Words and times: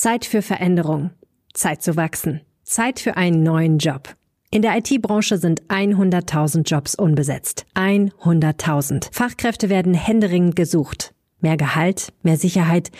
Zeit 0.00 0.24
für 0.24 0.42
Veränderung. 0.42 1.10
Zeit 1.54 1.82
zu 1.82 1.96
wachsen. 1.96 2.42
Zeit 2.62 3.00
für 3.00 3.16
einen 3.16 3.42
neuen 3.42 3.78
Job. 3.78 4.14
In 4.48 4.62
der 4.62 4.78
IT-Branche 4.78 5.38
sind 5.38 5.62
100.000 5.64 6.62
Jobs 6.62 6.94
unbesetzt. 6.94 7.66
100.000. 7.74 9.08
Fachkräfte 9.12 9.68
werden 9.68 9.94
händeringend 9.94 10.54
gesucht. 10.54 11.14
Mehr 11.40 11.56
Gehalt, 11.56 12.12
mehr 12.22 12.36
Sicherheit. 12.36 12.92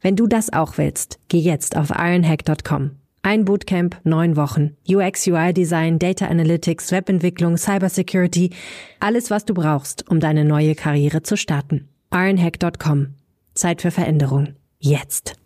Wenn 0.00 0.16
du 0.16 0.26
das 0.26 0.50
auch 0.50 0.78
willst, 0.78 1.18
geh 1.28 1.40
jetzt 1.40 1.76
auf 1.76 1.90
ironhack.com. 1.90 2.92
Ein 3.20 3.44
Bootcamp, 3.44 4.00
neun 4.04 4.36
Wochen. 4.36 4.78
UX, 4.88 5.26
UI 5.26 5.52
Design, 5.52 5.98
Data 5.98 6.26
Analytics, 6.26 6.90
Webentwicklung, 6.90 7.58
Cybersecurity. 7.58 8.48
Alles, 8.98 9.30
was 9.30 9.44
du 9.44 9.52
brauchst, 9.52 10.08
um 10.08 10.20
deine 10.20 10.46
neue 10.46 10.74
Karriere 10.74 11.22
zu 11.22 11.36
starten. 11.36 11.90
ironhack.com. 12.10 13.08
Zeit 13.52 13.82
für 13.82 13.90
Veränderung. 13.90 14.54
Jetzt. 14.78 15.36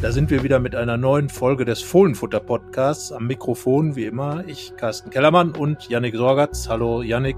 Da 0.00 0.12
sind 0.12 0.30
wir 0.30 0.44
wieder 0.44 0.60
mit 0.60 0.76
einer 0.76 0.96
neuen 0.96 1.28
Folge 1.28 1.64
des 1.64 1.82
Fohlenfutter 1.82 2.38
Podcasts. 2.38 3.10
Am 3.10 3.26
Mikrofon, 3.26 3.96
wie 3.96 4.04
immer, 4.04 4.44
ich, 4.46 4.72
Carsten 4.76 5.10
Kellermann 5.10 5.50
und 5.50 5.88
Yannick 5.88 6.14
Sorgatz. 6.14 6.68
Hallo, 6.68 7.02
Yannick. 7.02 7.36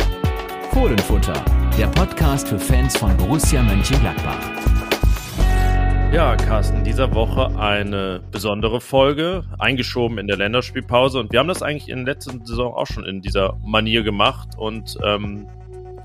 Fohlenfutter, 0.73 1.45
der 1.79 1.87
Podcast 1.87 2.49
für 2.49 2.59
Fans 2.59 2.97
von 2.97 3.17
Borussia 3.17 3.63
Mönchengladbach. 3.63 4.41
Ja, 6.13 6.35
Carsten, 6.35 6.83
dieser 6.83 7.15
Woche 7.15 7.57
eine 7.57 8.21
besondere 8.33 8.81
Folge, 8.81 9.45
eingeschoben 9.61 10.19
in 10.19 10.27
der 10.27 10.37
Länderspielpause. 10.37 11.21
Und 11.21 11.31
wir 11.31 11.39
haben 11.39 11.47
das 11.47 11.63
eigentlich 11.63 11.89
in 11.89 12.05
der 12.05 12.15
letzten 12.17 12.45
Saison 12.45 12.75
auch 12.75 12.89
schon 12.89 13.05
in 13.05 13.23
dieser 13.23 13.57
Manier 13.65 14.03
gemacht. 14.03 14.49
Und 14.59 14.99
ähm, 15.05 15.47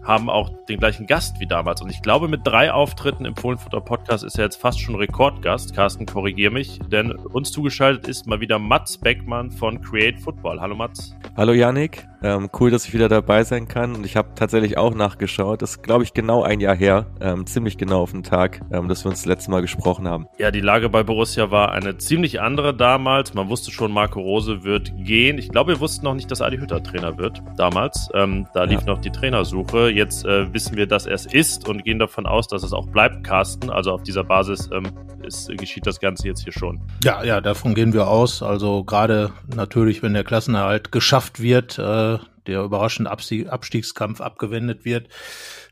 haben 0.07 0.29
auch 0.29 0.49
den 0.69 0.79
gleichen 0.79 1.05
Gast 1.05 1.39
wie 1.39 1.45
damals. 1.45 1.81
Und 1.81 1.89
ich 1.89 2.01
glaube, 2.01 2.27
mit 2.29 2.41
drei 2.45 2.71
Auftritten 2.71 3.25
im 3.25 3.35
Fohlenfutter 3.35 3.81
Podcast 3.81 4.23
ist 4.23 4.37
er 4.37 4.45
jetzt 4.45 4.55
fast 4.55 4.79
schon 4.79 4.95
Rekordgast. 4.95 5.75
Carsten, 5.75 6.05
korrigier 6.05 6.49
mich, 6.49 6.79
denn 6.87 7.11
uns 7.11 7.51
zugeschaltet 7.51 8.07
ist 8.07 8.25
mal 8.25 8.39
wieder 8.39 8.57
Mats 8.57 8.97
Beckmann 8.97 9.51
von 9.51 9.81
Create 9.81 10.19
Football. 10.19 10.61
Hallo 10.61 10.75
Mats. 10.75 11.13
Hallo 11.35 11.51
Yannick. 11.51 12.07
Ähm, 12.23 12.49
cool, 12.59 12.71
dass 12.71 12.85
ich 12.85 12.93
wieder 12.93 13.09
dabei 13.09 13.43
sein 13.43 13.67
kann. 13.67 13.95
Und 13.95 14.05
ich 14.05 14.15
habe 14.15 14.29
tatsächlich 14.35 14.77
auch 14.77 14.93
nachgeschaut. 14.93 15.61
Das 15.61 15.71
ist, 15.71 15.83
glaube 15.83 16.03
ich, 16.03 16.13
genau 16.13 16.43
ein 16.43 16.59
Jahr 16.59 16.75
her. 16.75 17.07
Ähm, 17.21 17.45
ziemlich 17.45 17.77
genau 17.77 18.01
auf 18.01 18.11
den 18.11 18.23
Tag, 18.23 18.61
ähm, 18.71 18.87
dass 18.87 19.05
wir 19.05 19.09
uns 19.09 19.19
das 19.19 19.25
letzte 19.25 19.51
Mal 19.51 19.61
gesprochen 19.61 20.07
haben. 20.07 20.27
Ja, 20.37 20.51
die 20.51 20.61
Lage 20.61 20.89
bei 20.89 21.03
Borussia 21.03 21.51
war 21.51 21.71
eine 21.71 21.97
ziemlich 21.97 22.41
andere 22.41 22.75
damals. 22.75 23.33
Man 23.33 23.49
wusste 23.49 23.71
schon, 23.71 23.91
Marco 23.91 24.19
Rose 24.19 24.63
wird 24.63 24.93
gehen. 24.97 25.37
Ich 25.37 25.49
glaube, 25.49 25.73
wir 25.73 25.79
wussten 25.79 26.05
noch 26.05 26.15
nicht, 26.15 26.31
dass 26.31 26.41
Adi 26.41 26.57
Hütter 26.57 26.81
Trainer 26.81 27.17
wird 27.17 27.41
damals. 27.57 28.09
Ähm, 28.13 28.47
da 28.53 28.63
lief 28.63 28.81
ja. 28.81 28.87
noch 28.87 28.99
die 28.99 29.11
Trainersuche. 29.11 29.89
Jetzt 29.89 30.25
äh, 30.25 30.51
wissen 30.53 30.75
wir, 30.75 30.87
dass 30.87 31.05
er 31.05 31.15
es 31.15 31.25
ist 31.25 31.67
und 31.67 31.83
gehen 31.83 31.99
davon 31.99 32.25
aus, 32.25 32.47
dass 32.47 32.63
es 32.63 32.73
auch 32.73 32.87
bleibt, 32.87 33.23
Carsten. 33.23 33.69
Also 33.69 33.91
auf 33.91 34.03
dieser 34.03 34.23
Basis 34.23 34.69
ähm, 34.73 34.87
ist, 35.23 35.49
geschieht 35.57 35.85
das 35.85 35.99
Ganze 35.99 36.27
jetzt 36.27 36.43
hier 36.43 36.53
schon. 36.53 36.81
Ja, 37.03 37.23
ja, 37.23 37.41
davon 37.41 37.75
gehen 37.75 37.93
wir 37.93 38.07
aus. 38.07 38.41
Also 38.41 38.83
gerade 38.83 39.31
natürlich, 39.53 40.01
wenn 40.01 40.13
der 40.13 40.23
Klassenerhalt 40.23 40.91
geschafft 40.91 41.41
wird, 41.41 41.77
äh, 41.77 42.06
der 42.47 42.63
überraschende 42.63 43.11
Abstiegskampf 43.11 44.21
abgewendet 44.21 44.85
wird, 44.85 45.07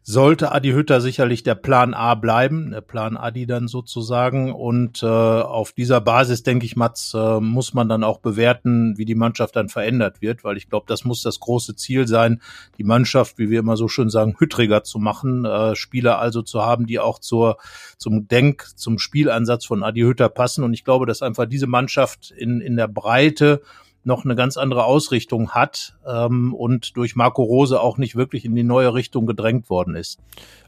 sollte 0.08 0.52
Adi 0.52 0.70
Hütter 0.70 1.02
sicherlich 1.02 1.42
der 1.42 1.56
Plan 1.56 1.96
A 1.96 2.14
bleiben, 2.14 2.70
der 2.70 2.82
Plan 2.82 3.18
Adi 3.18 3.48
dann 3.48 3.68
sozusagen. 3.68 4.54
Und 4.54 5.02
äh, 5.02 5.08
auf 5.08 5.72
dieser 5.72 6.00
Basis, 6.00 6.44
denke 6.44 6.68
ich, 6.68 6.76
Mats, 6.76 7.16
äh, 7.16 7.40
muss 7.40 7.74
man 7.74 7.90
dann 7.90 8.04
auch 8.04 8.20
bewerten, 8.20 9.00
wie 9.00 9.06
die 9.06 9.16
Mannschaft 9.16 9.56
dann 9.56 9.68
verändert 9.68 10.22
wird, 10.22 10.44
weil 10.44 10.58
ich 10.58 10.70
glaube, 10.70 10.86
das 10.88 11.06
muss 11.06 11.24
das 11.24 11.40
große 11.40 11.76
Ziel 11.76 12.08
sein, 12.08 12.40
die 12.78 12.84
Mannschaft, 12.84 13.40
wie 13.40 13.50
wir 13.50 13.60
immer 13.60 13.78
so 13.78 13.88
schön 13.88 14.12
sagen, 14.12 14.36
hüttriger 14.38 14.84
zu 14.84 15.00
machen, 15.00 15.44
äh, 15.44 15.76
Spieler 15.76 16.20
also 16.20 16.44
zu 16.44 16.62
haben, 16.62 16.86
die 16.86 17.00
auch 17.00 17.18
zur, 17.18 17.58
zum 17.98 18.28
Denk-, 18.28 18.78
zum 18.78 19.00
Spielansatz 19.00 19.66
von 19.66 19.82
Adi 19.82 20.02
Hütter 20.02 20.30
passen. 20.30 20.64
Und 20.64 20.76
ich 20.76 20.84
glaube, 20.84 21.08
dass 21.08 21.24
einfach 21.24 21.48
diese 21.48 21.66
Mannschaft 21.66 22.30
in, 22.30 22.62
in 22.62 22.76
der 22.76 22.88
Breite 22.88 23.64
noch 24.06 24.24
eine 24.24 24.36
ganz 24.36 24.56
andere 24.58 24.86
Ausrichtung 24.86 25.52
hat 25.52 25.98
ähm, 26.08 26.54
und 26.54 26.96
durch 26.96 27.16
Marco 27.16 27.44
Rose 27.44 27.82
auch 27.82 27.98
nicht 27.98 28.16
wirklich 28.16 28.46
in 28.46 28.56
die 28.56 28.64
neue 28.64 28.94
Richtung 28.94 29.26
gedrängt 29.26 29.70
worden 29.70 29.96
ist. 29.96 30.20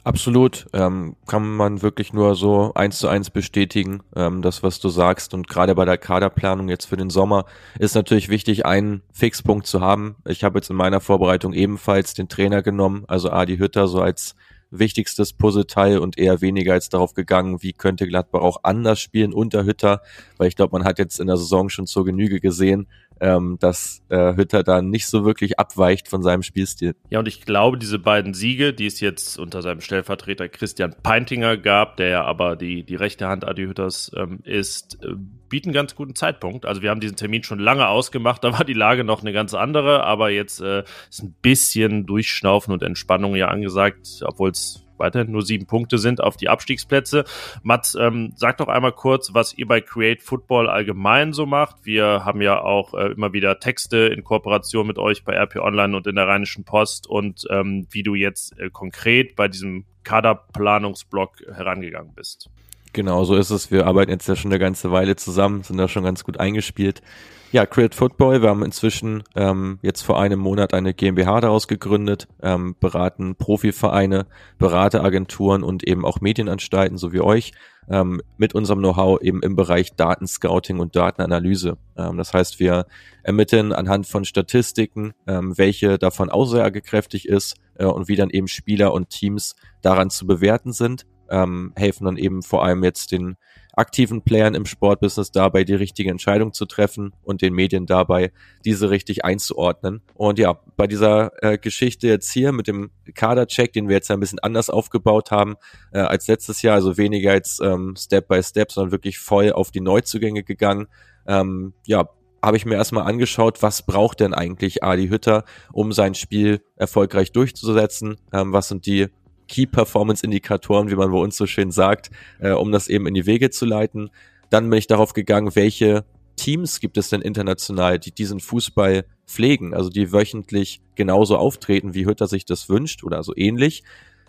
Absolut, 0.04 0.68
ähm, 0.74 1.16
kann 1.28 1.48
man 1.56 1.82
wirklich 1.82 2.14
nur 2.14 2.36
so 2.36 2.72
eins 2.74 2.98
zu 3.00 3.08
eins 3.08 3.30
bestätigen, 3.30 4.02
ähm, 4.16 4.42
das 4.42 4.64
was 4.64 4.80
du 4.80 4.90
sagst 4.90 5.34
und 5.34 5.48
gerade 5.48 5.76
bei 5.76 5.86
der 5.86 5.98
Kaderplanung 5.98 6.70
jetzt 6.70 6.86
für 6.86 6.98
den 6.98 7.10
Sommer 7.10 7.46
ist 7.78 7.96
natürlich 7.96 8.30
wichtig, 8.30 8.66
einen 8.66 9.02
Fixpunkt 9.12 9.68
zu 9.68 9.82
haben. 9.82 10.16
Ich 10.26 10.44
habe 10.44 10.58
jetzt 10.58 10.70
in 10.70 10.76
meiner 10.76 11.00
Vorbereitung 11.00 11.54
ebenfalls 11.54 12.14
den 12.14 12.30
Trainer 12.30 12.64
genommen, 12.64 13.04
also 13.08 13.30
Adi 13.30 13.58
Hütter 13.58 13.88
so 13.88 14.02
als 14.02 14.36
wichtigstes 14.72 15.34
Puzzleteil 15.34 16.00
und 16.00 16.18
eher 16.18 16.42
weniger 16.42 16.74
als 16.74 16.90
darauf 16.90 17.14
gegangen, 17.14 17.62
wie 17.62 17.74
könnte 17.74 18.08
Gladbach 18.08 18.42
auch 18.42 18.60
anders 18.64 19.00
spielen 19.00 19.34
unter 19.34 19.64
Hütter, 19.66 20.02
weil 20.38 20.48
ich 20.48 20.56
glaube, 20.56 20.78
man 20.78 20.88
hat 20.88 21.00
jetzt 21.00 21.20
in 21.20 21.28
der 21.28 21.38
Saison 21.38 21.70
schon 21.70 21.88
zur 21.88 22.06
Genüge 22.06 22.40
gesehen, 22.40 22.88
ähm, 23.22 23.58
dass 23.60 24.02
äh, 24.10 24.36
Hütter 24.36 24.64
da 24.64 24.82
nicht 24.82 25.08
so 25.08 25.26
wirklich 25.26 25.60
abweicht 25.60 26.08
von 26.08 26.24
seinem 26.24 26.44
Spielstil. 26.44 26.96
Ja, 27.10 27.20
und 27.20 27.28
ich 27.28 27.46
glaube, 27.46 27.78
diese 27.78 28.00
beiden 28.00 28.34
Siege, 28.34 28.74
die 28.74 28.86
es 28.86 29.00
jetzt 29.00 29.38
unter 29.38 29.62
seinem 29.62 29.82
Stellvertreter 29.82 30.50
Christian 30.50 30.96
Peintinger 31.04 31.58
gab, 31.58 31.98
der 31.98 32.10
ja 32.10 32.24
aber 32.24 32.56
die, 32.56 32.84
die 32.84 32.96
rechte 32.96 33.28
Hand 33.28 33.46
Adi 33.46 33.66
Hütters 33.66 34.12
ähm, 34.16 34.40
ist, 34.44 35.04
äh, 35.04 35.14
bieten 35.50 35.72
ganz 35.72 35.96
guten 35.96 36.16
Zeitpunkt. 36.16 36.66
Also 36.66 36.82
wir 36.82 36.90
haben 36.90 37.00
diesen 37.00 37.18
Termin 37.18 37.44
schon 37.44 37.60
lange 37.60 37.88
ausgemacht, 37.88 38.44
da 38.44 38.54
war 38.54 38.66
die 38.66 38.74
Lage 38.74 39.04
noch 39.04 39.22
eine 39.22 39.34
ganz 39.34 39.54
andere, 39.54 40.04
aber 40.04 40.30
jetzt 40.30 40.62
äh, 40.62 40.84
ist 41.10 41.24
ein 41.24 41.36
bisschen 41.42 42.06
Durchschnaufen 42.06 42.74
und 42.74 42.84
Entspannung 42.84 43.36
ja 43.36 43.48
angesagt, 43.48 44.22
obwohl 44.24 44.52
es 44.52 44.87
weiterhin 45.00 45.32
nur 45.32 45.42
sieben 45.42 45.66
Punkte 45.66 45.98
sind 45.98 46.22
auf 46.22 46.38
die 46.38 46.50
Abstiegsplätze. 46.50 47.26
Mats, 47.64 47.96
ähm, 47.96 48.34
sag 48.36 48.58
doch 48.58 48.68
einmal 48.68 48.92
kurz, 48.92 49.34
was 49.34 49.54
ihr 49.58 49.68
bei 49.68 49.82
Create 49.82 50.22
Football 50.22 50.70
allgemein 50.70 51.34
so 51.34 51.46
macht. 51.46 51.78
Wir 51.84 52.26
haben 52.26 52.42
ja 52.42 52.62
auch 52.62 52.94
äh, 52.94 53.12
immer 53.12 53.34
wieder 53.34 53.60
Texte 53.60 53.98
in 54.08 54.24
Kooperation 54.24 54.88
mit 54.88 54.98
euch 54.98 55.24
bei 55.24 55.34
RP 55.34 55.58
Online 55.58 55.96
und 55.96 56.08
in 56.08 56.16
der 56.16 56.28
Rheinischen 56.28 56.64
Post 56.64 57.08
und 57.08 57.46
ähm, 57.50 57.88
wie 57.92 58.04
du 58.04 58.16
jetzt 58.16 58.58
äh, 58.60 58.70
konkret 58.70 59.36
bei 59.36 59.48
diesem 59.48 59.86
Kaderplanungsblock 60.04 61.42
herangegangen 61.54 62.14
bist. 62.14 62.50
Genau, 62.98 63.24
so 63.26 63.36
ist 63.36 63.52
es. 63.52 63.70
Wir 63.70 63.86
arbeiten 63.86 64.10
jetzt 64.10 64.28
ja 64.28 64.36
schon 64.36 64.52
eine 64.52 64.58
ganze 64.58 64.92
Weile 64.92 65.16
zusammen, 65.16 65.62
sind 65.62 65.78
da 65.78 65.88
schon 65.88 66.04
ganz 66.04 66.24
gut 66.24 66.40
eingespielt. 66.40 67.04
Ja, 67.52 67.68
Create 67.68 67.94
Football, 67.94 68.42
wir 68.42 68.50
haben 68.50 68.66
inzwischen 68.66 69.22
ähm, 69.36 69.78
jetzt 69.84 70.02
vor 70.02 70.20
einem 70.20 70.40
Monat 70.40 70.74
eine 70.74 70.96
GmbH 70.96 71.42
daraus 71.42 71.68
gegründet, 71.68 72.28
ähm, 72.42 72.76
beraten 72.80 73.36
Profivereine, 73.36 74.26
Berateragenturen 74.58 75.62
und 75.62 75.88
eben 75.88 76.06
auch 76.06 76.22
Medienanstalten, 76.22 76.98
so 76.98 77.14
wie 77.14 77.22
euch, 77.22 77.52
ähm, 77.88 78.20
mit 78.36 78.56
unserem 78.56 78.80
Know-how 78.80 79.22
eben 79.22 79.44
im 79.44 79.56
Bereich 79.56 79.96
Datenscouting 79.96 80.80
und 80.80 80.96
Datenanalyse. 80.96 81.78
Ähm, 81.96 82.18
das 82.18 82.34
heißt, 82.34 82.60
wir 82.60 82.88
ermitteln 83.22 83.74
anhand 83.74 84.08
von 84.08 84.26
Statistiken, 84.26 85.14
ähm, 85.28 85.56
welche 85.56 86.00
davon 86.00 86.32
aussagekräftig 86.32 87.28
ist 87.28 87.58
äh, 87.76 87.86
und 87.86 88.08
wie 88.08 88.16
dann 88.16 88.32
eben 88.32 88.48
Spieler 88.48 88.92
und 88.92 89.12
Teams 89.12 89.56
daran 89.84 90.10
zu 90.10 90.26
bewerten 90.26 90.74
sind 90.74 91.06
ähm, 91.30 91.74
helfen 91.76 92.06
dann 92.06 92.18
eben 92.18 92.42
vor 92.42 92.64
allem 92.64 92.84
jetzt 92.84 93.12
den 93.12 93.38
aktiven 93.78 94.24
Playern 94.24 94.56
im 94.56 94.66
Sportbusiness 94.66 95.32
dabei, 95.32 95.64
die 95.64 95.76
richtige 95.76 96.10
Entscheidung 96.10 96.52
zu 96.52 96.66
treffen 96.66 97.14
und 97.24 97.44
den 97.44 97.54
Medien 97.54 97.86
dabei, 97.86 98.32
diese 98.66 98.90
richtig 98.90 99.24
einzuordnen. 99.24 100.02
Und 100.16 100.40
ja, 100.40 100.60
bei 100.76 100.88
dieser 100.88 101.32
äh, 101.44 101.60
Geschichte 101.60 102.08
jetzt 102.08 102.32
hier 102.32 102.52
mit 102.52 102.68
dem 102.68 102.90
Kadercheck, 103.14 103.72
den 103.74 103.88
wir 103.88 103.96
jetzt 103.96 104.10
ein 104.10 104.20
bisschen 104.20 104.40
anders 104.40 104.72
aufgebaut 104.72 105.30
haben 105.30 105.56
äh, 105.92 106.00
als 106.00 106.28
letztes 106.28 106.64
Jahr, 106.64 106.76
also 106.76 106.98
weniger 106.98 107.34
jetzt 107.34 107.62
ähm, 107.62 107.96
Step 107.96 108.28
by 108.28 108.42
Step, 108.42 108.72
sondern 108.72 108.92
wirklich 108.92 109.20
voll 109.20 109.52
auf 109.52 109.70
die 109.70 109.82
Neuzugänge 109.82 110.42
gegangen. 110.44 110.88
Ähm, 111.28 111.74
ja, 111.86 112.10
habe 112.42 112.58
ich 112.58 112.66
mir 112.66 112.76
erstmal 112.76 113.06
angeschaut, 113.06 113.62
was 113.62 113.86
braucht 113.86 114.22
denn 114.22 114.34
eigentlich 114.34 114.84
Adi 114.84 115.08
Hütter, 115.08 115.44
um 115.72 115.92
sein 115.92 116.16
Spiel 116.16 116.62
erfolgreich 116.76 117.32
durchzusetzen? 117.32 118.18
Ähm, 118.34 118.54
was 118.54 118.70
sind 118.70 118.88
die 118.88 119.08
Key 119.48 119.66
Performance 119.66 120.24
Indikatoren, 120.24 120.90
wie 120.90 120.96
man 120.96 121.12
bei 121.12 121.18
uns 121.18 121.38
so 121.38 121.46
schön 121.46 121.72
sagt, 121.72 122.12
äh, 122.40 122.52
um 122.52 122.72
das 122.72 122.88
eben 122.88 123.08
in 123.08 123.14
die 123.14 123.26
Wege 123.26 123.50
zu 123.50 123.66
leiten. 123.66 124.10
Dann 124.50 124.70
bin 124.70 124.80
ich 124.80 124.88
darauf 124.88 125.14
gegangen, 125.14 125.56
welche 125.56 126.06
Teams 126.36 126.80
gibt 126.80 126.98
es 126.98 127.10
denn 127.10 127.22
international, 127.22 128.00
die 128.00 128.12
diesen 128.12 128.40
Fußball 128.40 129.06
pflegen, 129.26 129.74
also 129.74 129.90
die 129.90 130.14
wöchentlich 130.14 130.82
genauso 130.96 131.38
auftreten, 131.38 131.94
wie 131.94 132.06
Hütter 132.06 132.28
sich 132.28 132.46
das 132.46 132.70
wünscht 132.70 133.04
oder 133.04 133.24
so 133.24 133.34
ähnlich. 133.36 133.84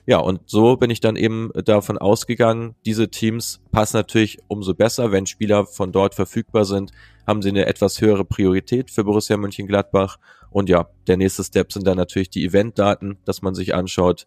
Ja, 0.07 0.19
und 0.19 0.41
so 0.47 0.79
bin 0.79 0.89
ich 0.89 1.01
dann 1.01 1.17
eben 1.17 1.51
davon 1.67 1.99
ausgegangen, 1.99 2.75
diese 2.87 3.11
Teams 3.11 3.61
passen 3.73 3.99
natürlich 3.99 4.39
umso 4.49 4.73
besser, 4.73 5.13
wenn 5.13 5.27
Spieler 5.27 5.67
von 5.67 5.93
dort 5.93 6.15
verfügbar 6.15 6.65
sind, 6.65 6.93
haben 7.27 7.43
sie 7.43 7.51
eine 7.51 7.67
etwas 7.67 8.01
höhere 8.01 8.25
Priorität 8.25 8.91
für 8.91 9.05
Borussia 9.05 9.37
Mönchengladbach. 9.37 10.17
Und 10.51 10.71
ja, 10.71 10.89
der 11.07 11.19
nächste 11.19 11.45
Step 11.45 11.75
sind 11.75 11.87
dann 11.87 11.99
natürlich 11.99 12.31
die 12.31 12.47
Eventdaten, 12.47 13.19
dass 13.27 13.43
man 13.43 13.55
sich 13.55 13.75
anschaut, 13.75 14.25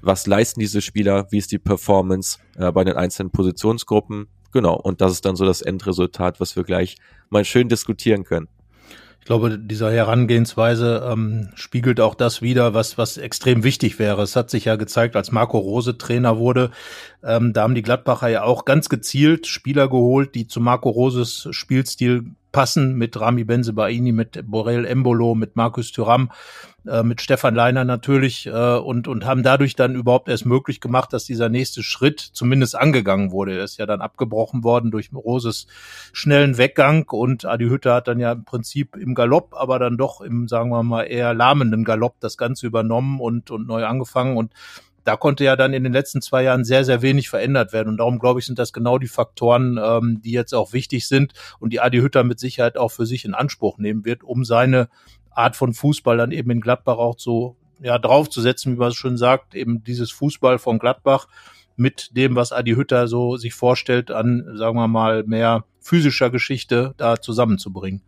was 0.00 0.26
leisten 0.26 0.60
diese 0.60 0.80
Spieler, 0.80 1.26
wie 1.30 1.38
ist 1.38 1.52
die 1.52 1.58
Performance 1.58 2.38
äh, 2.56 2.70
bei 2.72 2.84
den 2.84 2.96
einzelnen 2.96 3.30
Positionsgruppen. 3.30 4.28
Genau, 4.52 4.74
und 4.74 5.00
das 5.00 5.12
ist 5.12 5.24
dann 5.24 5.36
so 5.36 5.44
das 5.44 5.62
Endresultat, 5.62 6.40
was 6.40 6.54
wir 6.56 6.62
gleich 6.62 6.96
mal 7.30 7.44
schön 7.44 7.68
diskutieren 7.68 8.24
können. 8.24 8.48
Ich 9.24 9.26
glaube, 9.26 9.58
dieser 9.58 9.90
Herangehensweise 9.90 11.08
ähm, 11.10 11.48
spiegelt 11.54 11.98
auch 11.98 12.14
das 12.14 12.42
wider, 12.42 12.74
was, 12.74 12.98
was 12.98 13.16
extrem 13.16 13.64
wichtig 13.64 13.98
wäre. 13.98 14.20
Es 14.20 14.36
hat 14.36 14.50
sich 14.50 14.66
ja 14.66 14.76
gezeigt, 14.76 15.16
als 15.16 15.32
Marco 15.32 15.56
Rose 15.56 15.96
Trainer 15.96 16.36
wurde, 16.36 16.70
ähm, 17.22 17.54
da 17.54 17.62
haben 17.62 17.74
die 17.74 17.80
Gladbacher 17.80 18.28
ja 18.28 18.42
auch 18.42 18.66
ganz 18.66 18.90
gezielt 18.90 19.46
Spieler 19.46 19.88
geholt, 19.88 20.34
die 20.34 20.46
zu 20.46 20.60
Marco 20.60 20.90
Roses 20.90 21.48
Spielstil 21.52 22.34
passen, 22.52 22.96
mit 22.96 23.18
Rami 23.18 23.44
Benzebaini, 23.44 24.12
mit 24.12 24.42
Borel 24.46 24.84
Embolo, 24.84 25.34
mit 25.34 25.56
Markus 25.56 25.90
Thuram. 25.90 26.30
Äh, 26.86 27.02
mit 27.02 27.22
Stefan 27.22 27.54
Leiner 27.54 27.84
natürlich 27.84 28.46
äh, 28.46 28.50
und, 28.50 29.08
und 29.08 29.24
haben 29.24 29.42
dadurch 29.42 29.74
dann 29.74 29.94
überhaupt 29.94 30.28
erst 30.28 30.44
möglich 30.44 30.82
gemacht, 30.82 31.14
dass 31.14 31.24
dieser 31.24 31.48
nächste 31.48 31.82
Schritt 31.82 32.20
zumindest 32.20 32.76
angegangen 32.76 33.30
wurde. 33.30 33.56
Er 33.56 33.64
ist 33.64 33.78
ja 33.78 33.86
dann 33.86 34.02
abgebrochen 34.02 34.64
worden 34.64 34.90
durch 34.90 35.10
Roses 35.14 35.66
schnellen 36.12 36.58
Weggang 36.58 37.08
und 37.08 37.46
Adi 37.46 37.68
Hütte 37.68 37.94
hat 37.94 38.08
dann 38.08 38.20
ja 38.20 38.32
im 38.32 38.44
Prinzip 38.44 38.96
im 38.96 39.14
Galopp, 39.14 39.54
aber 39.54 39.78
dann 39.78 39.96
doch 39.96 40.20
im, 40.20 40.46
sagen 40.46 40.70
wir 40.70 40.82
mal, 40.82 41.04
eher 41.04 41.32
lahmenden 41.32 41.84
Galopp 41.84 42.16
das 42.20 42.36
Ganze 42.36 42.66
übernommen 42.66 43.18
und, 43.18 43.50
und 43.50 43.66
neu 43.66 43.86
angefangen 43.86 44.36
und 44.36 44.52
da 45.04 45.16
konnte 45.16 45.44
ja 45.44 45.54
dann 45.54 45.74
in 45.74 45.84
den 45.84 45.92
letzten 45.92 46.22
zwei 46.22 46.42
Jahren 46.42 46.64
sehr, 46.64 46.84
sehr 46.84 47.02
wenig 47.02 47.28
verändert 47.28 47.74
werden. 47.74 47.90
Und 47.90 47.98
darum, 47.98 48.18
glaube 48.18 48.40
ich, 48.40 48.46
sind 48.46 48.58
das 48.58 48.72
genau 48.72 48.96
die 48.96 49.06
Faktoren, 49.06 49.78
ähm, 49.82 50.22
die 50.24 50.32
jetzt 50.32 50.54
auch 50.54 50.72
wichtig 50.72 51.06
sind 51.06 51.34
und 51.60 51.74
die 51.74 51.80
Adi 51.80 51.98
Hütter 51.98 52.24
mit 52.24 52.40
Sicherheit 52.40 52.78
auch 52.78 52.88
für 52.88 53.04
sich 53.04 53.26
in 53.26 53.34
Anspruch 53.34 53.76
nehmen 53.76 54.06
wird, 54.06 54.24
um 54.24 54.46
seine 54.46 54.88
Art 55.34 55.56
von 55.56 55.74
Fußball 55.74 56.16
dann 56.16 56.32
eben 56.32 56.50
in 56.50 56.60
Gladbach 56.60 56.98
auch 56.98 57.18
so 57.18 57.56
ja, 57.80 57.98
draufzusetzen, 57.98 58.74
wie 58.74 58.78
man 58.78 58.88
es 58.88 58.96
schon 58.96 59.16
sagt, 59.16 59.54
eben 59.54 59.82
dieses 59.84 60.10
Fußball 60.10 60.58
von 60.58 60.78
Gladbach 60.78 61.28
mit 61.76 62.16
dem, 62.16 62.36
was 62.36 62.52
Adi 62.52 62.74
Hütter 62.74 63.08
so 63.08 63.36
sich 63.36 63.54
vorstellt, 63.54 64.10
an, 64.10 64.56
sagen 64.56 64.76
wir 64.76 64.88
mal, 64.88 65.24
mehr 65.24 65.64
physischer 65.80 66.30
Geschichte 66.30 66.94
da 66.96 67.20
zusammenzubringen. 67.20 68.02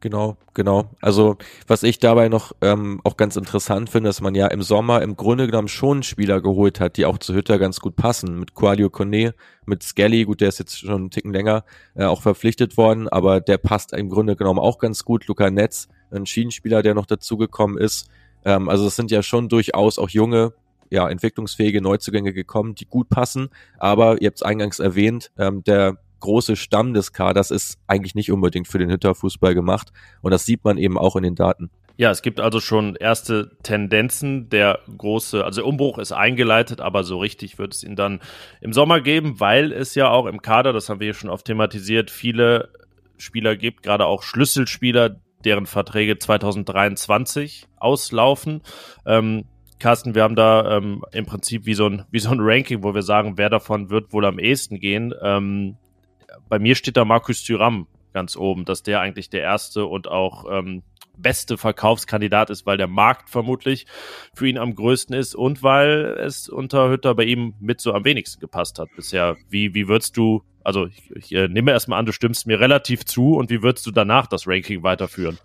Genau, 0.00 0.36
genau. 0.52 0.90
Also 1.00 1.36
was 1.66 1.82
ich 1.82 1.98
dabei 1.98 2.28
noch 2.28 2.52
ähm, 2.60 3.00
auch 3.02 3.16
ganz 3.16 3.36
interessant 3.36 3.88
finde, 3.88 4.10
dass 4.10 4.20
man 4.20 4.34
ja 4.34 4.46
im 4.48 4.60
Sommer 4.60 5.00
im 5.00 5.16
Grunde 5.16 5.46
genommen 5.46 5.68
schon 5.68 6.02
Spieler 6.02 6.42
geholt 6.42 6.80
hat, 6.80 6.98
die 6.98 7.06
auch 7.06 7.16
zu 7.16 7.34
Hütter 7.34 7.58
ganz 7.58 7.80
gut 7.80 7.96
passen. 7.96 8.38
Mit 8.38 8.54
Quadio 8.54 8.90
Kone, 8.90 9.34
mit 9.64 9.82
Skelly, 9.82 10.24
gut, 10.24 10.42
der 10.42 10.48
ist 10.48 10.58
jetzt 10.58 10.78
schon 10.78 10.94
einen 10.94 11.10
Ticken 11.10 11.32
länger 11.32 11.64
äh, 11.94 12.04
auch 12.04 12.20
verpflichtet 12.20 12.76
worden, 12.76 13.08
aber 13.08 13.40
der 13.40 13.56
passt 13.56 13.94
im 13.94 14.10
Grunde 14.10 14.36
genommen 14.36 14.58
auch 14.58 14.78
ganz 14.78 15.02
gut. 15.02 15.26
Luca 15.28 15.50
Netz, 15.50 15.88
ein 16.10 16.26
Schienenspieler, 16.26 16.82
der 16.82 16.94
noch 16.94 17.06
dazugekommen 17.06 17.78
ist. 17.78 18.08
Ähm, 18.44 18.68
also 18.68 18.86
es 18.86 18.96
sind 18.96 19.10
ja 19.10 19.22
schon 19.22 19.48
durchaus 19.48 19.98
auch 19.98 20.08
junge, 20.08 20.52
ja, 20.90 21.08
entwicklungsfähige 21.08 21.80
Neuzugänge 21.82 22.32
gekommen, 22.32 22.74
die 22.74 22.86
gut 22.86 23.08
passen. 23.08 23.48
Aber 23.78 24.20
ihr 24.20 24.28
habt 24.28 24.38
es 24.38 24.42
eingangs 24.42 24.78
erwähnt, 24.78 25.30
ähm, 25.38 25.64
der 25.64 25.98
große 26.20 26.56
Stamm 26.56 26.94
des 26.94 27.12
Kaders 27.12 27.50
ist 27.50 27.78
eigentlich 27.86 28.14
nicht 28.14 28.32
unbedingt 28.32 28.68
für 28.68 28.78
den 28.78 28.90
Hütterfußball 28.90 29.54
gemacht. 29.54 29.92
Und 30.22 30.30
das 30.30 30.44
sieht 30.44 30.64
man 30.64 30.78
eben 30.78 30.96
auch 30.98 31.16
in 31.16 31.22
den 31.22 31.34
Daten. 31.34 31.70
Ja, 31.98 32.10
es 32.10 32.20
gibt 32.20 32.40
also 32.40 32.60
schon 32.60 32.94
erste 32.94 33.52
Tendenzen. 33.62 34.50
Der 34.50 34.80
große, 34.98 35.44
also 35.44 35.62
der 35.62 35.66
Umbruch 35.66 35.98
ist 35.98 36.12
eingeleitet, 36.12 36.80
aber 36.80 37.04
so 37.04 37.18
richtig 37.18 37.58
wird 37.58 37.74
es 37.74 37.82
ihn 37.82 37.96
dann 37.96 38.20
im 38.60 38.72
Sommer 38.74 39.00
geben, 39.00 39.40
weil 39.40 39.72
es 39.72 39.94
ja 39.94 40.10
auch 40.10 40.26
im 40.26 40.42
Kader, 40.42 40.72
das 40.72 40.88
haben 40.88 41.00
wir 41.00 41.06
hier 41.06 41.14
schon 41.14 41.30
oft 41.30 41.46
thematisiert, 41.46 42.10
viele 42.10 42.68
Spieler 43.16 43.56
gibt, 43.56 43.82
gerade 43.82 44.04
auch 44.04 44.22
Schlüsselspieler, 44.22 45.16
deren 45.46 45.66
Verträge 45.66 46.18
2023 46.18 47.68
auslaufen. 47.76 48.62
Ähm, 49.06 49.44
Carsten, 49.78 50.14
wir 50.14 50.22
haben 50.22 50.36
da 50.36 50.76
ähm, 50.76 51.04
im 51.12 51.26
Prinzip 51.26 51.66
wie 51.66 51.74
so, 51.74 51.86
ein, 51.86 52.04
wie 52.10 52.18
so 52.18 52.30
ein 52.30 52.40
Ranking, 52.40 52.82
wo 52.82 52.94
wir 52.94 53.02
sagen, 53.02 53.38
wer 53.38 53.48
davon 53.48 53.88
wird 53.88 54.12
wohl 54.12 54.24
am 54.24 54.38
ehesten 54.38 54.80
gehen. 54.80 55.14
Ähm, 55.22 55.76
bei 56.48 56.58
mir 56.58 56.74
steht 56.74 56.96
da 56.96 57.04
Markus 57.04 57.42
Thüram 57.44 57.86
ganz 58.12 58.36
oben, 58.36 58.64
dass 58.64 58.82
der 58.82 59.00
eigentlich 59.00 59.30
der 59.30 59.42
erste 59.42 59.86
und 59.86 60.08
auch 60.08 60.46
ähm, 60.50 60.82
beste 61.16 61.58
Verkaufskandidat 61.58 62.50
ist, 62.50 62.66
weil 62.66 62.76
der 62.76 62.88
Markt 62.88 63.30
vermutlich 63.30 63.86
für 64.34 64.48
ihn 64.48 64.58
am 64.58 64.74
größten 64.74 65.14
ist 65.14 65.34
und 65.34 65.62
weil 65.62 66.16
es 66.18 66.48
unter 66.48 66.90
Hütter 66.90 67.14
bei 67.14 67.24
ihm 67.24 67.54
mit 67.60 67.80
so 67.80 67.92
am 67.92 68.04
wenigsten 68.04 68.40
gepasst 68.40 68.78
hat 68.78 68.88
bisher. 68.96 69.36
Wie, 69.48 69.74
wie 69.74 69.88
würdest 69.88 70.16
du, 70.16 70.42
also 70.66 70.86
ich, 70.86 71.10
ich 71.14 71.32
äh, 71.32 71.48
nehme 71.48 71.70
erstmal 71.70 72.00
an, 72.00 72.06
du 72.06 72.12
stimmst 72.12 72.46
mir 72.46 72.58
relativ 72.58 73.04
zu 73.04 73.36
und 73.36 73.50
wie 73.50 73.62
würdest 73.62 73.86
du 73.86 73.92
danach 73.92 74.26
das 74.26 74.46
Ranking 74.46 74.82
weiterführen? 74.82 75.38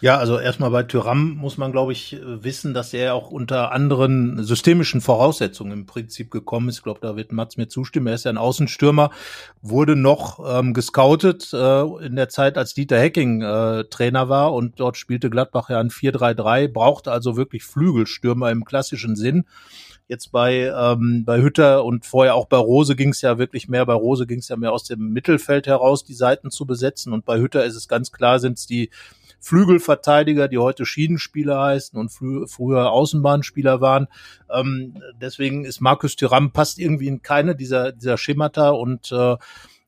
Ja, 0.00 0.18
also 0.18 0.38
erstmal 0.38 0.70
bei 0.70 0.82
Tyram 0.82 1.36
muss 1.36 1.56
man, 1.56 1.72
glaube 1.72 1.92
ich, 1.92 2.18
wissen, 2.22 2.74
dass 2.74 2.92
er 2.92 3.14
auch 3.14 3.30
unter 3.30 3.72
anderen 3.72 4.42
systemischen 4.42 5.00
Voraussetzungen 5.00 5.72
im 5.72 5.86
Prinzip 5.86 6.30
gekommen 6.30 6.68
ist. 6.68 6.78
Ich 6.78 6.82
glaube, 6.82 7.00
da 7.00 7.16
wird 7.16 7.32
Mats 7.32 7.56
mir 7.56 7.68
zustimmen. 7.68 8.08
Er 8.08 8.14
ist 8.14 8.24
ja 8.24 8.30
ein 8.30 8.36
Außenstürmer, 8.36 9.10
wurde 9.62 9.94
noch 9.96 10.40
ähm, 10.46 10.74
gescoutet 10.74 11.52
äh, 11.54 12.04
in 12.04 12.16
der 12.16 12.28
Zeit, 12.28 12.58
als 12.58 12.74
Dieter 12.74 12.98
Hecking 12.98 13.42
äh, 13.42 13.84
Trainer 13.84 14.28
war 14.28 14.52
und 14.52 14.80
dort 14.80 14.96
spielte 14.96 15.30
Gladbach 15.30 15.70
ja 15.70 15.78
ein 15.78 15.90
4-3-3, 15.90 16.68
brauchte 16.68 17.12
also 17.12 17.36
wirklich 17.36 17.62
Flügelstürmer 17.62 18.50
im 18.50 18.64
klassischen 18.64 19.14
Sinn. 19.14 19.46
Jetzt 20.06 20.32
bei, 20.32 20.72
ähm, 20.76 21.24
bei 21.24 21.40
Hütter 21.40 21.84
und 21.84 22.04
vorher 22.04 22.34
auch 22.34 22.46
bei 22.46 22.58
Rose 22.58 22.94
ging 22.94 23.10
es 23.10 23.22
ja 23.22 23.38
wirklich 23.38 23.68
mehr, 23.68 23.86
bei 23.86 23.94
Rose 23.94 24.26
ging 24.26 24.40
es 24.40 24.48
ja 24.48 24.56
mehr 24.56 24.72
aus 24.72 24.84
dem 24.84 25.12
Mittelfeld 25.12 25.66
heraus, 25.66 26.04
die 26.04 26.14
Seiten 26.14 26.50
zu 26.50 26.66
besetzen. 26.66 27.12
Und 27.12 27.24
bei 27.24 27.38
Hütter 27.38 27.64
ist 27.64 27.74
es 27.74 27.88
ganz 27.88 28.12
klar, 28.12 28.38
sind 28.38 28.58
es 28.58 28.66
die 28.66 28.90
Flügelverteidiger, 29.40 30.48
die 30.48 30.58
heute 30.58 30.86
Schienenspieler 30.86 31.60
heißen 31.60 31.98
und 31.98 32.10
frü 32.10 32.46
früher 32.46 32.90
Außenbahnspieler 32.90 33.80
waren. 33.80 34.08
Ähm, 34.50 34.94
deswegen 35.20 35.64
ist 35.64 35.80
Markus 35.80 36.16
Thuram 36.16 36.52
passt 36.52 36.78
irgendwie 36.78 37.08
in 37.08 37.22
keine 37.22 37.54
dieser, 37.54 37.92
dieser 37.92 38.16
Schemata 38.16 38.70
und 38.70 39.12
äh, 39.12 39.36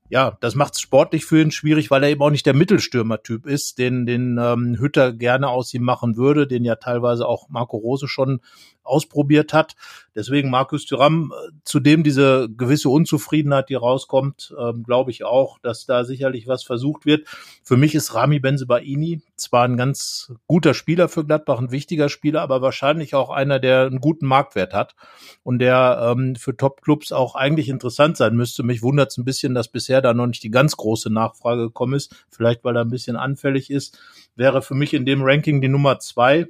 ja, 0.09 0.37
das 0.41 0.55
macht 0.55 0.75
es 0.75 0.81
sportlich 0.81 1.25
für 1.25 1.41
ihn 1.41 1.51
schwierig, 1.51 1.91
weil 1.91 2.03
er 2.03 2.11
eben 2.11 2.23
auch 2.23 2.31
nicht 2.31 2.47
der 2.47 2.55
Mittelstürmer-Typ 2.55 3.47
ist, 3.47 3.79
den, 3.79 4.07
den 4.07 4.39
ähm, 4.39 4.77
Hütter 4.79 5.13
gerne 5.13 5.49
aus 5.49 5.75
ihm 5.75 5.83
machen 5.83 6.17
würde, 6.17 6.47
den 6.47 6.65
ja 6.65 6.77
teilweise 6.77 7.27
auch 7.27 7.49
Marco 7.49 7.77
Rose 7.77 8.09
schon 8.09 8.41
ausprobiert 8.87 9.53
hat. 9.53 9.75
Deswegen 10.15 10.49
Markus 10.49 10.87
Thuram, 10.87 11.33
äh, 11.33 11.53
zudem 11.65 12.03
diese 12.03 12.49
gewisse 12.49 12.89
Unzufriedenheit, 12.89 13.69
die 13.69 13.75
rauskommt, 13.75 14.55
ähm, 14.59 14.83
glaube 14.83 15.11
ich 15.11 15.25
auch, 15.25 15.59
dass 15.59 15.85
da 15.85 16.05
sicherlich 16.05 16.49
was 16.49 16.63
versucht 16.63 17.05
wird. 17.05 17.29
Für 17.63 17.77
mich 17.77 17.95
ist 17.95 18.15
Rami 18.15 18.41
Benzebaini 18.41 19.21
zwar 19.37 19.65
ein 19.65 19.77
ganz 19.77 20.33
guter 20.47 20.73
Spieler 20.73 21.09
für 21.09 21.25
Gladbach, 21.25 21.59
ein 21.59 21.71
wichtiger 21.71 22.09
Spieler, 22.09 22.41
aber 22.41 22.63
wahrscheinlich 22.63 23.15
auch 23.15 23.29
einer, 23.31 23.59
der 23.59 23.87
einen 23.87 24.01
guten 24.01 24.27
Marktwert 24.27 24.73
hat 24.73 24.95
und 25.43 25.59
der 25.59 26.15
ähm, 26.17 26.37
für 26.37 26.57
Top-Clubs 26.57 27.13
auch 27.13 27.35
eigentlich 27.35 27.69
interessant 27.69 28.17
sein 28.17 28.35
müsste. 28.37 28.63
Mich 28.63 28.83
wundert 28.83 29.11
es 29.11 29.19
ein 29.19 29.25
bisschen, 29.25 29.55
dass 29.55 29.69
bisher 29.69 30.01
da 30.01 30.15
noch 30.15 30.27
nicht 30.27 30.43
die 30.43 30.51
ganz 30.51 30.77
große 30.77 31.13
Nachfrage 31.13 31.63
gekommen 31.63 31.95
ist. 31.95 32.25
Vielleicht, 32.31 32.65
weil 32.65 32.77
er 32.77 32.85
ein 32.85 32.91
bisschen 32.91 33.17
anfällig 33.17 33.71
ist. 33.71 33.99
Wäre 34.35 34.63
für 34.63 34.75
mich 34.75 34.95
in 34.95 35.05
dem 35.05 35.23
Ranking 35.23 35.61
die 35.61 35.69
Nummer 35.69 35.99
zwei 35.99 36.47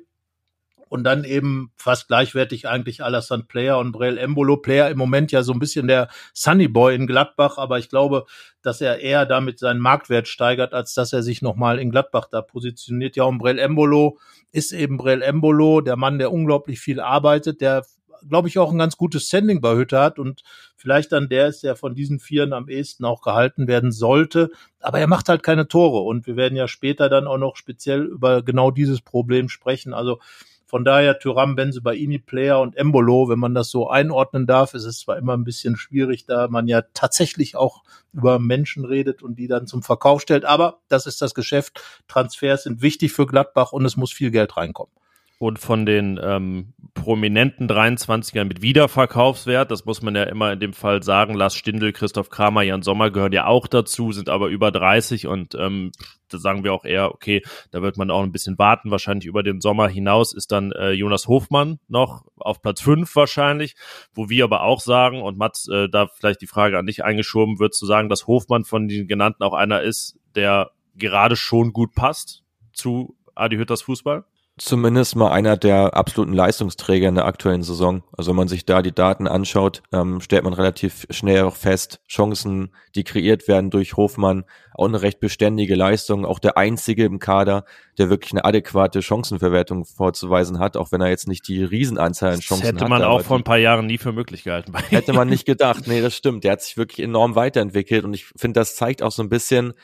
und 0.88 1.04
dann 1.04 1.24
eben 1.24 1.72
fast 1.76 2.08
gleichwertig 2.08 2.68
eigentlich 2.68 3.02
Alassane 3.02 3.44
Player 3.44 3.78
und 3.78 3.92
Brel 3.92 4.18
Embolo. 4.18 4.56
Player 4.56 4.88
im 4.90 4.98
Moment 4.98 5.32
ja 5.32 5.42
so 5.42 5.52
ein 5.52 5.58
bisschen 5.58 5.88
der 5.88 6.08
Sunny 6.32 6.68
Boy 6.68 6.94
in 6.94 7.06
Gladbach, 7.06 7.58
aber 7.58 7.78
ich 7.78 7.88
glaube, 7.88 8.26
dass 8.62 8.80
er 8.80 9.00
eher 9.00 9.26
damit 9.26 9.58
seinen 9.58 9.80
Marktwert 9.80 10.28
steigert, 10.28 10.74
als 10.74 10.94
dass 10.94 11.12
er 11.12 11.22
sich 11.22 11.42
nochmal 11.42 11.78
in 11.78 11.90
Gladbach 11.90 12.28
da 12.30 12.42
positioniert. 12.42 13.16
Ja, 13.16 13.24
und 13.24 13.38
Brel 13.38 13.58
Embolo 13.58 14.18
ist 14.52 14.72
eben 14.72 14.96
Brel 14.96 15.22
Embolo, 15.22 15.80
der 15.80 15.96
Mann, 15.96 16.18
der 16.18 16.32
unglaublich 16.32 16.80
viel 16.80 17.00
arbeitet, 17.00 17.60
der 17.60 17.84
glaube 18.28 18.48
ich, 18.48 18.58
auch 18.58 18.72
ein 18.72 18.78
ganz 18.78 18.96
gutes 18.96 19.26
Standing 19.26 19.60
bei 19.60 19.76
Hütte 19.76 19.98
hat 20.00 20.18
und 20.18 20.42
vielleicht 20.76 21.12
dann 21.12 21.28
der 21.28 21.48
ist, 21.48 21.62
der 21.62 21.76
von 21.76 21.94
diesen 21.94 22.18
Vieren 22.18 22.52
am 22.52 22.68
ehesten 22.68 23.04
auch 23.04 23.22
gehalten 23.22 23.68
werden 23.68 23.92
sollte. 23.92 24.50
Aber 24.80 24.98
er 24.98 25.06
macht 25.06 25.28
halt 25.28 25.42
keine 25.42 25.68
Tore 25.68 26.00
und 26.00 26.26
wir 26.26 26.36
werden 26.36 26.56
ja 26.56 26.68
später 26.68 27.08
dann 27.08 27.26
auch 27.26 27.38
noch 27.38 27.56
speziell 27.56 28.04
über 28.04 28.42
genau 28.42 28.70
dieses 28.70 29.00
Problem 29.00 29.48
sprechen. 29.48 29.94
Also 29.94 30.18
von 30.66 30.84
daher 30.84 31.18
Tyram, 31.18 31.54
Benzebaini, 31.54 32.18
Player 32.18 32.60
und 32.60 32.76
Embolo, 32.76 33.28
wenn 33.28 33.38
man 33.38 33.54
das 33.54 33.70
so 33.70 33.88
einordnen 33.88 34.46
darf, 34.46 34.74
ist 34.74 34.84
es 34.84 34.98
zwar 34.98 35.16
immer 35.16 35.36
ein 35.36 35.44
bisschen 35.44 35.76
schwierig, 35.76 36.26
da 36.26 36.48
man 36.48 36.66
ja 36.66 36.82
tatsächlich 36.92 37.56
auch 37.56 37.84
über 38.12 38.40
Menschen 38.40 38.84
redet 38.84 39.22
und 39.22 39.36
die 39.38 39.46
dann 39.46 39.68
zum 39.68 39.82
Verkauf 39.82 40.22
stellt, 40.22 40.44
aber 40.44 40.80
das 40.88 41.06
ist 41.06 41.22
das 41.22 41.34
Geschäft. 41.34 41.80
Transfers 42.08 42.64
sind 42.64 42.82
wichtig 42.82 43.12
für 43.12 43.26
Gladbach 43.26 43.72
und 43.72 43.84
es 43.84 43.96
muss 43.96 44.12
viel 44.12 44.32
Geld 44.32 44.56
reinkommen. 44.56 44.92
Und 45.38 45.58
von 45.58 45.84
den 45.84 46.18
ähm, 46.22 46.72
prominenten 46.94 47.68
23ern 47.68 48.46
mit 48.46 48.62
Wiederverkaufswert, 48.62 49.70
das 49.70 49.84
muss 49.84 50.00
man 50.00 50.16
ja 50.16 50.22
immer 50.22 50.52
in 50.52 50.60
dem 50.60 50.72
Fall 50.72 51.02
sagen, 51.02 51.34
Lars 51.34 51.54
Stindl, 51.54 51.92
Christoph 51.92 52.30
Kramer, 52.30 52.62
Jan 52.62 52.82
Sommer 52.82 53.10
gehören 53.10 53.32
ja 53.32 53.46
auch 53.46 53.66
dazu, 53.66 54.12
sind 54.12 54.30
aber 54.30 54.48
über 54.48 54.72
30 54.72 55.26
und 55.26 55.54
ähm, 55.54 55.92
da 56.30 56.38
sagen 56.38 56.64
wir 56.64 56.72
auch 56.72 56.86
eher, 56.86 57.12
okay, 57.14 57.42
da 57.70 57.82
wird 57.82 57.98
man 57.98 58.10
auch 58.10 58.22
ein 58.22 58.32
bisschen 58.32 58.58
warten, 58.58 58.90
wahrscheinlich 58.90 59.26
über 59.26 59.42
den 59.42 59.60
Sommer 59.60 59.88
hinaus 59.88 60.32
ist 60.32 60.52
dann 60.52 60.72
äh, 60.72 60.92
Jonas 60.92 61.28
Hofmann 61.28 61.78
noch 61.86 62.24
auf 62.38 62.62
Platz 62.62 62.80
5 62.80 63.14
wahrscheinlich, 63.14 63.76
wo 64.14 64.30
wir 64.30 64.44
aber 64.44 64.62
auch 64.62 64.80
sagen, 64.80 65.20
und 65.20 65.36
Mats, 65.36 65.68
äh, 65.68 65.88
da 65.90 66.08
vielleicht 66.08 66.40
die 66.40 66.46
Frage 66.46 66.78
an 66.78 66.86
dich 66.86 67.04
eingeschoben, 67.04 67.58
wird 67.58 67.74
zu 67.74 67.84
sagen, 67.84 68.08
dass 68.08 68.26
Hofmann 68.26 68.64
von 68.64 68.88
den 68.88 69.06
genannten 69.06 69.42
auch 69.42 69.54
einer 69.54 69.82
ist, 69.82 70.18
der 70.34 70.70
gerade 70.96 71.36
schon 71.36 71.74
gut 71.74 71.94
passt 71.94 72.42
zu 72.72 73.16
Adi 73.34 73.56
Hütters 73.56 73.82
Fußball? 73.82 74.24
Zumindest 74.58 75.16
mal 75.16 75.30
einer 75.32 75.56
der 75.56 75.94
absoluten 75.94 76.32
Leistungsträger 76.32 77.08
in 77.08 77.14
der 77.14 77.26
aktuellen 77.26 77.62
Saison. 77.62 78.02
Also 78.16 78.30
wenn 78.30 78.36
man 78.36 78.48
sich 78.48 78.64
da 78.64 78.80
die 78.80 78.94
Daten 78.94 79.28
anschaut, 79.28 79.82
ähm, 79.92 80.20
stellt 80.20 80.44
man 80.44 80.54
relativ 80.54 81.06
schnell 81.10 81.42
auch 81.42 81.56
fest, 81.56 82.00
Chancen, 82.08 82.70
die 82.94 83.04
kreiert 83.04 83.48
werden 83.48 83.70
durch 83.70 83.96
Hofmann, 83.96 84.44
auch 84.74 84.86
eine 84.86 85.02
recht 85.02 85.20
beständige 85.20 85.74
Leistung, 85.74 86.24
auch 86.24 86.38
der 86.38 86.56
einzige 86.56 87.04
im 87.04 87.18
Kader, 87.18 87.64
der 87.98 88.08
wirklich 88.08 88.32
eine 88.32 88.44
adäquate 88.44 89.02
Chancenverwertung 89.02 89.84
vorzuweisen 89.84 90.58
hat, 90.58 90.78
auch 90.78 90.90
wenn 90.90 91.02
er 91.02 91.08
jetzt 91.08 91.28
nicht 91.28 91.46
die 91.48 91.62
Riesenanzahl 91.62 92.34
an 92.34 92.40
Chancen 92.40 92.66
hat. 92.66 92.74
Das 92.74 92.80
hätte 92.80 92.90
man 92.90 93.02
auch 93.02 93.22
vor 93.22 93.36
ein 93.36 93.44
paar 93.44 93.58
Jahren 93.58 93.86
nie 93.86 93.98
für 93.98 94.12
möglich 94.12 94.44
gehalten. 94.44 94.72
Hätte 94.88 95.12
man 95.12 95.28
nicht 95.28 95.44
gedacht. 95.44 95.86
Nee, 95.86 96.00
das 96.00 96.14
stimmt. 96.14 96.44
Der 96.44 96.52
hat 96.52 96.62
sich 96.62 96.78
wirklich 96.78 97.04
enorm 97.04 97.34
weiterentwickelt 97.34 98.04
und 98.04 98.14
ich 98.14 98.24
finde, 98.36 98.60
das 98.60 98.74
zeigt 98.74 99.02
auch 99.02 99.12
so 99.12 99.22
ein 99.22 99.28
bisschen, 99.28 99.74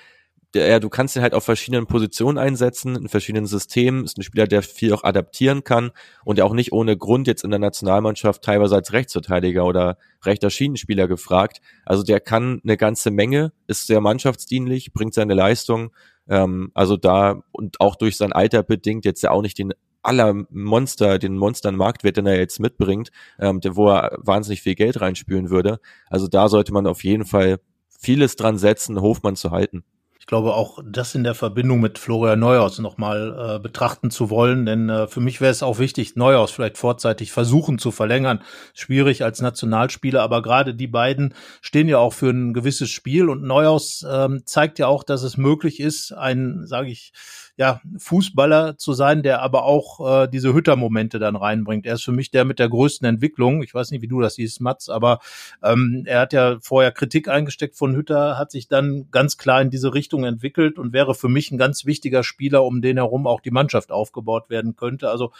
der, 0.55 0.69
ja, 0.69 0.79
du 0.81 0.91
kannst 0.91 1.17
ihn 1.17 1.23
halt 1.23 1.35
auf 1.35 1.45
verschiedenen 1.45 1.87
Positionen 1.87 2.37
einsetzen, 2.37 2.97
in 2.97 3.09
verschiedenen 3.09 3.47
Systemen, 3.47 4.05
ist 4.05 4.19
ein 4.19 4.23
Spieler, 4.23 4.47
der 4.47 4.63
viel 4.63 4.93
auch 4.93 5.05
adaptieren 5.05 5.65
kann 5.65 5.93
und 6.25 6.37
der 6.37 6.45
auch 6.45 6.53
nicht 6.53 6.73
ohne 6.73 6.97
Grund 6.97 7.27
jetzt 7.27 7.45
in 7.45 7.51
der 7.51 7.59
Nationalmannschaft 7.59 8.43
teilweise 8.43 8.75
als 8.75 8.93
Rechtsverteidiger 8.93 9.65
oder 9.65 9.97
rechter 10.25 10.51
Schienenspieler 10.51 11.09
gefragt. 11.09 11.61
Also 11.87 12.03
der 12.03 12.21
kann 12.21 12.61
eine 12.65 12.77
ganze 12.77 13.11
Menge, 13.11 13.53
ist 13.67 13.87
sehr 13.87 14.01
mannschaftsdienlich, 14.01 14.93
bringt 14.93 15.15
seine 15.15 15.35
Leistung, 15.35 15.91
ähm, 16.29 16.71
also 16.75 16.97
da 16.97 17.43
und 17.53 17.81
auch 17.81 17.97
durch 17.97 18.17
sein 18.17 18.33
Alter 18.33 18.63
bedingt 18.63 19.05
jetzt 19.05 19.23
ja 19.23 19.31
auch 19.31 19.43
nicht 19.43 19.59
den 19.59 19.73
aller 20.03 20.35
Monster, 20.51 21.19
den 21.19 21.37
Monstern-Marktwert, 21.37 22.17
den 22.17 22.27
er 22.27 22.37
jetzt 22.37 22.59
mitbringt, 22.59 23.11
ähm, 23.39 23.61
der, 23.61 23.77
wo 23.77 23.89
er 23.89 24.19
wahnsinnig 24.21 24.61
viel 24.61 24.75
Geld 24.75 25.01
reinspülen 25.01 25.49
würde. 25.49 25.79
Also 26.11 26.27
da 26.27 26.49
sollte 26.49 26.73
man 26.73 26.87
auf 26.87 27.05
jeden 27.05 27.25
Fall 27.25 27.61
vieles 28.01 28.35
dran 28.35 28.59
setzen, 28.59 29.01
Hofmann 29.01 29.37
zu 29.37 29.53
halten 29.53 29.85
ich 30.23 30.27
glaube 30.27 30.55
auch 30.55 30.79
das 30.87 31.17
in 31.17 31.25
der 31.25 31.35
Verbindung 31.35 31.81
mit 31.81 31.99
Florian 31.99 32.39
Neuhaus 32.39 32.79
nochmal 32.79 33.57
äh, 33.57 33.59
betrachten 33.59 34.13
zu 34.13 34.31
wollen, 34.31 34.65
denn 34.67 34.89
äh, 34.89 35.09
für 35.09 35.19
mich 35.19 35.41
wäre 35.41 35.51
es 35.51 35.65
auch 35.65 35.81
wichtig, 35.81 36.15
Neuhaus 36.15 36.53
vielleicht 36.53 36.79
vorzeitig 36.79 37.33
versuchen 37.33 37.81
zu 37.81 37.91
verlängern. 37.91 38.41
Schwierig 38.73 39.25
als 39.25 39.41
Nationalspieler, 39.41 40.23
aber 40.23 40.41
gerade 40.41 40.77
die 40.77 40.87
beiden 40.87 41.35
stehen 41.61 41.89
ja 41.89 41.99
auch 41.99 42.13
für 42.13 42.31
ein 42.31 42.55
gewisses 42.55 42.89
Spiel 42.89 43.29
und 43.29 43.43
Neuhaus 43.43 44.07
ähm, 44.09 44.43
zeigt 44.45 44.79
ja 44.79 44.87
auch, 44.87 45.03
dass 45.03 45.25
es 45.25 45.37
möglich 45.37 45.81
ist, 45.81 46.13
ein, 46.13 46.69
sage 46.69 46.91
ich, 46.91 47.13
ja, 47.57 47.81
Fußballer 47.99 48.79
zu 48.79 48.95
sein, 48.95 49.23
der 49.23 49.43
aber 49.43 49.65
auch 49.65 50.25
äh, 50.25 50.29
diese 50.29 50.55
Hütter-Momente 50.55 51.19
dann 51.19 51.37
reinbringt. 51.37 51.85
Er 51.85 51.95
ist 51.95 52.05
für 52.05 52.13
mich 52.13 52.31
der 52.31 52.45
mit 52.45 52.59
der 52.59 52.69
größten 52.69 53.07
Entwicklung. 53.07 53.63
Ich 53.63 53.75
weiß 53.75 53.91
nicht, 53.91 54.01
wie 54.01 54.09
du 54.09 54.21
das 54.21 54.37
siehst, 54.37 54.61
Mats, 54.61 54.89
aber 54.89 55.19
ähm, 55.63 56.05
er 56.07 56.21
hat 56.21 56.33
ja 56.33 56.59
vorher 56.61 56.93
Kritik 56.93 57.29
eingesteckt 57.29 57.77
von 57.77 57.95
Hütter, 57.95 58.39
hat 58.39 58.51
sich 58.51 58.69
dann 58.69 59.09
ganz 59.11 59.37
klar 59.37 59.61
in 59.61 59.71
diese 59.71 59.93
Richtung 59.93 60.25
entwickelt 60.25 60.79
und 60.79 60.93
wäre 60.93 61.15
für 61.15 61.29
mich 61.29 61.51
ein 61.51 61.59
ganz 61.59 61.85
wichtiger 61.85 62.25
Spieler, 62.25 62.65
um 62.65 62.81
den 62.81 62.97
herum 62.97 63.27
auch 63.27 63.41
die 63.41 63.51
Mannschaft 63.51 63.93
aufgebaut 63.93 64.49
werden 64.49 64.75
könnte. 64.75 65.11
Also 65.11 65.33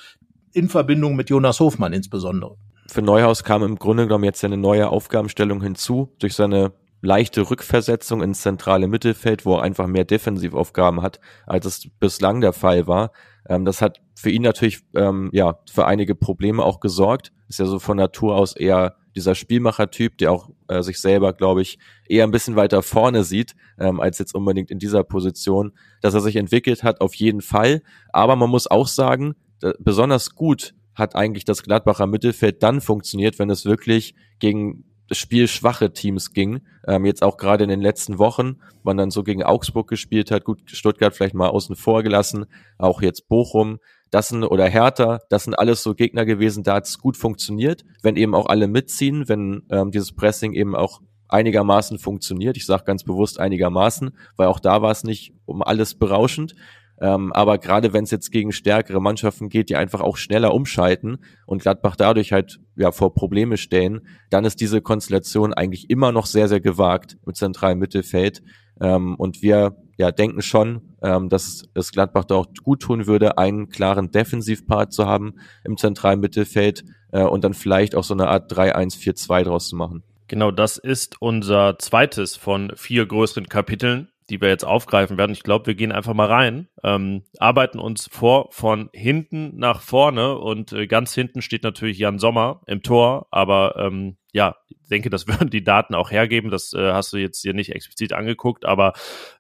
in 0.53 0.69
Verbindung 0.69 1.17
mit 1.17 1.31
Jonas 1.31 1.61
Hofmann 1.61 1.95
insbesondere. 1.95 2.57
Für 2.89 3.01
Neuhaus 3.01 3.43
kam 3.43 3.63
im 3.63 3.79
Grunde 3.79 4.05
genommen 4.05 4.25
jetzt 4.25 4.45
eine 4.45 4.59
neue 4.59 4.91
Aufgabenstellung 4.91 5.63
hinzu 5.63 6.13
durch 6.19 6.35
seine 6.35 6.73
leichte 7.03 7.51
Rückversetzung 7.51 8.23
ins 8.23 8.41
zentrale 8.41 8.87
Mittelfeld, 8.87 9.45
wo 9.45 9.57
er 9.57 9.63
einfach 9.63 9.87
mehr 9.87 10.05
Defensivaufgaben 10.05 11.03
hat, 11.03 11.21
als 11.47 11.67
es 11.67 11.89
bislang 12.01 12.41
der 12.41 12.53
Fall 12.53 12.87
war. 12.87 13.13
Ähm, 13.49 13.65
das 13.65 13.83
hat 13.83 14.01
für 14.15 14.31
ihn 14.31 14.43
natürlich 14.43 14.81
ähm, 14.95 15.29
ja 15.33 15.59
für 15.71 15.85
einige 15.87 16.15
Probleme 16.15 16.65
auch 16.65 16.81
gesorgt. 16.81 17.33
Ist 17.49 17.59
ja 17.59 17.67
so 17.67 17.79
von 17.79 17.97
Natur 17.97 18.37
aus 18.37 18.57
eher 18.57 18.97
dieser 19.15 19.35
Spielmacher-Typ, 19.35 20.17
der 20.17 20.33
auch 20.33 20.49
äh, 20.69 20.81
sich 20.83 21.01
selber, 21.01 21.35
glaube 21.35 21.61
ich, 21.61 21.79
eher 22.09 22.25
ein 22.25 22.31
bisschen 22.31 22.57
weiter 22.57 22.83
vorne 22.83 23.25
sieht, 23.25 23.55
ähm, 23.79 24.01
als 24.01 24.19
jetzt 24.19 24.35
unbedingt 24.35 24.71
in 24.71 24.79
dieser 24.79 25.03
Position. 25.03 25.73
Dass 26.01 26.15
er 26.15 26.21
sich 26.21 26.37
entwickelt 26.37 26.83
hat, 26.83 27.01
auf 27.01 27.15
jeden 27.15 27.43
Fall. 27.43 27.83
Aber 28.13 28.37
man 28.37 28.49
muss 28.49 28.71
auch 28.71 28.87
sagen, 28.87 29.35
besonders 29.79 30.35
gut 30.35 30.75
hat 30.95 31.15
eigentlich 31.15 31.45
das 31.45 31.63
Gladbacher 31.63 32.07
Mittelfeld 32.07 32.63
dann 32.63 32.81
funktioniert, 32.81 33.39
wenn 33.39 33.51
es 33.51 33.65
wirklich 33.65 34.15
gegen 34.39 34.85
spielschwache 35.15 35.93
Teams 35.93 36.33
ging. 36.33 36.61
Ähm, 36.87 37.05
jetzt 37.05 37.23
auch 37.23 37.37
gerade 37.37 37.65
in 37.65 37.71
den 37.71 37.81
letzten 37.81 38.19
Wochen, 38.19 38.57
man 38.83 38.97
dann 38.97 39.11
so 39.11 39.23
gegen 39.23 39.43
Augsburg 39.43 39.89
gespielt 39.89 40.31
hat, 40.31 40.45
gut, 40.45 40.63
Stuttgart 40.67 41.15
vielleicht 41.15 41.35
mal 41.35 41.49
außen 41.49 41.77
vor 41.77 42.03
gelassen, 42.03 42.47
auch 42.79 43.03
jetzt 43.03 43.29
Bochum, 43.29 43.79
das 44.11 44.29
sind, 44.29 44.45
oder 44.45 44.69
Hertha, 44.69 45.21
das 45.31 45.45
sind 45.45 45.55
alles 45.59 45.83
so 45.83 45.95
Gegner 45.95 46.25
gewesen, 46.25 46.65
da 46.65 46.75
hat 46.75 46.87
es 46.87 46.99
gut 46.99 47.17
funktioniert, 47.17 47.85
wenn 48.03 48.17
eben 48.17 48.35
auch 48.35 48.47
alle 48.47 48.69
mitziehen, 48.69 49.29
wenn 49.29 49.63
ähm, 49.71 49.91
dieses 49.91 50.13
Pressing 50.13 50.53
eben 50.53 50.77
auch 50.77 51.01
einigermaßen 51.29 51.99
funktioniert. 51.99 52.57
Ich 52.57 52.67
sage 52.67 52.85
ganz 52.85 53.05
bewusst 53.05 53.41
einigermaßen, 53.41 54.15
weil 54.37 54.49
auch 54.49 54.61
da 54.61 54.83
war 54.83 54.91
es 54.91 55.03
nicht 55.03 55.35
um 55.47 55.63
alles 55.63 55.95
berauschend. 55.95 56.55
Ähm, 57.03 57.33
aber 57.33 57.59
gerade 57.59 57.93
wenn 57.93 58.05
es 58.05 58.13
jetzt 58.13 58.31
gegen 58.31 58.53
stärkere 58.53 59.03
Mannschaften 59.03 59.49
geht, 59.49 59.71
die 59.71 59.77
einfach 59.77 60.01
auch 60.01 60.17
schneller 60.17 60.55
umschalten 60.55 61.19
und 61.47 61.61
Gladbach 61.61 61.97
dadurch 61.97 62.31
halt 62.31 62.61
ja 62.77 62.93
vor 62.93 63.13
Probleme 63.13 63.57
stellen, 63.57 64.07
dann 64.31 64.45
ist 64.45 64.61
diese 64.61 64.81
Konstellation 64.81 65.53
eigentlich 65.53 65.91
immer 65.91 66.13
noch 66.13 66.27
sehr, 66.27 66.47
sehr 66.47 66.61
gewagt 66.61 67.19
mit 67.27 67.35
zentralem 67.37 67.81
Mittelfeld. 67.81 68.45
Ähm, 68.81 69.17
und 69.17 69.43
wir 69.43 69.77
ja 69.99 70.13
denken 70.13 70.43
schon, 70.43 70.95
ähm, 71.03 71.29
dass 71.29 71.65
es 71.75 71.91
Gladbach 71.91 72.25
da 72.25 72.37
auch 72.37 72.47
gut 72.63 72.83
tun 72.83 73.09
würde, 73.09 73.37
einen 73.37 73.69
klaren 73.69 74.13
Defensivpart 74.13 74.93
zu 74.93 75.05
haben 75.05 75.35
im 75.65 75.77
zentralen 75.77 76.21
Mittelfeld 76.21 76.85
äh, 77.11 77.25
und 77.25 77.43
dann 77.43 77.55
vielleicht 77.55 77.97
auch 77.97 78.05
so 78.05 78.15
eine 78.15 78.29
Art 78.29 78.53
3-1-4-2 78.53 79.43
draus 79.43 79.69
zu 79.69 79.75
machen. 79.75 80.05
Genau, 80.29 80.53
das 80.53 80.79
ist 80.79 81.21
unser 81.21 81.81
zweites 81.81 82.37
von 82.37 82.73
vier 82.77 83.07
größeren 83.07 83.49
Kapiteln 83.49 84.09
die 84.31 84.41
wir 84.41 84.49
jetzt 84.49 84.65
aufgreifen 84.65 85.19
werden. 85.19 85.33
Ich 85.33 85.43
glaube, 85.43 85.67
wir 85.67 85.75
gehen 85.75 85.93
einfach 85.93 86.15
mal 86.15 86.27
rein, 86.27 86.69
ähm, 86.83 87.25
arbeiten 87.39 87.79
uns 87.79 88.09
vor 88.11 88.49
von 88.51 88.91
hinten 88.93 89.57
nach 89.57 89.81
vorne 89.81 90.39
und 90.39 90.73
äh, 90.73 90.87
ganz 90.87 91.15
hinten 91.15 91.43
steht 91.43 91.63
natürlich 91.63 91.99
Jan 91.99 92.19
Sommer 92.19 92.63
im 92.67 92.83
Tor, 92.83 93.27
aber 93.31 93.77
ähm, 93.79 94.17
ja, 94.33 94.57
denke, 94.93 95.11
das 95.11 95.27
würden 95.29 95.51
die 95.51 95.65
Daten 95.65 95.95
auch 95.95 96.11
hergeben. 96.11 96.51
Das 96.51 96.73
äh, 96.73 96.93
hast 96.93 97.13
du 97.13 97.17
jetzt 97.17 97.43
hier 97.43 97.55
nicht 97.55 97.75
explizit 97.75 98.13
angeguckt, 98.13 98.65
aber 98.65 98.93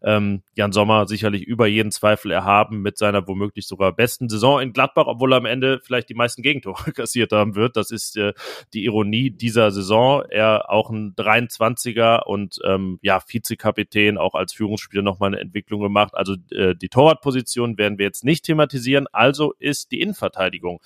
ähm, 0.03 0.43
Jan 0.57 0.73
Sommer 0.73 1.07
sicherlich 1.07 1.45
über 1.45 1.67
jeden 1.69 1.93
Zweifel 1.93 2.33
erhaben 2.33 2.83
mit 2.83 2.99
seiner 2.99 3.29
womöglich 3.29 3.67
sogar 3.69 3.93
besten 3.93 4.29
Saison 4.29 4.61
in 4.61 4.73
Gladbach, 4.73 5.07
obwohl 5.07 5.33
er 5.33 5.37
am 5.37 5.47
Ende 5.47 5.81
vielleicht 5.85 6.09
die 6.09 6.15
meisten 6.15 6.43
Gegentore 6.43 6.93
kassiert 6.93 7.33
haben 7.33 7.55
wird. 7.55 7.77
Das 7.77 7.91
ist 7.91 8.17
äh, 8.17 8.33
die 8.73 8.85
Ironie 8.85 9.31
dieser 9.31 9.71
Saison. 9.71 10.23
Er 10.29 10.71
auch 10.71 10.91
ein 10.91 11.15
23er 11.15 12.25
und 12.25 12.59
ähm, 12.65 12.99
ja, 13.03 13.21
Vizekapitän, 13.25 14.19
auch 14.19 14.35
als 14.35 14.53
Führungsspieler 14.53 15.03
nochmal 15.03 15.29
eine 15.29 15.41
Entwicklung 15.41 15.81
gemacht. 15.81 16.15
Also 16.15 16.37
äh, 16.51 16.75
die 16.75 16.89
Torwartposition 16.89 17.79
werden 17.79 17.99
wir 17.99 18.07
jetzt 18.07 18.25
nicht 18.25 18.45
thematisieren. 18.45 19.07
Also 19.13 19.53
ist 19.59 19.93
die 19.93 20.01
Innenverteidigung 20.01 20.81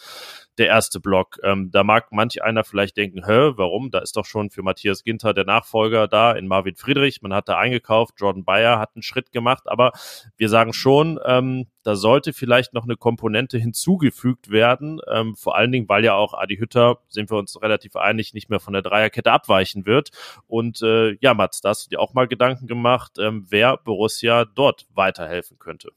der 0.58 0.68
erste 0.68 1.00
Block. 1.00 1.38
Ähm, 1.42 1.70
da 1.70 1.84
mag 1.84 2.12
manch 2.12 2.42
einer 2.42 2.64
vielleicht 2.64 2.96
denken, 2.96 3.24
hä, 3.26 3.52
warum? 3.56 3.90
Da 3.90 3.98
ist 3.98 4.16
doch 4.16 4.24
schon 4.24 4.50
für 4.50 4.62
Matthias 4.62 5.04
Ginter 5.04 5.34
der 5.34 5.44
Nachfolger 5.44 6.08
da 6.08 6.32
in 6.32 6.46
Marvin 6.46 6.76
Friedrich. 6.76 7.22
Man 7.22 7.34
hat 7.34 7.48
da 7.48 7.58
eingekauft, 7.58 8.14
Jordan 8.18 8.44
Bayer 8.44 8.78
hat 8.78 8.90
einen 8.94 9.02
Schritt 9.02 9.32
gemacht, 9.32 9.64
aber 9.66 9.92
wir 10.36 10.48
sagen 10.48 10.72
schon, 10.72 11.20
ähm, 11.24 11.66
da 11.82 11.94
sollte 11.94 12.32
vielleicht 12.32 12.74
noch 12.74 12.84
eine 12.84 12.96
Komponente 12.96 13.58
hinzugefügt 13.58 14.50
werden, 14.50 15.00
ähm, 15.08 15.36
vor 15.36 15.56
allen 15.56 15.70
Dingen, 15.70 15.88
weil 15.88 16.04
ja 16.04 16.14
auch 16.14 16.34
Adi 16.34 16.56
Hütter, 16.56 16.98
sind 17.08 17.30
wir 17.30 17.38
uns 17.38 17.60
relativ 17.62 17.96
einig, 17.96 18.34
nicht 18.34 18.50
mehr 18.50 18.60
von 18.60 18.72
der 18.72 18.82
Dreierkette 18.82 19.30
abweichen 19.30 19.86
wird. 19.86 20.10
Und 20.46 20.82
äh, 20.82 21.16
ja, 21.20 21.34
Mats, 21.34 21.60
da 21.60 21.68
hast 21.68 21.86
du 21.86 21.90
dir 21.90 22.00
auch 22.00 22.14
mal 22.14 22.26
Gedanken 22.26 22.66
gemacht, 22.66 23.18
ähm, 23.18 23.46
wer 23.48 23.76
Borussia 23.76 24.44
dort 24.44 24.86
weiterhelfen 24.94 25.58
könnte. 25.58 25.90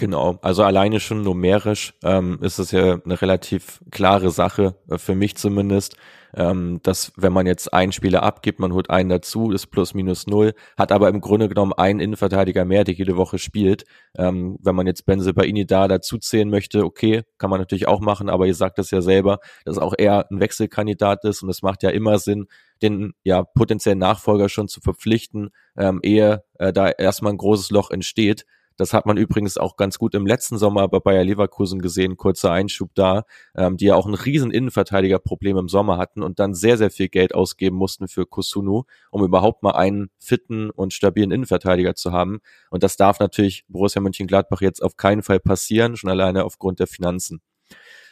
Genau, 0.00 0.38
also 0.40 0.62
alleine 0.62 0.98
schon 0.98 1.20
numerisch 1.20 1.92
ähm, 2.02 2.38
ist 2.40 2.58
es 2.58 2.70
ja 2.70 3.02
eine 3.04 3.20
relativ 3.20 3.82
klare 3.90 4.30
Sache, 4.30 4.74
äh, 4.88 4.96
für 4.96 5.14
mich 5.14 5.36
zumindest, 5.36 5.94
ähm, 6.34 6.80
dass 6.82 7.12
wenn 7.16 7.34
man 7.34 7.46
jetzt 7.46 7.74
einen 7.74 7.92
Spieler 7.92 8.22
abgibt, 8.22 8.60
man 8.60 8.72
holt 8.72 8.88
einen 8.88 9.10
dazu, 9.10 9.52
ist 9.52 9.66
plus 9.66 9.92
minus 9.92 10.26
null, 10.26 10.54
hat 10.78 10.90
aber 10.90 11.10
im 11.10 11.20
Grunde 11.20 11.50
genommen 11.50 11.74
einen 11.74 12.00
Innenverteidiger 12.00 12.64
mehr, 12.64 12.84
der 12.84 12.94
jede 12.94 13.18
Woche 13.18 13.38
spielt. 13.38 13.84
Ähm, 14.16 14.56
wenn 14.62 14.74
man 14.74 14.86
jetzt 14.86 15.04
Benze 15.04 15.34
Baini 15.34 15.66
da 15.66 15.86
dazuzählen 15.86 16.48
möchte, 16.48 16.82
okay, 16.82 17.24
kann 17.36 17.50
man 17.50 17.60
natürlich 17.60 17.86
auch 17.86 18.00
machen, 18.00 18.30
aber 18.30 18.46
ihr 18.46 18.54
sagt 18.54 18.78
es 18.78 18.90
ja 18.90 19.02
selber, 19.02 19.38
dass 19.66 19.76
auch 19.76 19.92
er 19.98 20.30
ein 20.30 20.40
Wechselkandidat 20.40 21.24
ist 21.24 21.42
und 21.42 21.50
es 21.50 21.60
macht 21.60 21.82
ja 21.82 21.90
immer 21.90 22.18
Sinn, 22.18 22.46
den 22.80 23.12
ja 23.22 23.42
potenziellen 23.42 23.98
Nachfolger 23.98 24.48
schon 24.48 24.66
zu 24.66 24.80
verpflichten, 24.80 25.50
ähm, 25.76 26.00
ehe 26.02 26.42
äh, 26.58 26.72
da 26.72 26.88
erstmal 26.88 27.34
ein 27.34 27.38
großes 27.38 27.70
Loch 27.70 27.90
entsteht. 27.90 28.46
Das 28.80 28.94
hat 28.94 29.04
man 29.04 29.18
übrigens 29.18 29.58
auch 29.58 29.76
ganz 29.76 29.98
gut 29.98 30.14
im 30.14 30.26
letzten 30.26 30.56
Sommer 30.56 30.88
bei 30.88 31.00
Bayer 31.00 31.22
Leverkusen 31.22 31.82
gesehen, 31.82 32.16
kurzer 32.16 32.50
Einschub 32.50 32.90
da, 32.94 33.24
ähm, 33.54 33.76
die 33.76 33.84
ja 33.84 33.94
auch 33.94 34.06
ein 34.06 34.14
riesen 34.14 34.50
Innenverteidigerproblem 34.50 35.58
im 35.58 35.68
Sommer 35.68 35.98
hatten 35.98 36.22
und 36.22 36.38
dann 36.38 36.54
sehr, 36.54 36.78
sehr 36.78 36.90
viel 36.90 37.10
Geld 37.10 37.34
ausgeben 37.34 37.76
mussten 37.76 38.08
für 38.08 38.24
Kusunu, 38.24 38.84
um 39.10 39.22
überhaupt 39.22 39.62
mal 39.62 39.72
einen 39.72 40.08
fitten 40.18 40.70
und 40.70 40.94
stabilen 40.94 41.30
Innenverteidiger 41.30 41.94
zu 41.94 42.12
haben. 42.12 42.40
Und 42.70 42.82
das 42.82 42.96
darf 42.96 43.20
natürlich 43.20 43.66
Borussia 43.68 44.00
Mönchengladbach 44.00 44.62
jetzt 44.62 44.82
auf 44.82 44.96
keinen 44.96 45.22
Fall 45.22 45.40
passieren, 45.40 45.98
schon 45.98 46.08
alleine 46.08 46.46
aufgrund 46.46 46.80
der 46.80 46.86
Finanzen. 46.86 47.42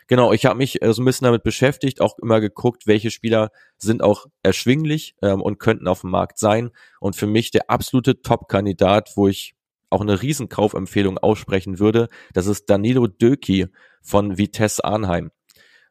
Genau, 0.07 0.35
ich 0.35 0.45
habe 0.45 0.59
mich 0.59 0.83
äh, 0.83 0.93
so 0.93 1.01
ein 1.01 1.07
bisschen 1.07 1.25
damit 1.25 1.45
beschäftigt, 1.45 2.03
auch 2.03 2.19
immer 2.19 2.41
geguckt, 2.41 2.87
welche 2.87 3.11
Spieler 3.11 3.51
sind 3.79 4.03
auch 4.03 4.27
erschwinglich 4.43 5.15
ähm, 5.23 5.41
und 5.41 5.59
könnten 5.59 5.89
auf 5.89 6.03
dem 6.03 6.11
Markt 6.11 6.39
sein. 6.39 6.73
Und 7.01 7.17
für 7.17 7.27
mich 7.27 7.53
der 7.53 7.71
absolute 7.71 8.21
Top-Kandidat, 8.21 9.13
wo 9.17 9.29
ich 9.29 9.55
auch 9.91 10.01
eine 10.01 10.21
Riesenkaufempfehlung 10.21 11.19
aussprechen 11.19 11.79
würde, 11.79 12.09
das 12.33 12.47
ist 12.47 12.71
Danilo 12.71 13.07
Döki 13.07 13.67
von 14.03 14.39
Vitesse 14.39 14.85
Arnheim. 14.85 15.31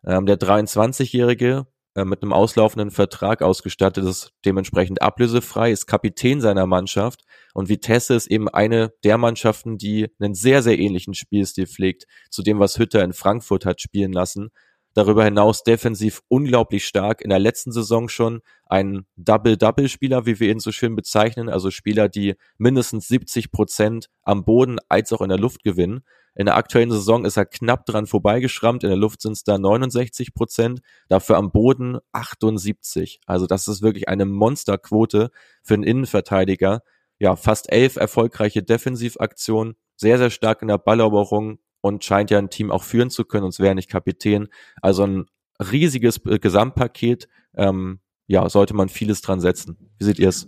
Ähm, 0.06 0.26
der 0.26 0.38
23-Jährige 0.38 1.68
äh, 1.96 2.06
mit 2.06 2.22
einem 2.22 2.34
auslaufenden 2.34 2.92
Vertrag 2.92 3.42
ausgestattet 3.42 4.06
ist, 4.06 4.32
dementsprechend 4.46 5.02
ablösefrei, 5.02 5.72
ist 5.72 5.88
Kapitän 5.88 6.42
seiner 6.42 6.68
Mannschaft. 6.68 7.24
Und 7.54 7.70
Vitesse 7.70 8.14
ist 8.14 8.28
eben 8.28 8.48
eine 8.48 8.94
der 9.04 9.18
Mannschaften, 9.18 9.78
die 9.78 10.08
einen 10.20 10.36
sehr, 10.36 10.62
sehr 10.62 10.78
ähnlichen 10.78 11.16
Spielstil 11.16 11.66
pflegt 11.66 12.06
zu 12.30 12.44
dem, 12.44 12.60
was 12.60 12.78
Hütter 12.78 13.04
in 13.04 13.14
Frankfurt 13.14 13.66
hat 13.66 13.82
spielen 13.82 14.14
lassen 14.14 14.50
Darüber 14.98 15.24
hinaus 15.24 15.62
defensiv 15.62 16.24
unglaublich 16.28 16.88
stark. 16.88 17.22
In 17.22 17.30
der 17.30 17.38
letzten 17.38 17.72
Saison 17.72 18.10
schon 18.10 18.42
ein 18.66 19.06
Double-Double-Spieler, 19.16 20.26
wie 20.26 20.40
wir 20.40 20.50
ihn 20.50 20.60
so 20.60 20.72
schön 20.72 20.96
bezeichnen. 20.96 21.50
Also 21.50 21.70
Spieler, 21.70 22.10
die 22.10 22.34
mindestens 22.58 23.08
70 23.08 23.52
Prozent 23.52 24.10
am 24.24 24.44
Boden 24.44 24.80
als 24.90 25.14
auch 25.14 25.22
in 25.22 25.30
der 25.30 25.38
Luft 25.38 25.62
gewinnen. 25.62 26.02
In 26.34 26.48
der 26.48 26.56
aktuellen 26.56 26.90
Saison 26.90 27.26
ist 27.26 27.38
er 27.38 27.46
knapp 27.46 27.86
dran 27.86 28.08
vorbeigeschrammt. 28.08 28.84
In 28.84 28.90
der 28.90 28.98
Luft 28.98 29.22
sind 29.22 29.34
es 29.34 29.44
da 29.44 29.60
69 29.60 30.34
Prozent, 30.34 30.80
dafür 31.10 31.38
am 31.38 31.52
Boden 31.52 32.00
78. 32.12 33.20
Also 33.28 33.46
das 33.46 33.68
ist 33.68 33.84
wirklich 33.84 34.10
eine 34.10 34.26
Monsterquote 34.26 35.30
für 35.62 35.76
einen 35.76 35.84
Innenverteidiger. 35.84 36.82
Ja, 37.20 37.36
fast 37.36 37.72
elf 37.72 37.98
erfolgreiche 37.98 38.64
Defensivaktionen, 38.64 39.76
sehr, 39.96 40.18
sehr 40.18 40.32
stark 40.32 40.64
in 40.64 40.70
der 40.70 40.80
Balleroberung, 40.80 41.60
und 41.82 42.04
scheint 42.04 42.32
ja 42.32 42.38
ein 42.38 42.50
Team 42.50 42.72
auch 42.72 42.84
führen 42.84 43.10
zu 43.10 43.26
können, 43.26 43.44
sonst 43.44 43.60
wäre 43.60 43.70
er 43.70 43.76
nicht 43.76 43.90
Kapitän. 43.90 44.48
Also 44.82 45.06
ein 45.06 45.26
riesiges 45.60 46.24
äh, 46.26 46.40
Gesamtpaket, 46.40 47.28
ähm, 47.56 48.00
ja, 48.28 48.50
sollte 48.50 48.74
man 48.74 48.90
vieles 48.90 49.22
dran 49.22 49.40
setzen. 49.40 49.78
Wie 49.98 50.06
seht 50.06 50.20
ihr 50.20 50.30
es? 50.30 50.48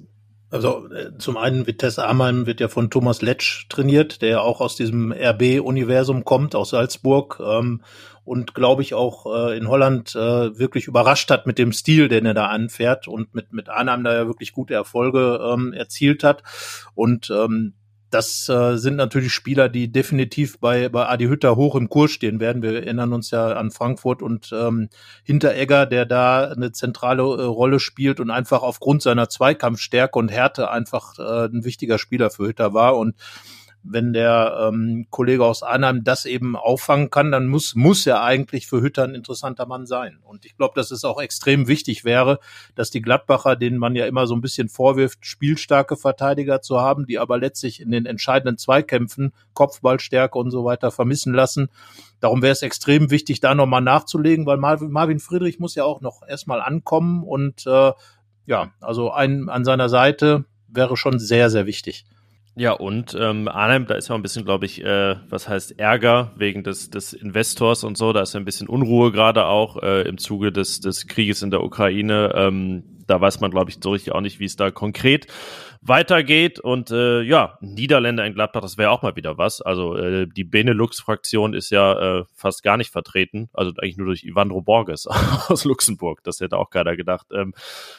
Also 0.52 0.88
äh, 0.90 1.16
zum 1.20 1.38
einen 1.38 1.68
Vitesse 1.68 2.06
Arnheim 2.06 2.48
wird 2.48 2.60
ja 2.60 2.68
von 2.68 2.90
Thomas 2.90 3.22
Letsch 3.22 3.68
trainiert, 3.70 4.22
der 4.24 4.30
ja 4.30 4.42
auch 4.42 4.62
aus 4.62 4.76
diesem 4.76 5.12
RB-Universum 5.12 6.26
kommt, 6.26 6.56
aus 6.56 6.72
Salzburg 6.72 7.40
ähm, 7.40 7.84
und 8.24 8.56
glaube 8.56 8.82
ich 8.82 8.96
auch 8.96 9.28
äh, 9.28 9.58
in 9.58 9.68
Holland 9.68 10.16
äh, 10.16 10.58
wirklich 10.58 10.88
überrascht 10.88 11.30
hat 11.30 11.46
mit 11.46 11.60
dem 11.60 11.72
Stil, 11.72 12.08
den 12.08 12.26
er 12.26 12.34
da 12.34 12.48
anfährt 12.48 13.08
und 13.08 13.36
mit 13.36 13.54
mit 13.54 13.70
Arnheim 13.70 14.04
da 14.04 14.14
ja 14.14 14.26
wirklich 14.26 14.52
gute 14.52 14.74
Erfolge 14.74 15.40
ähm, 15.54 15.72
erzielt 15.72 16.24
hat 16.24 16.42
und 16.96 17.30
ähm, 17.30 17.76
das 18.10 18.50
äh, 18.50 18.78
sind 18.78 18.96
natürlich 18.96 19.34
Spieler, 19.34 19.70
die 19.70 19.92
definitiv 19.92 20.60
bei, 20.60 20.90
bei 20.90 21.08
Adi 21.08 21.26
Hütter 21.26 21.56
hoch 21.56 21.76
im 21.76 21.90
Kurs 21.90 22.12
stehen 22.12 22.40
werden. 22.40 22.62
Wir 22.62 22.74
erinnern 22.74 23.14
uns 23.14 23.32
ja 23.32 23.54
an 23.54 23.72
Frankfurt 23.72 24.22
und 24.22 24.52
ähm, 24.52 24.90
Hinteregger, 25.24 25.86
der 25.86 26.06
da 26.06 26.50
eine 26.50 26.72
zentrale 26.72 27.22
äh, 27.22 27.44
Rolle 27.44 27.80
spielt 27.80 28.20
und 28.20 28.32
einfach 28.32 28.64
aufgrund 28.64 29.04
seiner 29.04 29.30
Zweikampfstärke 29.30 30.18
und 30.18 30.30
Härte 30.30 30.72
einfach 30.72 31.20
äh, 31.20 31.46
ein 31.46 31.64
wichtiger 31.64 32.00
Spieler 32.00 32.32
für 32.32 32.48
Hütter 32.48 32.74
war. 32.74 32.98
Und 32.98 33.16
wenn 33.84 34.14
der 34.14 34.70
ähm, 34.72 35.08
Kollege 35.10 35.46
aus 35.46 35.64
Arnheim 35.64 36.04
das 36.04 36.26
eben 36.26 36.56
auffangen 36.56 37.10
kann, 37.10 37.32
dann 37.32 37.48
muss, 37.48 37.76
muss 37.76 38.06
er 38.06 38.22
eigentlich 38.22 38.68
für 38.68 38.82
Hütter 38.82 39.04
ein 39.04 39.16
interessanter 39.16 39.66
Mann 39.66 39.86
sein. 39.86 40.20
Und 40.24 40.46
ich 40.46 40.58
glaube, 40.58 40.74
dass 40.76 40.92
es 40.92 41.06
auch 41.06 41.22
extrem 41.22 41.68
wichtig 41.68 42.04
wäre, 42.04 42.40
dass 42.76 42.92
die 42.92 43.02
Gladbacher, 43.02 43.56
denen 43.56 43.78
man 43.78 43.96
ja 43.96 44.06
immer 44.06 44.28
so 44.28 44.36
ein 44.36 44.42
bisschen 44.42 44.70
vorwirft, 44.70 45.26
spielstarke 45.26 45.96
Verteidiger 45.96 46.62
zu 46.62 46.80
haben, 46.80 47.06
die 47.06 47.20
aber 47.20 47.38
letztlich 47.38 47.82
in 47.82 47.92
den 47.92 48.06
entscheidenden 48.06 48.58
Zweikämpfen 48.58 49.34
Kopfballstärke 49.54 50.38
und 50.38 50.52
so 50.52 50.66
weiter 50.66 50.92
vermissen 50.92 51.34
lassen. 51.34 51.70
Darum 52.20 52.42
wäre 52.42 52.52
es 52.52 52.62
extrem 52.62 53.12
wichtig, 53.12 53.40
da 53.40 53.56
nochmal 53.56 53.82
nachzulegen, 53.82 54.46
weil 54.46 54.58
Marvin, 54.58 55.20
Friedrich 55.20 55.60
muss 55.60 55.76
ja 55.76 55.86
auch 55.86 56.02
noch 56.02 56.22
erstmal 56.28 56.62
ankommen 56.62 57.24
und 57.24 57.66
äh, 57.66 57.94
ja, 58.46 58.72
also 58.82 59.12
ein, 59.12 59.48
an 59.48 59.64
seiner 59.64 59.90
Seite 59.90 60.46
wäre 60.68 60.98
schon 60.98 61.20
sehr, 61.20 61.50
sehr 61.50 61.66
wichtig. 61.66 62.06
Ja, 62.56 62.74
und 62.74 63.16
ähm, 63.18 63.48
Arnhem, 63.48 63.86
da 63.86 63.96
ist 63.96 64.10
ja 64.10 64.16
ein 64.16 64.22
bisschen, 64.22 64.44
glaube 64.44 64.66
ich, 64.66 64.84
äh, 64.84 65.16
was 65.30 65.48
heißt 65.48 65.80
Ärger 65.80 66.32
wegen 66.36 66.64
des, 66.64 66.90
des 66.90 67.14
Investors 67.14 67.84
und 67.84 67.98
so. 67.98 68.12
Da 68.12 68.22
ist 68.22 68.34
ja 68.34 68.40
ein 68.40 68.46
bisschen 68.46 68.68
Unruhe 68.68 69.12
gerade 69.12 69.46
auch 69.46 69.82
äh, 69.82 70.02
im 70.02 70.18
Zuge 70.18 70.52
des, 70.52 70.82
des 70.82 71.08
Krieges 71.08 71.42
in 71.42 71.52
der 71.52 71.64
Ukraine. 71.64 72.34
Ähm, 72.36 72.99
da 73.10 73.20
weiß 73.20 73.40
man, 73.40 73.52
glaube 73.52 73.72
ich, 73.72 73.78
so 73.82 73.92
richtig 73.92 74.14
auch 74.14 74.22
nicht, 74.22 74.40
wie 74.40 74.46
es 74.46 74.56
da 74.56 74.72
konkret 74.72 75.28
weitergeht. 75.82 76.60
Und 76.60 76.92
äh, 76.92 77.22
ja, 77.22 77.58
Niederländer 77.62 78.26
in 78.26 78.34
Gladbach, 78.34 78.62
das 78.62 78.78
wäre 78.78 78.92
auch 78.92 79.02
mal 79.02 79.16
wieder 79.16 79.38
was. 79.38 79.62
Also 79.62 79.96
äh, 79.96 80.28
die 80.28 80.44
Benelux-Fraktion 80.44 81.54
ist 81.54 81.70
ja 81.72 82.20
äh, 82.20 82.24
fast 82.36 82.64
gar 82.64 82.78
nicht 82.78 82.92
vertreten. 82.92 83.50
Also 83.54 83.72
eigentlich 83.78 83.98
nur 83.98 84.08
durch 84.08 84.24
Ivandro 84.24 84.62
Borges 84.62 85.08
aus 85.48 85.66
Luxemburg. 85.66 86.24
Das 86.24 86.40
hätte 86.40 86.58
auch 86.58 86.70
keiner 86.70 86.96
gedacht. 86.96 87.28
Ähm, 87.34 87.54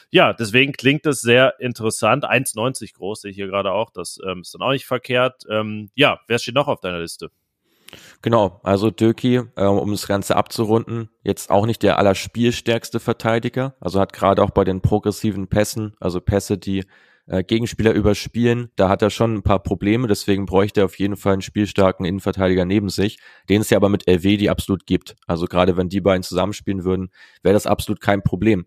ja, 0.09 0.33
deswegen 0.33 0.73
klingt 0.73 1.05
es 1.05 1.21
sehr 1.21 1.59
interessant. 1.59 2.25
1,90 2.25 2.93
groß 2.95 3.21
sehe 3.21 3.31
ich 3.31 3.37
hier 3.37 3.47
gerade 3.47 3.71
auch. 3.71 3.89
Das 3.91 4.19
ähm, 4.25 4.41
ist 4.41 4.53
dann 4.53 4.61
auch 4.61 4.71
nicht 4.71 4.85
verkehrt. 4.85 5.43
Ähm, 5.49 5.89
ja, 5.95 6.19
wer 6.27 6.39
steht 6.39 6.55
noch 6.55 6.67
auf 6.67 6.79
deiner 6.79 6.99
Liste? 6.99 7.31
Genau, 8.21 8.59
also 8.63 8.91
Döki, 8.91 9.41
äh, 9.55 9.65
um 9.65 9.91
das 9.91 10.07
Ganze 10.07 10.35
abzurunden, 10.35 11.09
jetzt 11.23 11.49
auch 11.49 11.65
nicht 11.65 11.83
der 11.83 11.97
allerspielstärkste 11.97 12.99
Verteidiger, 12.99 13.75
also 13.79 13.99
hat 13.99 14.13
gerade 14.13 14.43
auch 14.43 14.51
bei 14.51 14.63
den 14.63 14.81
progressiven 14.81 15.47
Pässen, 15.47 15.95
also 15.99 16.21
Pässe, 16.21 16.57
die 16.57 16.85
äh, 17.27 17.43
Gegenspieler 17.43 17.93
überspielen. 17.93 18.71
Da 18.75 18.89
hat 18.89 19.01
er 19.01 19.09
schon 19.09 19.35
ein 19.35 19.43
paar 19.43 19.63
Probleme, 19.63 20.07
deswegen 20.07 20.45
bräuchte 20.45 20.81
er 20.81 20.85
auf 20.85 20.99
jeden 20.99 21.15
Fall 21.15 21.33
einen 21.33 21.41
spielstarken 21.41 22.05
Innenverteidiger 22.05 22.65
neben 22.65 22.89
sich, 22.89 23.19
den 23.49 23.61
es 23.61 23.69
ja 23.69 23.77
aber 23.77 23.89
mit 23.89 24.07
LW 24.07 24.37
die 24.37 24.49
absolut 24.49 24.85
gibt. 24.85 25.15
Also 25.27 25.45
gerade 25.45 25.77
wenn 25.77 25.89
die 25.89 26.01
beiden 26.01 26.23
zusammenspielen 26.23 26.83
würden, 26.83 27.09
wäre 27.43 27.53
das 27.53 27.67
absolut 27.67 28.01
kein 28.01 28.23
Problem. 28.23 28.65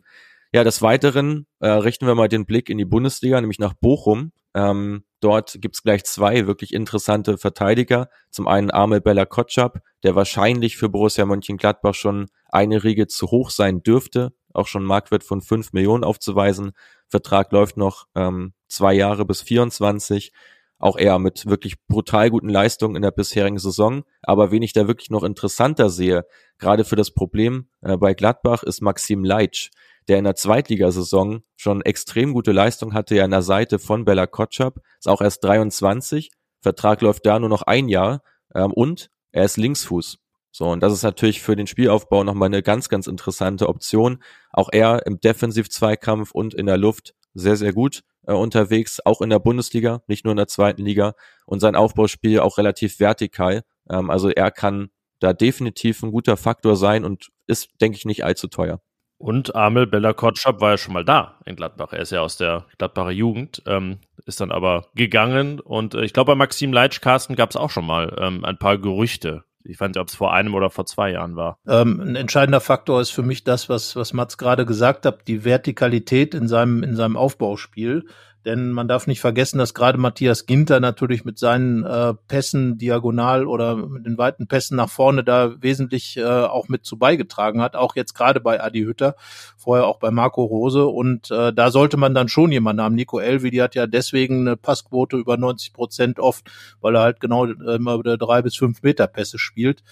Ja, 0.53 0.63
des 0.63 0.83
Weiteren 0.83 1.47
äh, 1.59 1.69
richten 1.69 2.07
wir 2.07 2.15
mal 2.15 2.29
den 2.29 2.47
Blick 2.47 2.71
in 2.71 2.79
die 2.79 2.85
Bundesliga, 2.85 3.41
nämlich 3.41 3.59
nach 3.59 3.75
Bochum. 3.75 4.31
Ähm, 4.55 5.03
dort 5.25 5.57
gibt's 5.61 5.83
gleich 5.83 6.05
zwei 6.05 6.47
wirklich 6.47 6.75
interessante 6.75 7.39
Verteidiger. 7.39 8.09
Zum 8.31 8.47
einen 8.47 8.71
Armel 8.71 9.01
Bella 9.01 9.25
Kotschap, 9.25 9.81
der 10.03 10.15
wahrscheinlich 10.15 10.77
für 10.77 10.89
Borussia 10.89 11.25
Mönchengladbach 11.25 11.95
schon 11.95 12.27
eine 12.51 12.85
Riege 12.85 13.07
zu 13.07 13.31
hoch 13.31 13.51
sein 13.51 13.83
dürfte. 13.83 14.33
auch 14.53 14.69
schon 14.69 14.85
Marktwert 14.85 15.25
von 15.25 15.41
5 15.41 15.73
Millionen 15.73 16.05
aufzuweisen. 16.05 16.73
Vertrag 17.09 17.51
läuft 17.51 17.77
noch 17.77 18.07
ähm, 18.15 18.53
zwei 18.69 18.95
Jahre 18.95 19.25
bis 19.25 19.43
24 19.43 20.33
auch 20.79 20.99
eher 20.99 21.19
mit 21.19 21.47
wirklich 21.47 21.77
brutal 21.87 22.31
guten 22.31 22.49
Leistungen 22.51 22.97
in 22.97 23.03
der 23.03 23.11
bisherigen 23.11 23.59
Saison. 23.59 24.05
Aber 24.23 24.51
wen 24.51 24.63
ich 24.63 24.75
da 24.75 24.87
wirklich 24.87 25.09
noch 25.09 25.23
interessanter 25.23 25.89
sehe, 25.89 26.27
gerade 26.59 26.85
für 26.85 26.97
das 26.97 27.13
Problem 27.13 27.69
äh, 27.81 27.97
bei 27.97 28.13
Gladbach, 28.13 28.63
ist 28.63 28.83
Maxim 28.83 29.25
Leitsch, 29.25 29.71
der 30.09 30.19
in 30.19 30.25
der 30.25 30.35
Zweitligasaison 30.35 31.43
schon 31.57 31.83
extrem 31.83 32.33
gute 32.33 32.53
Leistung 32.53 32.95
hatte, 32.95 33.15
ja 33.17 33.25
an 33.25 33.31
der 33.31 33.43
Seite 33.43 33.79
von 33.79 34.05
Bella 34.05 34.27
Kotschap, 34.27 34.81
ist 34.99 35.09
auch 35.09 35.21
erst 35.21 35.45
23, 35.45 36.31
Vertrag 36.61 37.01
läuft 37.03 37.27
da 37.27 37.39
nur 37.39 37.49
noch 37.49 37.63
ein 37.63 37.89
Jahr 37.89 38.23
ähm, 38.55 38.73
und 38.73 39.11
er 39.33 39.45
ist 39.45 39.57
Linksfuß. 39.57 40.19
So, 40.51 40.67
und 40.67 40.81
das 40.85 40.93
ist 40.93 41.03
natürlich 41.03 41.43
für 41.43 41.57
den 41.57 41.67
Spielaufbau 41.67 42.23
nochmal 42.23 42.47
eine 42.47 42.63
ganz, 42.63 42.89
ganz 42.89 43.09
interessante 43.09 43.69
Option. 43.69 44.23
Auch 44.53 44.69
er 44.71 45.05
im 45.05 45.19
Defensiv-Zweikampf 45.21 46.31
und 46.31 46.55
in 46.55 46.67
der 46.67 46.77
Luft 46.77 47.15
sehr, 47.35 47.57
sehr 47.57 47.73
gut 47.73 48.03
äh, 48.27 48.33
unterwegs, 48.33 49.01
auch 49.05 49.21
in 49.21 49.31
der 49.31 49.41
Bundesliga, 49.41 50.03
nicht 50.07 50.25
nur 50.25 50.31
in 50.31 50.37
der 50.37 50.47
zweiten 50.47 50.85
Liga 50.85 51.15
und 51.45 51.59
sein 51.59 51.75
Aufbauspiel 51.75 52.39
auch 52.39 52.57
relativ 52.57 53.01
vertikal. 53.01 53.65
Ähm, 53.91 54.11
also 54.11 54.31
er 54.31 54.51
kann 54.51 54.91
da 55.19 55.33
definitiv 55.33 56.03
ein 56.03 56.13
guter 56.13 56.37
Faktor 56.37 56.77
sein 56.77 57.05
und 57.05 57.31
ist, 57.47 57.71
denke 57.81 57.97
ich, 57.97 58.05
nicht 58.05 58.25
allzu 58.25 58.47
teuer. 58.47 58.81
Und 59.25 59.55
Amel 59.55 59.87
Bella 59.87 60.13
Kotschap 60.13 60.61
war 60.61 60.73
ja 60.73 60.77
schon 60.77 60.93
mal 60.93 61.03
da 61.03 61.37
in 61.47 61.57
Gladbach. 61.57 61.95
Er 61.95 62.01
ist 62.01 62.13
ja 62.13 62.21
aus 62.21 62.37
der 62.37 62.67
Gladbacher 62.77 63.11
Jugend, 63.11 63.63
ähm, 63.65 63.97
ist 64.27 64.43
dann 64.43 64.53
aber 64.53 64.89
gegangen. 64.95 65.61
Und 65.61 65.95
äh, 65.95 66.05
ich 66.05 66.13
glaube, 66.13 66.33
bei 66.33 66.35
Maxim 66.35 66.75
Leitsch, 66.75 67.01
Carsten, 67.01 67.35
gab 67.35 67.49
es 67.49 67.57
auch 67.57 67.71
schon 67.71 67.87
mal 67.87 68.15
ähm, 68.21 68.45
ein 68.45 68.59
paar 68.59 68.77
Gerüchte. 68.77 69.45
Ich 69.65 69.79
fand, 69.79 69.97
ob 69.97 70.09
es 70.09 70.15
vor 70.15 70.35
einem 70.35 70.55
oder 70.55 70.69
vor 70.69 70.85
zwei 70.85 71.13
Jahren 71.13 71.37
war. 71.37 71.57
Ähm, 71.67 72.01
ein 72.01 72.17
entscheidender 72.17 72.61
Faktor 72.61 73.01
ist 73.01 73.13
für 73.13 73.23
mich 73.23 73.45
das, 73.45 73.71
was, 73.71 73.97
was 73.97 74.13
Mats 74.13 74.37
gerade 74.37 74.67
gesagt 74.67 75.07
hat, 75.07 75.27
die 75.27 75.43
Vertikalität 75.43 76.35
in 76.35 76.47
seinem, 76.47 76.83
in 76.83 76.95
seinem 76.95 77.17
Aufbauspiel. 77.17 78.05
Denn 78.45 78.71
man 78.71 78.89
darf 78.89 79.07
nicht 79.07 79.21
vergessen, 79.21 79.59
dass 79.59 79.75
gerade 79.75 79.99
Matthias 79.99 80.47
Ginter 80.47 80.81
natürlich 80.81 81.25
mit 81.25 81.39
seinen 81.39 81.85
äh, 81.85 82.15
Pässen 82.29 82.77
diagonal 82.77 83.47
oder 83.47 83.77
mit 83.77 84.05
den 84.05 84.19
weiten 84.19 84.47
Pässen 84.47 84.77
nach 84.77 84.91
vorne 84.91 85.25
da 85.25 85.55
wesentlich 85.63 86.17
äh, 86.17 86.25
auch 86.25 86.69
mit 86.69 86.85
zu 86.85 86.99
beigetragen 86.99 87.63
hat. 87.63 87.75
Auch 87.75 87.97
jetzt 87.97 88.15
gerade 88.15 88.41
bei 88.41 88.63
Adi 88.63 88.83
Hütter, 88.83 89.17
vorher 89.57 89.87
auch 89.87 89.99
bei 89.99 90.11
Marco 90.11 90.45
Rose. 90.45 90.85
Und 90.87 91.31
äh, 91.31 91.53
da 91.53 91.71
sollte 91.71 91.97
man 91.97 92.15
dann 92.15 92.29
schon 92.29 92.53
jemanden 92.53 92.83
haben. 92.83 92.95
Nico 92.95 93.19
Elvi, 93.19 93.51
die 93.51 93.63
hat 93.63 93.75
ja 93.75 93.87
deswegen 93.87 94.41
eine 94.41 94.57
Passquote 94.57 95.17
über 95.17 95.37
90 95.37 95.73
Prozent 95.73 96.19
oft, 96.19 96.51
weil 96.81 96.97
er 96.97 97.03
halt 97.03 97.21
genau 97.21 97.47
äh, 97.47 97.77
immer 97.77 97.99
wieder 97.99 98.19
drei 98.19 98.43
bis 98.43 98.57
fünf 98.57 98.83
Meter 98.83 99.07
Pässe 99.07 99.39
spielt. 99.39 99.83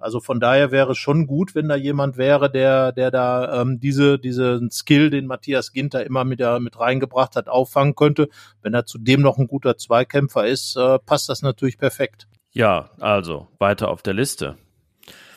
Also 0.00 0.20
von 0.20 0.40
daher 0.40 0.70
wäre 0.70 0.92
es 0.92 0.98
schon 0.98 1.26
gut, 1.26 1.54
wenn 1.54 1.68
da 1.68 1.76
jemand 1.76 2.16
wäre, 2.16 2.50
der, 2.50 2.92
der 2.92 3.10
da 3.10 3.60
ähm, 3.60 3.80
diese, 3.80 4.18
diesen 4.18 4.70
Skill, 4.70 5.10
den 5.10 5.26
Matthias 5.26 5.72
Ginter 5.72 6.04
immer 6.04 6.24
mit, 6.24 6.40
der, 6.40 6.58
mit 6.58 6.78
reingebracht 6.80 7.36
hat, 7.36 7.48
auffangen 7.48 7.94
könnte. 7.94 8.28
Wenn 8.62 8.74
er 8.74 8.86
zudem 8.86 9.20
noch 9.20 9.38
ein 9.38 9.46
guter 9.46 9.76
Zweikämpfer 9.76 10.46
ist, 10.46 10.76
äh, 10.76 10.98
passt 10.98 11.28
das 11.28 11.42
natürlich 11.42 11.78
perfekt. 11.78 12.26
Ja, 12.52 12.90
also 12.98 13.48
weiter 13.58 13.88
auf 13.88 14.02
der 14.02 14.14
Liste. 14.14 14.56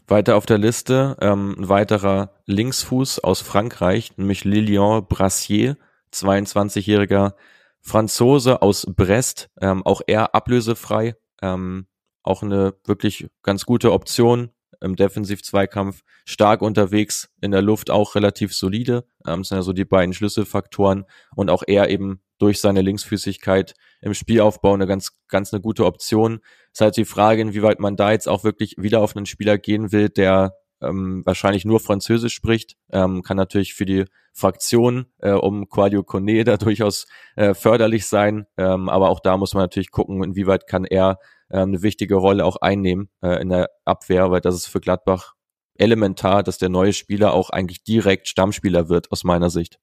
Weiter 0.07 0.35
auf 0.35 0.45
der 0.45 0.57
Liste 0.57 1.17
ähm, 1.21 1.55
ein 1.57 1.69
weiterer 1.69 2.31
Linksfuß 2.45 3.19
aus 3.19 3.41
Frankreich, 3.41 4.17
nämlich 4.17 4.43
Lilian 4.43 5.05
Brassier, 5.07 5.77
22-jähriger 6.13 7.33
Franzose 7.81 8.61
aus 8.61 8.85
Brest, 8.89 9.49
ähm, 9.61 9.85
auch 9.85 10.01
er 10.07 10.35
ablösefrei. 10.35 11.15
Ähm, 11.41 11.87
auch 12.23 12.43
eine 12.43 12.73
wirklich 12.85 13.27
ganz 13.41 13.65
gute 13.65 13.91
Option 13.91 14.49
im 14.81 14.95
Defensiv-Zweikampf, 14.95 16.03
stark 16.25 16.61
unterwegs, 16.61 17.29
in 17.41 17.51
der 17.51 17.61
Luft 17.61 17.89
auch 17.89 18.15
relativ 18.15 18.53
solide. 18.53 19.05
Ähm, 19.25 19.43
sind 19.43 19.57
ja 19.57 19.61
so 19.61 19.73
die 19.73 19.85
beiden 19.85 20.13
Schlüsselfaktoren 20.13 21.05
und 21.35 21.49
auch 21.49 21.63
er 21.65 21.89
eben 21.89 22.21
durch 22.37 22.59
seine 22.59 22.81
Linksfüßigkeit 22.81 23.73
im 24.01 24.13
Spielaufbau 24.13 24.73
eine 24.73 24.85
ganz, 24.85 25.11
ganz 25.29 25.53
eine 25.53 25.61
gute 25.61 25.85
Option. 25.85 26.41
Ist 26.73 26.81
halt 26.81 26.97
die 26.97 27.05
Frage, 27.05 27.41
inwieweit 27.41 27.79
man 27.79 27.95
da 27.95 28.11
jetzt 28.11 28.27
auch 28.27 28.43
wirklich 28.43 28.75
wieder 28.77 28.99
auf 28.99 29.15
einen 29.15 29.25
Spieler 29.25 29.57
gehen 29.57 29.93
will, 29.93 30.09
der 30.09 30.53
ähm, 30.81 31.21
wahrscheinlich 31.25 31.63
nur 31.63 31.79
Französisch 31.79 32.33
spricht, 32.33 32.75
ähm, 32.91 33.23
kann 33.23 33.37
natürlich 33.37 33.73
für 33.73 33.85
die 33.85 34.05
Fraktion 34.33 35.05
äh, 35.19 35.31
um 35.31 35.69
Quadio 35.69 36.03
Kone 36.03 36.43
da 36.43 36.57
durchaus 36.57 37.05
äh, 37.35 37.53
förderlich 37.53 38.05
sein, 38.07 38.45
ähm, 38.57 38.89
aber 38.89 39.09
auch 39.09 39.21
da 39.21 39.37
muss 39.37 39.53
man 39.53 39.63
natürlich 39.63 39.91
gucken, 39.91 40.23
inwieweit 40.23 40.67
kann 40.67 40.83
er 40.83 41.19
äh, 41.49 41.59
eine 41.59 41.81
wichtige 41.81 42.15
Rolle 42.15 42.45
auch 42.45 42.57
einnehmen 42.57 43.09
äh, 43.21 43.41
in 43.41 43.49
der 43.49 43.69
Abwehr, 43.85 44.31
weil 44.31 44.41
das 44.41 44.55
ist 44.55 44.67
für 44.67 44.81
Gladbach 44.81 45.33
elementar, 45.75 46.43
dass 46.43 46.57
der 46.57 46.69
neue 46.69 46.93
Spieler 46.93 47.33
auch 47.33 47.49
eigentlich 47.49 47.83
direkt 47.83 48.27
Stammspieler 48.27 48.89
wird, 48.89 49.11
aus 49.11 49.23
meiner 49.23 49.49
Sicht. 49.49 49.79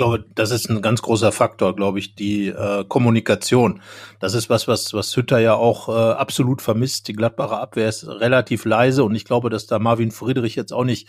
Ich 0.00 0.02
glaube, 0.02 0.24
das 0.34 0.50
ist 0.50 0.70
ein 0.70 0.80
ganz 0.80 1.02
großer 1.02 1.30
Faktor, 1.30 1.76
glaube 1.76 1.98
ich, 1.98 2.14
die 2.14 2.48
äh, 2.48 2.86
Kommunikation. 2.88 3.82
Das 4.18 4.32
ist 4.32 4.48
was, 4.48 4.66
was, 4.66 4.94
was 4.94 5.14
Hütter 5.14 5.40
ja 5.40 5.52
auch 5.52 5.90
äh, 5.90 6.12
absolut 6.12 6.62
vermisst. 6.62 7.06
Die 7.08 7.12
Gladbacher 7.12 7.60
Abwehr 7.60 7.86
ist 7.86 8.08
relativ 8.08 8.64
leise 8.64 9.04
und 9.04 9.14
ich 9.14 9.26
glaube, 9.26 9.50
dass 9.50 9.66
da 9.66 9.78
Marvin 9.78 10.10
Friedrich 10.10 10.56
jetzt 10.56 10.72
auch 10.72 10.84
nicht 10.84 11.08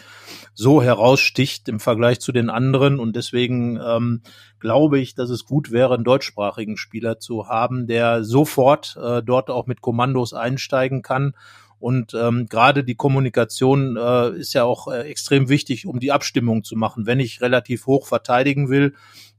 so 0.54 0.84
heraussticht 0.84 1.69
im 1.69 1.80
Vergleich 1.80 2.19
zu 2.19 2.34
den 2.34 2.49
anderen 2.49 2.99
und 2.99 3.15
deswegen 3.15 3.80
ähm, 3.82 4.23
glaube 4.60 4.99
ich, 4.99 5.15
dass 5.15 5.30
es 5.30 5.45
gut 5.45 5.71
wäre, 5.71 5.93
einen 5.93 6.04
deutschsprachigen 6.04 6.75
Spieler 6.75 7.17
zu 7.17 7.47
haben, 7.47 7.88
der 7.88 8.25
sofort 8.25 8.97
äh, 9.01 9.23
dort 9.23 9.49
auch 9.49 9.67
mit 9.67 9.80
Kommandos 9.80 10.34
einsteigen 10.34 11.01
kann 11.01 11.34
und 11.81 12.13
ähm, 12.13 12.45
gerade 12.47 12.83
die 12.83 12.93
Kommunikation 12.93 13.97
äh, 13.97 14.29
ist 14.37 14.53
ja 14.53 14.63
auch 14.63 14.87
äh, 14.87 15.01
extrem 15.01 15.49
wichtig, 15.49 15.87
um 15.87 15.99
die 15.99 16.11
Abstimmung 16.11 16.63
zu 16.63 16.75
machen. 16.75 17.07
Wenn 17.07 17.19
ich 17.19 17.41
relativ 17.41 17.87
hoch 17.87 18.05
verteidigen 18.05 18.69
will, 18.69 18.93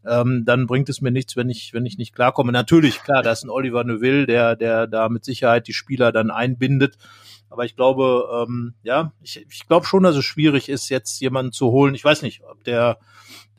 ähm, 0.04 0.42
dann 0.44 0.66
bringt 0.66 0.88
es 0.88 1.00
mir 1.00 1.12
nichts, 1.12 1.36
wenn 1.36 1.48
ich, 1.48 1.72
wenn 1.72 1.86
ich 1.86 1.98
nicht 1.98 2.16
klarkomme. 2.16 2.50
Natürlich, 2.50 3.00
klar, 3.04 3.22
da 3.22 3.30
ist 3.30 3.44
ein 3.44 3.48
Oliver 3.48 3.84
Neuville, 3.84 4.26
der, 4.26 4.56
der 4.56 4.88
da 4.88 5.08
mit 5.08 5.24
Sicherheit 5.24 5.68
die 5.68 5.72
Spieler 5.72 6.10
dann 6.10 6.32
einbindet. 6.32 6.96
Aber 7.48 7.64
ich 7.64 7.76
glaube, 7.76 8.24
ähm, 8.42 8.74
ja, 8.82 9.12
ich, 9.22 9.46
ich 9.48 9.68
glaube 9.68 9.86
schon, 9.86 10.02
dass 10.02 10.16
es 10.16 10.24
schwierig 10.24 10.68
ist, 10.68 10.88
jetzt 10.88 11.20
jemanden 11.20 11.52
zu 11.52 11.70
holen. 11.70 11.94
Ich 11.94 12.04
weiß 12.04 12.22
nicht, 12.22 12.42
ob 12.42 12.64
der 12.64 12.98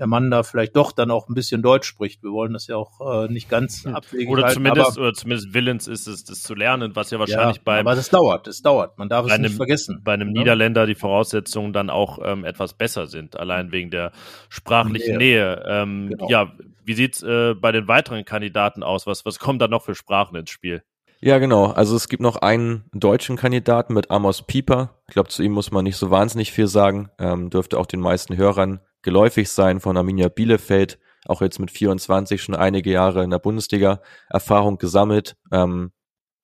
der 0.04 0.10
Mann 0.10 0.30
da 0.30 0.44
vielleicht 0.44 0.76
doch 0.76 0.92
dann 0.92 1.12
auch 1.12 1.30
ein 1.30 1.34
bisschen 1.34 1.62
Deutsch 1.62 1.88
spricht. 1.88 2.24
Wir 2.24 2.32
wollen 2.32 2.52
das 2.52 2.68
ja 2.68 2.76
auch 2.76 3.24
äh, 3.24 3.32
nicht 3.32 3.48
ganz 3.48 3.86
abwegig 3.86 4.28
oder 4.28 4.44
halten, 4.44 4.56
zumindest 4.56 4.98
oder 4.98 5.14
zumindest 5.14 5.54
willens 5.54 5.88
ist 5.88 6.08
es, 6.08 6.26
das 6.26 6.44
zu 6.44 6.56
lernen, 6.56 6.94
was 6.94 7.10
ja 7.10 7.20
wahrscheinlich 7.20 7.58
ja, 7.58 7.62
bei 7.64 7.80
aber 7.80 7.96
das 7.96 8.10
dauert, 8.10 8.46
das 8.46 8.62
dauert. 8.62 8.98
Man 8.98 9.08
darf 9.08 9.26
es 9.26 9.32
einem, 9.32 9.44
nicht 9.44 9.56
vergessen. 9.56 10.02
Bei 10.04 10.12
einem 10.14 10.36
ja? 10.36 10.42
Niederländer 10.42 10.86
die 10.86 10.96
Voraussetzungen 10.96 11.72
dann 11.72 11.90
auch 11.90 12.20
ähm, 12.22 12.44
etwas 12.44 12.74
besser 12.74 13.08
sind, 13.08 13.40
allein 13.40 13.72
wegen 13.72 13.92
der 13.92 14.12
sprachlichen 14.50 15.16
Nähe. 15.18 15.56
Nähe. 15.56 15.64
Ähm, 15.66 16.10
genau. 16.10 16.30
Ja, 16.30 16.52
wie 16.84 16.96
sieht's 16.96 17.24
äh, 17.24 17.54
bei 17.54 17.72
den 17.72 17.88
weiteren 17.88 18.26
Kandidaten 18.26 18.84
aus? 18.84 19.08
Was 19.08 19.26
was 19.26 19.40
kommt 19.40 19.62
da 19.62 19.70
noch 19.70 19.84
für 19.84 19.96
Sprachen 19.96 20.36
ins 20.36 20.50
Spiel? 20.50 20.84
Ja, 21.22 21.40
genau. 21.40 21.68
Also 21.68 21.96
es 21.96 22.10
gibt 22.10 22.22
noch 22.22 22.36
einen 22.36 22.84
deutschen 22.92 23.38
Kandidaten 23.38 23.94
mit 23.94 24.12
Amos 24.12 24.42
Pieper. 24.42 25.00
Ich 25.08 25.14
glaube, 25.14 25.30
zu 25.30 25.44
ihm 25.44 25.54
muss 25.54 25.72
man 25.72 25.86
nicht 25.86 25.96
so 25.96 26.12
wahnsinnig 26.12 26.52
viel 26.52 26.68
sagen. 26.68 27.10
Ähm, 27.20 27.50
dürfte 27.50 27.80
auch 27.80 27.86
den 27.86 28.02
meisten 28.02 28.36
Hörern 28.36 28.82
geläufig 29.04 29.50
sein 29.50 29.80
von 29.80 29.98
Arminia 29.98 30.30
Bielefeld. 30.30 31.00
Auch 31.26 31.42
jetzt 31.42 31.60
mit 31.60 31.72
24 31.72 32.42
schon 32.42 32.56
einige 32.56 32.92
Jahre 32.92 33.24
in 33.24 33.30
der 33.30 33.40
Bundesliga 33.40 34.02
Erfahrung 34.30 34.78
gesammelt. 34.78 35.36
Ähm, 35.52 35.92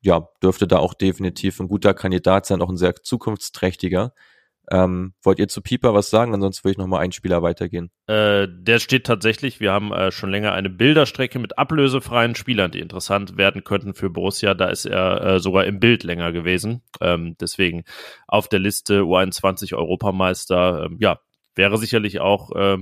ja, 0.02 0.30
dürfte 0.42 0.68
da 0.68 0.78
auch 0.78 0.94
definitiv 0.94 1.60
ein 1.60 1.68
guter 1.68 1.94
Kandidat 1.94 2.46
sein, 2.46 2.62
auch 2.62 2.70
ein 2.70 2.78
sehr 2.78 2.96
zukunftsträchtiger. 2.96 4.14
Ähm, 4.72 5.14
wollt 5.24 5.40
ihr 5.40 5.48
zu 5.48 5.62
Pieper 5.62 5.94
was 5.94 6.10
sagen? 6.10 6.34
Ansonsten 6.34 6.64
würde 6.64 6.74
ich 6.74 6.78
nochmal 6.78 7.02
einen 7.02 7.12
Spieler 7.12 7.42
weitergehen. 7.42 7.90
Äh, 8.06 8.48
der 8.50 8.80
steht 8.80 9.06
tatsächlich, 9.06 9.60
wir 9.60 9.72
haben 9.72 9.92
äh, 9.92 10.12
schon 10.12 10.30
länger 10.30 10.54
eine 10.54 10.70
Bilderstrecke 10.70 11.40
mit 11.40 11.58
ablösefreien 11.58 12.36
Spielern, 12.36 12.72
die 12.72 12.80
interessant 12.80 13.36
werden 13.36 13.64
könnten 13.64 13.96
für 13.96 14.12
Borussia. 14.12 14.54
Da 14.54 14.70
ist 14.70 14.86
er 14.86 15.22
äh, 15.24 15.40
sogar 15.40 15.66
im 15.66 15.80
Bild 15.80 16.04
länger 16.04 16.32
gewesen. 16.32 16.84
Ähm, 17.02 17.36
deswegen 17.42 17.84
auf 18.28 18.48
der 18.48 18.60
Liste 18.60 19.02
U21 19.02 19.76
Europameister. 19.76 20.86
Ähm, 20.86 20.98
ja, 21.00 21.20
wäre 21.60 21.78
sicherlich 21.78 22.22
auch 22.22 22.56
äh, 22.56 22.78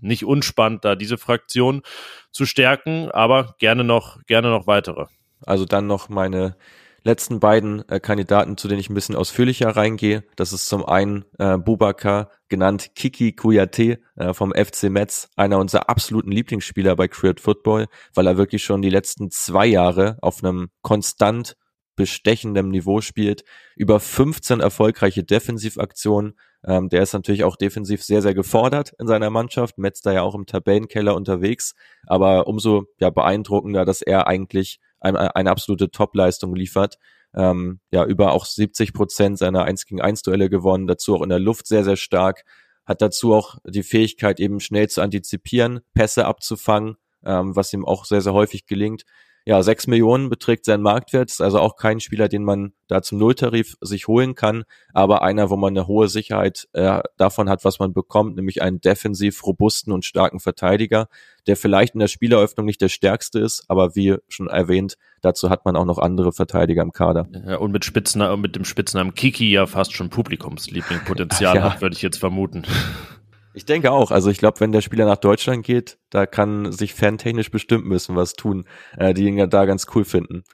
nicht 0.00 0.24
unspannend, 0.24 0.86
da 0.86 0.96
diese 0.96 1.18
Fraktion 1.18 1.82
zu 2.30 2.46
stärken, 2.46 3.10
aber 3.10 3.54
gerne 3.58 3.84
noch, 3.84 4.24
gerne 4.24 4.48
noch 4.48 4.66
weitere. 4.66 5.04
Also 5.44 5.66
dann 5.66 5.86
noch 5.86 6.08
meine 6.08 6.56
letzten 7.04 7.40
beiden 7.40 7.86
äh, 7.90 8.00
Kandidaten, 8.00 8.56
zu 8.56 8.68
denen 8.68 8.80
ich 8.80 8.88
ein 8.88 8.94
bisschen 8.94 9.16
ausführlicher 9.16 9.68
reingehe. 9.76 10.24
Das 10.34 10.54
ist 10.54 10.66
zum 10.66 10.86
einen 10.86 11.26
äh, 11.38 11.58
Bubakar, 11.58 12.30
genannt 12.48 12.92
Kiki 12.94 13.32
Kuyate 13.32 14.00
äh, 14.16 14.32
vom 14.32 14.52
FC 14.52 14.84
Metz, 14.84 15.28
einer 15.36 15.58
unserer 15.58 15.90
absoluten 15.90 16.32
Lieblingsspieler 16.32 16.96
bei 16.96 17.08
Create 17.08 17.40
Football, 17.40 17.86
weil 18.14 18.26
er 18.26 18.38
wirklich 18.38 18.64
schon 18.64 18.80
die 18.80 18.90
letzten 18.90 19.30
zwei 19.30 19.66
Jahre 19.66 20.16
auf 20.22 20.42
einem 20.42 20.70
konstant 20.80 21.56
bestechendem 21.96 22.70
Niveau 22.70 23.02
spielt, 23.02 23.44
über 23.76 24.00
15 24.00 24.60
erfolgreiche 24.60 25.24
Defensivaktionen. 25.24 26.34
Ähm, 26.64 26.88
der 26.88 27.02
ist 27.02 27.12
natürlich 27.12 27.44
auch 27.44 27.56
defensiv 27.56 28.02
sehr, 28.02 28.22
sehr 28.22 28.34
gefordert 28.34 28.92
in 28.98 29.06
seiner 29.06 29.30
Mannschaft. 29.30 29.78
Metz 29.78 30.00
da 30.00 30.12
ja 30.12 30.22
auch 30.22 30.34
im 30.34 30.46
Tabellenkeller 30.46 31.14
unterwegs, 31.14 31.74
aber 32.06 32.46
umso 32.46 32.84
ja, 32.98 33.10
beeindruckender, 33.10 33.84
dass 33.84 34.02
er 34.02 34.26
eigentlich 34.26 34.78
eine, 35.00 35.34
eine 35.34 35.50
absolute 35.50 35.90
Topleistung 35.90 36.54
liefert. 36.54 36.98
Ähm, 37.34 37.80
ja, 37.90 38.04
über 38.04 38.32
auch 38.32 38.44
70 38.44 38.92
Prozent 38.92 39.38
seiner 39.38 39.64
1 39.64 39.86
gegen 39.86 40.00
1 40.02 40.22
Duelle 40.22 40.50
gewonnen, 40.50 40.86
dazu 40.86 41.16
auch 41.16 41.22
in 41.22 41.30
der 41.30 41.38
Luft 41.38 41.66
sehr, 41.66 41.84
sehr 41.84 41.96
stark. 41.96 42.44
hat 42.84 43.00
dazu 43.00 43.32
auch 43.32 43.56
die 43.64 43.84
Fähigkeit, 43.84 44.40
eben 44.40 44.60
schnell 44.60 44.88
zu 44.88 45.00
antizipieren, 45.00 45.80
Pässe 45.94 46.26
abzufangen, 46.26 46.96
ähm, 47.24 47.56
was 47.56 47.72
ihm 47.72 47.84
auch 47.84 48.04
sehr, 48.04 48.20
sehr 48.20 48.34
häufig 48.34 48.66
gelingt 48.66 49.04
ja, 49.44 49.62
sechs 49.62 49.86
Millionen 49.86 50.30
beträgt 50.30 50.64
sein 50.64 50.82
Marktwert, 50.82 51.30
ist 51.30 51.40
also 51.40 51.58
auch 51.58 51.76
kein 51.76 52.00
Spieler, 52.00 52.28
den 52.28 52.44
man 52.44 52.72
da 52.86 53.02
zum 53.02 53.18
Nulltarif 53.18 53.76
sich 53.80 54.06
holen 54.06 54.34
kann, 54.34 54.64
aber 54.92 55.22
einer, 55.22 55.50
wo 55.50 55.56
man 55.56 55.76
eine 55.76 55.86
hohe 55.86 56.08
Sicherheit 56.08 56.68
äh, 56.74 57.00
davon 57.16 57.48
hat, 57.48 57.64
was 57.64 57.78
man 57.78 57.92
bekommt, 57.92 58.36
nämlich 58.36 58.62
einen 58.62 58.80
defensiv 58.80 59.44
robusten 59.44 59.92
und 59.92 60.04
starken 60.04 60.38
Verteidiger, 60.38 61.08
der 61.46 61.56
vielleicht 61.56 61.94
in 61.94 62.00
der 62.00 62.08
Spieleröffnung 62.08 62.66
nicht 62.66 62.80
der 62.80 62.88
stärkste 62.88 63.40
ist, 63.40 63.64
aber 63.68 63.96
wie 63.96 64.16
schon 64.28 64.48
erwähnt, 64.48 64.96
dazu 65.22 65.50
hat 65.50 65.64
man 65.64 65.76
auch 65.76 65.86
noch 65.86 65.98
andere 65.98 66.32
Verteidiger 66.32 66.82
im 66.82 66.92
Kader. 66.92 67.26
Ja, 67.46 67.56
und 67.56 67.72
mit 67.72 67.84
Spitznamen, 67.84 68.40
mit 68.40 68.54
dem 68.54 68.64
Spitznamen 68.64 69.14
Kiki 69.14 69.50
ja 69.50 69.66
fast 69.66 69.92
schon 69.94 70.10
Publikumslieblingpotenzial 70.10 71.56
ja. 71.56 71.62
hat, 71.72 71.80
würde 71.80 71.96
ich 71.96 72.02
jetzt 72.02 72.18
vermuten. 72.18 72.62
Ich 73.54 73.64
denke 73.64 73.90
auch. 73.92 74.10
Also 74.10 74.30
ich 74.30 74.38
glaube, 74.38 74.60
wenn 74.60 74.72
der 74.72 74.80
Spieler 74.80 75.04
nach 75.04 75.18
Deutschland 75.18 75.64
geht, 75.64 75.98
da 76.10 76.26
kann 76.26 76.72
sich 76.72 76.94
fantechnisch 76.94 77.50
bestimmt 77.50 77.84
müssen 77.84 78.16
was 78.16 78.34
tun, 78.34 78.64
äh, 78.96 79.12
die 79.14 79.26
ihn 79.26 79.50
da 79.50 79.64
ganz 79.66 79.86
cool 79.94 80.04
finden. 80.04 80.44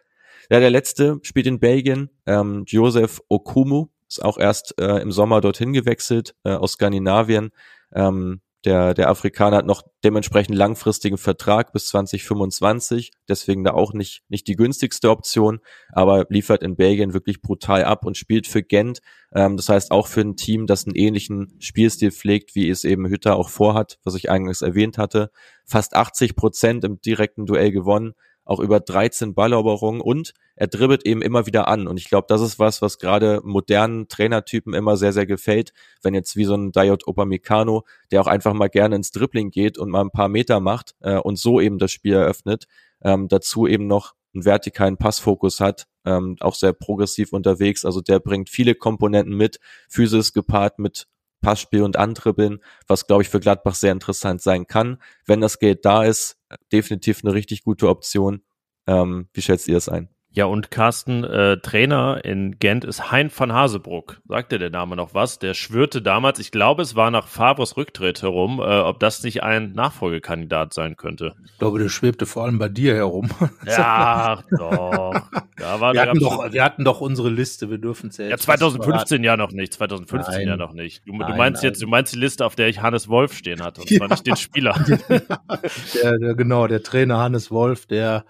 Ja, 0.50 0.60
der 0.60 0.70
letzte 0.70 1.20
spielt 1.22 1.46
in 1.46 1.60
Belgien, 1.60 2.10
ähm, 2.26 2.64
Joseph 2.66 3.20
Okumu, 3.28 3.88
ist 4.08 4.24
auch 4.24 4.38
erst 4.38 4.74
äh, 4.80 4.98
im 5.00 5.12
Sommer 5.12 5.40
dorthin 5.40 5.72
gewechselt 5.72 6.34
äh, 6.44 6.52
aus 6.52 6.72
Skandinavien. 6.72 7.50
Ähm, 7.92 8.40
der, 8.68 8.92
der 8.92 9.08
Afrikaner 9.08 9.56
hat 9.56 9.64
noch 9.64 9.82
dementsprechend 10.04 10.54
langfristigen 10.54 11.16
Vertrag 11.16 11.72
bis 11.72 11.86
2025, 11.86 13.12
deswegen 13.26 13.64
da 13.64 13.72
auch 13.72 13.94
nicht, 13.94 14.24
nicht 14.28 14.46
die 14.46 14.56
günstigste 14.56 15.08
Option, 15.08 15.60
aber 15.90 16.26
liefert 16.28 16.62
in 16.62 16.76
Belgien 16.76 17.14
wirklich 17.14 17.40
brutal 17.40 17.84
ab 17.84 18.04
und 18.04 18.18
spielt 18.18 18.46
für 18.46 18.62
Gent. 18.62 19.00
Ähm, 19.32 19.56
das 19.56 19.70
heißt 19.70 19.90
auch 19.90 20.06
für 20.06 20.20
ein 20.20 20.36
Team, 20.36 20.66
das 20.66 20.86
einen 20.86 20.96
ähnlichen 20.96 21.56
Spielstil 21.60 22.10
pflegt, 22.10 22.54
wie 22.54 22.68
es 22.68 22.84
eben 22.84 23.08
Hütter 23.08 23.36
auch 23.36 23.48
vorhat, 23.48 23.98
was 24.04 24.14
ich 24.14 24.30
eingangs 24.30 24.60
erwähnt 24.60 24.98
hatte. 24.98 25.30
Fast 25.64 25.96
80 25.96 26.36
Prozent 26.36 26.84
im 26.84 27.00
direkten 27.00 27.46
Duell 27.46 27.72
gewonnen, 27.72 28.12
auch 28.48 28.60
über 28.60 28.80
13 28.80 29.34
Balleroberungen 29.34 30.00
und 30.00 30.32
er 30.56 30.68
dribbelt 30.68 31.04
eben 31.04 31.20
immer 31.20 31.46
wieder 31.46 31.68
an. 31.68 31.86
Und 31.86 31.98
ich 31.98 32.08
glaube, 32.08 32.26
das 32.28 32.40
ist 32.40 32.58
was, 32.58 32.80
was 32.80 32.98
gerade 32.98 33.42
modernen 33.44 34.08
Trainertypen 34.08 34.72
immer 34.72 34.96
sehr, 34.96 35.12
sehr 35.12 35.26
gefällt. 35.26 35.74
Wenn 36.02 36.14
jetzt 36.14 36.34
wie 36.34 36.46
so 36.46 36.54
ein 36.54 36.72
Diot 36.72 37.06
Opamecano, 37.06 37.84
der 38.10 38.22
auch 38.22 38.26
einfach 38.26 38.54
mal 38.54 38.68
gerne 38.70 38.96
ins 38.96 39.10
Dribbling 39.10 39.50
geht 39.50 39.76
und 39.76 39.90
mal 39.90 40.00
ein 40.00 40.10
paar 40.10 40.30
Meter 40.30 40.60
macht 40.60 40.94
äh, 41.00 41.18
und 41.18 41.38
so 41.38 41.60
eben 41.60 41.78
das 41.78 41.92
Spiel 41.92 42.14
eröffnet, 42.14 42.64
ähm, 43.02 43.28
dazu 43.28 43.66
eben 43.66 43.86
noch 43.86 44.14
einen 44.32 44.46
vertikalen 44.46 44.96
Passfokus 44.96 45.60
hat, 45.60 45.86
ähm, 46.06 46.36
auch 46.40 46.54
sehr 46.54 46.72
progressiv 46.72 47.34
unterwegs. 47.34 47.84
Also 47.84 48.00
der 48.00 48.18
bringt 48.18 48.48
viele 48.48 48.74
Komponenten 48.74 49.36
mit, 49.36 49.60
Physis 49.90 50.32
gepaart 50.32 50.78
mit 50.78 51.06
Passspiel 51.42 51.82
und 51.82 51.98
Antribbeln, 51.98 52.60
was 52.86 53.06
glaube 53.06 53.22
ich 53.22 53.28
für 53.28 53.40
Gladbach 53.40 53.74
sehr 53.74 53.92
interessant 53.92 54.40
sein 54.40 54.66
kann. 54.66 55.02
Wenn 55.26 55.42
das 55.42 55.58
Geld 55.58 55.84
da 55.84 56.02
ist, 56.04 56.37
definitiv 56.72 57.24
eine 57.24 57.34
richtig 57.34 57.62
gute 57.62 57.88
Option. 57.88 58.42
Ähm, 58.86 59.28
wie 59.32 59.42
schätzt 59.42 59.68
ihr 59.68 59.76
es 59.76 59.88
ein? 59.88 60.08
Ja, 60.38 60.44
und 60.44 60.70
Carsten, 60.70 61.24
äh, 61.24 61.56
Trainer 61.56 62.24
in 62.24 62.60
Gent 62.60 62.84
ist 62.84 63.10
Hein 63.10 63.28
van 63.36 63.52
Hasebruck. 63.52 64.20
Sagt 64.28 64.52
dir 64.52 64.60
der 64.60 64.70
Name 64.70 64.94
noch 64.94 65.12
was? 65.12 65.40
Der 65.40 65.52
schwörte 65.52 66.00
damals, 66.00 66.38
ich 66.38 66.52
glaube, 66.52 66.82
es 66.82 66.94
war 66.94 67.10
nach 67.10 67.26
Favres 67.26 67.76
Rücktritt 67.76 68.22
herum, 68.22 68.60
äh, 68.60 68.62
ob 68.62 69.00
das 69.00 69.24
nicht 69.24 69.42
ein 69.42 69.72
Nachfolgekandidat 69.72 70.74
sein 70.74 70.96
könnte. 70.96 71.34
Ich 71.44 71.58
glaube, 71.58 71.80
der 71.80 71.88
schwebte 71.88 72.24
vor 72.24 72.44
allem 72.44 72.60
bei 72.60 72.68
dir 72.68 72.94
herum. 72.94 73.28
Ja, 73.66 74.44
doch. 74.56 75.28
Da 75.56 75.80
war 75.80 75.92
wir, 75.92 76.02
hatten 76.02 76.20
doch 76.20 76.52
wir 76.52 76.62
hatten 76.62 76.84
doch 76.84 77.00
unsere 77.00 77.30
Liste, 77.30 77.68
wir 77.68 77.78
dürfen 77.78 78.10
es 78.10 78.18
ja 78.18 78.26
Ja, 78.26 78.38
2015 78.38 79.24
ja 79.24 79.36
noch 79.36 79.50
nicht, 79.50 79.72
2015 79.74 80.34
nein. 80.34 80.46
ja 80.46 80.56
noch 80.56 80.72
nicht. 80.72 81.02
Du, 81.04 81.16
nein, 81.16 81.32
du 81.32 81.36
meinst 81.36 81.62
nein. 81.64 81.72
jetzt, 81.72 81.82
du 81.82 81.88
meinst 81.88 82.14
die 82.14 82.18
Liste, 82.18 82.46
auf 82.46 82.54
der 82.54 82.68
ich 82.68 82.80
Hannes 82.80 83.08
Wolf 83.08 83.34
stehen 83.34 83.60
hatte, 83.62 83.80
und 83.80 83.88
zwar 83.96 84.06
nicht 84.06 84.24
den 84.24 84.36
Spieler. 84.36 84.74
der, 85.08 86.18
der, 86.18 86.34
genau, 86.36 86.68
der 86.68 86.84
Trainer 86.84 87.18
Hannes 87.18 87.50
Wolf, 87.50 87.86
der, 87.86 88.24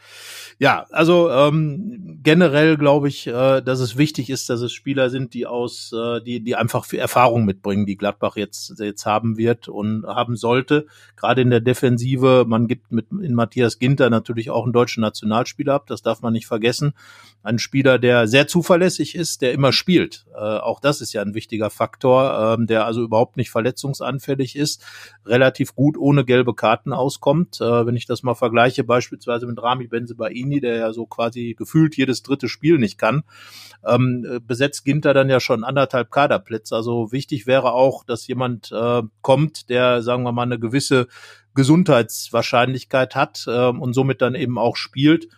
ja, 0.58 0.86
also, 0.90 1.30
ähm, 1.30 1.97
generell 2.22 2.76
glaube 2.76 3.08
ich, 3.08 3.26
äh, 3.26 3.60
dass 3.60 3.80
es 3.80 3.96
wichtig 3.96 4.30
ist, 4.30 4.48
dass 4.50 4.60
es 4.60 4.72
Spieler 4.72 5.10
sind, 5.10 5.34
die 5.34 5.46
aus, 5.46 5.92
äh, 5.92 6.20
die, 6.20 6.40
die 6.40 6.56
einfach 6.56 6.84
viel 6.84 6.98
Erfahrung 6.98 7.44
mitbringen, 7.44 7.86
die 7.86 7.96
Gladbach 7.96 8.36
jetzt, 8.36 8.78
jetzt 8.78 9.06
haben 9.06 9.36
wird 9.36 9.68
und 9.68 10.04
haben 10.06 10.36
sollte. 10.36 10.86
Gerade 11.16 11.42
in 11.42 11.50
der 11.50 11.60
Defensive, 11.60 12.44
man 12.46 12.68
gibt 12.68 12.92
mit 12.92 13.06
in 13.10 13.34
Matthias 13.34 13.78
Ginter 13.78 14.10
natürlich 14.10 14.50
auch 14.50 14.64
einen 14.64 14.72
deutschen 14.72 15.00
Nationalspieler 15.00 15.74
ab, 15.74 15.86
das 15.86 16.02
darf 16.02 16.22
man 16.22 16.32
nicht 16.32 16.46
vergessen. 16.46 16.92
Ein 17.42 17.58
Spieler, 17.58 17.98
der 17.98 18.28
sehr 18.28 18.48
zuverlässig 18.48 19.14
ist, 19.14 19.42
der 19.42 19.52
immer 19.52 19.72
spielt. 19.72 20.26
Äh, 20.34 20.38
auch 20.38 20.80
das 20.80 21.00
ist 21.00 21.12
ja 21.12 21.22
ein 21.22 21.34
wichtiger 21.34 21.70
Faktor, 21.70 22.58
äh, 22.60 22.66
der 22.66 22.84
also 22.84 23.02
überhaupt 23.02 23.36
nicht 23.36 23.50
verletzungsanfällig 23.50 24.56
ist, 24.56 24.84
relativ 25.24 25.74
gut 25.74 25.96
ohne 25.96 26.24
gelbe 26.24 26.54
Karten 26.54 26.92
auskommt. 26.92 27.60
Äh, 27.60 27.86
wenn 27.86 27.96
ich 27.96 28.06
das 28.06 28.22
mal 28.22 28.34
vergleiche, 28.34 28.84
beispielsweise 28.84 29.46
mit 29.46 29.62
Rami 29.62 29.86
Benzebaini, 29.86 30.60
der 30.60 30.76
ja 30.76 30.92
so 30.92 31.06
quasi 31.06 31.54
gefühlt 31.56 31.87
gefühlt 31.88 31.96
jedes 31.96 32.22
dritte 32.22 32.48
Spiel 32.48 32.78
nicht 32.78 32.98
kann, 32.98 33.22
ähm, 33.86 34.40
besetzt 34.46 34.84
Ginter 34.84 35.14
dann 35.14 35.30
ja 35.30 35.40
schon 35.40 35.64
anderthalb 35.64 36.10
Kaderplätze. 36.10 36.74
Also 36.74 37.12
wichtig 37.12 37.46
wäre 37.46 37.72
auch, 37.72 38.04
dass 38.04 38.26
jemand 38.26 38.70
äh, 38.72 39.02
kommt, 39.22 39.68
der, 39.70 40.02
sagen 40.02 40.24
wir 40.24 40.32
mal, 40.32 40.42
eine 40.42 40.58
gewisse 40.58 41.06
Gesundheitswahrscheinlichkeit 41.54 43.14
hat 43.14 43.44
äh, 43.46 43.68
und 43.68 43.94
somit 43.94 44.20
dann 44.20 44.34
eben 44.34 44.58
auch 44.58 44.76
spielt. 44.76 45.28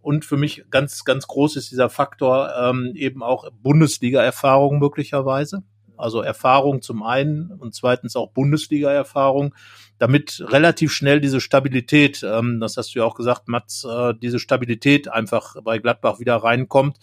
Und 0.00 0.24
für 0.24 0.36
mich 0.36 0.64
ganz, 0.70 1.04
ganz 1.04 1.26
groß 1.26 1.56
ist 1.56 1.70
dieser 1.70 1.90
Faktor 1.90 2.52
ähm, 2.58 2.92
eben 2.94 3.22
auch 3.22 3.50
Bundesliga-Erfahrung 3.62 4.78
möglicherweise. 4.78 5.64
Also 5.96 6.22
Erfahrung 6.22 6.80
zum 6.80 7.02
einen 7.02 7.50
und 7.50 7.74
zweitens 7.74 8.14
auch 8.14 8.30
Bundesliga-Erfahrung, 8.30 9.54
damit 9.98 10.44
relativ 10.46 10.92
schnell 10.92 11.20
diese 11.20 11.40
Stabilität, 11.40 12.22
ähm, 12.22 12.60
das 12.60 12.76
hast 12.76 12.94
du 12.94 13.00
ja 13.00 13.04
auch 13.04 13.14
gesagt, 13.14 13.48
Mats, 13.48 13.84
äh, 13.84 14.14
diese 14.14 14.38
Stabilität 14.38 15.08
einfach 15.08 15.56
bei 15.62 15.78
Gladbach 15.78 16.20
wieder 16.20 16.36
reinkommt. 16.36 16.98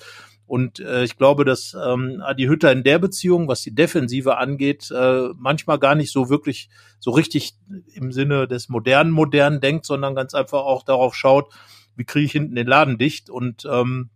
Und 0.48 0.80
äh, 0.80 1.04
ich 1.04 1.18
glaube, 1.18 1.44
dass 1.44 1.74
ähm, 1.74 2.22
Adi 2.24 2.46
Hütter 2.46 2.72
in 2.72 2.84
der 2.84 3.00
Beziehung, 3.00 3.48
was 3.48 3.62
die 3.62 3.74
Defensive 3.74 4.38
angeht, 4.38 4.92
äh, 4.92 5.30
manchmal 5.36 5.80
gar 5.80 5.96
nicht 5.96 6.12
so 6.12 6.30
wirklich 6.30 6.70
so 7.00 7.12
richtig 7.12 7.56
im 7.94 8.12
Sinne 8.12 8.48
des 8.48 8.70
modernen 8.70 9.12
Modernen 9.12 9.60
denkt, 9.60 9.86
sondern 9.86 10.14
ganz 10.14 10.36
einfach 10.36 10.60
auch 10.60 10.84
darauf 10.84 11.16
schaut, 11.16 11.52
wie 11.96 12.04
kriege 12.04 12.26
ich 12.26 12.32
hinten 12.32 12.56
den 12.56 12.68
Laden 12.68 13.00
dicht 13.00 13.30
und 13.30 13.66
ähm, 13.70 14.12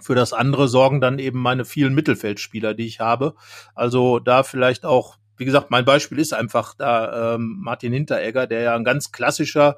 für 0.00 0.14
das 0.14 0.32
andere 0.32 0.68
sorgen 0.68 1.00
dann 1.00 1.18
eben 1.18 1.40
meine 1.40 1.64
vielen 1.64 1.94
Mittelfeldspieler, 1.94 2.74
die 2.74 2.86
ich 2.86 3.00
habe. 3.00 3.34
Also 3.74 4.18
da 4.18 4.42
vielleicht 4.42 4.84
auch, 4.84 5.16
wie 5.36 5.44
gesagt, 5.44 5.70
mein 5.70 5.84
Beispiel 5.84 6.18
ist 6.18 6.32
einfach 6.32 6.74
da 6.74 7.34
ähm, 7.34 7.58
Martin 7.60 7.92
Hinteregger, 7.92 8.46
der 8.46 8.62
ja 8.62 8.74
ein 8.74 8.84
ganz 8.84 9.12
klassischer 9.12 9.76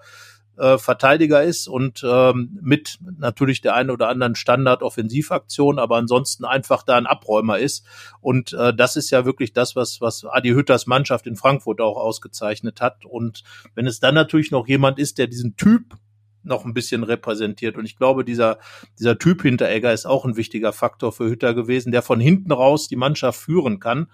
äh, 0.59 0.79
Verteidiger 0.79 1.42
ist 1.42 1.68
und 1.68 2.05
ähm, 2.05 2.59
mit 2.61 2.99
natürlich 3.18 3.61
der 3.61 3.75
einen 3.75 3.90
oder 3.90 4.09
anderen 4.09 4.35
Standard-Offensivaktion, 4.35 5.79
aber 5.79 5.97
ansonsten 5.97 6.44
einfach 6.44 6.83
da 6.83 6.97
ein 6.97 7.07
Abräumer 7.07 7.59
ist. 7.59 7.87
Und 8.21 8.53
äh, 8.53 8.75
das 8.75 8.97
ist 8.97 9.11
ja 9.11 9.25
wirklich 9.25 9.53
das, 9.53 9.77
was, 9.77 10.01
was 10.01 10.25
Adi 10.25 10.51
Hütters 10.51 10.87
Mannschaft 10.87 11.27
in 11.27 11.37
Frankfurt 11.37 11.81
auch 11.81 11.97
ausgezeichnet 11.97 12.81
hat. 12.81 13.05
Und 13.05 13.44
wenn 13.75 13.87
es 13.87 14.01
dann 14.01 14.14
natürlich 14.14 14.51
noch 14.51 14.66
jemand 14.66 14.99
ist, 14.99 15.18
der 15.18 15.29
diesen 15.29 15.57
Typ 15.57 15.94
noch 16.42 16.64
ein 16.64 16.75
bisschen 16.75 17.05
repräsentiert. 17.05 17.77
Und 17.77 17.85
ich 17.85 17.97
glaube, 17.97 18.25
dieser, 18.25 18.59
dieser 18.99 19.18
Typ 19.18 19.42
Hinteregger 19.42 19.92
ist 19.92 20.07
auch 20.07 20.25
ein 20.25 20.37
wichtiger 20.37 20.73
Faktor 20.73 21.12
für 21.12 21.29
Hütter 21.29 21.55
gewesen, 21.55 21.92
der 21.92 22.03
von 22.03 22.21
hinten 22.21 22.53
raus 22.53 22.88
die 22.88 22.97
Mannschaft 22.97 23.40
führen 23.40 23.81
kann. 23.81 24.11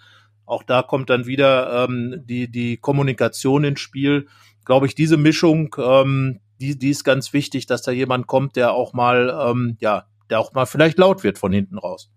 Auch 0.47 0.63
da 0.63 0.83
kommt 0.83 1.11
dann 1.11 1.27
wieder 1.27 1.85
ähm, 1.85 2.23
die, 2.25 2.51
die 2.51 2.77
Kommunikation 2.77 3.65
ins 3.65 3.81
Spiel. 3.81 4.29
Glaube 4.65 4.87
ich, 4.87 4.95
diese 4.95 5.17
Mischung, 5.17 5.75
ähm, 5.79 6.41
die, 6.61 6.79
die 6.79 6.91
ist 6.91 7.05
ganz 7.05 7.33
wichtig, 7.33 7.67
dass 7.67 7.83
da 7.83 7.93
jemand 7.93 8.27
kommt, 8.27 8.57
der 8.57 8.73
auch 8.73 8.93
mal, 8.93 9.35
ähm, 9.49 9.77
ja, 9.81 10.07
der 10.31 10.41
auch 10.41 10.53
mal 10.53 10.67
vielleicht 10.67 10.99
laut 10.99 11.23
wird 11.25 11.39
von 11.39 11.53
hinten 11.53 11.79
raus. 11.79 12.11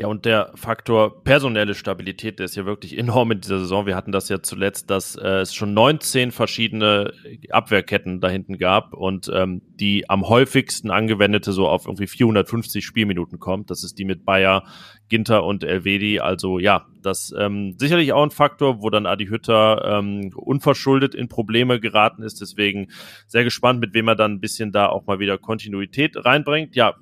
Ja, 0.00 0.06
und 0.06 0.24
der 0.24 0.50
Faktor 0.54 1.24
personelle 1.24 1.74
Stabilität, 1.74 2.38
der 2.38 2.46
ist 2.46 2.56
ja 2.56 2.64
wirklich 2.64 2.96
enorm 2.96 3.32
in 3.32 3.42
dieser 3.42 3.58
Saison. 3.58 3.84
Wir 3.84 3.96
hatten 3.96 4.12
das 4.12 4.30
ja 4.30 4.40
zuletzt, 4.40 4.88
dass 4.88 5.14
äh, 5.14 5.40
es 5.40 5.54
schon 5.54 5.74
19 5.74 6.30
verschiedene 6.30 7.12
Abwehrketten 7.50 8.18
da 8.18 8.30
hinten 8.30 8.56
gab 8.56 8.94
und 8.94 9.30
ähm, 9.34 9.60
die 9.78 10.08
am 10.08 10.26
häufigsten 10.26 10.90
angewendete 10.90 11.52
so 11.52 11.68
auf 11.68 11.84
irgendwie 11.84 12.06
450 12.06 12.82
Spielminuten 12.82 13.38
kommt. 13.38 13.70
Das 13.70 13.84
ist 13.84 13.98
die 13.98 14.06
mit 14.06 14.24
Bayer, 14.24 14.64
Ginter 15.10 15.44
und 15.44 15.64
Elvedi. 15.64 16.18
Also 16.18 16.58
ja, 16.58 16.86
das 17.02 17.34
ähm, 17.38 17.74
sicherlich 17.78 18.14
auch 18.14 18.22
ein 18.22 18.30
Faktor, 18.30 18.80
wo 18.80 18.88
dann 18.88 19.04
Adi 19.04 19.26
Hütter 19.26 19.98
ähm, 19.98 20.32
unverschuldet 20.34 21.14
in 21.14 21.28
Probleme 21.28 21.78
geraten 21.78 22.22
ist. 22.22 22.40
Deswegen 22.40 22.88
sehr 23.26 23.44
gespannt, 23.44 23.80
mit 23.80 23.92
wem 23.92 24.08
er 24.08 24.16
dann 24.16 24.32
ein 24.32 24.40
bisschen 24.40 24.72
da 24.72 24.86
auch 24.86 25.04
mal 25.04 25.18
wieder 25.18 25.36
Kontinuität 25.36 26.16
reinbringt. 26.24 26.74
Ja, 26.74 26.94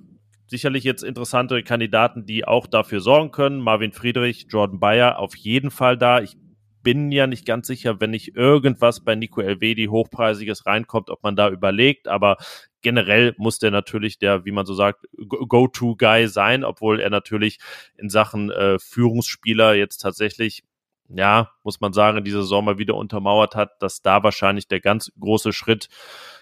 sicherlich 0.48 0.82
jetzt 0.82 1.04
interessante 1.04 1.62
Kandidaten, 1.62 2.26
die 2.26 2.44
auch 2.44 2.66
dafür 2.66 3.00
sorgen 3.00 3.30
können. 3.30 3.60
Marvin 3.60 3.92
Friedrich, 3.92 4.46
Jordan 4.48 4.80
Bayer 4.80 5.18
auf 5.18 5.36
jeden 5.36 5.70
Fall 5.70 5.96
da. 5.96 6.20
Ich 6.20 6.36
bin 6.82 7.12
ja 7.12 7.26
nicht 7.26 7.44
ganz 7.46 7.66
sicher, 7.66 8.00
wenn 8.00 8.10
nicht 8.10 8.34
irgendwas 8.34 9.04
bei 9.04 9.14
Nico 9.14 9.40
Elvedi 9.40 9.86
hochpreisiges 9.86 10.64
reinkommt, 10.64 11.10
ob 11.10 11.22
man 11.22 11.36
da 11.36 11.50
überlegt, 11.50 12.08
aber 12.08 12.38
generell 12.80 13.34
muss 13.36 13.58
der 13.58 13.70
natürlich 13.70 14.18
der, 14.18 14.44
wie 14.44 14.52
man 14.52 14.64
so 14.64 14.74
sagt, 14.74 15.04
Go-To-Guy 15.28 16.28
sein, 16.28 16.64
obwohl 16.64 17.00
er 17.00 17.10
natürlich 17.10 17.58
in 17.96 18.08
Sachen 18.08 18.50
äh, 18.50 18.78
Führungsspieler 18.78 19.74
jetzt 19.74 19.98
tatsächlich 19.98 20.62
ja, 21.08 21.50
muss 21.62 21.80
man 21.80 21.92
sagen, 21.92 22.24
diese 22.24 22.42
Saison 22.42 22.64
mal 22.64 22.78
wieder 22.78 22.94
untermauert 22.94 23.54
hat, 23.54 23.80
dass 23.80 24.02
da 24.02 24.22
wahrscheinlich 24.22 24.68
der 24.68 24.80
ganz 24.80 25.12
große 25.18 25.52
Schritt 25.52 25.88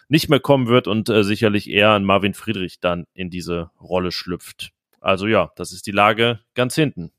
nicht 0.08 0.28
mehr 0.28 0.40
kommen 0.40 0.68
wird 0.68 0.86
und 0.88 1.08
äh, 1.08 1.24
sicherlich 1.24 1.68
eher 1.68 1.92
ein 1.92 2.04
Marvin 2.04 2.34
Friedrich 2.34 2.80
dann 2.80 3.06
in 3.14 3.30
diese 3.30 3.70
Rolle 3.80 4.12
schlüpft. 4.12 4.72
Also 5.00 5.26
ja, 5.26 5.52
das 5.56 5.72
ist 5.72 5.86
die 5.86 5.92
Lage 5.92 6.40
ganz 6.54 6.74
hinten 6.74 7.12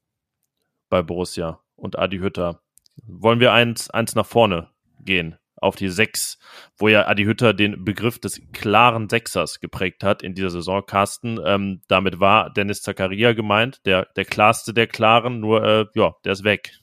bei 0.90 1.02
Borussia 1.02 1.60
und 1.76 1.98
Adi 1.98 2.20
Hütter. 2.20 2.62
Wollen 3.06 3.40
wir 3.40 3.54
eins, 3.54 3.90
eins 3.90 4.16
nach 4.16 4.26
vorne 4.26 4.70
gehen? 5.00 5.38
auf 5.60 5.76
die 5.76 5.90
Sechs, 5.90 6.38
wo 6.78 6.88
ja 6.88 7.08
Adi 7.08 7.24
Hütter 7.24 7.54
den 7.54 7.84
Begriff 7.84 8.20
des 8.20 8.42
klaren 8.54 9.10
Sechsers 9.10 9.60
geprägt 9.60 10.04
hat 10.04 10.22
in 10.22 10.36
dieser 10.36 10.52
Saison. 10.52 10.86
Carsten, 10.86 11.40
ähm, 11.44 11.82
damit 11.88 12.20
war 12.20 12.52
Dennis 12.52 12.82
Zakaria 12.82 13.34
gemeint, 13.34 13.86
der, 13.86 14.08
der 14.16 14.26
klarste 14.26 14.74
der 14.74 14.88
Klaren, 14.88 15.40
nur 15.40 15.64
äh, 15.64 15.86
ja, 15.96 16.16
der 16.24 16.34
ist 16.34 16.44
weg. 16.44 16.80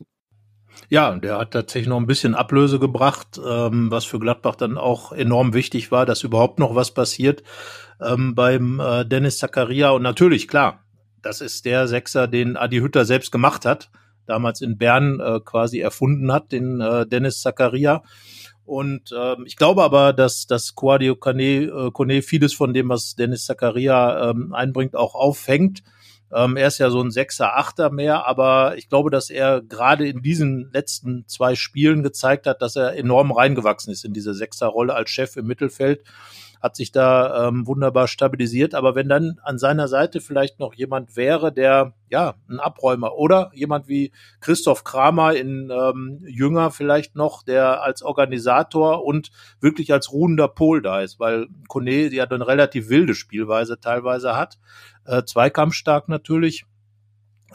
Ja, 0.91 1.15
der 1.17 1.39
hat 1.39 1.53
tatsächlich 1.53 1.89
noch 1.89 1.99
ein 1.99 2.07
bisschen 2.07 2.35
Ablöse 2.35 2.79
gebracht, 2.79 3.41
ähm, 3.45 3.91
was 3.91 4.05
für 4.05 4.19
Gladbach 4.19 4.57
dann 4.57 4.79
auch 4.79 5.13
enorm 5.13 5.55
wichtig 5.55 5.91
war, 5.91 6.07
dass 6.07 6.23
überhaupt 6.23 6.59
noch 6.59 6.75
was 6.75 6.93
passiert 6.93 7.43
ähm, 8.01 8.35
beim 8.35 8.81
äh, 8.81 9.05
Dennis 9.05 9.39
Zakaria. 9.39 9.91
Und 9.91 10.03
natürlich, 10.03 10.47
klar, 10.47 10.85
das 11.23 11.41
ist 11.41 11.65
der 11.65 11.89
Sechser, 11.89 12.29
den 12.29 12.57
Adi 12.57 12.79
Hütter 12.79 13.05
selbst 13.05 13.33
gemacht 13.33 13.65
hat, 13.65 13.91
damals 14.27 14.61
in 14.61 14.77
Bern 14.79 15.21
äh, 15.21 15.41
quasi 15.45 15.81
erfunden 15.81 16.33
hat, 16.33 16.53
den 16.53 16.81
äh, 16.81 17.07
Dennis 17.07 17.41
Zakaria. 17.41 18.03
Und 18.65 19.15
ähm, 19.17 19.45
ich 19.47 19.57
glaube 19.57 19.83
aber, 19.83 20.13
dass, 20.13 20.47
dass 20.47 20.75
Kone, 20.75 21.07
äh, 21.07 21.91
Kone 21.93 22.23
vieles 22.23 22.55
von 22.55 22.73
dem, 22.73 22.89
was 22.89 23.15
Dennis 23.15 23.45
Zakaria 23.47 24.31
ähm, 24.31 24.55
einbringt, 24.55 24.97
auch 24.97 25.15
auffängt. 25.15 25.83
Ähm, 26.35 26.57
er 26.57 26.67
ist 26.67 26.79
ja 26.79 26.91
so 26.91 27.01
ein 27.01 27.13
Sechser, 27.13 27.57
Achter 27.57 27.91
mehr, 27.91 28.27
aber 28.27 28.77
ich 28.77 28.89
glaube, 28.89 29.11
dass 29.11 29.31
er 29.31 29.63
gerade 29.63 30.09
in 30.09 30.21
diesen 30.21 30.71
letzten 30.73 31.29
zwei 31.29 31.55
Spielen 31.55 32.03
gezeigt 32.03 32.47
hat, 32.47 32.61
dass 32.61 32.75
er 32.75 32.97
enorm 32.97 33.31
reingewachsen 33.31 33.93
ist 33.93 34.05
in 34.05 34.13
diese 34.13 34.35
Sechserrolle 34.35 34.95
als 34.95 35.11
Chef 35.11 35.37
im 35.37 35.47
Mittelfeld 35.47 36.03
hat 36.65 36.77
sich 36.77 36.93
da 36.93 37.49
ähm, 37.49 37.67
wunderbar 37.67 38.09
stabilisiert. 38.09 38.75
Aber 38.75 38.95
wenn 38.95 39.07
dann 39.07 39.39
an 39.43 39.59
seiner 39.59 39.87
Seite 39.87 40.23
vielleicht 40.23 40.61
noch 40.61 40.73
jemand 40.73 41.15
wäre, 41.15 41.53
der 41.53 41.93
ja 42.09 42.37
ein 42.49 42.59
Abräumer 42.59 43.17
oder 43.17 43.51
jemand 43.53 43.87
wie 43.87 44.13
Christoph 44.41 44.83
Kramer 44.83 45.35
in 45.35 45.71
ähm, 45.71 46.25
Jünger 46.27 46.71
vielleicht 46.71 47.17
noch, 47.17 47.43
der 47.43 47.83
als 47.83 48.03
Organisator 48.03 49.05
und 49.05 49.31
wirklich 49.61 49.93
als 49.93 50.11
ruhender 50.11 50.49
Pol 50.49 50.81
da 50.81 51.03
ist, 51.03 51.21
weil 51.21 51.49
Kone 51.69 52.07
ja 52.07 52.25
eine 52.25 52.47
relativ 52.47 52.89
wilde 52.89 53.15
Spielweise 53.15 53.79
teilweise 53.79 54.35
hat, 54.35 54.57
äh, 55.05 55.23
zweikampfstark 55.23 56.09
natürlich 56.09 56.65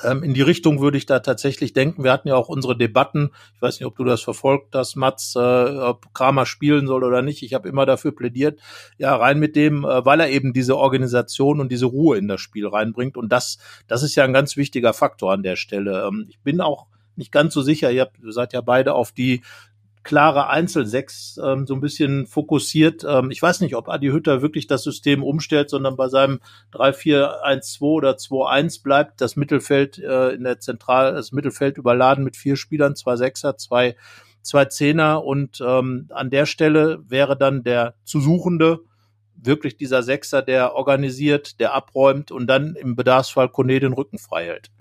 in 0.03 0.33
die 0.33 0.41
Richtung 0.41 0.81
würde 0.81 0.97
ich 0.97 1.05
da 1.05 1.19
tatsächlich 1.19 1.73
denken. 1.73 2.03
Wir 2.03 2.11
hatten 2.11 2.27
ja 2.27 2.35
auch 2.35 2.49
unsere 2.49 2.77
Debatten. 2.77 3.31
Ich 3.55 3.61
weiß 3.61 3.79
nicht, 3.79 3.87
ob 3.87 3.95
du 3.95 4.03
das 4.03 4.21
verfolgt 4.21 4.75
hast, 4.75 4.95
Mats, 4.95 5.35
äh, 5.35 5.39
ob 5.39 6.13
Kramer 6.13 6.45
spielen 6.45 6.87
soll 6.87 7.03
oder 7.03 7.21
nicht. 7.21 7.43
Ich 7.43 7.53
habe 7.53 7.67
immer 7.69 7.85
dafür 7.85 8.15
plädiert, 8.15 8.59
ja, 8.97 9.15
rein 9.15 9.39
mit 9.39 9.55
dem, 9.55 9.83
äh, 9.83 10.05
weil 10.05 10.19
er 10.19 10.29
eben 10.29 10.53
diese 10.53 10.77
Organisation 10.77 11.59
und 11.59 11.71
diese 11.71 11.85
Ruhe 11.85 12.17
in 12.17 12.27
das 12.27 12.41
Spiel 12.41 12.67
reinbringt. 12.67 13.17
Und 13.17 13.31
das, 13.31 13.57
das 13.87 14.03
ist 14.03 14.15
ja 14.15 14.23
ein 14.23 14.33
ganz 14.33 14.57
wichtiger 14.57 14.93
Faktor 14.93 15.33
an 15.33 15.43
der 15.43 15.55
Stelle. 15.55 16.05
Ähm, 16.07 16.25
ich 16.29 16.39
bin 16.39 16.61
auch 16.61 16.87
nicht 17.19 17.31
ganz 17.31 17.53
so 17.53 17.61
sicher. 17.61 17.91
Ihr, 17.91 18.01
habt, 18.01 18.17
ihr 18.23 18.31
seid 18.31 18.53
ja 18.53 18.61
beide 18.61 18.95
auf 18.95 19.11
die 19.11 19.43
klare 20.09 20.49
Einzelsechs 20.49 21.39
ähm, 21.43 21.67
so 21.67 21.75
ein 21.75 21.81
bisschen 21.81 22.25
fokussiert. 22.25 23.05
Ähm, 23.07 23.29
ich 23.29 23.43
weiß 23.43 23.61
nicht, 23.61 23.75
ob 23.75 23.89
Adi 23.89 24.07
Hütter 24.07 24.41
wirklich 24.41 24.65
das 24.65 24.81
System 24.81 25.21
umstellt, 25.21 25.69
sondern 25.69 25.97
bei 25.97 26.07
seinem 26.07 26.39
3-4-1-2 26.73 27.81
oder 27.81 28.13
2-1 28.13 28.81
bleibt. 28.81 29.21
Das 29.21 29.35
Mittelfeld 29.35 29.99
äh, 29.99 30.29
in 30.29 30.45
der 30.45 30.59
Zentral, 30.59 31.13
das 31.13 31.31
Mittelfeld 31.31 31.77
überladen 31.77 32.23
mit 32.23 32.35
vier 32.35 32.55
Spielern, 32.55 32.95
zwei 32.95 33.17
Sechser, 33.17 33.55
zwei, 33.57 33.95
zwei 34.41 34.65
Zehner 34.65 35.23
und 35.23 35.61
ähm, 35.63 36.07
an 36.09 36.31
der 36.31 36.47
Stelle 36.47 37.03
wäre 37.07 37.37
dann 37.37 37.61
der 37.61 37.93
zu 38.03 38.19
Suchende 38.19 38.79
wirklich 39.35 39.77
dieser 39.77 40.01
Sechser, 40.01 40.41
der 40.41 40.73
organisiert, 40.73 41.59
der 41.59 41.75
abräumt 41.75 42.31
und 42.31 42.47
dann 42.47 42.73
im 42.73 42.95
Bedarfsfall 42.95 43.49
Kone 43.49 43.79
den 43.79 43.93
Rücken 43.93 44.17
frei 44.17 44.45
hält. 44.45 44.71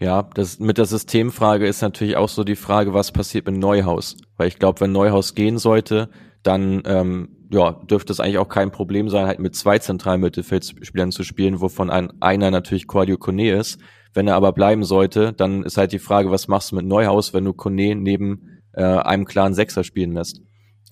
Ja, 0.00 0.22
das 0.34 0.58
mit 0.58 0.78
der 0.78 0.86
Systemfrage 0.86 1.66
ist 1.66 1.82
natürlich 1.82 2.16
auch 2.16 2.28
so 2.28 2.44
die 2.44 2.56
Frage, 2.56 2.94
was 2.94 3.12
passiert 3.12 3.46
mit 3.46 3.56
Neuhaus? 3.56 4.16
Weil 4.36 4.48
ich 4.48 4.58
glaube, 4.58 4.80
wenn 4.80 4.92
Neuhaus 4.92 5.34
gehen 5.34 5.58
sollte, 5.58 6.08
dann 6.42 6.82
ähm, 6.86 7.36
ja, 7.50 7.72
dürfte 7.72 8.12
es 8.12 8.20
eigentlich 8.20 8.38
auch 8.38 8.48
kein 8.48 8.70
Problem 8.70 9.08
sein, 9.08 9.26
halt 9.26 9.38
mit 9.38 9.54
zwei 9.54 9.78
zentralen 9.78 10.20
Mittelfeldspielern 10.20 11.12
zu 11.12 11.22
spielen, 11.22 11.60
wovon 11.60 11.90
ein, 11.90 12.10
einer 12.20 12.50
natürlich 12.50 12.86
Cordio 12.86 13.18
Kone 13.18 13.52
ist. 13.52 13.78
Wenn 14.14 14.28
er 14.28 14.34
aber 14.34 14.52
bleiben 14.52 14.84
sollte, 14.84 15.32
dann 15.32 15.62
ist 15.62 15.76
halt 15.76 15.92
die 15.92 15.98
Frage, 15.98 16.30
was 16.30 16.48
machst 16.48 16.72
du 16.72 16.76
mit 16.76 16.86
Neuhaus, 16.86 17.32
wenn 17.32 17.44
du 17.44 17.52
Kone 17.52 17.94
neben 17.94 18.60
äh, 18.72 18.82
einem 18.82 19.24
klaren 19.24 19.54
Sechser 19.54 19.84
spielen 19.84 20.12
lässt? 20.12 20.40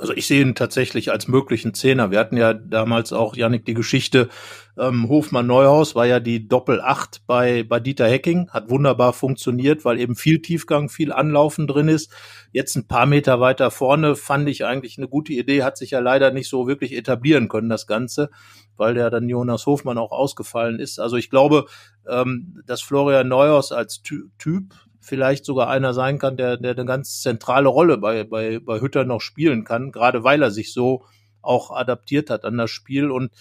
Also 0.00 0.14
ich 0.14 0.26
sehe 0.26 0.40
ihn 0.40 0.54
tatsächlich 0.54 1.10
als 1.12 1.28
möglichen 1.28 1.74
Zehner. 1.74 2.10
Wir 2.10 2.18
hatten 2.18 2.38
ja 2.38 2.54
damals 2.54 3.12
auch, 3.12 3.36
Janik, 3.36 3.66
die 3.66 3.74
Geschichte, 3.74 4.30
ähm, 4.78 5.10
Hofmann 5.10 5.46
Neuhaus 5.46 5.94
war 5.94 6.06
ja 6.06 6.20
die 6.20 6.48
Doppel-Acht 6.48 7.26
bei, 7.26 7.64
bei 7.64 7.80
Dieter 7.80 8.08
Hecking, 8.08 8.48
hat 8.48 8.70
wunderbar 8.70 9.12
funktioniert, 9.12 9.84
weil 9.84 10.00
eben 10.00 10.16
viel 10.16 10.40
Tiefgang, 10.40 10.88
viel 10.88 11.12
Anlaufen 11.12 11.66
drin 11.66 11.88
ist. 11.88 12.10
Jetzt 12.50 12.76
ein 12.76 12.88
paar 12.88 13.04
Meter 13.04 13.40
weiter 13.40 13.70
vorne 13.70 14.16
fand 14.16 14.48
ich 14.48 14.64
eigentlich 14.64 14.96
eine 14.96 15.06
gute 15.06 15.34
Idee, 15.34 15.64
hat 15.64 15.76
sich 15.76 15.90
ja 15.90 16.00
leider 16.00 16.30
nicht 16.30 16.48
so 16.48 16.66
wirklich 16.66 16.96
etablieren 16.96 17.48
können, 17.48 17.68
das 17.68 17.86
Ganze, 17.86 18.30
weil 18.78 18.94
der 18.94 19.10
dann 19.10 19.28
Jonas 19.28 19.66
Hofmann 19.66 19.98
auch 19.98 20.12
ausgefallen 20.12 20.80
ist. 20.80 20.98
Also 20.98 21.16
ich 21.16 21.28
glaube, 21.28 21.66
ähm, 22.08 22.62
dass 22.64 22.80
Florian 22.80 23.28
Neuhaus 23.28 23.70
als 23.70 24.00
Ty 24.00 24.22
Typ 24.38 24.74
vielleicht 25.00 25.44
sogar 25.44 25.68
einer 25.68 25.94
sein 25.94 26.18
kann, 26.18 26.36
der, 26.36 26.56
der 26.56 26.72
eine 26.72 26.84
ganz 26.84 27.20
zentrale 27.20 27.68
Rolle 27.68 27.98
bei, 27.98 28.24
bei, 28.24 28.58
bei 28.58 28.80
Hütter 28.80 29.04
noch 29.04 29.20
spielen 29.20 29.64
kann, 29.64 29.92
gerade 29.92 30.24
weil 30.24 30.42
er 30.42 30.50
sich 30.50 30.72
so 30.72 31.04
auch 31.42 31.70
adaptiert 31.70 32.30
hat 32.30 32.44
an 32.44 32.58
das 32.58 32.70
Spiel. 32.70 33.10
Und 33.10 33.32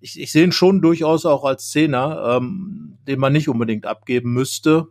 ich, 0.00 0.20
ich 0.20 0.32
sehe 0.32 0.44
ihn 0.44 0.52
schon 0.52 0.80
durchaus 0.80 1.26
auch 1.26 1.44
als 1.44 1.68
Zehner, 1.68 2.36
ähm, 2.36 2.98
den 3.06 3.18
man 3.18 3.32
nicht 3.32 3.48
unbedingt 3.48 3.86
abgeben 3.86 4.32
müsste. 4.32 4.88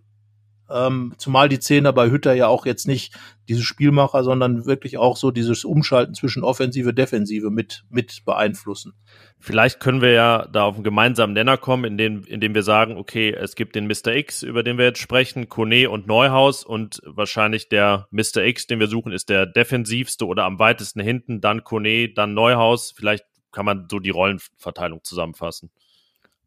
Ähm, 0.70 1.14
zumal 1.18 1.50
die 1.50 1.60
Zehner 1.60 1.94
bei 1.94 2.10
Hütter 2.10 2.34
ja 2.34 2.48
auch 2.48 2.66
jetzt 2.66 2.88
nicht 2.88 3.14
diese 3.48 3.64
Spielmacher, 3.64 4.24
sondern 4.24 4.66
wirklich 4.66 4.98
auch 4.98 5.16
so 5.16 5.32
dieses 5.32 5.64
Umschalten 5.64 6.14
zwischen 6.14 6.44
Offensive, 6.44 6.94
Defensive 6.94 7.50
mit, 7.50 7.86
mit 7.90 8.26
beeinflussen. 8.26 8.94
Vielleicht 9.40 9.80
können 9.80 10.02
wir 10.02 10.12
ja 10.12 10.48
da 10.52 10.64
auf 10.64 10.76
einen 10.76 10.84
gemeinsamen 10.84 11.34
Nenner 11.34 11.58
kommen, 11.58 11.86
indem, 11.86 12.24
indem 12.26 12.54
wir 12.56 12.64
sagen, 12.64 12.98
okay, 12.98 13.34
es 13.34 13.56
gibt 13.56 13.76
den 13.76 13.88
Mr. 13.88 14.16
X, 14.16 14.44
über 14.44 14.64
den 14.64 14.78
wir 14.78 14.86
jetzt 14.86 15.00
sprechen, 15.00 15.48
Kone 15.48 15.90
und 15.90 16.08
Neuhaus 16.08 16.64
und 16.64 17.02
wahrscheinlich 17.06 17.70
der 17.70 18.08
Mr. 18.12 18.44
X, 18.44 18.68
den 18.68 18.80
wir 18.80 18.88
suchen, 18.88 19.12
ist 19.12 19.30
der 19.30 19.46
defensivste 19.46 20.26
oder 20.26 20.44
am 20.44 20.60
weitesten 20.60 21.00
hinten, 21.00 21.40
dann 21.40 21.64
Kone, 21.64 22.10
dann 22.10 22.34
Neuhaus. 22.34 22.94
Vielleicht 22.96 23.26
kann 23.52 23.66
man 23.66 23.88
so 23.90 24.00
die 24.00 24.10
Rollenverteilung 24.10 25.04
zusammenfassen. 25.04 25.72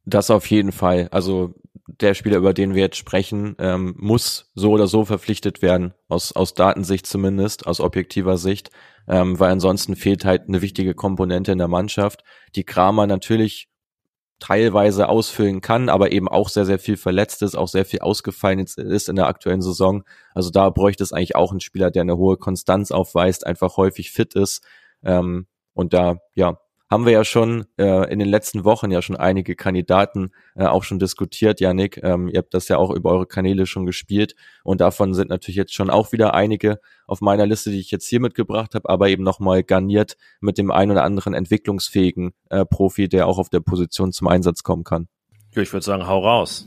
Das 0.04 0.30
auf 0.30 0.46
jeden 0.46 0.72
Fall. 0.72 1.08
Also 1.10 1.54
der 2.00 2.14
Spieler, 2.14 2.38
über 2.38 2.54
den 2.54 2.74
wir 2.74 2.82
jetzt 2.82 2.96
sprechen, 2.96 3.56
ähm, 3.58 3.94
muss 3.98 4.50
so 4.54 4.70
oder 4.70 4.86
so 4.86 5.04
verpflichtet 5.04 5.62
werden, 5.62 5.94
aus, 6.08 6.32
aus 6.32 6.54
Datensicht 6.54 7.06
zumindest, 7.06 7.66
aus 7.66 7.80
objektiver 7.80 8.38
Sicht, 8.38 8.70
ähm, 9.08 9.38
weil 9.40 9.50
ansonsten 9.50 9.96
fehlt 9.96 10.24
halt 10.24 10.48
eine 10.48 10.62
wichtige 10.62 10.94
Komponente 10.94 11.52
in 11.52 11.58
der 11.58 11.68
Mannschaft, 11.68 12.22
die 12.54 12.64
Kramer 12.64 13.06
natürlich 13.06 13.68
teilweise 14.38 15.08
ausfüllen 15.08 15.60
kann, 15.60 15.88
aber 15.88 16.12
eben 16.12 16.26
auch 16.26 16.48
sehr, 16.48 16.64
sehr 16.64 16.78
viel 16.78 16.96
verletzt 16.96 17.42
ist, 17.42 17.56
auch 17.56 17.68
sehr 17.68 17.84
viel 17.84 18.00
ausgefallen 18.00 18.58
ist 18.60 19.08
in 19.08 19.16
der 19.16 19.26
aktuellen 19.26 19.60
Saison. 19.60 20.02
Also 20.34 20.50
da 20.50 20.70
bräuchte 20.70 21.02
es 21.04 21.12
eigentlich 21.12 21.36
auch 21.36 21.50
einen 21.50 21.60
Spieler, 21.60 21.90
der 21.90 22.02
eine 22.02 22.16
hohe 22.16 22.38
Konstanz 22.38 22.90
aufweist, 22.90 23.46
einfach 23.46 23.76
häufig 23.76 24.10
fit 24.10 24.34
ist. 24.34 24.64
Ähm, 25.02 25.46
und 25.74 25.92
da, 25.92 26.16
ja, 26.34 26.58
haben 26.90 27.06
wir 27.06 27.12
ja 27.12 27.24
schon 27.24 27.66
äh, 27.78 28.12
in 28.12 28.18
den 28.18 28.28
letzten 28.28 28.64
Wochen 28.64 28.90
ja 28.90 29.00
schon 29.00 29.14
einige 29.16 29.54
Kandidaten 29.54 30.32
äh, 30.56 30.66
auch 30.66 30.82
schon 30.82 30.98
diskutiert, 30.98 31.60
Janik. 31.60 32.00
Ähm, 32.02 32.28
ihr 32.28 32.38
habt 32.38 32.52
das 32.52 32.66
ja 32.66 32.78
auch 32.78 32.90
über 32.90 33.12
eure 33.12 33.26
Kanäle 33.26 33.66
schon 33.66 33.86
gespielt 33.86 34.34
und 34.64 34.80
davon 34.80 35.14
sind 35.14 35.30
natürlich 35.30 35.56
jetzt 35.56 35.72
schon 35.72 35.88
auch 35.88 36.10
wieder 36.10 36.34
einige 36.34 36.80
auf 37.06 37.20
meiner 37.20 37.46
Liste, 37.46 37.70
die 37.70 37.78
ich 37.78 37.92
jetzt 37.92 38.08
hier 38.08 38.20
mitgebracht 38.20 38.74
habe, 38.74 38.88
aber 38.88 39.08
eben 39.08 39.22
nochmal 39.22 39.62
garniert 39.62 40.16
mit 40.40 40.58
dem 40.58 40.72
ein 40.72 40.90
oder 40.90 41.04
anderen 41.04 41.32
entwicklungsfähigen 41.32 42.32
äh, 42.48 42.64
Profi, 42.64 43.08
der 43.08 43.28
auch 43.28 43.38
auf 43.38 43.50
der 43.50 43.60
Position 43.60 44.10
zum 44.10 44.26
Einsatz 44.26 44.64
kommen 44.64 44.82
kann. 44.82 45.06
Ja, 45.54 45.62
ich 45.62 45.72
würde 45.72 45.84
sagen, 45.84 46.08
hau 46.08 46.18
raus. 46.18 46.66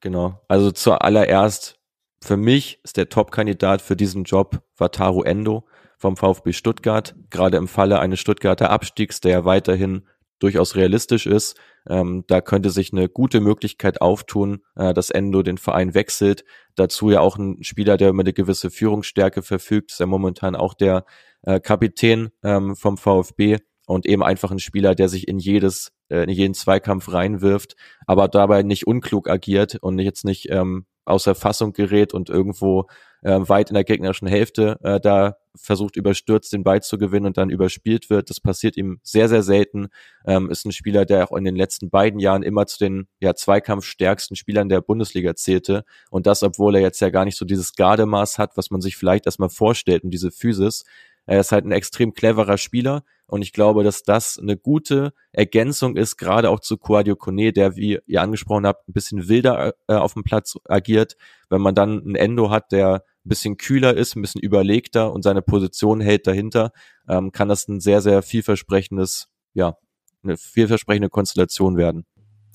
Genau. 0.00 0.40
Also 0.48 0.72
zuallererst, 0.72 1.78
für 2.20 2.36
mich 2.36 2.80
ist 2.82 2.96
der 2.96 3.08
Top-Kandidat 3.08 3.80
für 3.80 3.94
diesen 3.94 4.24
Job 4.24 4.60
Wataru 4.76 5.22
Endo 5.22 5.64
vom 5.98 6.16
VfB 6.16 6.52
Stuttgart, 6.52 7.14
gerade 7.30 7.56
im 7.56 7.68
Falle 7.68 7.98
eines 7.98 8.20
Stuttgarter 8.20 8.70
Abstiegs, 8.70 9.20
der 9.20 9.32
ja 9.32 9.44
weiterhin 9.44 10.06
durchaus 10.38 10.76
realistisch 10.76 11.26
ist. 11.26 11.58
Ähm, 11.88 12.24
da 12.28 12.40
könnte 12.40 12.70
sich 12.70 12.92
eine 12.92 13.08
gute 13.08 13.40
Möglichkeit 13.40 14.00
auftun, 14.00 14.62
äh, 14.76 14.94
dass 14.94 15.10
Endo 15.10 15.42
den 15.42 15.58
Verein 15.58 15.94
wechselt. 15.94 16.44
Dazu 16.76 17.10
ja 17.10 17.20
auch 17.20 17.36
ein 17.36 17.62
Spieler, 17.62 17.96
der 17.96 18.10
über 18.10 18.20
eine 18.20 18.32
gewisse 18.32 18.70
Führungsstärke 18.70 19.42
verfügt, 19.42 19.90
ist 19.92 20.00
ja 20.00 20.06
momentan 20.06 20.54
auch 20.54 20.74
der 20.74 21.04
äh, 21.42 21.60
Kapitän 21.60 22.30
ähm, 22.42 22.76
vom 22.76 22.96
VfB 22.96 23.58
und 23.86 24.06
eben 24.06 24.22
einfach 24.22 24.50
ein 24.50 24.58
Spieler, 24.58 24.94
der 24.94 25.08
sich 25.08 25.26
in 25.26 25.38
jedes, 25.38 25.92
äh, 26.08 26.22
in 26.24 26.30
jeden 26.30 26.54
Zweikampf 26.54 27.12
reinwirft, 27.12 27.74
aber 28.06 28.28
dabei 28.28 28.62
nicht 28.62 28.86
unklug 28.86 29.28
agiert 29.28 29.76
und 29.80 29.98
jetzt 29.98 30.24
nicht 30.24 30.50
ähm, 30.50 30.86
außer 31.04 31.34
Fassung 31.34 31.72
gerät 31.72 32.12
und 32.12 32.28
irgendwo 32.28 32.86
äh, 33.22 33.38
weit 33.40 33.70
in 33.70 33.74
der 33.74 33.84
gegnerischen 33.84 34.28
Hälfte 34.28 34.78
äh, 34.82 35.00
da 35.00 35.36
versucht 35.60 35.96
überstürzt 35.96 36.52
den 36.52 36.62
Ball 36.62 36.82
zu 36.82 36.98
gewinnen 36.98 37.26
und 37.26 37.36
dann 37.36 37.50
überspielt 37.50 38.10
wird. 38.10 38.30
Das 38.30 38.40
passiert 38.40 38.76
ihm 38.76 39.00
sehr, 39.02 39.28
sehr 39.28 39.42
selten. 39.42 39.88
Ähm, 40.26 40.50
ist 40.50 40.64
ein 40.64 40.72
Spieler, 40.72 41.04
der 41.04 41.24
auch 41.24 41.36
in 41.36 41.44
den 41.44 41.56
letzten 41.56 41.90
beiden 41.90 42.20
Jahren 42.20 42.42
immer 42.42 42.66
zu 42.66 42.78
den 42.78 43.08
ja, 43.20 43.34
zweikampfstärksten 43.34 44.36
Spielern 44.36 44.68
der 44.68 44.80
Bundesliga 44.80 45.34
zählte. 45.34 45.84
Und 46.10 46.26
das, 46.26 46.42
obwohl 46.42 46.76
er 46.76 46.82
jetzt 46.82 47.00
ja 47.00 47.10
gar 47.10 47.24
nicht 47.24 47.36
so 47.36 47.44
dieses 47.44 47.74
Gardemaß 47.74 48.38
hat, 48.38 48.56
was 48.56 48.70
man 48.70 48.80
sich 48.80 48.96
vielleicht 48.96 49.26
erstmal 49.26 49.50
vorstellt 49.50 50.04
und 50.04 50.10
diese 50.10 50.30
Physis. 50.30 50.84
Er 51.28 51.40
ist 51.40 51.52
halt 51.52 51.66
ein 51.66 51.72
extrem 51.72 52.14
cleverer 52.14 52.56
Spieler 52.56 53.04
und 53.26 53.42
ich 53.42 53.52
glaube, 53.52 53.84
dass 53.84 54.02
das 54.02 54.38
eine 54.38 54.56
gute 54.56 55.12
Ergänzung 55.32 55.94
ist, 55.96 56.16
gerade 56.16 56.48
auch 56.48 56.60
zu 56.60 56.78
Quadio 56.78 57.16
Kone, 57.16 57.52
der, 57.52 57.76
wie 57.76 57.98
ihr 58.06 58.22
angesprochen 58.22 58.66
habt, 58.66 58.88
ein 58.88 58.94
bisschen 58.94 59.28
wilder 59.28 59.74
äh, 59.88 59.94
auf 59.94 60.14
dem 60.14 60.24
Platz 60.24 60.56
agiert. 60.64 61.16
Wenn 61.50 61.60
man 61.60 61.74
dann 61.74 62.00
einen 62.00 62.14
Endo 62.14 62.48
hat, 62.48 62.72
der 62.72 62.94
ein 62.94 63.28
bisschen 63.28 63.58
kühler 63.58 63.94
ist, 63.94 64.16
ein 64.16 64.22
bisschen 64.22 64.40
überlegter 64.40 65.12
und 65.12 65.20
seine 65.20 65.42
Position 65.42 66.00
hält 66.00 66.26
dahinter, 66.26 66.72
ähm, 67.06 67.30
kann 67.30 67.50
das 67.50 67.68
ein 67.68 67.80
sehr, 67.80 68.00
sehr 68.00 68.22
vielversprechendes, 68.22 69.28
ja, 69.52 69.76
eine 70.22 70.38
vielversprechende 70.38 71.10
Konstellation 71.10 71.76
werden. 71.76 72.06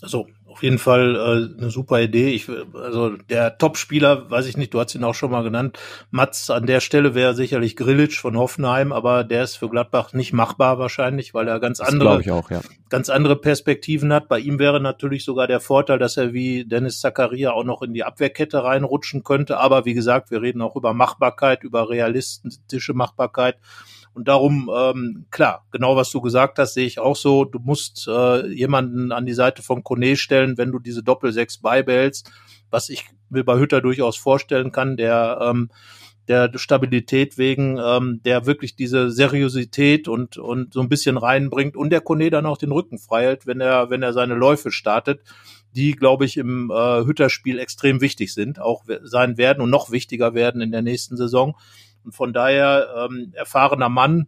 Also 0.01 0.25
auf 0.53 0.61
jeden 0.61 0.77
Fall 0.77 1.15
äh, 1.15 1.59
eine 1.59 1.71
super 1.71 1.99
Idee. 1.99 2.29
Ich, 2.29 2.47
also 2.73 3.09
der 3.17 3.57
Top-Spieler, 3.57 4.29
weiß 4.29 4.45
ich 4.45 4.55
nicht, 4.55 4.73
du 4.73 4.79
hast 4.79 4.93
ihn 4.93 5.03
auch 5.03 5.15
schon 5.15 5.31
mal 5.31 5.43
genannt. 5.43 5.79
Mats 6.11 6.51
an 6.51 6.67
der 6.67 6.79
Stelle 6.79 7.15
wäre 7.15 7.33
sicherlich 7.33 7.75
Grillitsch 7.75 8.19
von 8.19 8.37
Hoffenheim, 8.37 8.91
aber 8.91 9.23
der 9.23 9.43
ist 9.43 9.55
für 9.55 9.67
Gladbach 9.67 10.13
nicht 10.13 10.31
machbar 10.31 10.77
wahrscheinlich, 10.77 11.33
weil 11.33 11.47
er 11.47 11.59
ganz 11.59 11.79
das 11.79 11.89
andere, 11.89 12.19
auch, 12.31 12.51
ja. 12.51 12.61
ganz 12.89 13.09
andere 13.09 13.35
Perspektiven 13.35 14.13
hat. 14.13 14.27
Bei 14.27 14.37
ihm 14.37 14.59
wäre 14.59 14.79
natürlich 14.79 15.25
sogar 15.25 15.47
der 15.47 15.59
Vorteil, 15.59 15.97
dass 15.97 16.17
er 16.17 16.33
wie 16.33 16.65
Dennis 16.65 16.99
Zakaria 16.99 17.51
auch 17.51 17.63
noch 17.63 17.81
in 17.81 17.93
die 17.95 18.03
Abwehrkette 18.03 18.63
reinrutschen 18.63 19.23
könnte. 19.23 19.57
Aber 19.57 19.85
wie 19.85 19.95
gesagt, 19.95 20.29
wir 20.29 20.43
reden 20.43 20.61
auch 20.61 20.75
über 20.75 20.93
Machbarkeit, 20.93 21.63
über 21.63 21.89
realistische 21.89 22.93
Machbarkeit. 22.93 23.57
Und 24.13 24.27
darum, 24.27 24.69
ähm, 24.75 25.25
klar, 25.31 25.65
genau 25.71 25.95
was 25.95 26.11
du 26.11 26.21
gesagt 26.21 26.59
hast, 26.59 26.75
sehe 26.75 26.85
ich 26.85 26.99
auch 26.99 27.15
so. 27.15 27.45
Du 27.45 27.59
musst 27.59 28.07
äh, 28.07 28.47
jemanden 28.47 29.11
an 29.11 29.25
die 29.25 29.33
Seite 29.33 29.63
von 29.63 29.83
Kone 29.83 30.15
stellen, 30.15 30.57
wenn 30.57 30.71
du 30.71 30.79
diese 30.79 31.03
Doppel-Sechs 31.03 31.57
beibehältst, 31.57 32.31
was 32.69 32.89
ich 32.89 33.05
mir 33.29 33.43
bei 33.43 33.57
Hütter 33.57 33.81
durchaus 33.81 34.15
vorstellen 34.17 34.71
kann, 34.71 34.97
der 34.97 35.39
ähm, 35.41 35.69
der 36.27 36.51
Stabilität 36.55 37.37
wegen, 37.37 37.77
ähm, 37.83 38.21
der 38.23 38.45
wirklich 38.45 38.75
diese 38.75 39.11
Seriosität 39.11 40.07
und 40.07 40.37
und 40.37 40.73
so 40.73 40.79
ein 40.79 40.89
bisschen 40.89 41.17
reinbringt 41.17 41.75
und 41.75 41.89
der 41.89 42.01
Kone 42.01 42.29
dann 42.29 42.45
auch 42.45 42.57
den 42.57 42.71
Rücken 42.71 42.97
frei 42.97 43.23
hält, 43.23 43.45
wenn 43.45 43.59
er 43.59 43.89
wenn 43.89 44.03
er 44.03 44.13
seine 44.13 44.35
Läufe 44.35 44.71
startet, 44.71 45.21
die 45.75 45.91
glaube 45.93 46.25
ich 46.25 46.37
im 46.37 46.71
äh, 46.71 47.03
Hütterspiel 47.05 47.59
extrem 47.59 47.99
wichtig 47.99 48.33
sind, 48.33 48.59
auch 48.59 48.85
sein 49.03 49.37
werden 49.37 49.61
und 49.61 49.69
noch 49.69 49.91
wichtiger 49.91 50.33
werden 50.33 50.61
in 50.61 50.71
der 50.71 50.81
nächsten 50.81 51.17
Saison. 51.17 51.55
Und 52.03 52.13
von 52.13 52.33
daher 52.33 53.07
ähm, 53.09 53.31
erfahrener 53.35 53.89
Mann, 53.89 54.27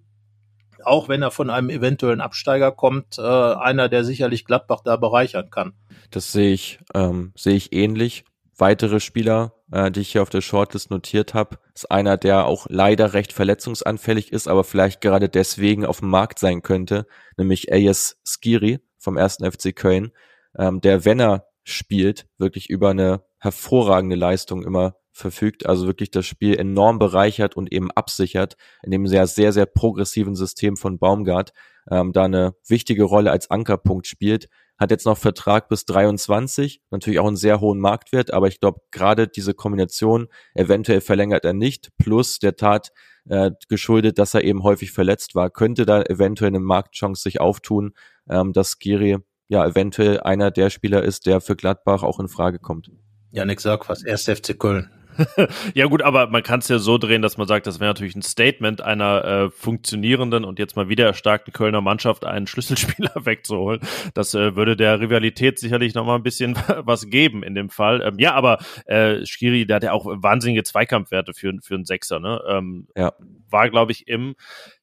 auch 0.84 1.10
wenn 1.10 1.22
er 1.22 1.32
von 1.32 1.50
einem 1.50 1.70
eventuellen 1.70 2.22
Absteiger 2.22 2.72
kommt, 2.72 3.18
äh, 3.18 3.22
einer, 3.22 3.90
der 3.90 4.04
sicherlich 4.04 4.46
Gladbach 4.46 4.82
da 4.84 4.96
bereichern 4.98 5.50
kann. 5.50 5.74
Das 6.12 6.32
sehe 6.32 6.54
ich, 6.54 6.80
ähm, 6.94 7.34
sehe 7.36 7.56
ich 7.56 7.74
ähnlich. 7.74 8.24
Weitere 8.58 9.00
Spieler, 9.00 9.54
äh, 9.72 9.92
die 9.92 10.02
ich 10.02 10.12
hier 10.14 10.22
auf 10.22 10.30
der 10.30 10.42
Shortlist 10.42 10.90
notiert 10.90 11.34
habe, 11.34 11.58
ist 11.74 11.92
einer, 11.92 12.16
der 12.18 12.46
auch 12.46 12.68
leider 12.70 13.14
recht 13.14 13.34
verletzungsanfällig 13.34 14.32
ist, 14.32 14.48
aber 14.48 14.64
vielleicht 14.64 15.02
gerade 15.02 15.28
deswegen 15.28 15.86
auf 15.86 16.00
dem 16.00 16.10
Markt 16.10 16.40
sein 16.40 16.62
könnte, 16.62 17.06
nämlich 17.36 17.72
Ayes 17.74 18.18
Skiri 18.24 18.80
vom 18.98 19.18
ersten 19.18 19.50
FC 19.50 19.76
Köln, 19.76 20.12
ähm, 20.58 20.80
der, 20.80 21.04
wenn 21.04 21.20
er 21.20 21.48
spielt, 21.64 22.28
wirklich 22.38 22.70
über 22.70 22.92
eine 22.92 23.24
hervorragende 23.40 24.16
Leistung 24.16 24.64
immer 24.64 24.96
verfügt, 25.16 25.66
also 25.66 25.88
wirklich 25.88 26.12
das 26.12 26.26
Spiel 26.26 26.58
enorm 26.58 27.00
bereichert 27.00 27.56
und 27.56 27.72
eben 27.72 27.90
absichert, 27.92 28.58
in 28.84 28.92
dem 28.92 29.08
sehr, 29.08 29.28
sehr, 29.28 29.54
sehr 29.54 29.66
progressiven 29.66 30.36
System 30.36 30.76
von 30.76 31.00
Baumgart, 31.00 31.54
ähm, 31.90 32.12
da 32.12 32.26
eine 32.26 32.56
wichtige 32.68 33.04
Rolle 33.04 33.32
als 33.32 33.50
Ankerpunkt 33.50 34.08
spielt. 34.08 34.50
Hat 34.78 34.92
jetzt 34.92 35.06
noch 35.06 35.18
Vertrag 35.18 35.70
bis 35.70 35.86
23, 35.86 36.82
natürlich 36.92 37.20
auch 37.20 37.28
einen 37.28 37.38
sehr 37.38 37.62
hohen 37.62 37.80
Marktwert, 37.80 38.34
aber 38.34 38.48
ich 38.50 38.60
glaube, 38.60 38.82
gerade 38.92 39.30
diese 39.30 39.54
Kombination, 39.54 40.28
eventuell 40.54 41.00
verlängert 41.00 41.46
er 41.46 41.54
nicht, 41.54 41.92
plus 41.98 42.40
der 42.40 42.58
Tat 42.58 42.92
äh, 43.30 43.52
geschuldet, 43.70 44.20
dass 44.20 44.34
er 44.34 44.44
eben 44.44 44.64
häufig 44.64 44.92
verletzt 44.92 45.34
war, 45.34 45.50
könnte 45.50 45.86
da 45.86 46.02
eventuell 46.02 46.50
eine 46.50 46.60
Marktchance 46.60 47.24
sich 47.24 47.40
auftun, 47.40 47.94
ähm, 48.30 48.52
dass 48.52 48.80
Giri 48.80 49.20
ja 49.48 49.66
eventuell 49.66 50.20
einer 50.20 50.52
der 50.52 50.70
Spieler 50.70 51.04
ist, 51.04 51.26
der 51.26 51.40
für 51.40 51.56
Gladbach 51.56 52.04
auch 52.04 52.20
in 52.20 52.28
Frage 52.28 52.60
kommt. 52.60 52.92
Janik, 53.32 53.62
sag 53.62 53.88
was. 53.88 54.04
Erst 54.04 54.30
FC 54.30 54.60
Köln. 54.60 54.90
ja 55.74 55.86
gut, 55.86 56.02
aber 56.02 56.28
man 56.28 56.44
kann 56.44 56.60
es 56.60 56.68
ja 56.68 56.80
so 56.80 56.98
drehen, 56.98 57.22
dass 57.22 57.38
man 57.38 57.48
sagt, 57.48 57.68
das 57.68 57.80
wäre 57.80 57.90
natürlich 57.90 58.16
ein 58.16 58.22
Statement 58.22 58.82
einer 58.82 59.26
äh, 59.26 59.50
funktionierenden 59.50 60.44
und 60.44 60.60
jetzt 60.60 60.76
mal 60.76 60.90
wieder 60.90 61.06
erstarkten 61.06 61.54
Kölner 61.54 61.82
Mannschaft, 61.82 62.26
einen 62.26 62.48
Schlüsselspieler 62.48 63.12
wegzuholen. 63.16 63.82
Das 64.14 64.34
äh, 64.34 64.56
würde 64.56 64.76
der 64.76 65.00
Rivalität 65.00 65.60
sicherlich 65.60 65.94
noch 65.94 66.06
mal 66.06 66.16
ein 66.16 66.24
bisschen 66.24 66.56
was 66.78 67.10
geben 67.10 67.44
in 67.44 67.56
dem 67.56 67.70
Fall. 67.70 68.02
Ähm, 68.02 68.20
ja, 68.20 68.34
aber 68.34 68.60
äh, 68.86 69.26
Skiri, 69.26 69.66
der 69.66 69.78
hat 69.78 69.84
ja 69.84 69.92
auch 69.94 70.06
wahnsinnige 70.06 70.64
Zweikampfwerte 70.64 71.34
für, 71.34 71.54
für 71.62 71.76
einen 71.76 71.86
Sechser. 71.86 72.20
Ne? 72.20 72.42
Ähm, 72.48 72.88
ja. 72.96 73.14
War, 73.50 73.70
glaube 73.70 73.92
ich, 73.92 74.08
im 74.08 74.36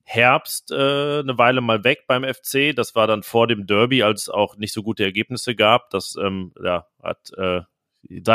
Herbst 0.04 0.72
äh, 0.72 0.74
eine 1.20 1.38
Weile 1.38 1.60
mal 1.60 1.84
weg 1.84 2.04
beim 2.06 2.24
FC. 2.24 2.74
Das 2.74 2.94
war 2.94 3.06
dann 3.06 3.22
vor 3.22 3.46
dem 3.46 3.66
Derby, 3.66 4.02
als 4.02 4.22
es 4.22 4.28
auch 4.28 4.56
nicht 4.56 4.72
so 4.72 4.82
gute 4.82 5.04
Ergebnisse 5.04 5.54
gab. 5.54 5.90
Das 5.90 6.16
ähm, 6.20 6.52
ja, 6.62 6.86
hat 7.02 7.32
äh, 7.36 7.62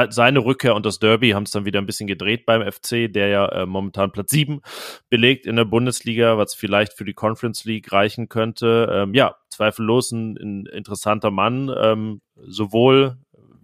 seine 0.10 0.40
Rückkehr 0.40 0.76
und 0.76 0.86
das 0.86 1.00
Derby 1.00 1.32
haben 1.32 1.44
es 1.44 1.52
dann 1.52 1.66
wieder 1.66 1.80
ein 1.80 1.86
bisschen 1.86 2.08
gedreht 2.08 2.46
beim 2.46 2.62
FC, 2.62 3.12
der 3.12 3.28
ja 3.28 3.48
äh, 3.50 3.66
momentan 3.66 4.12
Platz 4.12 4.32
7 4.32 4.62
belegt 5.10 5.46
in 5.46 5.56
der 5.56 5.66
Bundesliga, 5.66 6.38
was 6.38 6.56
vielleicht 6.56 6.94
für 6.94 7.06
die 7.06 7.14
Conference 7.14 7.66
League 7.66 7.92
reichen 7.92 8.30
könnte. 8.30 8.90
Ähm, 8.92 9.14
ja, 9.14 9.36
zweifellos 9.50 10.12
ein, 10.12 10.38
ein 10.38 10.66
interessanter 10.68 11.32
Mann, 11.32 11.72
ähm, 11.76 12.22
sowohl 12.36 13.18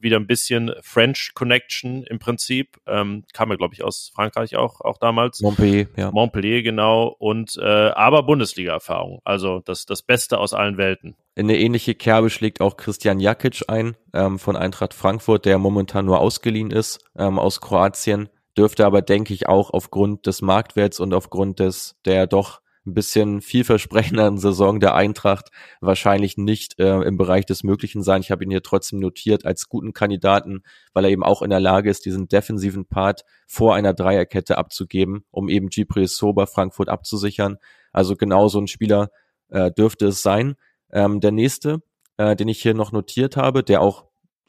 wieder 0.03 0.17
ein 0.17 0.27
bisschen 0.27 0.71
French 0.81 1.31
Connection 1.33 2.03
im 2.03 2.19
Prinzip. 2.19 2.79
Ähm, 2.85 3.23
kam 3.33 3.49
ja, 3.49 3.55
glaube 3.55 3.73
ich, 3.73 3.83
aus 3.83 4.11
Frankreich 4.13 4.55
auch, 4.55 4.81
auch 4.81 4.97
damals. 4.97 5.41
Montpellier, 5.41 5.87
ja. 5.95 6.11
Montpellier, 6.11 6.61
genau. 6.61 7.07
Und 7.07 7.57
äh, 7.57 7.63
aber 7.65 8.23
Bundesliga-Erfahrung. 8.23 9.21
Also 9.23 9.61
das, 9.65 9.85
das 9.85 10.01
Beste 10.01 10.37
aus 10.37 10.53
allen 10.53 10.77
Welten. 10.77 11.15
In 11.35 11.49
eine 11.49 11.57
ähnliche 11.57 11.95
Kerbe 11.95 12.29
schlägt 12.29 12.61
auch 12.61 12.77
Christian 12.77 13.19
Jakic 13.19 13.63
ein 13.67 13.95
ähm, 14.13 14.37
von 14.37 14.55
Eintracht 14.55 14.93
Frankfurt, 14.93 15.45
der 15.45 15.57
momentan 15.57 16.05
nur 16.05 16.19
ausgeliehen 16.19 16.69
ist 16.69 16.99
ähm, 17.17 17.39
aus 17.39 17.59
Kroatien 17.59 18.29
dürfte 18.57 18.85
aber, 18.85 19.01
denke 19.01 19.33
ich, 19.33 19.47
auch 19.47 19.71
aufgrund 19.71 20.27
des 20.27 20.41
Marktwerts 20.41 20.99
und 20.99 21.13
aufgrund 21.13 21.59
des 21.59 21.95
der 22.05 22.27
doch 22.27 22.61
ein 22.85 22.93
bisschen 22.93 23.41
vielversprechenden 23.41 24.37
Saison 24.37 24.79
der 24.79 24.93
Eintracht 24.93 25.49
wahrscheinlich 25.79 26.37
nicht 26.37 26.79
äh, 26.79 27.01
im 27.01 27.17
Bereich 27.17 27.45
des 27.45 27.63
Möglichen 27.63 28.03
sein. 28.03 28.21
Ich 28.21 28.31
habe 28.31 28.43
ihn 28.43 28.51
hier 28.51 28.63
trotzdem 28.63 28.99
notiert 28.99 29.45
als 29.45 29.69
guten 29.69 29.93
Kandidaten, 29.93 30.63
weil 30.93 31.05
er 31.05 31.11
eben 31.11 31.23
auch 31.23 31.41
in 31.41 31.49
der 31.49 31.61
Lage 31.61 31.89
ist, 31.89 32.05
diesen 32.05 32.27
defensiven 32.27 32.85
Part 32.85 33.23
vor 33.47 33.75
einer 33.75 33.93
Dreierkette 33.93 34.57
abzugeben, 34.57 35.23
um 35.31 35.47
eben 35.47 35.69
Gibril 35.69 36.07
Sober 36.07 36.45
Frankfurt 36.45 36.89
abzusichern. 36.89 37.57
Also 37.93 38.15
genau 38.15 38.49
so 38.49 38.59
ein 38.59 38.67
Spieler 38.67 39.09
äh, 39.49 39.71
dürfte 39.71 40.07
es 40.07 40.21
sein. 40.21 40.55
Ähm, 40.91 41.21
der 41.21 41.31
nächste, 41.31 41.81
äh, 42.17 42.35
den 42.35 42.49
ich 42.49 42.61
hier 42.61 42.73
noch 42.73 42.91
notiert 42.91 43.37
habe, 43.37 43.63
der 43.63 43.81
auch 43.81 44.05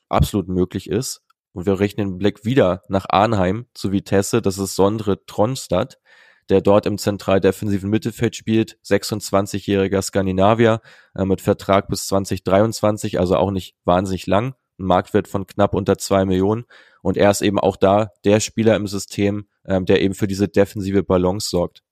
absolut 0.08 0.48
möglich 0.48 0.90
ist, 0.90 1.20
und 1.52 1.66
wir 1.66 1.78
rechnen 1.78 2.08
den 2.08 2.18
Blick 2.18 2.44
wieder 2.44 2.82
nach 2.88 3.06
Arnheim 3.08 3.66
zu 3.74 3.92
Vitesse, 3.92 4.42
das 4.42 4.58
ist 4.58 4.74
Sondre 4.74 5.24
Tronstadt 5.24 6.00
der 6.48 6.60
dort 6.60 6.86
im 6.86 6.98
zentral 6.98 7.40
defensiven 7.40 7.90
Mittelfeld 7.90 8.36
spielt, 8.36 8.78
26-jähriger 8.84 10.02
Skandinavier 10.02 10.80
äh, 11.14 11.24
mit 11.24 11.40
Vertrag 11.40 11.88
bis 11.88 12.06
2023, 12.06 13.18
also 13.18 13.36
auch 13.36 13.50
nicht 13.50 13.76
wahnsinnig 13.84 14.26
lang, 14.26 14.54
ein 14.78 14.86
Marktwert 14.86 15.28
von 15.28 15.46
knapp 15.46 15.74
unter 15.74 15.98
zwei 15.98 16.24
Millionen. 16.24 16.64
Und 17.02 17.16
er 17.16 17.30
ist 17.30 17.42
eben 17.42 17.58
auch 17.58 17.76
da 17.76 18.10
der 18.24 18.40
Spieler 18.40 18.76
im 18.76 18.86
System, 18.86 19.46
ähm, 19.66 19.84
der 19.86 20.02
eben 20.02 20.14
für 20.14 20.26
diese 20.26 20.48
defensive 20.48 21.02
Balance 21.02 21.48
sorgt. 21.48 21.82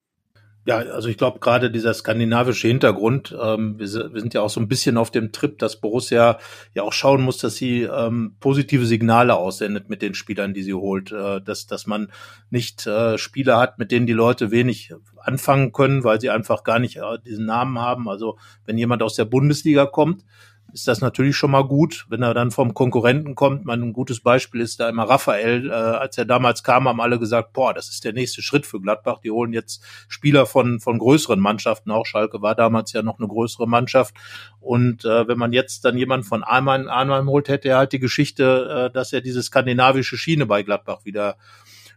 Ja, 0.65 0.77
also 0.77 1.09
ich 1.09 1.19
glaube 1.19 1.41
gerade 1.41 1.73
dieser 1.73 1.93
skandinavische 1.93 2.69
Hintergrund, 2.69 3.37
ähm, 3.41 3.81
wir, 3.81 3.89
wir, 4.13 4.21
sind 4.21 4.33
ja 4.33 4.43
auch 4.43 4.51
so 4.51 4.61
ein 4.61 4.69
bisschen 4.69 4.97
auf 4.97 5.11
dem 5.11 5.33
Trip, 5.33 5.59
dass 5.59 5.81
Borussia 5.81 6.39
ja 6.73 6.85
auch 6.85 6.93
schauen 6.93 7.23
muss, 7.23 7.39
dass 7.39 7.57
sie 7.57 7.83
ähm, 7.83 8.37
positive 8.39 8.87
Signale 8.87 9.35
aussendet 9.35 9.89
mit 9.89 10.03
den 10.03 10.15
Spielern, 10.15 10.55
die 10.55 10.63
sie 10.63 10.75
holt, 10.75 11.11
äh, 11.11 11.41
dass, 11.41 11.67
dass 11.67 11.89
man 11.89 12.13
nicht 12.51 12.87
äh, 12.87 13.19
Spieler 13.19 13.59
hat, 13.59 13.81
mit 13.81 13.91
denen 13.91 14.07
die 14.07 14.13
Leute 14.13 14.53
wenig 14.53 14.95
anfangen 15.17 15.73
können, 15.73 16.05
weil 16.05 16.21
sie 16.21 16.31
einfach 16.31 16.63
gar 16.63 16.79
nicht 16.79 16.99
äh, 16.99 17.19
diesen 17.27 17.47
Namen 17.47 17.81
haben. 17.81 18.09
Also 18.09 18.39
wenn 18.65 18.79
jemand 18.79 19.03
aus 19.03 19.17
der 19.17 19.25
Bundesliga 19.25 19.87
kommt, 19.87 20.25
ist 20.73 20.89
das 20.89 21.01
natürlich 21.01 21.37
schon 21.37 21.51
mal 21.51 21.67
gut, 21.67 22.07
wenn 22.09 22.23
er 22.23 22.33
dann 22.33 22.51
vom 22.51 22.73
Konkurrenten 22.73 23.35
kommt. 23.35 23.65
Mein 23.65 23.93
gutes 23.93 24.21
Beispiel 24.21 24.61
ist 24.61 24.81
da 24.81 24.89
immer 24.89 25.05
Raphael. 25.05 25.69
Äh, 25.69 25.73
als 25.73 26.17
er 26.17 26.25
damals 26.25 26.63
kam, 26.63 26.89
haben 26.89 27.01
alle 27.01 27.19
gesagt, 27.19 27.53
boah, 27.53 27.75
das 27.75 27.91
ist 27.91 28.05
der 28.05 28.15
nächste 28.15 28.43
Schritt 28.43 28.65
für 28.65 28.81
Gladbach. 28.81 29.19
Die 29.23 29.31
holen 29.31 29.53
jetzt 29.53 29.85
Spieler 30.09 30.47
von, 30.47 30.81
von 30.81 30.99
größeren 30.99 31.39
Mannschaften. 31.39 31.91
Auch 31.91 32.07
Schalke 32.07 32.41
war 32.41 32.55
damals 32.55 32.93
ja 32.93 33.03
noch 33.03 33.19
eine 33.19 33.29
größere 33.29 33.69
Mannschaft. 33.69 34.15
Und 34.61 35.05
äh, 35.05 35.29
wenn 35.29 35.39
man 35.39 35.53
jetzt 35.53 35.85
dann 35.85 35.99
jemanden 35.99 36.25
von 36.25 36.43
Arnheim, 36.43 37.29
holt, 37.29 37.49
hätte 37.49 37.69
er 37.69 37.79
halt 37.79 37.93
die 37.93 37.99
Geschichte, 37.99 38.89
äh, 38.89 38.93
dass 38.93 39.13
er 39.13 39.21
diese 39.21 39.43
skandinavische 39.43 40.17
Schiene 40.17 40.47
bei 40.47 40.63
Gladbach 40.63 41.05
wieder 41.05 41.37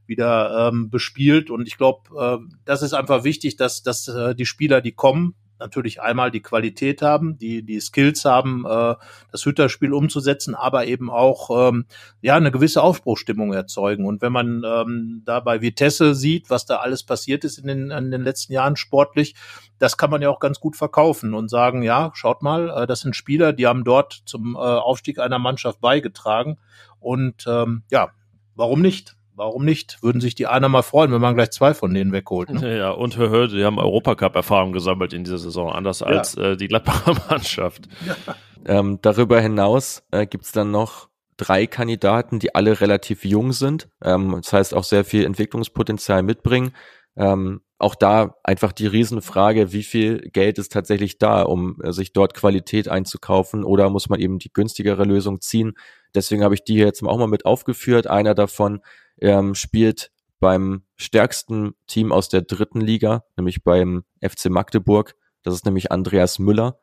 wieder 0.08 0.70
ähm, 0.72 0.92
bespielt. 0.92 1.50
Und 1.50 1.68
ich 1.68 1.78
glaube, 1.78 2.02
äh, 2.16 2.56
das 2.64 2.84
ist 2.84 2.94
einfach 2.94 3.24
wichtig, 3.24 3.56
dass, 3.56 3.82
dass 3.82 4.08
äh, 4.08 4.36
die 4.36 4.46
Spieler, 4.46 4.82
die 4.82 4.92
kommen, 4.92 5.34
natürlich 5.66 6.02
einmal 6.02 6.30
die 6.30 6.42
Qualität 6.42 7.02
haben, 7.02 7.38
die 7.38 7.64
die 7.64 7.80
Skills 7.80 8.24
haben, 8.24 8.66
äh, 8.66 8.96
das 9.32 9.46
Hütterspiel 9.46 9.94
umzusetzen, 9.94 10.54
aber 10.56 10.86
eben 10.86 11.10
auch 11.10 11.70
ähm, 11.70 11.86
ja 12.22 12.36
eine 12.36 12.52
gewisse 12.52 12.84
Aufbruchstimmung 12.84 13.52
erzeugen. 13.52 14.06
Und 14.06 14.22
wenn 14.22 14.32
man 14.32 14.64
ähm, 14.64 15.24
da 15.26 15.40
bei 15.40 15.62
Vitesse 15.62 16.14
sieht, 16.14 16.50
was 16.50 16.66
da 16.66 16.78
alles 16.78 17.04
passiert 17.04 17.44
ist 17.44 17.58
in 17.58 17.68
den, 17.68 17.92
in 17.92 18.12
den 18.12 18.22
letzten 18.22 18.54
Jahren 18.54 18.76
sportlich, 18.76 19.36
das 19.80 19.98
kann 19.98 20.12
man 20.12 20.22
ja 20.22 20.30
auch 20.30 20.40
ganz 20.40 20.60
gut 20.60 20.76
verkaufen 20.76 21.34
und 21.34 21.50
sagen, 21.50 21.82
ja, 21.82 22.12
schaut 22.14 22.44
mal, 22.44 22.70
äh, 22.70 22.88
das 22.88 23.02
sind 23.02 23.16
Spieler, 23.16 23.52
die 23.52 23.68
haben 23.68 23.84
dort 23.84 24.22
zum 24.26 24.56
äh, 24.56 24.60
Aufstieg 24.60 25.20
einer 25.20 25.40
Mannschaft 25.40 25.82
beigetragen. 25.82 26.58
Und 27.00 27.46
ähm, 27.48 27.84
ja, 27.90 28.12
warum 28.56 28.82
nicht? 28.82 29.16
Warum 29.36 29.66
nicht? 29.66 30.02
Würden 30.02 30.22
sich 30.22 30.36
die 30.36 30.48
einer 30.48 30.70
mal 30.70 30.82
freuen, 30.82 31.12
wenn 31.12 31.22
man 31.22 31.36
gleich 31.36 31.52
zwei 31.52 31.74
von 31.74 31.94
denen 31.94 32.12
wegholt. 32.12 32.50
Ne? 32.50 32.78
Ja, 32.78 32.92
und 32.92 33.18
hör, 33.18 33.48
die 33.48 33.64
haben 33.64 33.80
Europacup-Erfahrung 33.80 34.72
gesammelt 34.72 35.14
in 35.14 35.24
dieser 35.24 35.38
Saison, 35.38 35.72
anders 35.72 36.00
ja. 36.00 36.08
als 36.08 36.36
äh, 36.36 36.58
die 36.58 36.68
Gladbacher 36.68 37.16
Mannschaft. 37.30 37.88
Ja. 38.06 38.36
Ähm, 38.66 39.00
darüber 39.02 39.40
hinaus 39.40 40.04
äh, 40.12 40.26
gibt's 40.26 40.52
dann 40.52 40.72
noch 40.72 41.10
drei 41.38 41.68
Kandidaten, 41.68 42.40
die 42.40 42.56
alle 42.56 42.82
relativ 42.82 43.26
jung 43.26 43.52
sind. 43.52 43.90
Ähm, 44.04 44.40
das 44.42 44.54
heißt 44.54 44.74
auch 44.74 44.84
sehr 44.84 45.06
viel 45.06 45.26
Entwicklungspotenzial 45.26 46.24
mitbringen. 46.24 46.72
Ähm, 47.18 47.62
auch 47.78 47.96
da 47.96 48.36
einfach 48.44 48.72
die 48.72 48.88
Riesenfrage, 48.88 49.74
wie 49.74 49.84
viel 49.84 50.20
Geld 50.32 50.58
ist 50.58 50.72
tatsächlich 50.72 51.18
da, 51.18 51.42
um 51.42 51.82
äh, 51.84 51.92
sich 51.92 52.14
dort 52.14 52.34
Qualität 52.34 52.88
einzukaufen 52.88 53.64
oder 53.66 53.90
muss 53.90 54.08
man 54.08 54.20
eben 54.20 54.40
die 54.40 54.52
günstigere 54.54 55.04
Lösung 55.04 55.42
ziehen. 55.42 55.74
Deswegen 56.14 56.44
habe 56.44 56.56
ich 56.56 56.64
die 56.64 56.76
hier 56.76 56.86
jetzt 56.86 57.04
auch 57.04 57.18
mal 57.18 57.28
mit 57.28 57.46
aufgeführt. 57.46 58.08
Einer 58.08 58.34
davon 58.34 58.80
ähm, 59.22 59.56
spielt 59.56 60.12
beim 60.40 60.84
stärksten 60.96 61.74
Team 61.88 62.12
aus 62.12 62.30
der 62.30 62.42
dritten 62.42 62.82
Liga, 62.82 63.24
nämlich 63.38 63.64
beim 63.64 64.04
FC 64.22 64.50
Magdeburg. 64.50 65.16
Das 65.44 65.54
ist 65.54 65.66
nämlich 65.66 65.92
Andreas 65.92 66.40
Müller, 66.40 66.80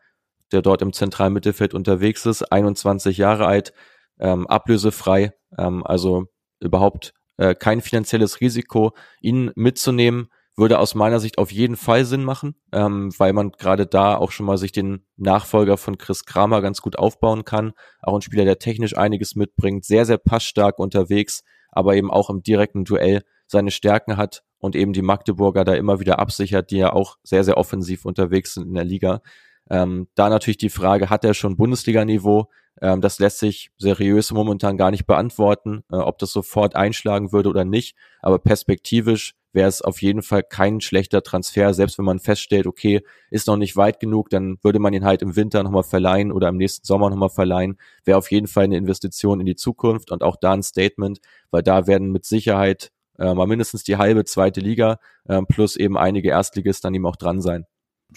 der 0.52 0.62
dort 0.62 0.82
im 0.82 0.92
zentralen 0.92 1.32
Mittelfeld 1.32 1.74
unterwegs 1.74 2.26
ist, 2.26 2.42
21 2.42 3.16
Jahre 3.18 3.46
alt, 3.46 3.72
ähm, 4.18 4.46
ablösefrei, 4.46 5.32
ähm, 5.58 5.84
also 5.86 6.26
überhaupt 6.60 7.14
äh, 7.36 7.54
kein 7.54 7.80
finanzielles 7.80 8.40
Risiko, 8.40 8.94
ihn 9.20 9.50
mitzunehmen 9.54 10.28
würde 10.56 10.78
aus 10.78 10.94
meiner 10.94 11.18
Sicht 11.18 11.38
auf 11.38 11.50
jeden 11.50 11.76
Fall 11.76 12.04
Sinn 12.04 12.24
machen, 12.24 12.54
ähm, 12.72 13.10
weil 13.18 13.32
man 13.32 13.52
gerade 13.52 13.86
da 13.86 14.16
auch 14.16 14.32
schon 14.32 14.46
mal 14.46 14.58
sich 14.58 14.72
den 14.72 15.06
Nachfolger 15.16 15.76
von 15.76 15.98
Chris 15.98 16.24
Kramer 16.24 16.60
ganz 16.60 16.82
gut 16.82 16.98
aufbauen 16.98 17.44
kann. 17.44 17.72
Auch 18.02 18.14
ein 18.14 18.22
Spieler, 18.22 18.44
der 18.44 18.58
technisch 18.58 18.96
einiges 18.96 19.34
mitbringt, 19.34 19.84
sehr, 19.84 20.04
sehr 20.04 20.18
passstark 20.18 20.78
unterwegs, 20.78 21.42
aber 21.70 21.94
eben 21.96 22.10
auch 22.10 22.28
im 22.28 22.42
direkten 22.42 22.84
Duell 22.84 23.22
seine 23.46 23.70
Stärken 23.70 24.16
hat 24.16 24.42
und 24.58 24.76
eben 24.76 24.92
die 24.92 25.02
Magdeburger 25.02 25.64
da 25.64 25.74
immer 25.74 26.00
wieder 26.00 26.18
absichert, 26.18 26.70
die 26.70 26.78
ja 26.78 26.92
auch 26.92 27.16
sehr, 27.22 27.44
sehr 27.44 27.56
offensiv 27.56 28.04
unterwegs 28.04 28.54
sind 28.54 28.68
in 28.68 28.74
der 28.74 28.84
Liga. 28.84 29.22
Ähm, 29.70 30.08
da 30.14 30.28
natürlich 30.28 30.58
die 30.58 30.70
Frage, 30.70 31.08
hat 31.08 31.24
er 31.24 31.34
schon 31.34 31.56
Bundesliga-Niveau? 31.56 32.46
Ähm, 32.80 33.00
das 33.00 33.18
lässt 33.18 33.38
sich 33.38 33.70
seriös 33.78 34.30
momentan 34.32 34.76
gar 34.76 34.90
nicht 34.90 35.06
beantworten, 35.06 35.84
äh, 35.90 35.96
ob 35.96 36.18
das 36.18 36.32
sofort 36.32 36.76
einschlagen 36.76 37.32
würde 37.32 37.48
oder 37.48 37.64
nicht. 37.64 37.96
Aber 38.20 38.38
perspektivisch 38.38 39.34
wäre 39.52 39.68
es 39.68 39.82
auf 39.82 40.00
jeden 40.00 40.22
Fall 40.22 40.42
kein 40.42 40.80
schlechter 40.80 41.22
Transfer, 41.22 41.74
selbst 41.74 41.98
wenn 41.98 42.04
man 42.04 42.18
feststellt, 42.20 42.66
okay, 42.66 43.02
ist 43.30 43.46
noch 43.46 43.56
nicht 43.56 43.76
weit 43.76 44.00
genug, 44.00 44.30
dann 44.30 44.56
würde 44.62 44.78
man 44.78 44.94
ihn 44.94 45.04
halt 45.04 45.22
im 45.22 45.36
Winter 45.36 45.62
nochmal 45.62 45.82
verleihen 45.82 46.32
oder 46.32 46.48
im 46.48 46.56
nächsten 46.56 46.86
Sommer 46.86 47.10
nochmal 47.10 47.28
verleihen. 47.28 47.76
Wäre 48.04 48.18
auf 48.18 48.30
jeden 48.30 48.46
Fall 48.46 48.64
eine 48.64 48.78
Investition 48.78 49.40
in 49.40 49.46
die 49.46 49.56
Zukunft 49.56 50.10
und 50.10 50.22
auch 50.22 50.36
da 50.36 50.52
ein 50.52 50.62
Statement, 50.62 51.20
weil 51.50 51.62
da 51.62 51.86
werden 51.86 52.10
mit 52.12 52.24
Sicherheit 52.24 52.90
äh, 53.18 53.34
mal 53.34 53.46
mindestens 53.46 53.84
die 53.84 53.98
halbe 53.98 54.24
zweite 54.24 54.60
Liga 54.60 54.98
äh, 55.28 55.42
plus 55.42 55.76
eben 55.76 55.98
einige 55.98 56.30
Erstligisten 56.30 56.88
dann 56.88 56.94
ihm 56.94 57.06
auch 57.06 57.16
dran 57.16 57.42
sein 57.42 57.66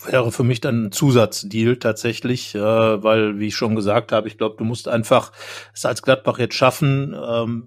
wäre 0.04 0.32
für 0.32 0.43
mich 0.43 0.62
dann 0.62 0.86
ein 0.86 0.91
Zusatzdeal 0.91 1.78
tatsächlich, 1.78 2.56
äh, 2.56 2.60
weil, 2.60 3.39
wie 3.39 3.48
ich 3.48 3.56
schon 3.56 3.76
gesagt 3.76 4.12
habe, 4.12 4.28
ich 4.28 4.38
glaube, 4.38 4.56
du 4.58 4.64
musst 4.64 4.88
einfach 4.88 5.32
es 5.74 5.86
als 5.86 6.02
Gladbach 6.02 6.39
jetzt 6.39 6.56
schaffen, 6.56 7.16
ähm, 7.16 7.66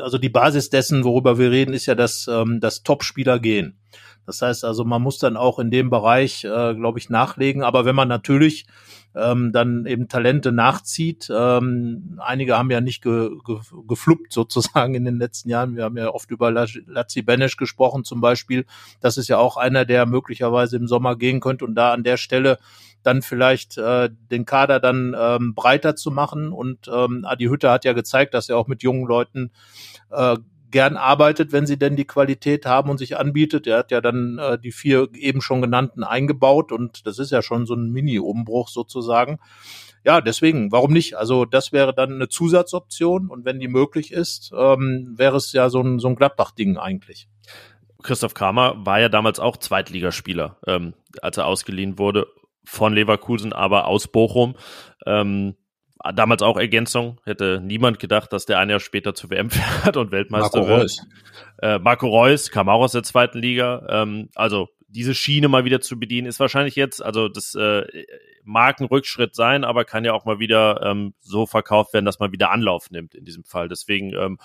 also 0.00 0.18
die 0.18 0.28
Basis 0.28 0.70
dessen, 0.70 1.04
worüber 1.04 1.38
wir 1.38 1.50
reden, 1.50 1.74
ist 1.74 1.86
ja, 1.86 1.94
dass, 1.94 2.28
ähm, 2.28 2.60
dass 2.60 2.82
Top-Spieler 2.82 3.38
gehen. 3.38 3.78
Das 4.26 4.42
heißt 4.42 4.64
also, 4.64 4.84
man 4.84 5.02
muss 5.02 5.18
dann 5.18 5.36
auch 5.36 5.58
in 5.58 5.70
dem 5.70 5.90
Bereich, 5.90 6.44
äh, 6.44 6.74
glaube 6.74 6.98
ich, 6.98 7.10
nachlegen. 7.10 7.62
Aber 7.62 7.84
wenn 7.84 7.94
man 7.94 8.08
natürlich 8.08 8.66
ähm, 9.14 9.52
dann 9.52 9.86
eben 9.86 10.08
Talente 10.08 10.50
nachzieht, 10.50 11.30
ähm, 11.34 12.18
einige 12.22 12.58
haben 12.58 12.70
ja 12.70 12.80
nicht 12.80 13.02
ge, 13.02 13.30
ge, 13.44 13.58
gefluppt 13.86 14.32
sozusagen 14.32 14.94
in 14.94 15.04
den 15.04 15.18
letzten 15.18 15.48
Jahren. 15.48 15.76
Wir 15.76 15.84
haben 15.84 15.96
ja 15.96 16.08
oft 16.08 16.30
über 16.30 16.50
Lazzi 16.50 17.22
Benesch 17.22 17.56
gesprochen 17.56 18.04
zum 18.04 18.20
Beispiel. 18.20 18.64
Das 19.00 19.16
ist 19.16 19.28
ja 19.28 19.38
auch 19.38 19.56
einer, 19.56 19.84
der 19.84 20.06
möglicherweise 20.06 20.76
im 20.76 20.88
Sommer 20.88 21.16
gehen 21.16 21.40
könnte 21.40 21.64
und 21.64 21.74
da 21.74 21.92
an 21.92 22.02
der 22.02 22.16
Stelle 22.16 22.58
dann 23.04 23.22
vielleicht 23.22 23.76
äh, 23.76 24.10
den 24.30 24.46
Kader 24.46 24.80
dann 24.80 25.14
ähm, 25.16 25.54
breiter 25.54 25.94
zu 25.94 26.10
machen. 26.10 26.52
Und 26.52 26.88
ähm, 26.88 27.24
Adi 27.24 27.46
Hütte 27.46 27.70
hat 27.70 27.84
ja 27.84 27.92
gezeigt, 27.92 28.34
dass 28.34 28.48
er 28.48 28.56
auch 28.56 28.66
mit 28.66 28.82
jungen 28.82 29.06
Leuten 29.06 29.52
äh, 30.10 30.36
gern 30.74 30.96
arbeitet, 30.96 31.52
wenn 31.52 31.66
sie 31.66 31.78
denn 31.78 31.94
die 31.94 32.04
Qualität 32.04 32.66
haben 32.66 32.90
und 32.90 32.98
sich 32.98 33.16
anbietet. 33.16 33.68
Er 33.68 33.78
hat 33.78 33.92
ja 33.92 34.00
dann 34.00 34.38
äh, 34.38 34.58
die 34.58 34.72
vier 34.72 35.08
eben 35.14 35.40
schon 35.40 35.62
genannten 35.62 36.02
eingebaut 36.02 36.72
und 36.72 37.06
das 37.06 37.20
ist 37.20 37.30
ja 37.30 37.42
schon 37.42 37.64
so 37.64 37.74
ein 37.74 37.92
Mini-Umbruch 37.92 38.68
sozusagen. 38.68 39.38
Ja, 40.04 40.20
deswegen, 40.20 40.72
warum 40.72 40.92
nicht? 40.92 41.14
Also 41.14 41.44
das 41.44 41.70
wäre 41.70 41.94
dann 41.94 42.14
eine 42.14 42.28
Zusatzoption 42.28 43.30
und 43.30 43.44
wenn 43.44 43.60
die 43.60 43.68
möglich 43.68 44.10
ist, 44.10 44.50
ähm, 44.52 45.14
wäre 45.16 45.36
es 45.36 45.52
ja 45.52 45.70
so 45.70 45.80
ein, 45.80 46.00
so 46.00 46.08
ein 46.08 46.16
Gladbach-Ding 46.16 46.76
eigentlich. 46.76 47.28
Christoph 48.02 48.34
Kramer 48.34 48.74
war 48.84 48.98
ja 48.98 49.08
damals 49.08 49.38
auch 49.38 49.56
Zweitligaspieler, 49.56 50.58
ähm, 50.66 50.94
als 51.22 51.36
er 51.36 51.46
ausgeliehen 51.46 52.00
wurde 52.00 52.26
von 52.64 52.92
Leverkusen, 52.92 53.52
aber 53.52 53.86
aus 53.86 54.08
Bochum. 54.08 54.56
Ähm, 55.06 55.54
damals 56.12 56.42
auch 56.42 56.56
Ergänzung. 56.56 57.20
Hätte 57.24 57.60
niemand 57.62 57.98
gedacht, 57.98 58.32
dass 58.32 58.46
der 58.46 58.58
ein 58.58 58.70
Jahr 58.70 58.80
später 58.80 59.14
zur 59.14 59.30
WM 59.30 59.50
fährt 59.50 59.96
und 59.96 60.10
Weltmeister 60.10 60.58
Marco 60.58 60.68
wird. 60.68 60.82
Reus. 60.82 61.06
Äh, 61.62 61.78
Marco 61.78 62.08
Reus 62.08 62.50
kam 62.50 62.68
auch 62.68 62.80
aus 62.80 62.92
der 62.92 63.02
zweiten 63.02 63.38
Liga. 63.38 63.86
Ähm, 63.88 64.28
also 64.34 64.68
diese 64.88 65.14
Schiene 65.14 65.48
mal 65.48 65.64
wieder 65.64 65.80
zu 65.80 65.98
bedienen, 65.98 66.28
ist 66.28 66.38
wahrscheinlich 66.38 66.76
jetzt, 66.76 67.02
also 67.02 67.28
das 67.28 67.54
äh, 67.56 67.82
mag 68.44 68.80
ein 68.80 68.86
Rückschritt 68.86 69.34
sein, 69.34 69.64
aber 69.64 69.84
kann 69.84 70.04
ja 70.04 70.12
auch 70.12 70.24
mal 70.24 70.38
wieder 70.38 70.82
ähm, 70.84 71.14
so 71.20 71.46
verkauft 71.46 71.92
werden, 71.94 72.04
dass 72.04 72.20
man 72.20 72.30
wieder 72.30 72.52
Anlauf 72.52 72.90
nimmt 72.90 73.14
in 73.14 73.24
diesem 73.24 73.44
Fall. 73.44 73.68
Deswegen, 73.68 74.14
ähm, 74.14 74.38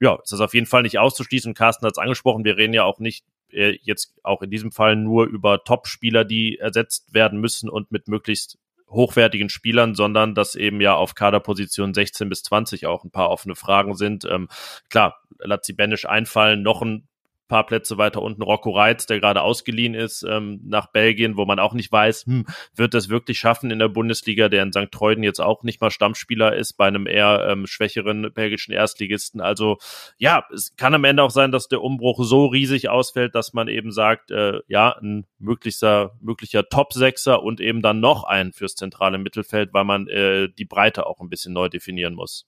ja, 0.00 0.18
ist 0.22 0.32
das 0.32 0.40
auf 0.40 0.52
jeden 0.52 0.66
Fall 0.66 0.82
nicht 0.82 0.98
auszuschließen. 0.98 1.54
Carsten 1.54 1.86
hat 1.86 1.92
es 1.92 1.98
angesprochen, 1.98 2.44
wir 2.44 2.58
reden 2.58 2.74
ja 2.74 2.84
auch 2.84 2.98
nicht 2.98 3.24
äh, 3.50 3.78
jetzt 3.82 4.14
auch 4.22 4.42
in 4.42 4.50
diesem 4.50 4.72
Fall 4.72 4.96
nur 4.96 5.26
über 5.26 5.64
Top-Spieler, 5.64 6.24
die 6.24 6.58
ersetzt 6.58 7.14
werden 7.14 7.40
müssen 7.40 7.70
und 7.70 7.90
mit 7.90 8.06
möglichst 8.08 8.58
hochwertigen 8.94 9.48
Spielern, 9.48 9.94
sondern 9.94 10.34
dass 10.34 10.54
eben 10.54 10.80
ja 10.80 10.94
auf 10.94 11.14
Kaderposition 11.14 11.94
16 11.94 12.28
bis 12.28 12.42
20 12.44 12.86
auch 12.86 13.04
ein 13.04 13.10
paar 13.10 13.30
offene 13.30 13.54
Fragen 13.54 13.94
sind. 13.94 14.24
Ähm, 14.24 14.48
klar, 14.88 15.20
Lazzi 15.38 15.72
Benisch 15.72 16.06
einfallen, 16.06 16.62
noch 16.62 16.82
ein 16.82 17.08
paar 17.48 17.66
Plätze 17.66 17.98
weiter 17.98 18.22
unten 18.22 18.42
Rocco 18.42 18.70
Reitz, 18.70 19.06
der 19.06 19.20
gerade 19.20 19.42
ausgeliehen 19.42 19.94
ist 19.94 20.24
ähm, 20.28 20.60
nach 20.64 20.90
Belgien, 20.92 21.36
wo 21.36 21.44
man 21.44 21.58
auch 21.58 21.74
nicht 21.74 21.92
weiß, 21.92 22.26
hm, 22.26 22.46
wird 22.74 22.94
das 22.94 23.08
wirklich 23.08 23.38
schaffen 23.38 23.70
in 23.70 23.78
der 23.78 23.88
Bundesliga, 23.88 24.48
der 24.48 24.62
in 24.62 24.72
St. 24.72 24.90
Treuden 24.90 25.24
jetzt 25.24 25.40
auch 25.40 25.62
nicht 25.62 25.80
mal 25.80 25.90
Stammspieler 25.90 26.56
ist, 26.56 26.74
bei 26.74 26.86
einem 26.86 27.06
eher 27.06 27.46
ähm, 27.48 27.66
schwächeren 27.66 28.32
belgischen 28.32 28.72
Erstligisten. 28.72 29.40
Also 29.40 29.78
ja, 30.16 30.44
es 30.52 30.74
kann 30.76 30.94
am 30.94 31.04
Ende 31.04 31.22
auch 31.22 31.30
sein, 31.30 31.52
dass 31.52 31.68
der 31.68 31.82
Umbruch 31.82 32.24
so 32.24 32.46
riesig 32.46 32.88
ausfällt, 32.88 33.34
dass 33.34 33.52
man 33.52 33.68
eben 33.68 33.92
sagt, 33.92 34.30
äh, 34.30 34.60
ja, 34.68 34.96
ein 34.98 35.26
möglicher, 35.38 36.16
möglicher 36.20 36.68
Top-Sechser 36.68 37.42
und 37.42 37.60
eben 37.60 37.82
dann 37.82 38.00
noch 38.00 38.24
einen 38.24 38.52
fürs 38.52 38.74
zentrale 38.74 39.18
Mittelfeld, 39.18 39.72
weil 39.72 39.84
man 39.84 40.08
äh, 40.08 40.48
die 40.48 40.64
Breite 40.64 41.06
auch 41.06 41.20
ein 41.20 41.28
bisschen 41.28 41.52
neu 41.52 41.68
definieren 41.68 42.14
muss. 42.14 42.46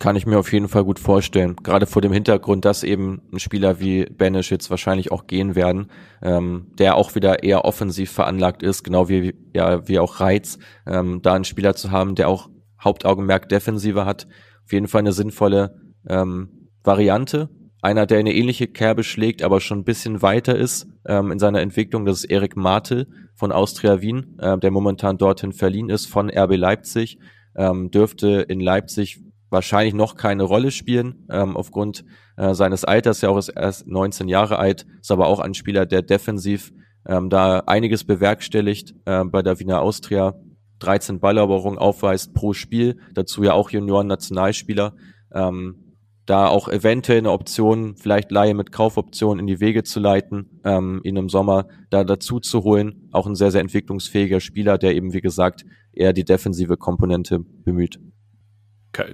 Kann 0.00 0.16
ich 0.16 0.26
mir 0.26 0.38
auf 0.38 0.52
jeden 0.52 0.68
Fall 0.68 0.84
gut 0.84 1.00
vorstellen. 1.00 1.56
Gerade 1.56 1.86
vor 1.86 2.02
dem 2.02 2.12
Hintergrund, 2.12 2.64
dass 2.64 2.84
eben 2.84 3.22
ein 3.32 3.40
Spieler 3.40 3.80
wie 3.80 4.04
Banish 4.04 4.50
jetzt 4.50 4.70
wahrscheinlich 4.70 5.10
auch 5.10 5.26
gehen 5.26 5.56
werden, 5.56 5.90
ähm, 6.22 6.68
der 6.78 6.94
auch 6.94 7.14
wieder 7.14 7.42
eher 7.42 7.64
offensiv 7.64 8.12
veranlagt 8.12 8.62
ist, 8.62 8.84
genau 8.84 9.08
wie, 9.08 9.34
ja, 9.54 9.88
wie 9.88 9.98
auch 9.98 10.20
Reiz, 10.20 10.58
ähm, 10.86 11.20
da 11.22 11.34
einen 11.34 11.44
Spieler 11.44 11.74
zu 11.74 11.90
haben, 11.90 12.14
der 12.14 12.28
auch 12.28 12.48
Hauptaugenmerk 12.82 13.48
Defensive 13.48 14.04
hat. 14.04 14.28
Auf 14.64 14.72
jeden 14.72 14.86
Fall 14.86 15.00
eine 15.00 15.12
sinnvolle 15.12 15.80
ähm, 16.08 16.70
Variante. 16.84 17.48
Einer, 17.80 18.06
der 18.06 18.18
eine 18.18 18.34
ähnliche 18.34 18.68
Kerbe 18.68 19.02
schlägt, 19.02 19.42
aber 19.42 19.60
schon 19.60 19.80
ein 19.80 19.84
bisschen 19.84 20.20
weiter 20.22 20.54
ist 20.56 20.86
ähm, 21.06 21.32
in 21.32 21.38
seiner 21.38 21.60
Entwicklung, 21.60 22.04
das 22.04 22.18
ist 22.18 22.30
Erik 22.30 22.56
Martel 22.56 23.08
von 23.34 23.52
Austria 23.52 24.00
Wien, 24.00 24.36
äh, 24.38 24.58
der 24.58 24.70
momentan 24.70 25.16
dorthin 25.16 25.52
verliehen 25.52 25.88
ist 25.88 26.06
von 26.06 26.30
RB 26.30 26.56
Leipzig. 26.56 27.18
Ähm, 27.56 27.90
dürfte 27.90 28.42
in 28.48 28.60
Leipzig 28.60 29.20
wahrscheinlich 29.50 29.94
noch 29.94 30.16
keine 30.16 30.42
Rolle 30.42 30.70
spielen, 30.70 31.26
ähm, 31.30 31.56
aufgrund 31.56 32.04
äh, 32.36 32.54
seines 32.54 32.84
Alters, 32.84 33.20
ja 33.20 33.28
auch 33.28 33.38
ist 33.38 33.48
erst 33.48 33.86
19 33.86 34.28
Jahre 34.28 34.58
alt, 34.58 34.86
ist 35.00 35.10
aber 35.10 35.26
auch 35.26 35.40
ein 35.40 35.54
Spieler, 35.54 35.86
der 35.86 36.02
defensiv 36.02 36.72
ähm, 37.06 37.30
da 37.30 37.60
einiges 37.60 38.04
bewerkstelligt 38.04 38.94
äh, 39.06 39.24
bei 39.24 39.42
der 39.42 39.58
Wiener 39.60 39.80
Austria, 39.80 40.34
13 40.80 41.20
Balleroberungen 41.20 41.78
aufweist 41.78 42.34
pro 42.34 42.52
Spiel, 42.52 42.98
dazu 43.14 43.42
ja 43.42 43.52
auch 43.52 43.70
Junioren-Nationalspieler. 43.70 44.94
Ähm, 45.32 45.88
da 46.28 46.46
auch 46.46 46.68
eventuell 46.68 47.18
eine 47.18 47.30
Option, 47.30 47.96
vielleicht 47.96 48.30
Laie 48.30 48.52
mit 48.52 48.70
Kaufoption 48.70 49.38
in 49.38 49.46
die 49.46 49.60
Wege 49.60 49.82
zu 49.82 49.98
leiten, 49.98 50.60
ähm, 50.62 51.00
ihn 51.02 51.16
im 51.16 51.30
Sommer 51.30 51.68
da 51.88 52.04
dazu 52.04 52.38
zu 52.38 52.64
holen. 52.64 53.08
Auch 53.12 53.26
ein 53.26 53.34
sehr, 53.34 53.50
sehr 53.50 53.62
entwicklungsfähiger 53.62 54.40
Spieler, 54.40 54.76
der 54.76 54.94
eben, 54.94 55.14
wie 55.14 55.22
gesagt, 55.22 55.64
eher 55.90 56.12
die 56.12 56.24
defensive 56.24 56.76
Komponente 56.76 57.40
bemüht. 57.40 57.98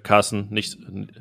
Carsten, 0.02 0.48
nicht, 0.50 0.78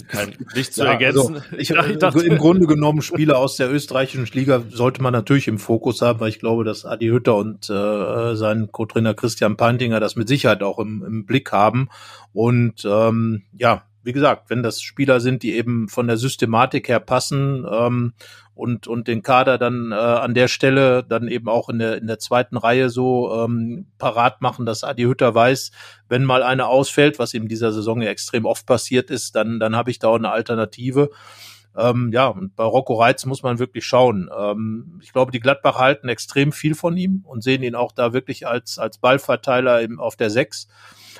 kein, 0.08 0.36
nichts 0.56 0.76
zu 0.76 0.84
ja, 0.84 0.92
ergänzen. 0.92 1.36
Also 1.36 1.58
ich, 1.58 1.70
ich 1.72 1.98
dachte, 1.98 2.26
Im 2.26 2.38
Grunde 2.38 2.68
genommen 2.68 3.02
Spieler 3.02 3.38
aus 3.38 3.58
der 3.58 3.72
österreichischen 3.72 4.26
Liga 4.34 4.64
sollte 4.70 5.02
man 5.02 5.14
natürlich 5.14 5.48
im 5.48 5.60
Fokus 5.60 6.02
haben, 6.02 6.20
weil 6.20 6.30
ich 6.30 6.40
glaube, 6.40 6.64
dass 6.64 6.86
Adi 6.86 7.08
Hütter 7.08 7.36
und 7.36 7.70
äh, 7.70 8.36
sein 8.36 8.70
Co-Trainer 8.72 9.14
Christian 9.14 9.58
Pantinger 9.58 10.00
das 10.00 10.16
mit 10.16 10.28
Sicherheit 10.28 10.64
auch 10.64 10.80
im, 10.80 11.04
im 11.06 11.26
Blick 11.26 11.52
haben. 11.52 11.90
Und 12.34 12.86
ähm, 12.86 13.44
ja, 13.58 13.84
wie 14.04 14.14
gesagt, 14.14 14.50
wenn 14.50 14.64
das 14.64 14.82
Spieler 14.82 15.20
sind, 15.20 15.44
die 15.44 15.54
eben 15.54 15.88
von 15.88 16.08
der 16.08 16.18
Systematik 16.18 16.90
her 16.90 17.00
passen 17.00 17.66
ähm, 17.70 18.14
und, 18.54 18.88
und 18.88 19.08
den 19.08 19.24
Kader 19.24 19.58
dann 19.58 19.92
äh, 19.92 19.96
an 19.96 20.34
der 20.34 20.48
Stelle 20.48 21.04
dann 21.04 21.28
eben 21.28 21.48
auch 21.50 21.70
in 21.70 21.80
der, 21.80 21.98
in 21.98 22.08
der 22.08 22.20
zweiten 22.20 22.58
Reihe 22.58 22.90
so 22.90 23.34
ähm, 23.44 23.88
parat 23.98 24.42
machen, 24.42 24.66
dass 24.66 24.84
Adi 24.84 25.04
Hütter 25.04 25.34
weiß, 25.34 25.72
wenn 26.10 26.26
mal 26.26 26.44
eine 26.44 26.68
ausfällt, 26.68 27.18
was 27.18 27.34
ihm 27.34 27.48
dieser 27.48 27.72
Saison 27.72 28.02
ja 28.02 28.10
extrem 28.10 28.46
oft 28.46 28.66
passiert 28.66 29.10
ist, 29.10 29.36
dann, 29.36 29.60
dann 29.60 29.76
habe 29.76 29.90
ich 29.90 30.00
da 30.00 30.10
auch 30.10 30.16
eine 30.16 30.32
Alternative. 30.32 31.10
Ähm, 31.76 32.12
ja, 32.14 32.28
und 32.28 32.56
bei 32.56 32.64
Rocco 32.64 32.94
Reitz 32.94 33.26
muss 33.26 33.42
man 33.42 33.58
wirklich 33.58 33.86
schauen. 33.86 34.30
Ähm, 34.38 35.00
ich 35.02 35.12
glaube, 35.12 35.32
die 35.32 35.40
Gladbach 35.40 35.80
halten 35.80 36.08
extrem 36.08 36.52
viel 36.52 36.76
von 36.76 36.96
ihm 36.98 37.24
und 37.26 37.44
sehen 37.44 37.64
ihn 37.64 37.74
auch 37.74 37.92
da 37.92 38.14
wirklich 38.14 38.46
als, 38.48 38.78
als 38.78 39.00
Ballverteiler 39.00 39.82
im, 39.82 40.00
auf 40.00 40.16
der 40.16 40.30
Sechs 40.30 40.68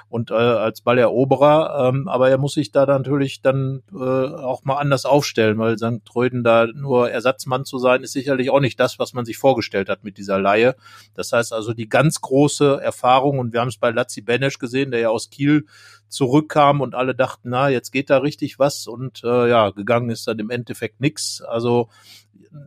und 0.10 0.32
äh, 0.32 0.34
als 0.34 0.82
Balleroberer, 0.82 1.90
ähm, 1.90 2.08
aber 2.08 2.30
er 2.30 2.38
muss 2.38 2.54
sich 2.54 2.72
da 2.72 2.86
natürlich 2.86 3.42
dann 3.42 3.84
äh, 3.92 3.98
auch 3.98 4.64
mal 4.64 4.78
anders 4.78 5.06
aufstellen, 5.06 5.58
weil 5.58 5.78
St. 5.78 6.06
Tröden 6.06 6.44
da 6.44 6.68
nur 6.68 7.10
Ersatzmann 7.10 7.66
zu 7.66 7.78
sein, 7.78 8.04
ist 8.04 8.14
sicherlich 8.14 8.50
auch 8.50 8.60
nicht 8.60 8.80
das, 8.80 9.00
was 9.00 9.14
man 9.14 9.26
sich 9.26 9.38
vorgestellt 9.38 9.90
hat 9.90 10.04
mit 10.04 10.18
dieser 10.18 10.40
Laie. 10.40 10.76
Das 11.16 11.32
heißt 11.32 11.54
also 11.54 11.74
die 11.74 11.90
ganz 11.90 12.22
große 12.22 12.80
Erfahrung 12.82 13.40
und 13.40 13.54
wir 13.54 13.62
haben 13.62 13.70
es 13.70 13.78
bei 13.78 13.92
Lazzi 13.92 14.22
Benesch 14.22 14.60
gesehen, 14.60 14.92
der 14.92 15.00
ja 15.00 15.10
aus 15.10 15.30
Kiel 15.30 15.66
zurückkam 16.08 16.82
und 16.82 16.96
alle 16.96 17.16
dachten, 17.16 17.50
na, 17.50 17.70
jetzt 17.70 17.92
geht 17.92 18.10
da 18.10 18.20
richtig 18.20 18.60
was 18.60 18.88
und 18.88 19.24
äh, 19.24 19.50
ja, 19.50 19.72
gegangen 19.72 20.10
ist 20.10 20.28
dann 20.28 20.40
im 20.40 20.50
Endeffekt 20.50 21.02
nix. 21.02 21.42
Also 21.42 21.90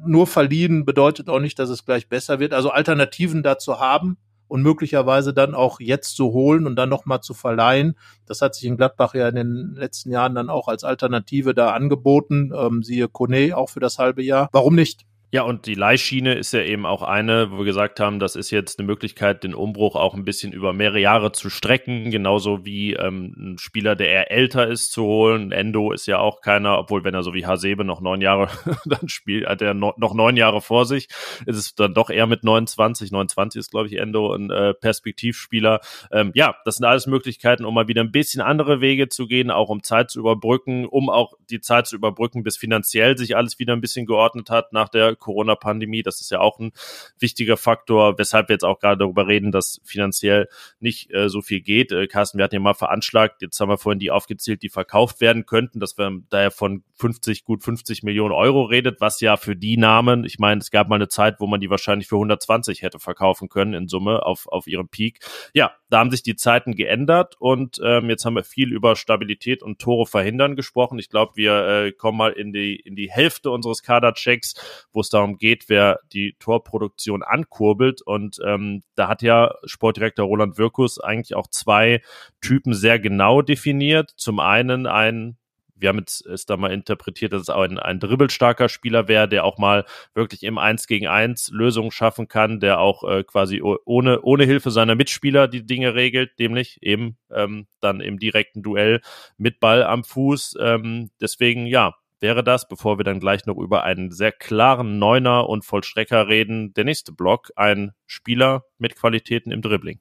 nur 0.04 0.26
verliehen 0.26 0.84
bedeutet 0.84 1.28
auch 1.28 1.38
nicht, 1.38 1.58
dass 1.58 1.70
es 1.70 1.84
gleich 1.84 2.08
besser 2.08 2.40
wird. 2.40 2.52
Also 2.52 2.70
Alternativen 2.70 3.42
dazu 3.42 3.78
haben, 3.78 4.16
und 4.48 4.62
möglicherweise 4.62 5.32
dann 5.34 5.54
auch 5.54 5.80
jetzt 5.80 6.16
zu 6.16 6.32
holen 6.32 6.66
und 6.66 6.76
dann 6.76 6.88
nochmal 6.88 7.20
zu 7.20 7.34
verleihen. 7.34 7.96
Das 8.26 8.42
hat 8.42 8.54
sich 8.54 8.64
in 8.64 8.76
Gladbach 8.76 9.14
ja 9.14 9.28
in 9.28 9.34
den 9.34 9.74
letzten 9.76 10.10
Jahren 10.10 10.34
dann 10.34 10.50
auch 10.50 10.68
als 10.68 10.84
Alternative 10.84 11.54
da 11.54 11.70
angeboten. 11.70 12.52
Ähm, 12.56 12.82
siehe 12.82 13.08
Kone 13.08 13.56
auch 13.56 13.70
für 13.70 13.80
das 13.80 13.98
halbe 13.98 14.22
Jahr. 14.22 14.48
Warum 14.52 14.74
nicht? 14.74 15.06
Ja, 15.32 15.42
und 15.42 15.66
die 15.66 15.74
Leihschiene 15.74 16.34
ist 16.34 16.52
ja 16.52 16.60
eben 16.60 16.86
auch 16.86 17.02
eine, 17.02 17.50
wo 17.50 17.58
wir 17.58 17.64
gesagt 17.64 17.98
haben, 17.98 18.20
das 18.20 18.36
ist 18.36 18.52
jetzt 18.52 18.78
eine 18.78 18.86
Möglichkeit, 18.86 19.42
den 19.42 19.54
Umbruch 19.54 19.96
auch 19.96 20.14
ein 20.14 20.24
bisschen 20.24 20.52
über 20.52 20.72
mehrere 20.72 21.00
Jahre 21.00 21.32
zu 21.32 21.50
strecken, 21.50 22.12
genauso 22.12 22.64
wie 22.64 22.92
ähm, 22.92 23.34
ein 23.36 23.58
Spieler, 23.58 23.96
der 23.96 24.08
eher 24.08 24.30
älter 24.30 24.68
ist, 24.68 24.92
zu 24.92 25.02
holen. 25.02 25.50
Endo 25.50 25.90
ist 25.90 26.06
ja 26.06 26.20
auch 26.20 26.42
keiner, 26.42 26.78
obwohl 26.78 27.02
wenn 27.02 27.12
er 27.12 27.24
so 27.24 27.34
wie 27.34 27.44
Hasebe 27.44 27.84
noch 27.84 28.00
neun 28.00 28.20
Jahre 28.20 28.48
dann 28.84 29.08
spielt, 29.08 29.48
hat 29.48 29.60
er 29.62 29.74
no, 29.74 29.94
noch 29.96 30.14
neun 30.14 30.36
Jahre 30.36 30.60
vor 30.60 30.86
sich, 30.86 31.08
ist 31.44 31.56
es 31.56 31.74
dann 31.74 31.92
doch 31.92 32.08
eher 32.08 32.28
mit 32.28 32.44
29, 32.44 33.10
29 33.10 33.58
ist 33.58 33.72
glaube 33.72 33.88
ich 33.88 33.98
Endo 33.98 34.32
ein 34.32 34.50
äh, 34.50 34.74
Perspektivspieler. 34.74 35.80
Ähm, 36.12 36.30
ja, 36.34 36.54
das 36.64 36.76
sind 36.76 36.84
alles 36.84 37.08
Möglichkeiten, 37.08 37.64
um 37.64 37.74
mal 37.74 37.88
wieder 37.88 38.02
ein 38.02 38.12
bisschen 38.12 38.42
andere 38.42 38.80
Wege 38.80 39.08
zu 39.08 39.26
gehen, 39.26 39.50
auch 39.50 39.70
um 39.70 39.82
Zeit 39.82 40.08
zu 40.08 40.20
überbrücken, 40.20 40.86
um 40.86 41.10
auch 41.10 41.32
die 41.50 41.60
Zeit 41.60 41.88
zu 41.88 41.96
überbrücken, 41.96 42.44
bis 42.44 42.56
finanziell 42.56 43.18
sich 43.18 43.36
alles 43.36 43.58
wieder 43.58 43.72
ein 43.72 43.80
bisschen 43.80 44.06
geordnet 44.06 44.50
hat 44.50 44.72
nach 44.72 44.88
der 44.88 45.15
Corona-Pandemie. 45.16 46.02
Das 46.02 46.20
ist 46.20 46.30
ja 46.30 46.40
auch 46.40 46.58
ein 46.58 46.72
wichtiger 47.18 47.56
Faktor, 47.56 48.18
weshalb 48.18 48.48
wir 48.48 48.54
jetzt 48.54 48.64
auch 48.64 48.78
gerade 48.78 48.98
darüber 48.98 49.26
reden, 49.26 49.52
dass 49.52 49.80
finanziell 49.84 50.48
nicht 50.80 51.12
äh, 51.12 51.28
so 51.28 51.42
viel 51.42 51.60
geht. 51.60 51.92
Äh, 51.92 52.06
Carsten, 52.06 52.38
wir 52.38 52.44
hatten 52.44 52.54
ja 52.54 52.60
mal 52.60 52.74
veranschlagt, 52.74 53.42
jetzt 53.42 53.58
haben 53.60 53.68
wir 53.68 53.78
vorhin 53.78 53.98
die 53.98 54.10
aufgezählt, 54.10 54.62
die 54.62 54.68
verkauft 54.68 55.20
werden 55.20 55.46
könnten, 55.46 55.80
dass 55.80 55.98
wir 55.98 56.10
daher 56.30 56.50
von 56.50 56.84
50, 56.94 57.44
gut 57.44 57.62
50 57.62 58.02
Millionen 58.02 58.32
Euro 58.32 58.64
redet, 58.64 59.00
was 59.00 59.20
ja 59.20 59.36
für 59.36 59.56
die 59.56 59.76
Namen, 59.76 60.24
ich 60.24 60.38
meine, 60.38 60.60
es 60.60 60.70
gab 60.70 60.88
mal 60.88 60.96
eine 60.96 61.08
Zeit, 61.08 61.40
wo 61.40 61.46
man 61.46 61.60
die 61.60 61.70
wahrscheinlich 61.70 62.08
für 62.08 62.16
120 62.16 62.82
hätte 62.82 62.98
verkaufen 62.98 63.48
können 63.48 63.74
in 63.74 63.88
Summe 63.88 64.24
auf, 64.24 64.46
auf 64.48 64.66
ihrem 64.66 64.88
Peak. 64.88 65.20
Ja, 65.54 65.72
da 65.88 65.98
haben 65.98 66.10
sich 66.10 66.22
die 66.22 66.36
Zeiten 66.36 66.74
geändert 66.74 67.36
und 67.38 67.78
ähm, 67.82 68.10
jetzt 68.10 68.24
haben 68.24 68.34
wir 68.34 68.44
viel 68.44 68.72
über 68.72 68.96
Stabilität 68.96 69.62
und 69.62 69.78
Tore 69.78 70.06
verhindern 70.06 70.56
gesprochen. 70.56 70.98
Ich 70.98 71.10
glaube, 71.10 71.32
wir 71.36 71.66
äh, 71.66 71.92
kommen 71.92 72.18
mal 72.18 72.32
in 72.32 72.52
die, 72.52 72.76
in 72.76 72.96
die 72.96 73.10
Hälfte 73.10 73.50
unseres 73.50 73.82
Kaderchecks, 73.82 74.54
wo 74.92 75.00
es 75.06 75.10
darum 75.10 75.38
geht, 75.38 75.68
wer 75.68 76.00
die 76.12 76.36
Torproduktion 76.38 77.22
ankurbelt. 77.22 78.02
Und 78.02 78.38
ähm, 78.44 78.82
da 78.94 79.08
hat 79.08 79.22
ja 79.22 79.54
Sportdirektor 79.64 80.26
Roland 80.26 80.58
Wirkus 80.58 81.00
eigentlich 81.00 81.34
auch 81.34 81.46
zwei 81.48 82.02
Typen 82.40 82.74
sehr 82.74 82.98
genau 82.98 83.42
definiert. 83.42 84.12
Zum 84.16 84.40
einen 84.40 84.86
ein 84.86 85.38
wir 85.78 85.90
haben 85.90 86.04
es 86.06 86.46
da 86.46 86.56
mal 86.56 86.72
interpretiert, 86.72 87.32
dass 87.32 87.42
es 87.42 87.50
auch 87.50 87.62
ein, 87.62 87.78
ein 87.78 88.00
dribbelstarker 88.00 88.68
Spieler 88.68 89.08
wäre, 89.08 89.28
der 89.28 89.44
auch 89.44 89.58
mal 89.58 89.84
wirklich 90.14 90.42
im 90.42 90.58
Eins 90.58 90.86
gegen 90.86 91.06
Eins 91.06 91.50
Lösungen 91.52 91.90
schaffen 91.90 92.28
kann, 92.28 92.60
der 92.60 92.80
auch 92.80 93.04
äh, 93.04 93.24
quasi 93.24 93.62
ohne, 93.62 94.22
ohne 94.22 94.44
Hilfe 94.44 94.70
seiner 94.70 94.94
Mitspieler 94.94 95.48
die 95.48 95.66
Dinge 95.66 95.94
regelt, 95.94 96.38
nämlich 96.38 96.78
eben 96.82 97.18
ähm, 97.30 97.66
dann 97.80 98.00
im 98.00 98.18
direkten 98.18 98.62
Duell 98.62 99.00
mit 99.36 99.60
Ball 99.60 99.82
am 99.82 100.04
Fuß. 100.04 100.56
Ähm, 100.60 101.10
deswegen, 101.20 101.66
ja, 101.66 101.94
wäre 102.20 102.42
das, 102.42 102.68
bevor 102.68 102.98
wir 102.98 103.04
dann 103.04 103.20
gleich 103.20 103.46
noch 103.46 103.56
über 103.58 103.84
einen 103.84 104.10
sehr 104.10 104.32
klaren 104.32 104.98
Neuner 104.98 105.48
und 105.48 105.64
Vollstrecker 105.64 106.28
reden, 106.28 106.72
der 106.74 106.84
nächste 106.84 107.12
Block, 107.12 107.50
ein 107.56 107.92
Spieler 108.06 108.64
mit 108.78 108.96
Qualitäten 108.96 109.50
im 109.50 109.62
Dribbling. 109.62 110.00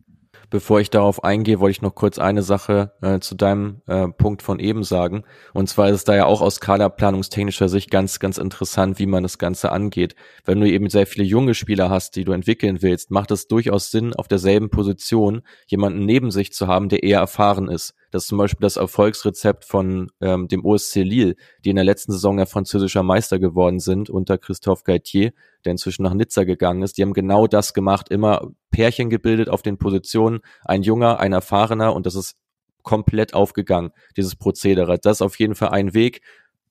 Bevor 0.49 0.79
ich 0.79 0.89
darauf 0.89 1.23
eingehe, 1.23 1.59
wollte 1.59 1.71
ich 1.71 1.81
noch 1.81 1.95
kurz 1.95 2.19
eine 2.19 2.43
Sache 2.43 2.91
äh, 3.01 3.19
zu 3.19 3.36
deinem 3.36 3.81
äh, 3.88 4.07
Punkt 4.07 4.41
von 4.41 4.59
eben 4.59 4.83
sagen. 4.83 5.23
Und 5.53 5.67
zwar 5.67 5.89
ist 5.89 5.95
es 5.95 6.03
da 6.03 6.15
ja 6.15 6.25
auch 6.25 6.41
aus 6.41 6.59
kaderplanungstechnischer 6.59 7.69
Sicht 7.69 7.91
ganz, 7.91 8.19
ganz 8.19 8.38
interessant, 8.38 8.99
wie 8.99 9.05
man 9.05 9.23
das 9.23 9.38
Ganze 9.38 9.71
angeht. 9.71 10.15
Wenn 10.45 10.59
du 10.59 10.69
eben 10.69 10.89
sehr 10.89 11.07
viele 11.07 11.25
junge 11.25 11.55
Spieler 11.55 11.89
hast, 11.89 12.15
die 12.15 12.23
du 12.23 12.31
entwickeln 12.31 12.81
willst, 12.81 13.11
macht 13.11 13.31
es 13.31 13.47
durchaus 13.47 13.91
Sinn, 13.91 14.13
auf 14.13 14.27
derselben 14.27 14.69
Position 14.69 15.41
jemanden 15.67 16.05
neben 16.05 16.31
sich 16.31 16.53
zu 16.53 16.67
haben, 16.67 16.89
der 16.89 17.03
eher 17.03 17.19
erfahren 17.19 17.67
ist. 17.67 17.93
Das 18.11 18.23
ist 18.23 18.29
zum 18.29 18.38
Beispiel 18.38 18.63
das 18.63 18.77
Erfolgsrezept 18.77 19.65
von 19.65 20.09
ähm, 20.21 20.47
dem 20.47 20.63
OSC 20.63 21.03
Lille, 21.03 21.36
die 21.65 21.71
in 21.71 21.75
der 21.75 21.83
letzten 21.83 22.13
Saison 22.13 22.39
ja 22.39 22.45
französischer 22.45 23.03
Meister 23.03 23.39
geworden 23.39 23.79
sind 23.79 24.09
unter 24.09 24.38
Christophe 24.38 24.83
Gaitier, 24.86 25.33
der 25.66 25.72
inzwischen 25.72 26.03
nach 26.03 26.13
Nizza 26.13 26.43
gegangen 26.43 26.82
ist. 26.82 26.97
Die 26.97 27.01
haben 27.01 27.13
genau 27.13 27.47
das 27.47 27.74
gemacht, 27.74 28.09
immer 28.09 28.51
Pärchen 28.72 29.09
gebildet 29.09 29.49
auf 29.49 29.61
den 29.61 29.78
Positionen, 29.78 30.39
ein 30.63 30.84
junger, 30.84 31.20
ein 31.20 31.34
erfahrener 31.34 31.93
und 31.93 32.05
das 32.05 32.16
ist 32.16 32.36
komplett 32.84 33.34
aufgegangen, 33.34 33.91
dieses 34.16 34.36
Prozedere. 34.36 34.99
Das 34.99 35.18
ist 35.18 35.22
auf 35.22 35.39
jeden 35.39 35.55
Fall 35.55 35.70
ein 35.70 35.93
Weg. 35.93 36.22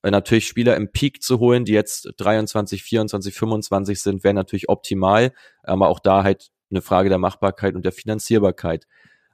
Äh, 0.02 0.10
natürlich 0.10 0.46
Spieler 0.46 0.76
im 0.76 0.92
Peak 0.92 1.22
zu 1.22 1.40
holen, 1.40 1.64
die 1.64 1.72
jetzt 1.72 2.08
23, 2.16 2.82
24, 2.82 3.34
25 3.34 4.00
sind, 4.00 4.24
wäre 4.24 4.34
natürlich 4.34 4.68
optimal, 4.68 5.32
aber 5.62 5.88
auch 5.88 5.98
da 5.98 6.22
halt 6.22 6.50
eine 6.70 6.82
Frage 6.82 7.08
der 7.08 7.18
Machbarkeit 7.18 7.74
und 7.74 7.84
der 7.84 7.92
Finanzierbarkeit 7.92 8.86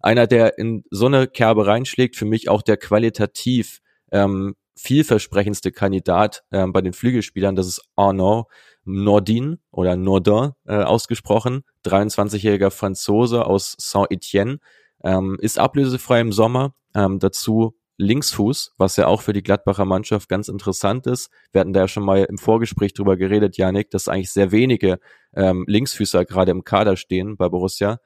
einer, 0.03 0.27
der 0.27 0.59
in 0.59 0.85
so 0.91 1.07
eine 1.07 1.27
Kerbe 1.27 1.67
reinschlägt, 1.67 2.17
für 2.17 2.25
mich 2.25 2.49
auch 2.49 2.63
der 2.63 2.77
qualitativ 2.77 3.81
ähm, 4.13 4.57
vielversprechendste 4.81 5.73
Kandidat 5.73 6.43
ähm, 6.53 6.73
bei 6.73 6.81
den 6.81 6.93
Flügelspielern, 6.93 7.55
das 7.55 7.67
ist 7.67 7.83
Arnaud 7.97 8.47
Nordin 8.85 9.59
oder 9.71 9.95
Nordin 9.97 10.53
äh, 10.67 10.77
ausgesprochen, 10.77 11.63
23-jähriger 11.85 12.71
Franzose 12.71 13.45
aus 13.45 13.77
Saint-Étienne, 13.79 14.59
ähm, 15.05 15.37
ist 15.41 15.59
ablösefrei 15.59 16.21
im 16.21 16.33
Sommer, 16.33 16.75
ähm, 16.95 17.19
dazu 17.19 17.77
Linksfuß, 17.99 18.73
was 18.79 18.97
ja 18.97 19.07
auch 19.07 19.21
für 19.21 19.35
die 19.35 19.43
Gladbacher 19.43 19.85
Mannschaft 19.85 20.31
ganz 20.31 20.49
interessant 20.49 21.07
ist. 21.07 21.31
Wir 21.53 21.61
hatten 21.61 21.75
da 21.75 21.81
ja 21.81 21.89
schon 21.89 22.03
mal 22.03 22.25
im 22.25 22.39
Vorgespräch 22.39 22.95
drüber 22.95 23.19
geredet, 23.19 23.59
Janik, 23.59 23.91
dass 23.91 24.09
eigentlich 24.09 24.33
sehr 24.33 24.51
wenige 24.53 24.99
ähm, 25.35 25.67
Linksfüßer 25.69 26.25
gerade 26.25 26.51
im 26.51 26.65
Kader 26.65 26.97
stehen 26.97 27.37
bei 27.37 27.51
Borussia. 27.51 27.99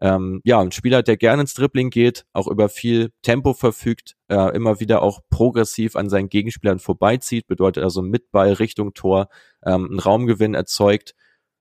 Ähm, 0.00 0.40
ja, 0.44 0.60
ein 0.60 0.72
Spieler, 0.72 1.02
der 1.02 1.16
gerne 1.16 1.42
ins 1.42 1.54
Dribbling 1.54 1.90
geht, 1.90 2.26
auch 2.32 2.48
über 2.48 2.68
viel 2.68 3.12
Tempo 3.22 3.54
verfügt, 3.54 4.14
äh, 4.28 4.54
immer 4.54 4.80
wieder 4.80 5.02
auch 5.02 5.20
progressiv 5.30 5.96
an 5.96 6.10
seinen 6.10 6.28
Gegenspielern 6.28 6.78
vorbeizieht, 6.78 7.46
bedeutet 7.46 7.82
also 7.82 8.02
mit 8.02 8.30
Ball 8.30 8.52
Richtung 8.52 8.92
Tor 8.94 9.28
ähm, 9.64 9.86
einen 9.90 9.98
Raumgewinn 9.98 10.54
erzeugt. 10.54 11.14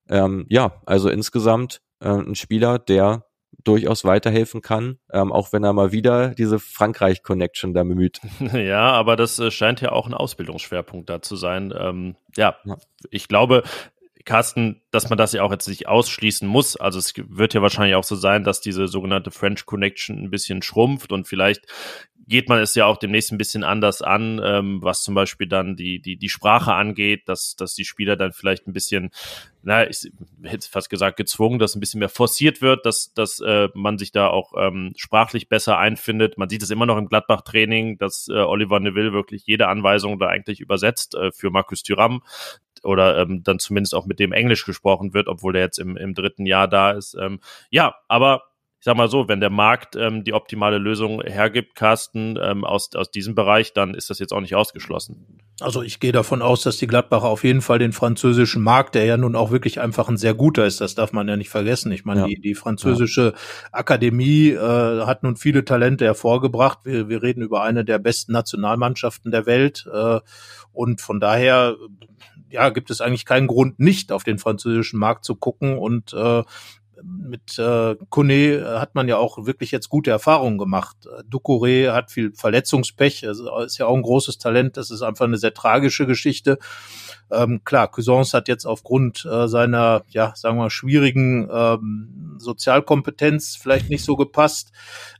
Ähm, 0.10 0.46
ja, 0.50 0.82
also 0.86 1.10
insgesamt 1.10 1.82
äh, 2.02 2.10
ein 2.10 2.36
Spieler, 2.36 2.78
der 2.78 3.26
durchaus 3.64 4.04
weiterhelfen 4.06 4.62
kann, 4.62 5.00
ähm, 5.12 5.32
auch 5.32 5.54
wenn 5.54 5.64
er 5.64 5.74
mal 5.74 5.92
wieder 5.92 6.30
diese 6.30 6.60
Frankreich-Connection 6.60 7.74
da 7.74 7.84
bemüht. 7.84 8.22
Ja, 8.54 8.92
aber 8.92 9.16
das 9.16 9.40
äh, 9.40 9.52
scheint 9.52 9.82
ja 9.82 9.92
auch 9.92 10.08
ein 10.08 10.14
Ausbildungsschwerpunkt 10.14 11.10
da 11.10 11.22
zu 11.22 11.36
sein. 11.36 11.74
Ähm, 11.78 12.16
ja, 12.36 12.56
ja, 12.66 12.78
ich 13.10 13.28
glaube, 13.28 13.64
Carsten, 14.26 14.82
dass 14.92 15.10
man 15.10 15.18
das 15.18 15.34
ja 15.34 15.44
auch 15.44 15.52
jetzt 15.52 15.68
nicht 15.68 15.88
ausschließen 15.88 16.48
muss. 16.48 16.76
Also 16.76 17.00
es 17.00 17.14
wird 17.16 17.54
ja 17.54 17.62
wahrscheinlich 17.62 17.96
auch 17.96 18.04
so 18.04 18.16
sein, 18.16 18.44
dass 18.44 18.60
diese 18.60 18.88
sogenannte 18.88 19.32
French 19.32 19.66
Connection 19.66 20.18
ein 20.18 20.32
bisschen 20.32 20.62
schrumpft 20.62 21.12
und 21.12 21.28
vielleicht 21.28 21.68
geht 22.28 22.50
man 22.50 22.60
es 22.60 22.74
ja 22.74 22.86
auch 22.86 22.98
demnächst 22.98 23.32
ein 23.32 23.38
bisschen 23.38 23.64
anders 23.64 24.02
an, 24.02 24.42
ähm, 24.44 24.82
was 24.82 25.04
zum 25.04 25.14
Beispiel 25.14 25.48
dann 25.48 25.76
die, 25.76 26.02
die, 26.02 26.18
die 26.18 26.30
Sprache 26.30 26.74
angeht, 26.74 27.30
dass, 27.30 27.56
dass 27.56 27.76
die 27.76 27.86
Spieler 27.86 28.16
dann 28.16 28.34
vielleicht 28.34 28.68
ein 28.68 28.74
bisschen, 28.74 29.12
na, 29.62 29.88
ich 29.88 30.10
hätte 30.44 30.68
fast 30.68 30.90
gesagt, 30.90 31.18
gezwungen, 31.18 31.60
dass 31.60 31.76
ein 31.76 31.80
bisschen 31.80 32.00
mehr 32.00 32.10
forciert 32.10 32.62
wird, 32.62 32.86
dass, 32.86 33.14
dass 33.14 33.40
äh, 33.42 33.70
man 33.76 33.98
sich 33.98 34.12
da 34.12 34.28
auch 34.28 34.54
ähm, 34.58 34.94
sprachlich 34.96 35.50
besser 35.50 35.78
einfindet. 35.78 36.38
Man 36.38 36.50
sieht 36.50 36.64
es 36.64 36.72
immer 36.72 36.88
noch 36.88 36.98
im 36.98 37.08
Gladbach-Training, 37.08 38.00
dass 38.00 38.28
äh, 38.28 38.34
Oliver 38.34 38.80
Neville 38.80 39.14
wirklich 39.14 39.46
jede 39.46 39.68
Anweisung 39.68 40.18
da 40.18 40.28
eigentlich 40.28 40.62
übersetzt 40.62 41.14
äh, 41.14 41.32
für 41.32 41.52
Markus 41.52 41.84
Thüram 41.84 42.24
oder 42.86 43.18
ähm, 43.18 43.44
dann 43.44 43.60
zumindest 43.60 43.96
auch 43.96 44.06
mit 44.06 44.20
dem 44.20 44.32
Englisch 44.32 44.66
gesprochen 44.66 45.14
wird, 45.14 45.28
obwohl 45.28 45.54
der 45.54 45.64
jetzt 45.64 45.80
im, 45.80 45.98
im 45.98 46.14
dritten 46.14 46.46
Jahr 46.46 46.68
da 46.68 46.92
ist. 46.92 47.16
Ähm, 47.20 47.40
ja, 47.70 47.96
aber 48.08 48.44
ich 48.86 48.88
sag 48.88 48.98
mal 48.98 49.10
so, 49.10 49.28
wenn 49.28 49.40
der 49.40 49.50
Markt 49.50 49.96
ähm, 49.96 50.24
die 50.24 50.34
optimale 50.34 50.78
Lösung 50.78 51.20
hergibt, 51.24 51.74
Carsten, 51.74 52.38
ähm, 52.40 52.64
aus, 52.64 52.94
aus 52.94 53.10
diesem 53.10 53.34
Bereich, 53.34 53.74
dann 53.74 53.96
ist 53.96 54.12
das 54.12 54.20
jetzt 54.20 54.32
auch 54.32 54.42
nicht 54.42 54.54
ausgeschlossen. 54.54 55.40
Also 55.60 55.82
ich 55.82 56.00
gehe 56.00 56.12
davon 56.12 56.44
aus, 56.44 56.62
dass 56.62 56.78
die 56.78 56.86
Gladbacher 56.86 57.26
auf 57.26 57.44
jeden 57.44 57.62
Fall 57.62 57.80
den 57.80 57.94
französischen 57.94 58.62
Markt, 58.62 58.94
der 58.94 59.06
ja 59.06 59.18
nun 59.18 59.36
auch 59.36 59.50
wirklich 59.50 59.80
einfach 59.80 60.08
ein 60.08 60.18
sehr 60.18 60.36
guter 60.36 60.68
ist, 60.68 60.82
das 60.82 60.94
darf 60.94 61.14
man 61.14 61.28
ja 61.28 61.36
nicht 61.36 61.50
vergessen. 61.50 61.92
Ich 61.94 62.06
meine, 62.06 62.22
ja. 62.22 62.28
die, 62.28 62.40
die 62.40 62.54
französische 62.54 63.34
ja. 63.34 63.70
Akademie 63.72 64.50
äh, 64.50 64.60
hat 64.60 65.24
nun 65.24 65.36
viele 65.36 65.66
Talente 65.66 66.06
hervorgebracht. 66.06 66.80
Wir, 66.84 67.10
wir 67.10 67.24
reden 67.24 67.42
über 67.42 67.64
eine 67.64 67.86
der 67.86 67.98
besten 67.98 68.34
Nationalmannschaften 68.34 69.32
der 69.32 69.48
Welt. 69.48 69.90
Äh, 69.92 70.20
und 70.74 71.02
von 71.02 71.20
daher 71.20 71.76
ja, 72.50 72.70
gibt 72.70 72.90
es 72.90 73.02
eigentlich 73.02 73.26
keinen 73.26 73.48
Grund, 73.48 73.80
nicht 73.80 74.12
auf 74.12 74.24
den 74.24 74.38
französischen 74.38 75.00
Markt 75.00 75.26
zu 75.26 75.36
gucken. 75.36 75.78
Und 75.78 76.14
äh, 76.14 76.44
mit 77.04 77.58
äh, 77.60 77.96
Kone 78.10 78.80
hat 78.80 78.96
man 78.96 79.08
ja 79.08 79.18
auch 79.18 79.46
wirklich 79.46 79.72
jetzt 79.72 79.90
gute 79.90 80.12
Erfahrungen 80.12 80.58
gemacht. 80.58 80.98
Ducouré 81.30 81.92
hat 81.92 82.12
viel 82.12 82.34
Verletzungspech, 82.34 83.28
also 83.28 83.60
ist 83.60 83.78
ja 83.78 83.86
auch 83.86 83.96
ein 83.96 84.02
großes 84.02 84.38
Talent, 84.38 84.78
das 84.78 84.92
ist 84.92 85.02
einfach 85.02 85.26
eine 85.26 85.38
sehr 85.38 85.54
tragische 85.54 86.06
Geschichte. 86.06 86.58
Ähm, 87.32 87.62
klar, 87.64 87.90
Cousins 87.90 88.34
hat 88.34 88.48
jetzt 88.48 88.66
aufgrund 88.66 89.26
äh, 89.26 89.48
seiner, 89.48 90.04
ja, 90.10 90.34
sagen 90.36 90.58
wir, 90.58 90.70
schwierigen 90.70 91.50
ähm, 91.52 92.36
Sozialkompetenz 92.38 93.56
vielleicht 93.56 93.90
nicht 93.90 94.04
so 94.04 94.16
gepasst. 94.16 94.72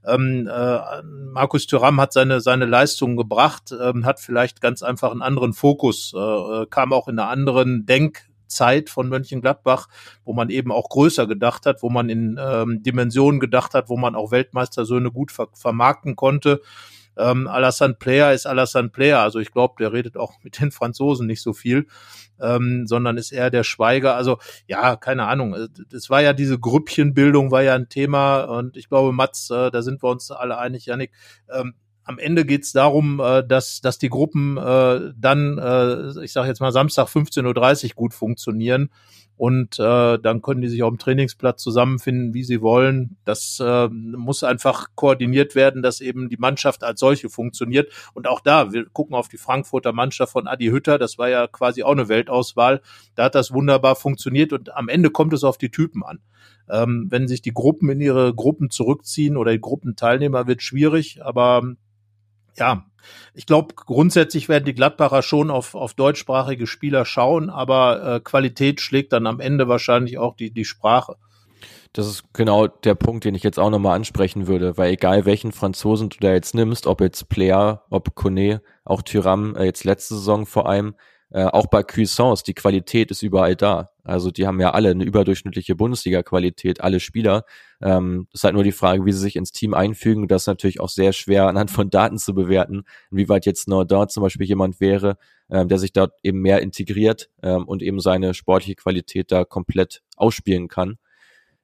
Ähm, 0.06 0.48
äh, 0.52 1.02
Markus 1.04 1.66
Thuram 1.66 2.00
hat 2.00 2.14
seine, 2.14 2.42
seine 2.42 2.66
Leistungen 2.66 3.18
gebracht, 3.18 3.74
ähm, 3.80 4.06
hat 4.06 4.20
vielleicht 4.20 4.62
ganz 4.62 4.84
einfach 4.84 5.12
einen 5.12 5.24
anderen 5.24 5.54
Fokus, 5.54 6.14
äh, 6.16 6.20
äh 6.20 6.66
kam 6.70 6.94
auch 6.94 7.08
in 7.08 7.20
einer 7.20 7.30
anderen 7.30 7.86
Denk- 7.86 8.30
Zeit 8.48 8.90
von 8.90 9.10
Mönchengladbach, 9.10 9.88
wo 10.24 10.34
man 10.34 10.50
eben 10.50 10.72
auch 10.72 10.90
größer 10.90 11.28
gedacht 11.28 11.66
hat, 11.66 11.84
wo 11.84 11.90
man 11.90 12.10
in 12.10 12.40
ähm, 12.40 12.84
Dimensionen 12.84 13.40
gedacht 13.40 13.74
hat, 13.74 13.90
wo 13.90 13.98
man 13.98 14.16
auch 14.16 14.32
Weltmeistersöhne 14.32 15.12
gut 15.12 15.32
ver 15.32 15.48
vermarkten 15.54 16.16
konnte. 16.16 16.62
Ähm, 17.18 17.48
Alassane 17.48 17.94
Player 17.94 18.34
ist 18.34 18.46
Alassane 18.46 18.90
Player, 18.90 19.20
also 19.20 19.40
ich 19.40 19.52
glaube, 19.52 19.76
der 19.80 19.94
redet 19.94 20.18
auch 20.18 20.34
mit 20.44 20.60
den 20.60 20.72
Franzosen 20.72 21.28
nicht 21.28 21.42
so 21.42 21.54
viel, 21.54 21.88
ähm, 22.42 22.86
sondern 22.88 23.18
ist 23.18 23.32
eher 23.32 23.50
der 23.50 23.64
Schweiger. 23.64 24.16
Also 24.16 24.38
ja, 24.68 24.96
keine 24.96 25.28
Ahnung. 25.28 25.56
Es 25.94 26.10
war 26.10 26.22
ja 26.22 26.34
diese 26.34 26.60
Grüppchenbildung 26.60 27.52
war 27.52 27.64
ja 27.64 27.76
ein 27.76 27.90
Thema 27.90 28.44
und 28.44 28.76
ich 28.78 28.90
glaube, 28.90 29.14
Mats, 29.14 29.50
äh, 29.50 29.72
da 29.72 29.82
sind 29.82 30.04
wir 30.04 30.10
uns 30.10 30.32
alle 30.32 30.58
einig, 30.58 30.86
Janik. 30.86 31.12
Ähm, 31.50 31.76
am 32.06 32.20
Ende 32.20 32.46
geht's 32.46 32.72
darum, 32.72 33.20
äh, 33.20 33.46
dass, 33.46 33.82
dass 33.82 33.98
die 33.98 34.10
Gruppen 34.10 34.58
äh, 34.58 35.12
dann, 35.18 35.58
äh, 35.58 36.24
ich 36.24 36.32
sage 36.32 36.48
jetzt 36.48 36.62
mal 36.62 36.72
Samstag 36.72 37.08
15.30 37.08 37.90
Uhr 37.90 37.96
gut 37.96 38.14
funktionieren 38.14 38.90
und 39.38 39.80
äh, 39.80 40.18
dann 40.18 40.42
können 40.42 40.62
die 40.62 40.70
sich 40.70 40.82
auf 40.84 40.92
dem 40.92 40.98
Trainingsplatz 40.98 41.62
zusammenfinden, 41.62 42.34
wie 42.34 42.44
sie 42.44 42.62
wollen. 42.62 43.18
Das 43.26 43.60
äh, 43.62 43.90
muss 43.90 44.44
einfach 44.44 44.88
koordiniert 44.96 45.56
werden, 45.56 45.82
dass 45.82 46.00
eben 46.00 46.30
die 46.30 46.38
Mannschaft 46.38 46.84
als 46.84 47.02
solche 47.02 47.30
funktioniert. 47.30 47.92
Und 48.14 48.28
auch 48.28 48.40
da, 48.40 48.72
wir 48.72 48.86
gucken 48.86 49.16
auf 49.16 49.28
die 49.28 49.38
Frankfurter 49.38 49.92
Mannschaft 49.92 50.32
von 50.32 50.48
Adi 50.48 50.68
Hütter, 50.68 50.98
das 50.98 51.18
war 51.18 51.28
ja 51.28 51.48
quasi 51.48 51.84
auch 51.84 51.92
eine 51.92 52.08
Weltauswahl. 52.08 52.82
Da 53.16 53.26
hat 53.26 53.36
das 53.36 53.52
wunderbar 53.52 53.96
funktioniert 53.96 54.54
und 54.54 54.74
am 54.74 54.88
Ende 54.88 55.10
kommt 55.10 55.34
es 55.34 55.44
auf 55.44 55.58
die 55.58 55.70
Typen 55.70 56.04
an. 56.04 56.20
Ähm, 56.70 57.08
wenn 57.10 57.28
sich 57.28 57.42
die 57.42 57.54
Gruppen 57.54 57.90
in 57.90 58.00
ihre 58.00 58.34
Gruppen 58.34 58.70
zurückziehen 58.70 59.36
oder 59.36 59.52
die 59.52 59.62
Gruppenteilnehmer, 59.62 60.48
wird 60.48 60.62
schwierig, 60.62 61.24
aber 61.24 61.76
ja, 62.58 62.86
ich 63.34 63.46
glaube, 63.46 63.76
grundsätzlich 63.76 64.50
werden 64.50 64.66
die 64.66 64.74
Gladbacher 64.74 65.22
schon 65.22 65.52
auf, 65.52 65.76
auf 65.76 65.94
deutschsprachige 65.94 66.68
Spieler 66.68 67.06
schauen, 67.06 67.50
aber 67.50 68.16
äh, 68.16 68.20
Qualität 68.20 68.82
schlägt 68.82 69.14
dann 69.14 69.28
am 69.28 69.40
Ende 69.40 69.68
wahrscheinlich 69.68 70.18
auch 70.18 70.36
die, 70.36 70.52
die 70.52 70.66
Sprache. 70.66 71.16
Das 71.94 72.08
ist 72.08 72.26
genau 72.34 72.68
der 72.68 72.96
Punkt, 72.96 73.24
den 73.24 73.36
ich 73.36 73.44
jetzt 73.44 73.58
auch 73.58 73.70
nochmal 73.70 73.96
ansprechen 73.96 74.48
würde, 74.48 74.78
weil 74.78 74.92
egal 74.92 75.26
welchen 75.26 75.54
Franzosen 75.54 76.10
du 76.10 76.18
da 76.20 76.34
jetzt 76.34 76.54
nimmst, 76.54 76.88
ob 76.88 77.00
jetzt 77.00 77.30
Player, 77.30 77.84
ob 77.90 78.16
Kone, 78.16 78.62
auch 78.84 79.02
Tyram, 79.02 79.56
äh, 79.56 79.64
jetzt 79.64 79.86
letzte 79.86 80.16
Saison 80.16 80.46
vor 80.46 80.68
allem, 80.68 80.96
äh, 81.32 81.44
auch 81.46 81.68
bei 81.68 81.84
Cuisance, 81.84 82.44
die 82.46 82.54
Qualität 82.54 83.12
ist 83.12 83.24
überall 83.24 83.56
da. 83.56 83.90
Also 84.04 84.30
die 84.32 84.46
haben 84.46 84.60
ja 84.60 84.72
alle 84.72 84.92
eine 84.92 85.04
überdurchschnittliche 85.04 85.76
Bundesliga-Qualität, 85.76 86.82
alle 86.82 87.00
Spieler. 87.00 87.46
Ähm, 87.82 88.28
ist 88.32 88.44
halt 88.44 88.54
nur 88.54 88.64
die 88.64 88.72
Frage, 88.72 89.06
wie 89.06 89.12
sie 89.12 89.20
sich 89.20 89.36
ins 89.36 89.52
Team 89.52 89.74
einfügen. 89.74 90.28
Das 90.28 90.44
ist 90.44 90.48
natürlich 90.48 90.80
auch 90.80 90.90
sehr 90.90 91.14
schwer 91.14 91.48
anhand 91.48 91.72
von 91.72 91.90
Daten 91.90 92.18
zu 92.18 92.34
bewerten, 92.34 92.84
inwieweit 93.12 93.46
jetzt 93.46 93.68
Nordor 93.68 94.08
zum 94.08 94.24
Beispiel 94.24 94.48
jemand 94.48 94.80
wäre, 94.80 95.18
ähm, 95.50 95.68
der 95.68 95.80
sich 95.80 95.94
dort 95.94 96.14
eben 96.24 96.42
mehr 96.42 96.62
integriert 96.62 97.30
ähm, 97.42 97.66
und 97.66 97.82
eben 97.82 98.00
seine 98.00 98.34
sportliche 98.34 98.76
Qualität 98.76 99.32
da 99.32 99.46
komplett 99.46 100.04
ausspielen 100.16 100.68
kann. 100.68 100.98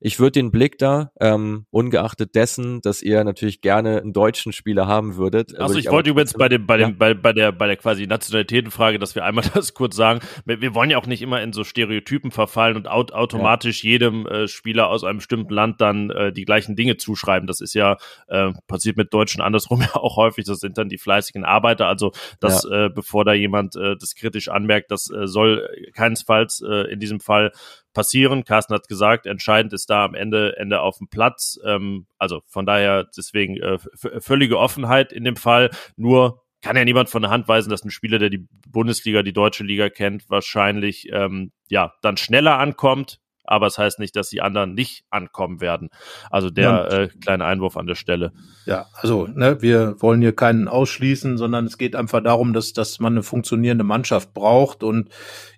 Ich 0.03 0.19
würde 0.19 0.31
den 0.31 0.49
Blick 0.49 0.79
da, 0.79 1.11
ähm, 1.19 1.67
ungeachtet 1.69 2.33
dessen, 2.33 2.81
dass 2.81 3.03
ihr 3.03 3.23
natürlich 3.23 3.61
gerne 3.61 4.01
einen 4.01 4.13
deutschen 4.13 4.51
Spieler 4.51 4.87
haben 4.87 5.15
würdet. 5.15 5.57
Also 5.59 5.77
ich, 5.77 5.85
ich 5.85 5.91
wollte 5.91 6.09
übrigens 6.09 6.33
bei 6.33 6.49
dem, 6.49 6.65
bei 6.65 6.77
dem, 6.77 6.89
ja. 6.89 6.95
bei, 6.97 7.13
bei 7.13 7.33
der, 7.33 7.51
bei 7.51 7.67
der 7.67 7.77
quasi 7.77 8.07
Nationalitätenfrage, 8.07 8.97
dass 8.97 9.13
wir 9.13 9.23
einmal 9.23 9.45
das 9.53 9.75
kurz 9.75 9.95
sagen. 9.95 10.19
Wir, 10.43 10.59
wir 10.59 10.73
wollen 10.73 10.89
ja 10.89 10.97
auch 10.97 11.05
nicht 11.05 11.21
immer 11.21 11.39
in 11.43 11.53
so 11.53 11.63
Stereotypen 11.63 12.31
verfallen 12.31 12.77
und 12.77 12.87
aut 12.87 13.11
automatisch 13.11 13.83
ja. 13.83 13.91
jedem 13.91 14.25
äh, 14.25 14.47
Spieler 14.47 14.89
aus 14.89 15.03
einem 15.03 15.19
bestimmten 15.19 15.53
Land 15.53 15.81
dann 15.81 16.09
äh, 16.09 16.33
die 16.33 16.45
gleichen 16.45 16.75
Dinge 16.75 16.97
zuschreiben. 16.97 17.45
Das 17.45 17.61
ist 17.61 17.75
ja 17.75 17.97
äh, 18.27 18.53
passiert 18.67 18.97
mit 18.97 19.13
Deutschen 19.13 19.41
andersrum 19.41 19.81
ja 19.93 19.93
auch 19.93 20.17
häufig. 20.17 20.45
Das 20.45 20.61
sind 20.61 20.79
dann 20.79 20.89
die 20.89 20.97
fleißigen 20.97 21.45
Arbeiter. 21.45 21.85
Also 21.85 22.11
das, 22.39 22.63
ja. 22.63 22.85
äh, 22.85 22.89
bevor 22.89 23.23
da 23.23 23.33
jemand 23.33 23.75
äh, 23.75 23.95
das 23.99 24.15
kritisch 24.15 24.49
anmerkt, 24.49 24.89
das 24.89 25.11
äh, 25.11 25.27
soll 25.27 25.69
keinesfalls 25.93 26.63
äh, 26.67 26.91
in 26.91 26.99
diesem 26.99 27.19
Fall 27.19 27.51
passieren. 27.93 28.43
Carsten 28.43 28.73
hat 28.73 28.87
gesagt, 28.87 29.25
entscheidend 29.25 29.73
ist 29.73 29.89
da 29.89 30.05
am 30.05 30.15
Ende, 30.15 30.57
Ende 30.57 30.81
auf 30.81 30.97
dem 30.97 31.07
Platz. 31.07 31.59
Ähm, 31.65 32.07
also 32.17 32.41
von 32.47 32.65
daher 32.65 33.05
deswegen 33.15 33.57
äh, 33.57 33.79
völlige 34.19 34.57
Offenheit 34.57 35.13
in 35.13 35.23
dem 35.23 35.35
Fall. 35.35 35.69
Nur 35.95 36.43
kann 36.61 36.77
ja 36.77 36.85
niemand 36.85 37.09
von 37.09 37.21
der 37.21 37.31
Hand 37.31 37.47
weisen, 37.47 37.69
dass 37.69 37.83
ein 37.83 37.91
Spieler, 37.91 38.19
der 38.19 38.29
die 38.29 38.47
Bundesliga, 38.69 39.23
die 39.23 39.33
deutsche 39.33 39.63
Liga 39.63 39.89
kennt, 39.89 40.29
wahrscheinlich 40.29 41.09
ähm, 41.11 41.51
ja 41.69 41.93
dann 42.01 42.17
schneller 42.17 42.59
ankommt, 42.59 43.19
aber 43.43 43.67
es 43.67 43.75
das 43.75 43.83
heißt 43.83 43.99
nicht, 43.99 44.15
dass 44.15 44.29
die 44.29 44.41
anderen 44.41 44.73
nicht 44.73 45.05
ankommen 45.09 45.61
werden. 45.61 45.89
Also 46.29 46.49
der 46.49 46.91
äh, 46.91 47.07
kleine 47.07 47.45
Einwurf 47.45 47.77
an 47.77 47.87
der 47.87 47.95
Stelle. 47.95 48.33
Ja, 48.65 48.87
also 48.95 49.27
ne, 49.27 49.61
wir 49.61 49.95
wollen 49.99 50.21
hier 50.21 50.35
keinen 50.35 50.67
ausschließen, 50.67 51.37
sondern 51.37 51.65
es 51.65 51.77
geht 51.77 51.95
einfach 51.95 52.21
darum, 52.21 52.53
dass, 52.53 52.73
dass 52.73 52.99
man 52.99 53.13
eine 53.13 53.23
funktionierende 53.23 53.83
Mannschaft 53.83 54.33
braucht 54.33 54.83
und 54.83 55.09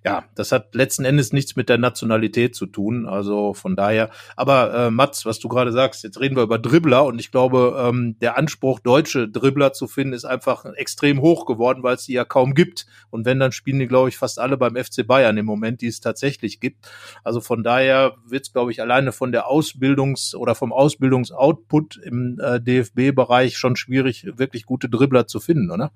ja, 0.05 0.25
das 0.35 0.51
hat 0.51 0.75
letzten 0.75 1.05
Endes 1.05 1.31
nichts 1.31 1.55
mit 1.55 1.69
der 1.69 1.77
Nationalität 1.77 2.55
zu 2.55 2.65
tun. 2.65 3.07
Also 3.07 3.53
von 3.53 3.75
daher, 3.75 4.09
aber 4.35 4.73
äh, 4.73 4.91
Mats, 4.91 5.25
was 5.25 5.39
du 5.39 5.47
gerade 5.47 5.71
sagst, 5.71 6.03
jetzt 6.03 6.19
reden 6.19 6.35
wir 6.35 6.43
über 6.43 6.59
Dribbler 6.59 7.05
und 7.05 7.19
ich 7.19 7.31
glaube, 7.31 7.75
ähm, 7.77 8.17
der 8.19 8.37
Anspruch, 8.37 8.79
deutsche 8.79 9.29
Dribbler 9.29 9.71
zu 9.71 9.87
finden, 9.87 10.13
ist 10.13 10.25
einfach 10.25 10.65
extrem 10.75 11.21
hoch 11.21 11.45
geworden, 11.45 11.83
weil 11.83 11.95
es 11.95 12.05
die 12.05 12.13
ja 12.13 12.25
kaum 12.25 12.53
gibt. 12.53 12.85
Und 13.09 13.25
wenn, 13.25 13.39
dann 13.39 13.51
spielen 13.51 13.79
die, 13.79 13.87
glaube 13.87 14.09
ich, 14.09 14.17
fast 14.17 14.39
alle 14.39 14.57
beim 14.57 14.75
FC 14.75 15.07
Bayern 15.07 15.37
im 15.37 15.45
Moment, 15.45 15.81
die 15.81 15.87
es 15.87 16.01
tatsächlich 16.01 16.59
gibt. 16.59 16.89
Also 17.23 17.39
von 17.39 17.63
daher 17.63 17.72
daher 17.73 18.15
wird 18.25 18.45
es, 18.45 18.53
glaube 18.53 18.71
ich, 18.71 18.81
alleine 18.81 19.11
von 19.11 19.31
der 19.31 19.47
Ausbildungs- 19.47 20.35
oder 20.35 20.53
vom 20.53 20.71
Ausbildungsoutput 20.71 21.97
im 21.97 22.39
äh, 22.39 22.61
DFB-Bereich 22.61 23.57
schon 23.57 23.75
schwierig, 23.75 24.27
wirklich 24.37 24.65
gute 24.65 24.89
Dribbler 24.89 25.25
zu 25.27 25.39
finden, 25.39 25.71
oder? 25.71 25.91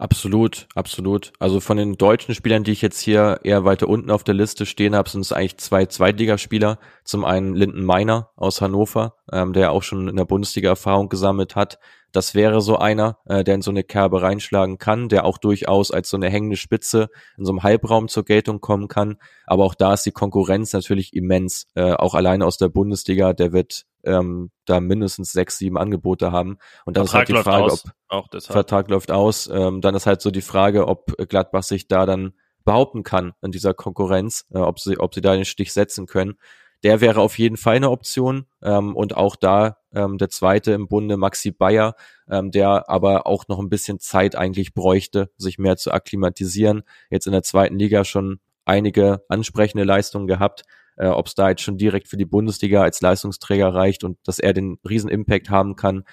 Absolut, 0.00 0.66
absolut. 0.74 1.34
Also 1.40 1.60
von 1.60 1.76
den 1.76 1.98
deutschen 1.98 2.34
Spielern, 2.34 2.64
die 2.64 2.72
ich 2.72 2.80
jetzt 2.80 3.00
hier 3.00 3.40
eher 3.44 3.66
weiter 3.66 3.86
unten 3.86 4.10
auf 4.10 4.24
der 4.24 4.32
Liste 4.32 4.64
stehen 4.64 4.94
habe, 4.94 5.10
sind 5.10 5.20
es 5.20 5.30
eigentlich 5.30 5.58
zwei 5.58 5.84
Zweitligaspieler. 5.84 6.78
Zum 7.04 7.26
einen 7.26 7.54
Linden 7.54 7.84
Meiner 7.84 8.30
aus 8.34 8.62
Hannover, 8.62 9.16
ähm, 9.30 9.52
der 9.52 9.72
auch 9.72 9.82
schon 9.82 10.08
in 10.08 10.16
der 10.16 10.24
Bundesliga 10.24 10.70
Erfahrung 10.70 11.10
gesammelt 11.10 11.54
hat. 11.54 11.78
Das 12.12 12.34
wäre 12.34 12.62
so 12.62 12.78
einer, 12.78 13.18
äh, 13.26 13.44
der 13.44 13.56
in 13.56 13.62
so 13.62 13.70
eine 13.70 13.84
Kerbe 13.84 14.22
reinschlagen 14.22 14.78
kann, 14.78 15.10
der 15.10 15.26
auch 15.26 15.36
durchaus 15.36 15.90
als 15.90 16.08
so 16.08 16.16
eine 16.16 16.30
hängende 16.30 16.56
Spitze 16.56 17.10
in 17.36 17.44
so 17.44 17.52
einem 17.52 17.62
Halbraum 17.62 18.08
zur 18.08 18.24
Geltung 18.24 18.62
kommen 18.62 18.88
kann. 18.88 19.18
Aber 19.44 19.64
auch 19.64 19.74
da 19.74 19.92
ist 19.92 20.06
die 20.06 20.12
Konkurrenz 20.12 20.72
natürlich 20.72 21.12
immens. 21.12 21.66
Äh, 21.74 21.92
auch 21.92 22.14
alleine 22.14 22.46
aus 22.46 22.56
der 22.56 22.70
Bundesliga, 22.70 23.34
der 23.34 23.52
wird 23.52 23.84
ähm, 24.04 24.50
da 24.64 24.80
mindestens 24.80 25.32
sechs, 25.32 25.58
sieben 25.58 25.78
Angebote 25.78 26.32
haben. 26.32 26.58
Und 26.84 26.96
dann 26.96 27.06
Vertrag 27.06 27.28
ist 27.28 27.34
halt 27.34 27.44
die 27.44 27.50
Frage, 27.50 27.64
aus. 27.64 27.84
ob. 28.08 28.42
Vertrag 28.42 28.90
läuft 28.90 29.10
aus. 29.10 29.48
Ähm, 29.52 29.80
dann 29.80 29.94
ist 29.94 30.06
halt 30.06 30.20
so 30.20 30.30
die 30.30 30.40
Frage, 30.40 30.88
ob 30.88 31.16
Gladbach 31.28 31.62
sich 31.62 31.88
da 31.88 32.06
dann 32.06 32.32
behaupten 32.64 33.02
kann 33.02 33.32
in 33.42 33.52
dieser 33.52 33.74
Konkurrenz, 33.74 34.46
äh, 34.52 34.58
ob 34.58 34.78
sie, 34.80 34.98
ob 34.98 35.14
sie 35.14 35.20
da 35.20 35.34
den 35.34 35.44
Stich 35.44 35.72
setzen 35.72 36.06
können. 36.06 36.34
Der 36.82 37.00
wäre 37.00 37.20
auf 37.20 37.38
jeden 37.38 37.56
Fall 37.56 37.76
eine 37.76 37.90
Option. 37.90 38.46
Ähm, 38.62 38.96
und 38.96 39.16
auch 39.16 39.36
da 39.36 39.78
ähm, 39.92 40.18
der 40.18 40.30
zweite 40.30 40.72
im 40.72 40.88
Bunde, 40.88 41.16
Maxi 41.16 41.50
Bayer, 41.50 41.94
ähm, 42.30 42.50
der 42.50 42.88
aber 42.88 43.26
auch 43.26 43.48
noch 43.48 43.58
ein 43.58 43.68
bisschen 43.68 43.98
Zeit 43.98 44.36
eigentlich 44.36 44.74
bräuchte, 44.74 45.30
sich 45.36 45.58
mehr 45.58 45.76
zu 45.76 45.92
akklimatisieren. 45.92 46.82
Jetzt 47.10 47.26
in 47.26 47.32
der 47.32 47.42
zweiten 47.42 47.78
Liga 47.78 48.04
schon 48.04 48.40
einige 48.64 49.24
ansprechende 49.28 49.84
Leistungen 49.84 50.26
gehabt. 50.26 50.62
Äh, 50.96 51.08
Ob 51.08 51.26
es 51.26 51.34
da 51.34 51.50
jetzt 51.50 51.62
schon 51.62 51.78
direkt 51.78 52.08
für 52.08 52.16
die 52.16 52.26
Bundesliga 52.26 52.82
als 52.82 53.00
Leistungsträger 53.00 53.74
reicht 53.74 54.04
und 54.04 54.18
dass 54.24 54.38
er 54.38 54.52
den 54.52 54.78
riesen 54.88 55.10
Impact 55.10 55.50
haben 55.50 55.76
kann, 55.76 56.04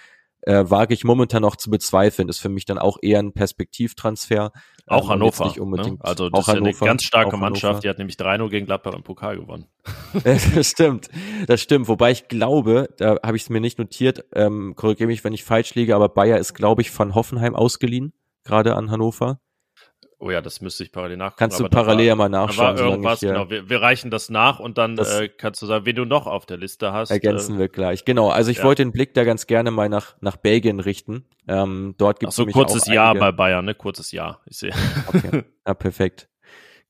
äh, 0.48 0.70
wage 0.70 0.94
ich 0.94 1.04
momentan 1.04 1.42
noch 1.42 1.58
zu 1.58 1.70
bezweifeln. 1.70 2.30
Ist 2.30 2.40
für 2.40 2.50
mich 2.50 2.66
dann 2.66 2.78
auch 2.78 2.98
eher 3.02 3.20
ein 3.20 3.34
Perspektivtransfer. 3.34 4.52
Auch 4.86 5.04
ähm, 5.04 5.10
Hannover. 5.10 5.46
Nicht 5.46 5.60
unbedingt. 5.60 6.00
Ne? 6.00 6.06
Also 6.06 6.30
das 6.30 6.34
auch 6.34 6.48
ist 6.48 6.56
Hannover, 6.56 6.82
eine 6.82 6.90
ganz 6.92 7.04
starke 7.04 7.36
Mannschaft. 7.36 7.84
Die 7.84 7.90
hat 7.90 7.98
nämlich 7.98 8.16
3-0 8.16 8.50
gegen 8.50 8.66
Gladbach 8.66 8.94
im 8.94 9.04
Pokal 9.04 9.38
gewonnen. 9.38 9.66
das 10.24 10.70
stimmt. 10.70 11.10
Das 11.48 11.62
stimmt. 11.62 11.90
Wobei 11.90 12.12
ich 12.12 12.30
glaube, 12.30 12.88
da 12.98 13.18
habe 13.24 13.36
ich 13.36 13.44
es 13.44 13.50
mir 13.50 13.60
nicht 13.60 13.78
notiert, 13.78 14.26
ähm, 14.34 14.74
korrigiere 14.76 15.08
mich, 15.08 15.24
wenn 15.24 15.34
ich 15.34 15.44
falsch 15.44 15.76
liege, 15.76 15.96
aber 15.96 16.08
Bayer 16.10 16.38
ist, 16.38 16.54
glaube 16.54 16.82
ich, 16.82 16.92
von 16.92 17.14
Hoffenheim 17.14 17.56
ausgeliehen, 17.56 18.14
gerade 18.46 18.76
an 18.76 18.90
Hannover. 18.90 19.42
Oh 20.20 20.32
ja, 20.32 20.42
das 20.42 20.62
müsste 20.62 20.84
ich 20.84 20.92
parallel 20.92 21.18
nachgucken. 21.18 21.40
Kannst 21.40 21.60
du 21.60 21.70
parallel 21.70 22.10
war, 22.10 22.16
mal 22.16 22.30
nachschauen. 22.30 22.80
War 22.80 22.86
irgendwas, 22.86 23.20
genau. 23.20 23.52
Wir, 23.52 23.70
wir, 23.70 23.82
reichen 23.82 24.10
das 24.10 24.30
nach 24.30 24.60
und 24.60 24.80
dann 24.80 24.98
äh, 24.98 25.30
kannst 25.30 25.62
du 25.62 25.68
sagen, 25.68 25.86
wen 25.86 25.96
du 25.96 26.06
noch 26.06 26.26
auf 26.26 26.48
der 26.48 26.58
Liste 26.58 26.92
hast. 26.92 27.12
Ergänzen 27.12 27.58
äh, 27.58 27.60
wir 27.60 27.70
gleich. 27.70 28.04
Genau, 28.04 28.30
also 28.30 28.50
ich 28.50 28.58
ja. 28.58 28.64
wollte 28.64 28.84
den 28.84 28.92
Blick 28.92 29.14
da 29.14 29.24
ganz 29.24 29.46
gerne 29.46 29.70
mal 29.70 29.90
nach, 29.90 30.16
nach 30.20 30.38
Belgien 30.38 30.80
richten. 30.80 31.26
Ähm, 31.48 31.94
dort 32.00 32.20
gibt 32.20 32.32
es 32.32 32.36
so 32.36 32.48
kurzes 32.48 32.88
Jahr 32.88 33.14
bei 33.14 33.32
Bayern, 33.32 33.66
ne? 33.66 33.76
Kurzes 33.76 34.12
Jahr. 34.12 34.42
Ich 34.46 34.58
sehe. 34.58 34.72
Okay. 35.08 35.44
Ja, 35.68 35.74
perfekt. 35.74 36.30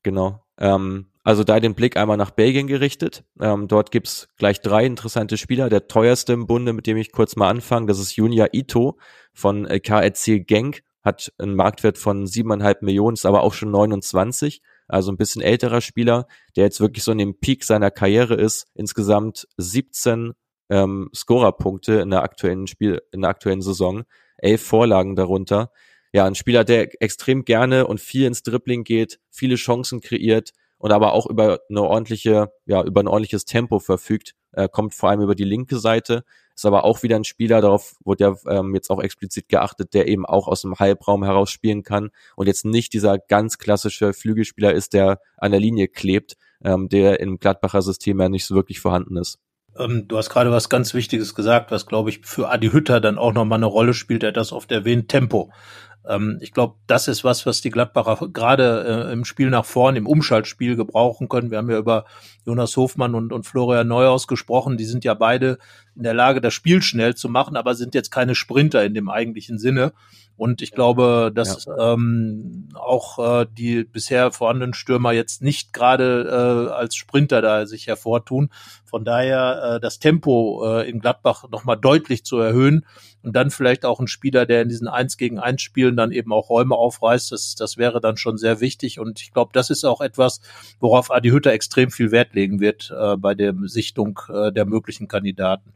Genau. 0.04 0.44
Ähm, 0.56 1.06
also 1.24 1.44
da 1.44 1.60
den 1.60 1.74
Blick 1.74 1.96
einmal 1.96 2.16
nach 2.16 2.30
Belgien 2.30 2.68
gerichtet. 2.68 3.24
Ähm, 3.40 3.68
dort 3.68 3.90
gibt's 3.90 4.28
gleich 4.38 4.60
drei 4.60 4.86
interessante 4.86 5.36
Spieler. 5.36 5.68
Der 5.68 5.88
teuerste 5.88 6.32
im 6.32 6.46
Bunde, 6.46 6.72
mit 6.72 6.86
dem 6.86 6.96
ich 6.96 7.12
kurz 7.12 7.36
mal 7.36 7.50
anfange, 7.50 7.86
das 7.86 7.98
ist 7.98 8.16
Junia 8.16 8.46
Ito 8.52 8.98
von 9.34 9.66
äh, 9.66 9.80
KRC 9.80 10.46
Genk 10.46 10.84
hat 11.02 11.32
einen 11.38 11.54
Marktwert 11.54 11.98
von 11.98 12.26
siebeneinhalb 12.26 12.82
Millionen, 12.82 13.14
ist 13.14 13.26
aber 13.26 13.42
auch 13.42 13.54
schon 13.54 13.70
29, 13.70 14.62
also 14.88 15.12
ein 15.12 15.16
bisschen 15.16 15.42
älterer 15.42 15.80
Spieler, 15.80 16.26
der 16.56 16.64
jetzt 16.64 16.80
wirklich 16.80 17.04
so 17.04 17.12
in 17.12 17.18
dem 17.18 17.38
Peak 17.38 17.64
seiner 17.64 17.90
Karriere 17.90 18.34
ist. 18.34 18.66
Insgesamt 18.74 19.46
17 19.56 20.32
ähm, 20.70 21.10
Scorerpunkte 21.14 21.94
in 21.94 22.10
der 22.10 22.22
aktuellen 22.22 22.66
Spiel, 22.66 23.02
in 23.12 23.22
der 23.22 23.30
aktuellen 23.30 23.62
Saison, 23.62 24.04
elf 24.38 24.62
Vorlagen 24.62 25.16
darunter. 25.16 25.70
Ja, 26.12 26.24
ein 26.24 26.34
Spieler, 26.34 26.64
der 26.64 27.02
extrem 27.02 27.44
gerne 27.44 27.86
und 27.86 28.00
viel 28.00 28.26
ins 28.26 28.42
Dribbling 28.42 28.84
geht, 28.84 29.20
viele 29.30 29.56
Chancen 29.56 30.00
kreiert 30.00 30.52
und 30.78 30.92
aber 30.92 31.12
auch 31.12 31.26
über 31.26 31.60
eine 31.68 31.82
ordentliche, 31.82 32.50
ja, 32.64 32.82
über 32.82 33.02
ein 33.02 33.08
ordentliches 33.08 33.44
Tempo 33.44 33.78
verfügt, 33.78 34.34
äh, 34.52 34.68
kommt 34.68 34.94
vor 34.94 35.10
allem 35.10 35.20
über 35.20 35.34
die 35.34 35.44
linke 35.44 35.78
Seite, 35.78 36.24
ist 36.58 36.66
aber 36.66 36.84
auch 36.84 37.04
wieder 37.04 37.16
ein 37.16 37.24
Spieler, 37.24 37.60
darauf 37.60 37.96
wurde 38.04 38.24
ja 38.24 38.58
ähm, 38.58 38.74
jetzt 38.74 38.90
auch 38.90 39.00
explizit 39.00 39.48
geachtet, 39.48 39.94
der 39.94 40.08
eben 40.08 40.26
auch 40.26 40.48
aus 40.48 40.62
dem 40.62 40.74
Halbraum 40.74 41.22
heraus 41.22 41.50
spielen 41.50 41.84
kann 41.84 42.10
und 42.34 42.48
jetzt 42.48 42.64
nicht 42.64 42.92
dieser 42.92 43.18
ganz 43.18 43.58
klassische 43.58 44.12
Flügelspieler 44.12 44.72
ist, 44.72 44.92
der 44.92 45.20
an 45.36 45.52
der 45.52 45.60
Linie 45.60 45.86
klebt, 45.86 46.36
ähm, 46.64 46.88
der 46.88 47.20
im 47.20 47.38
Gladbacher 47.38 47.80
System 47.80 48.20
ja 48.20 48.28
nicht 48.28 48.44
so 48.44 48.56
wirklich 48.56 48.80
vorhanden 48.80 49.16
ist. 49.16 49.38
Ähm, 49.78 50.08
du 50.08 50.16
hast 50.18 50.30
gerade 50.30 50.50
was 50.50 50.68
ganz 50.68 50.94
Wichtiges 50.94 51.36
gesagt, 51.36 51.70
was 51.70 51.86
glaube 51.86 52.10
ich 52.10 52.20
für 52.24 52.50
Adi 52.50 52.70
Hütter 52.70 53.00
dann 53.00 53.18
auch 53.18 53.32
nochmal 53.32 53.58
eine 53.58 53.66
Rolle 53.66 53.94
spielt. 53.94 54.24
Er 54.24 54.32
das 54.32 54.52
oft 54.52 54.72
erwähnt, 54.72 55.08
Tempo. 55.08 55.52
Ähm, 56.08 56.38
ich 56.40 56.52
glaube, 56.52 56.76
das 56.86 57.06
ist 57.06 57.22
was, 57.22 57.44
was 57.46 57.60
die 57.60 57.70
Gladbacher 57.70 58.28
gerade 58.28 59.06
äh, 59.08 59.12
im 59.12 59.24
Spiel 59.24 59.50
nach 59.50 59.64
vorn, 59.64 59.94
im 59.96 60.06
Umschaltspiel 60.06 60.74
gebrauchen 60.74 61.28
können. 61.28 61.50
Wir 61.50 61.58
haben 61.58 61.70
ja 61.70 61.78
über 61.78 62.06
Jonas 62.46 62.76
Hofmann 62.76 63.14
und, 63.14 63.32
und 63.32 63.46
Florian 63.46 63.88
Neuhaus 63.88 64.26
gesprochen. 64.26 64.78
Die 64.78 64.84
sind 64.84 65.04
ja 65.04 65.14
beide 65.14 65.58
in 65.98 66.04
der 66.04 66.14
Lage, 66.14 66.40
das 66.40 66.54
Spiel 66.54 66.80
schnell 66.80 67.16
zu 67.16 67.28
machen, 67.28 67.56
aber 67.56 67.74
sind 67.74 67.94
jetzt 67.94 68.10
keine 68.10 68.36
Sprinter 68.36 68.84
in 68.84 68.94
dem 68.94 69.10
eigentlichen 69.10 69.58
Sinne. 69.58 69.92
Und 70.36 70.62
ich 70.62 70.70
glaube, 70.70 71.32
dass 71.34 71.64
ja. 71.64 71.94
ähm, 71.94 72.68
auch 72.74 73.18
äh, 73.40 73.46
die 73.50 73.82
bisher 73.82 74.30
vorhandenen 74.30 74.72
Stürmer 74.72 75.10
jetzt 75.10 75.42
nicht 75.42 75.72
gerade 75.72 76.68
äh, 76.70 76.72
als 76.72 76.94
Sprinter 76.94 77.42
da 77.42 77.66
sich 77.66 77.88
hervortun. 77.88 78.50
Von 78.84 79.04
daher 79.04 79.74
äh, 79.74 79.80
das 79.80 79.98
Tempo 79.98 80.64
äh, 80.64 80.88
in 80.88 81.00
Gladbach 81.00 81.46
nochmal 81.50 81.76
deutlich 81.76 82.24
zu 82.24 82.38
erhöhen 82.38 82.86
und 83.24 83.34
dann 83.34 83.50
vielleicht 83.50 83.84
auch 83.84 83.98
ein 83.98 84.06
Spieler, 84.06 84.46
der 84.46 84.62
in 84.62 84.68
diesen 84.68 84.86
Eins 84.86 85.16
gegen 85.16 85.40
Eins 85.40 85.60
Spielen 85.60 85.96
dann 85.96 86.12
eben 86.12 86.32
auch 86.32 86.48
Räume 86.48 86.76
aufreißt, 86.76 87.32
das, 87.32 87.56
das 87.56 87.76
wäre 87.76 88.00
dann 88.00 88.16
schon 88.16 88.38
sehr 88.38 88.60
wichtig. 88.60 89.00
Und 89.00 89.20
ich 89.20 89.32
glaube, 89.32 89.50
das 89.52 89.70
ist 89.70 89.84
auch 89.84 90.00
etwas, 90.00 90.40
worauf 90.78 91.10
Adi 91.10 91.30
Hütter 91.30 91.50
extrem 91.50 91.90
viel 91.90 92.12
Wert 92.12 92.34
legen 92.34 92.60
wird 92.60 92.94
äh, 92.96 93.16
bei 93.16 93.34
der 93.34 93.56
Sichtung 93.64 94.20
äh, 94.32 94.52
der 94.52 94.66
möglichen 94.66 95.08
Kandidaten. 95.08 95.72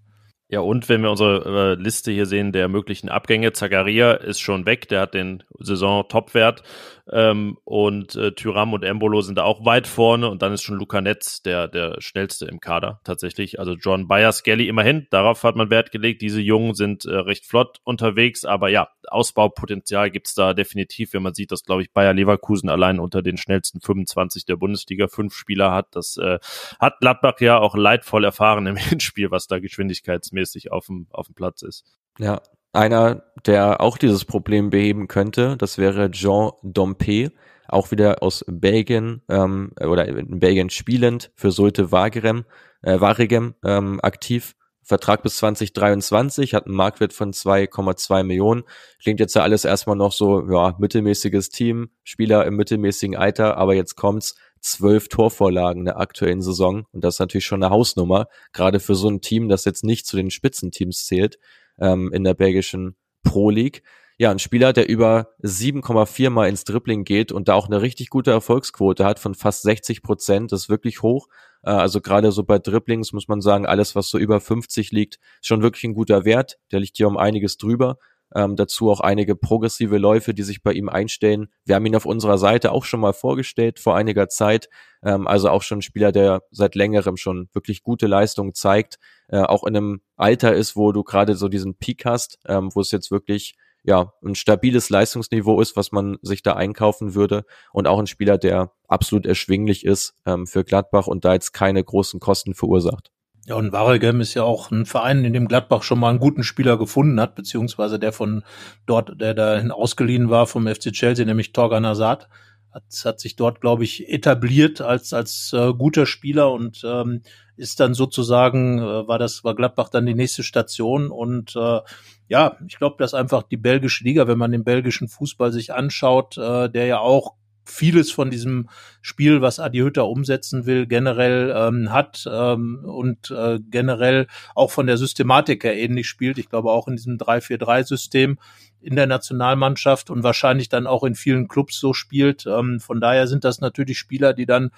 Ja, 0.53 0.61
und 0.61 0.91
wenn 0.91 1.01
wir 1.01 1.11
unsere 1.11 1.77
äh, 1.79 1.83
Liste 1.83 2.13
hier 2.13 2.27
sehen 2.27 2.53
der 2.53 2.69
möglichen 2.69 3.09
Abgänge, 3.09 3.55
Zagaria 3.55 4.13
ist 4.13 4.39
schon 4.39 4.67
weg, 4.67 4.87
der 4.87 5.01
hat 5.01 5.15
den 5.15 5.43
Saison-Topwert 5.59 6.63
ähm, 7.11 7.57
und 7.65 8.17
äh, 8.17 8.33
Tyram 8.33 8.75
und 8.75 8.85
Embolo 8.85 9.23
sind 9.23 9.39
da 9.39 9.45
auch 9.45 9.65
weit 9.65 9.87
vorne 9.87 10.29
und 10.29 10.43
dann 10.43 10.53
ist 10.53 10.63
schon 10.63 10.77
Luca 10.77 11.01
Netz 11.01 11.41
der, 11.41 11.69
der 11.69 11.97
schnellste 12.01 12.45
im 12.45 12.61
Kader 12.61 13.01
tatsächlich. 13.03 13.61
Also 13.61 13.77
John 13.81 14.09
Bayer, 14.09 14.31
Skelly 14.31 14.69
immerhin, 14.69 15.07
darauf 15.09 15.43
hat 15.43 15.57
man 15.57 15.71
Wert 15.71 15.91
gelegt. 15.91 16.21
Diese 16.21 16.43
Jungen 16.43 16.75
sind 16.75 17.07
äh, 17.07 17.15
recht 17.15 17.47
flott 17.47 17.81
unterwegs, 17.85 18.45
aber 18.45 18.69
ja, 18.69 18.89
Ausbaupotenzial 19.09 20.11
gibt's 20.11 20.35
da 20.35 20.53
definitiv, 20.53 21.15
wenn 21.15 21.23
man 21.23 21.33
sieht, 21.33 21.51
dass, 21.51 21.65
glaube 21.65 21.81
ich, 21.81 21.93
Bayer 21.93 22.13
Leverkusen 22.13 22.69
allein 22.69 23.01
unter 23.01 23.23
den 23.23 23.39
schnellsten 23.39 23.81
25 23.81 24.45
der 24.45 24.57
Bundesliga 24.57 25.09
fünf 25.09 25.35
Spieler 25.35 25.73
hat. 25.73 25.89
Das 25.93 26.19
äh, 26.19 26.39
hat 26.79 27.01
Gladbach 27.01 27.41
ja 27.41 27.59
auch 27.59 27.75
leidvoll 27.75 28.25
erfahren 28.25 28.67
im 28.67 28.77
Hinspiel, 28.83 29.31
was 29.31 29.47
da 29.47 29.59
geschwindigkeitsmäßig 29.59 30.41
mäßig 30.43 30.72
auf 30.72 30.86
dem, 30.86 31.07
auf 31.11 31.26
dem 31.26 31.34
Platz 31.34 31.62
ist. 31.62 31.84
Ja, 32.18 32.43
einer, 32.72 33.22
der 33.47 33.80
auch 33.80 33.99
dieses 33.99 34.24
Problem 34.24 34.70
beheben 34.70 35.09
könnte, 35.09 35.57
das 35.57 35.78
wäre 35.78 36.11
Jean 36.11 36.51
Dompe, 36.62 37.32
auch 37.68 37.90
wieder 37.90 38.22
aus 38.22 38.45
Belgien 38.49 39.22
ähm, 39.28 39.72
oder 39.80 40.07
in 40.09 40.40
Belgien 40.40 40.68
spielend 40.70 41.30
für 41.36 41.51
Sulte 41.51 41.93
Waregem, 41.93 42.45
äh, 42.82 43.01
Waregem 43.01 43.55
ähm, 43.64 44.01
aktiv. 44.03 44.55
Vertrag 44.84 45.22
bis 45.22 45.36
2023, 45.36 46.55
hat 46.55 46.66
einen 46.66 46.74
Marktwert 46.74 47.12
von 47.12 47.32
2,2 47.32 48.24
Millionen. 48.24 48.64
Klingt 49.01 49.20
jetzt 49.20 49.34
ja 49.34 49.43
alles 49.43 49.64
erstmal 49.64 49.95
noch 49.95 50.11
so, 50.11 50.51
ja, 50.51 50.74
mittelmäßiges 50.76 51.51
Team, 51.51 51.90
Spieler 52.03 52.45
im 52.47 52.57
mittelmäßigen 52.57 53.16
Alter, 53.16 53.57
aber 53.57 53.74
jetzt 53.74 53.95
kommt's, 53.95 54.34
zwölf 54.63 55.09
Torvorlagen 55.09 55.85
der 55.85 55.99
aktuellen 55.99 56.41
Saison. 56.41 56.87
Und 56.93 57.05
das 57.05 57.17
ist 57.17 57.21
natürlich 57.21 57.45
schon 57.45 57.63
eine 57.63 57.71
Hausnummer, 57.71 58.29
gerade 58.53 58.81
für 58.81 58.95
so 58.95 59.09
ein 59.09 59.21
Team, 59.21 59.49
das 59.49 59.65
jetzt 59.65 59.85
nicht 59.85 60.07
zu 60.07 60.17
den 60.17 60.31
Spitzenteams 60.31 61.05
zählt 61.05 61.39
ähm, 61.79 62.13
in 62.13 62.25
der 62.25 62.35
belgischen 62.35 62.97
Pro 63.23 63.51
League. 63.51 63.83
Ja, 64.19 64.31
ein 64.31 64.39
Spieler, 64.39 64.73
der 64.73 64.89
über 64.89 65.31
7,4 65.43 66.31
Mal 66.31 66.49
ins 66.49 66.65
Dribbling 66.65 67.05
geht 67.05 67.33
und 67.33 67.49
da 67.49 67.55
auch 67.55 67.67
eine 67.67 67.83
richtig 67.83 68.09
gute 68.09 68.31
Erfolgsquote 68.31 69.05
hat 69.05 69.19
von 69.19 69.35
fast 69.35 69.63
60 69.63 70.03
Prozent, 70.03 70.53
das 70.53 70.63
ist 70.63 70.69
wirklich 70.69 71.03
hoch. 71.03 71.29
Äh, 71.63 71.71
also 71.71 72.01
gerade 72.01 72.31
so 72.31 72.45
bei 72.45 72.59
Dribblings 72.59 73.13
muss 73.13 73.29
man 73.29 73.41
sagen, 73.41 73.67
alles, 73.67 73.97
was 73.97 74.09
so 74.09 74.19
über 74.19 74.41
50 74.41 74.93
liegt, 74.93 75.17
ist 75.41 75.49
schon 75.49 75.63
wirklich 75.63 75.85
ein 75.85 75.95
guter 75.95 76.25
Wert. 76.25 76.59
Der 76.71 76.81
liegt 76.81 76.97
hier 76.97 77.09
um 77.09 77.17
einiges 77.17 77.57
drüber. 77.57 77.99
Ähm, 78.35 78.57
dazu 78.57 78.91
auch 78.91 79.01
einige 79.01 79.37
progressive 79.37 79.99
Läufe, 79.99 80.35
die 80.35 80.43
sich 80.43 80.62
bei 80.62 80.72
ihm 80.72 80.89
einstellen. 80.89 81.49
Wir 81.64 81.74
haben 81.74 81.87
ihn 81.87 81.97
auf 81.97 82.07
unserer 82.07 82.39
Seite 82.39 82.72
auch 82.72 82.85
schon 82.85 83.01
mal 83.01 83.12
vorgestellt 83.12 83.78
vor 83.78 83.97
einiger 83.97 84.28
Zeit. 84.28 84.68
Ähm, 85.03 85.26
also 85.26 85.51
auch 85.51 85.62
schon 85.62 85.78
ein 85.78 85.83
Spieler, 85.83 86.12
der 86.12 86.43
seit 86.51 86.74
längerem 86.74 87.16
schon 87.16 87.49
wirklich 87.53 87.83
gute 87.83 88.07
Leistungen 88.07 88.55
zeigt. 88.55 88.99
Äh, 89.28 89.41
auch 89.41 89.64
in 89.64 89.76
einem 89.76 90.01
Alter 90.16 90.55
ist, 90.55 90.76
wo 90.76 90.93
du 90.93 91.03
gerade 91.03 91.35
so 91.35 91.49
diesen 91.49 91.76
Peak 91.76 92.05
hast, 92.05 92.39
ähm, 92.47 92.70
wo 92.74 92.80
es 92.80 92.91
jetzt 92.91 93.11
wirklich 93.11 93.57
ja, 93.85 94.12
ein 94.24 94.35
stabiles 94.35 94.91
Leistungsniveau 94.91 95.61
ist, 95.61 95.76
was 95.76 95.93
man 95.93 96.18
sich 96.22 96.43
da 96.43 96.55
einkaufen 96.55 97.14
würde 97.14 97.45
und 97.72 97.89
auch 97.89 97.99
ein 97.99 98.07
Spieler, 98.07 98.39
der 98.39 98.72
absolut 98.87 99.26
erschwinglich 99.26 99.85
ist 99.85 100.14
ähm, 100.24 100.47
für 100.47 100.64
Gladbach 100.64 101.09
und 101.09 101.24
da 101.24 101.33
jetzt 101.33 101.53
keine 101.53 101.83
großen 101.83 102.20
Kosten 102.20 102.55
verursacht. 102.55 103.11
Ja, 103.47 103.57
und 103.57 103.72
Waregem 103.72 104.20
ist 104.20 104.34
ja 104.34 104.45
auch 104.45 104.70
ein 104.70 104.86
Verein, 104.86 105.24
in 105.24 105.32
dem 105.32 105.49
Gladbach 105.49 105.82
schon 105.82 105.99
mal 105.99 106.11
einen 106.11 106.20
guten 106.20 106.45
Spieler 106.45 106.78
gefunden 106.78 107.20
hat, 107.20 107.34
beziehungsweise 107.34 107.99
der 107.99 108.12
von 108.12 108.45
dort, 108.86 109.20
der 109.20 109.34
dahin 109.34 109.72
ausgeliehen 109.72 110.30
war 110.30 110.47
vom 110.47 110.68
FC 110.68 110.93
Chelsea, 110.93 111.24
nämlich 111.24 111.53
Torgan 111.53 111.84
Hazard, 111.84 112.28
hat, 112.72 112.84
hat 113.05 113.20
sich 113.20 113.34
dort, 113.34 113.61
glaube 113.61 113.82
ich, 113.82 114.09
etabliert 114.09 114.80
als, 114.80 115.12
als 115.12 115.53
äh, 115.53 115.72
guter 115.74 116.07
Spieler 116.07 116.53
und 116.53 116.82
ähm, 116.84 117.22
ist 117.57 117.80
dann 117.80 117.95
sozusagen, 117.95 118.78
äh, 118.78 119.09
war 119.09 119.18
das, 119.18 119.43
war 119.43 119.57
Gladbach 119.57 119.88
dann 119.88 120.07
die 120.07 120.14
nächste 120.14 120.45
Station 120.45 121.11
und 121.11 121.57
äh, 121.57 121.80
ja, 122.28 122.57
ich 122.66 122.78
glaube, 122.78 122.97
dass 122.99 123.12
einfach 123.12 123.43
die 123.43 123.57
belgische 123.57 124.05
Liga, 124.05 124.26
wenn 124.28 124.38
man 124.38 124.53
den 124.53 124.64
belgischen 124.64 125.09
Fußball 125.09 125.53
sich 125.53 125.74
anschaut, 125.74 126.38
äh, 126.38 126.70
der 126.70 126.86
ja 126.86 127.01
auch 127.01 127.34
vieles 127.65 128.11
von 128.11 128.31
diesem 128.31 128.69
Spiel, 129.01 129.41
was 129.41 129.61
Adi 129.61 129.79
Hütter 129.79 130.07
umsetzen 130.07 130.67
will, 130.67 130.87
generell 130.87 131.53
ähm, 131.57 131.93
hat 131.93 132.29
ähm, 132.31 132.85
und 132.85 133.31
äh, 133.31 133.59
generell 133.71 134.27
auch 134.55 134.71
von 134.71 134.87
der 134.87 134.97
Systematik 134.97 135.65
her 135.65 135.77
ähnlich 135.77 136.09
spielt. 136.09 136.39
Ich 136.39 136.49
glaube 136.49 136.71
auch 136.71 136.89
in 136.89 136.97
diesem 136.97 137.19
3-4-3-System 137.19 138.39
in 138.81 138.97
der 138.97 139.07
Nationalmannschaft 139.07 140.11
und 140.11 140.23
wahrscheinlich 140.23 140.69
dann 140.69 140.87
auch 140.87 141.05
in 141.05 141.15
vielen 141.15 141.49
Clubs 141.49 141.79
so 141.79 141.93
spielt. 141.93 142.47
Ähm, 142.47 142.81
von 142.81 143.01
daher 143.01 143.29
sind 143.29 143.45
das 143.45 143.61
natürlich 143.61 143.99
Spieler, 143.99 144.35
die 144.35 144.47
dann 144.47 144.71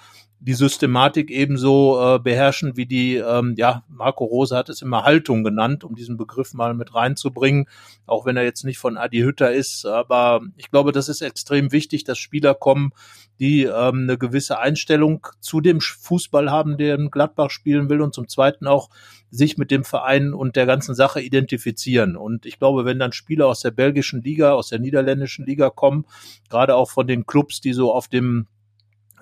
die 0.46 0.52
Systematik 0.52 1.30
ebenso 1.30 1.98
äh, 1.98 2.18
beherrschen 2.18 2.76
wie 2.76 2.84
die, 2.84 3.16
ähm, 3.16 3.54
ja, 3.56 3.82
Marco 3.88 4.24
Rose 4.24 4.54
hat 4.54 4.68
es 4.68 4.82
immer 4.82 5.02
Haltung 5.02 5.42
genannt, 5.42 5.84
um 5.84 5.94
diesen 5.94 6.18
Begriff 6.18 6.52
mal 6.52 6.74
mit 6.74 6.94
reinzubringen, 6.94 7.66
auch 8.04 8.26
wenn 8.26 8.36
er 8.36 8.44
jetzt 8.44 8.62
nicht 8.62 8.76
von 8.76 8.98
Adi 8.98 9.20
Hütter 9.20 9.50
ist. 9.54 9.86
Aber 9.86 10.42
ich 10.58 10.70
glaube, 10.70 10.92
das 10.92 11.08
ist 11.08 11.22
extrem 11.22 11.72
wichtig, 11.72 12.04
dass 12.04 12.18
Spieler 12.18 12.54
kommen, 12.54 12.92
die 13.40 13.62
ähm, 13.62 14.02
eine 14.02 14.18
gewisse 14.18 14.58
Einstellung 14.58 15.26
zu 15.40 15.62
dem 15.62 15.80
Fußball 15.80 16.50
haben, 16.50 16.76
der 16.76 16.96
in 16.96 17.10
Gladbach 17.10 17.48
spielen 17.48 17.88
will 17.88 18.02
und 18.02 18.14
zum 18.14 18.28
Zweiten 18.28 18.66
auch 18.66 18.90
sich 19.30 19.56
mit 19.56 19.70
dem 19.70 19.82
Verein 19.82 20.34
und 20.34 20.56
der 20.56 20.66
ganzen 20.66 20.94
Sache 20.94 21.22
identifizieren. 21.22 22.16
Und 22.16 22.44
ich 22.44 22.58
glaube, 22.58 22.84
wenn 22.84 22.98
dann 22.98 23.12
Spieler 23.12 23.46
aus 23.46 23.60
der 23.60 23.70
belgischen 23.70 24.20
Liga, 24.20 24.52
aus 24.52 24.68
der 24.68 24.78
niederländischen 24.78 25.46
Liga 25.46 25.70
kommen, 25.70 26.04
gerade 26.50 26.76
auch 26.76 26.90
von 26.90 27.06
den 27.06 27.24
Clubs, 27.24 27.62
die 27.62 27.72
so 27.72 27.94
auf 27.94 28.08
dem 28.08 28.46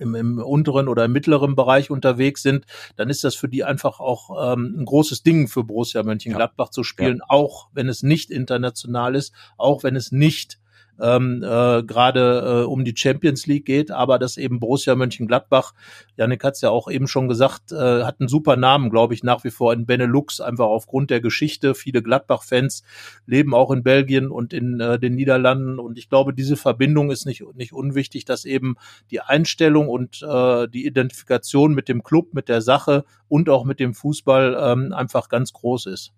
im, 0.02 0.14
im 0.14 0.38
unteren 0.38 0.88
oder 0.88 1.06
im 1.06 1.12
mittleren 1.12 1.56
Bereich 1.56 1.90
unterwegs 1.90 2.42
sind, 2.42 2.66
dann 2.96 3.08
ist 3.08 3.24
das 3.24 3.34
für 3.34 3.48
die 3.48 3.64
einfach 3.64 4.00
auch 4.00 4.52
ähm, 4.52 4.74
ein 4.78 4.84
großes 4.84 5.22
Ding 5.22 5.48
für 5.48 5.64
Borussia 5.64 6.02
Mönchengladbach 6.02 6.66
ja. 6.66 6.72
zu 6.72 6.84
spielen, 6.84 7.18
ja. 7.18 7.24
auch 7.28 7.68
wenn 7.72 7.88
es 7.88 8.02
nicht 8.02 8.30
international 8.30 9.14
ist, 9.14 9.32
auch 9.56 9.82
wenn 9.82 9.96
es 9.96 10.12
nicht 10.12 10.58
ähm, 11.00 11.42
äh, 11.42 11.82
gerade 11.82 12.62
äh, 12.62 12.66
um 12.66 12.84
die 12.84 12.94
Champions 12.96 13.46
League 13.46 13.64
geht, 13.64 13.90
aber 13.90 14.18
dass 14.18 14.36
eben 14.36 14.60
Borussia 14.60 14.94
Mönchengladbach, 14.94 15.72
Janik 16.16 16.44
hat 16.44 16.54
es 16.54 16.60
ja 16.60 16.70
auch 16.70 16.90
eben 16.90 17.08
schon 17.08 17.28
gesagt, 17.28 17.72
äh, 17.72 18.04
hat 18.04 18.20
einen 18.20 18.28
super 18.28 18.56
Namen, 18.56 18.90
glaube 18.90 19.14
ich, 19.14 19.22
nach 19.22 19.44
wie 19.44 19.50
vor 19.50 19.72
in 19.72 19.86
Benelux, 19.86 20.40
einfach 20.40 20.66
aufgrund 20.66 21.10
der 21.10 21.20
Geschichte. 21.20 21.74
Viele 21.74 22.02
Gladbach-Fans 22.02 22.82
leben 23.26 23.54
auch 23.54 23.70
in 23.70 23.82
Belgien 23.82 24.30
und 24.30 24.52
in 24.52 24.80
äh, 24.80 24.98
den 24.98 25.14
Niederlanden 25.14 25.78
und 25.78 25.98
ich 25.98 26.08
glaube, 26.08 26.34
diese 26.34 26.56
Verbindung 26.56 27.10
ist 27.10 27.26
nicht, 27.26 27.42
nicht 27.54 27.72
unwichtig, 27.72 28.24
dass 28.24 28.44
eben 28.44 28.76
die 29.10 29.20
Einstellung 29.20 29.88
und 29.88 30.22
äh, 30.22 30.68
die 30.68 30.86
Identifikation 30.86 31.74
mit 31.74 31.88
dem 31.88 32.02
Club, 32.02 32.34
mit 32.34 32.48
der 32.48 32.60
Sache 32.60 33.04
und 33.28 33.48
auch 33.48 33.64
mit 33.64 33.80
dem 33.80 33.94
Fußball 33.94 34.56
ähm, 34.60 34.92
einfach 34.92 35.28
ganz 35.28 35.52
groß 35.52 35.86
ist. 35.86 36.12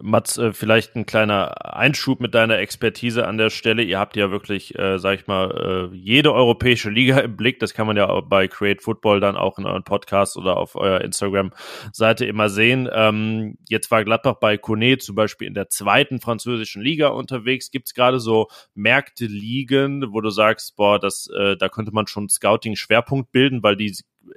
Mats, 0.00 0.38
äh, 0.38 0.52
vielleicht 0.52 0.94
ein 0.96 1.06
kleiner 1.06 1.74
Einschub 1.76 2.20
mit 2.20 2.34
deiner 2.34 2.58
Expertise 2.58 3.26
an 3.26 3.38
der 3.38 3.50
Stelle. 3.50 3.82
Ihr 3.82 3.98
habt 3.98 4.16
ja 4.16 4.30
wirklich, 4.30 4.78
äh, 4.78 4.98
sag 4.98 5.18
ich 5.18 5.26
mal, 5.26 5.90
äh, 5.92 5.96
jede 5.96 6.32
europäische 6.32 6.90
Liga 6.90 7.18
im 7.18 7.36
Blick. 7.36 7.58
Das 7.58 7.74
kann 7.74 7.86
man 7.86 7.96
ja 7.96 8.20
bei 8.20 8.48
Create 8.48 8.82
Football 8.82 9.20
dann 9.20 9.36
auch 9.36 9.58
in 9.58 9.66
euren 9.66 9.82
Podcast 9.82 10.36
oder 10.36 10.56
auf 10.56 10.76
eurer 10.76 11.00
Instagram-Seite 11.00 12.26
immer 12.26 12.48
sehen. 12.48 12.88
Ähm, 12.92 13.58
jetzt 13.68 13.90
war 13.90 14.04
Gladbach 14.04 14.36
bei 14.40 14.56
Kone 14.56 14.98
zum 14.98 15.14
Beispiel 15.16 15.48
in 15.48 15.54
der 15.54 15.68
zweiten 15.68 16.20
französischen 16.20 16.82
Liga 16.82 17.08
unterwegs. 17.08 17.70
Gibt 17.70 17.88
es 17.88 17.94
gerade 17.94 18.20
so 18.20 18.48
Märkte, 18.74 19.26
Ligen, 19.26 20.12
wo 20.12 20.20
du 20.20 20.30
sagst, 20.30 20.76
boah, 20.76 20.98
das, 20.98 21.28
äh, 21.36 21.56
da 21.56 21.68
könnte 21.68 21.92
man 21.92 22.06
schon 22.06 22.28
Scouting-Schwerpunkt 22.28 23.32
bilden, 23.32 23.62
weil 23.62 23.76
die 23.76 23.96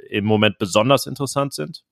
im 0.09 0.25
Moment 0.25 0.57
besonders 0.57 1.05
interessant 1.05 1.53
sind? 1.53 1.83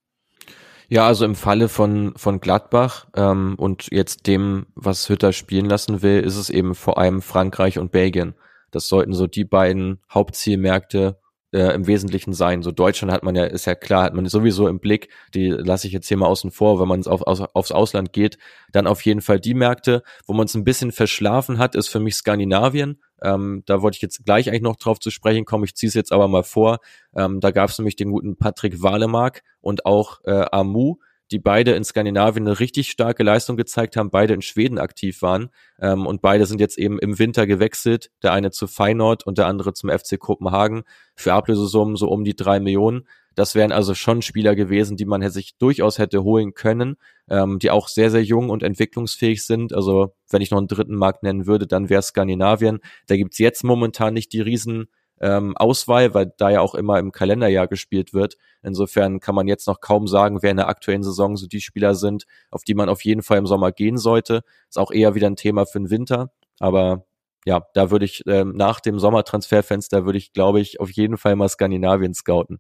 Ja, 0.92 1.06
also 1.06 1.24
im 1.24 1.36
Falle 1.36 1.70
von, 1.70 2.14
von 2.16 2.40
Gladbach 2.40 3.06
ähm, 3.16 3.54
und 3.58 3.90
jetzt 3.92 4.26
dem, 4.26 4.66
was 4.74 5.08
Hütter 5.08 5.34
spielen 5.34 5.68
lassen 5.68 6.02
will, 6.02 6.20
ist 6.22 6.36
es 6.36 6.50
eben 6.50 6.74
vor 6.74 6.98
allem 6.98 7.22
Frankreich 7.22 7.78
und 7.78 7.92
Belgien. 7.92 8.34
Das 8.72 8.88
sollten 8.88 9.14
so 9.14 9.28
die 9.28 9.46
beiden 9.46 10.00
Hauptzielmärkte 10.12 11.19
äh, 11.52 11.74
im 11.74 11.88
Wesentlichen 11.88 12.34
sein. 12.34 12.62
So 12.62 12.72
Deutschland 12.72 13.12
hat 13.12 13.24
man 13.24 13.36
ja, 13.36 13.46
ist 13.46 13.66
ja 13.66 13.76
klar, 13.76 14.04
hat 14.04 14.14
man 14.14 14.26
sowieso 14.28 14.68
im 14.68 14.80
Blick, 14.80 15.10
die 15.34 15.50
lasse 15.50 15.88
ich 15.88 15.94
jetzt 15.94 16.08
hier 16.08 16.18
mal 16.18 16.28
außen 16.28 16.52
vor, 16.52 16.80
wenn 16.80 16.88
man 16.88 17.06
auf, 17.08 17.22
auf, 17.24 17.42
aufs 17.54 17.72
Ausland 17.72 18.14
geht, 18.14 18.38
dann 18.72 18.88
auf 18.88 19.02
jeden 19.06 19.22
Fall 19.22 19.40
die 19.40 19.54
Märkte, 19.54 20.04
wo 20.26 20.34
man 20.34 20.46
es 20.46 20.56
ein 20.56 20.64
bisschen 20.64 20.92
verschlafen 20.92 21.58
hat, 21.58 21.76
ist 21.76 21.88
für 21.88 22.00
mich 22.00 22.16
Skandinavien. 22.16 23.02
Ähm, 23.22 23.64
da 23.66 23.82
wollte 23.82 23.98
ich 23.98 24.02
jetzt 24.02 24.26
gleich 24.26 24.50
eigentlich 24.50 24.62
noch 24.62 24.78
drauf 24.78 25.00
zu 25.00 25.10
sprechen 25.10 25.46
kommen, 25.46 25.64
ich 25.64 25.76
ziehe 25.76 25.90
es 25.90 25.94
jetzt 25.94 26.12
aber 26.12 26.28
mal 26.28 26.44
vor. 26.44 26.80
Ähm, 27.16 27.40
da 27.40 27.52
gab 27.52 27.70
es 27.70 27.78
nämlich 27.78 27.96
den 27.96 28.12
guten 28.12 28.38
Patrick 28.38 28.82
Walemark 28.82 29.44
und 29.62 29.86
auch 29.86 30.22
äh, 30.24 30.46
Amu, 30.52 30.98
die 31.32 31.40
beide 31.40 31.72
in 31.72 31.84
Skandinavien 31.84 32.48
eine 32.48 32.60
richtig 32.60 32.90
starke 32.90 33.24
Leistung 33.24 33.58
gezeigt 33.58 33.96
haben, 33.98 34.10
beide 34.10 34.34
in 34.34 34.42
Schweden 34.42 34.80
aktiv 34.80 35.22
waren 35.22 35.50
ähm, 35.80 36.06
und 36.08 36.22
beide 36.22 36.46
sind 36.46 36.60
jetzt 36.60 36.78
eben 36.78 37.00
im 37.00 37.20
Winter 37.20 37.46
gewechselt, 37.48 38.12
der 38.24 38.34
eine 38.34 38.52
zu 38.52 38.68
Feyenoord 38.68 39.26
und 39.26 39.38
der 39.38 39.48
andere 39.48 39.74
zum 39.74 39.90
FC 39.90 40.20
Kopenhagen 40.20 40.84
für 41.16 41.34
Ablösesummen 41.34 41.96
so 41.96 42.08
um 42.10 42.24
die 42.24 42.36
drei 42.36 42.60
Millionen. 42.60 43.08
Das 43.36 43.56
wären 43.56 43.72
also 43.72 43.94
schon 43.94 44.22
Spieler 44.22 44.56
gewesen, 44.56 44.98
die 44.98 45.06
man 45.06 45.28
sich 45.30 45.58
durchaus 45.58 45.98
hätte 45.98 46.24
holen 46.24 46.54
können, 46.56 46.98
ähm, 47.30 47.60
die 47.60 47.72
auch 47.72 47.88
sehr, 47.88 48.12
sehr 48.12 48.24
jung 48.24 48.50
und 48.50 48.64
entwicklungsfähig 48.64 49.46
sind. 49.46 49.74
Also 49.74 50.14
wenn 50.30 50.42
ich 50.42 50.52
noch 50.52 50.58
einen 50.58 50.68
dritten 50.68 50.96
Markt 50.96 51.24
nennen 51.24 51.46
würde, 51.46 51.68
dann 51.68 51.90
wäre 51.90 52.02
Skandinavien. 52.02 52.80
Da 53.08 53.16
gibt's 53.16 53.38
jetzt 53.38 53.64
momentan 53.64 54.14
nicht 54.14 54.34
die 54.34 54.42
riesen 54.42 54.88
ähm, 55.22 55.56
Auswahl, 55.58 56.14
weil 56.14 56.34
da 56.38 56.50
ja 56.50 56.62
auch 56.62 56.76
immer 56.76 57.00
im 57.00 57.12
Kalenderjahr 57.12 57.68
gespielt 57.68 58.14
wird. 58.14 58.38
Insofern 58.64 59.20
kann 59.20 59.36
man 59.36 59.48
jetzt 59.48 59.68
noch 59.68 59.82
kaum 59.82 60.08
sagen, 60.08 60.42
wer 60.42 60.52
in 60.52 60.58
der 60.58 60.68
aktuellen 60.68 61.04
Saison 61.04 61.38
so 61.38 61.48
die 61.48 61.62
Spieler 61.62 61.96
sind, 61.96 62.26
auf 62.52 62.64
die 62.64 62.74
man 62.76 62.90
auf 62.90 63.04
jeden 63.04 63.22
Fall 63.22 63.38
im 63.38 63.48
Sommer 63.48 63.72
gehen 63.72 63.98
sollte. 63.98 64.42
Ist 64.70 64.80
auch 64.80 64.92
eher 64.92 65.16
wieder 65.16 65.28
ein 65.28 65.36
Thema 65.36 65.66
für 65.66 65.80
den 65.80 65.90
Winter. 65.90 66.32
Aber 66.60 67.06
ja, 67.46 67.66
da 67.74 67.92
würde 67.92 68.06
ich 68.06 68.24
ähm, 68.28 68.54
nach 68.56 68.80
dem 68.80 69.00
Sommertransferfenster 69.00 70.06
würde 70.06 70.18
ich, 70.18 70.34
glaube 70.34 70.60
ich, 70.60 70.80
auf 70.80 70.92
jeden 70.92 71.18
Fall 71.18 71.36
mal 71.36 71.50
Skandinavien 71.50 72.14
scouten. 72.14 72.60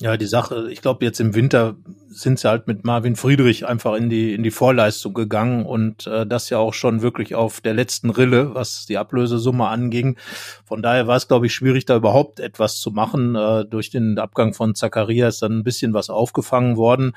Ja, 0.00 0.16
die 0.16 0.26
Sache, 0.26 0.68
ich 0.70 0.82
glaube, 0.82 1.04
jetzt 1.04 1.20
im 1.20 1.34
Winter 1.34 1.76
sind 2.08 2.38
sie 2.38 2.48
halt 2.48 2.66
mit 2.66 2.84
Marvin 2.84 3.16
Friedrich 3.16 3.66
einfach 3.66 3.94
in 3.94 4.10
die, 4.10 4.34
in 4.34 4.42
die 4.42 4.50
Vorleistung 4.50 5.14
gegangen 5.14 5.64
und 5.64 6.06
äh, 6.06 6.26
das 6.26 6.50
ja 6.50 6.58
auch 6.58 6.74
schon 6.74 7.02
wirklich 7.02 7.34
auf 7.34 7.60
der 7.60 7.74
letzten 7.74 8.10
Rille, 8.10 8.54
was 8.54 8.86
die 8.86 8.98
Ablösesumme 8.98 9.68
anging. 9.68 10.16
Von 10.64 10.82
daher 10.82 11.06
war 11.06 11.16
es, 11.16 11.28
glaube 11.28 11.46
ich, 11.46 11.54
schwierig, 11.54 11.84
da 11.84 11.96
überhaupt 11.96 12.40
etwas 12.40 12.80
zu 12.80 12.90
machen. 12.90 13.34
Äh, 13.36 13.64
durch 13.64 13.90
den 13.90 14.18
Abgang 14.18 14.54
von 14.54 14.74
Zacharias 14.74 15.38
dann 15.38 15.58
ein 15.58 15.64
bisschen 15.64 15.94
was 15.94 16.10
aufgefangen 16.10 16.76
worden. 16.76 17.14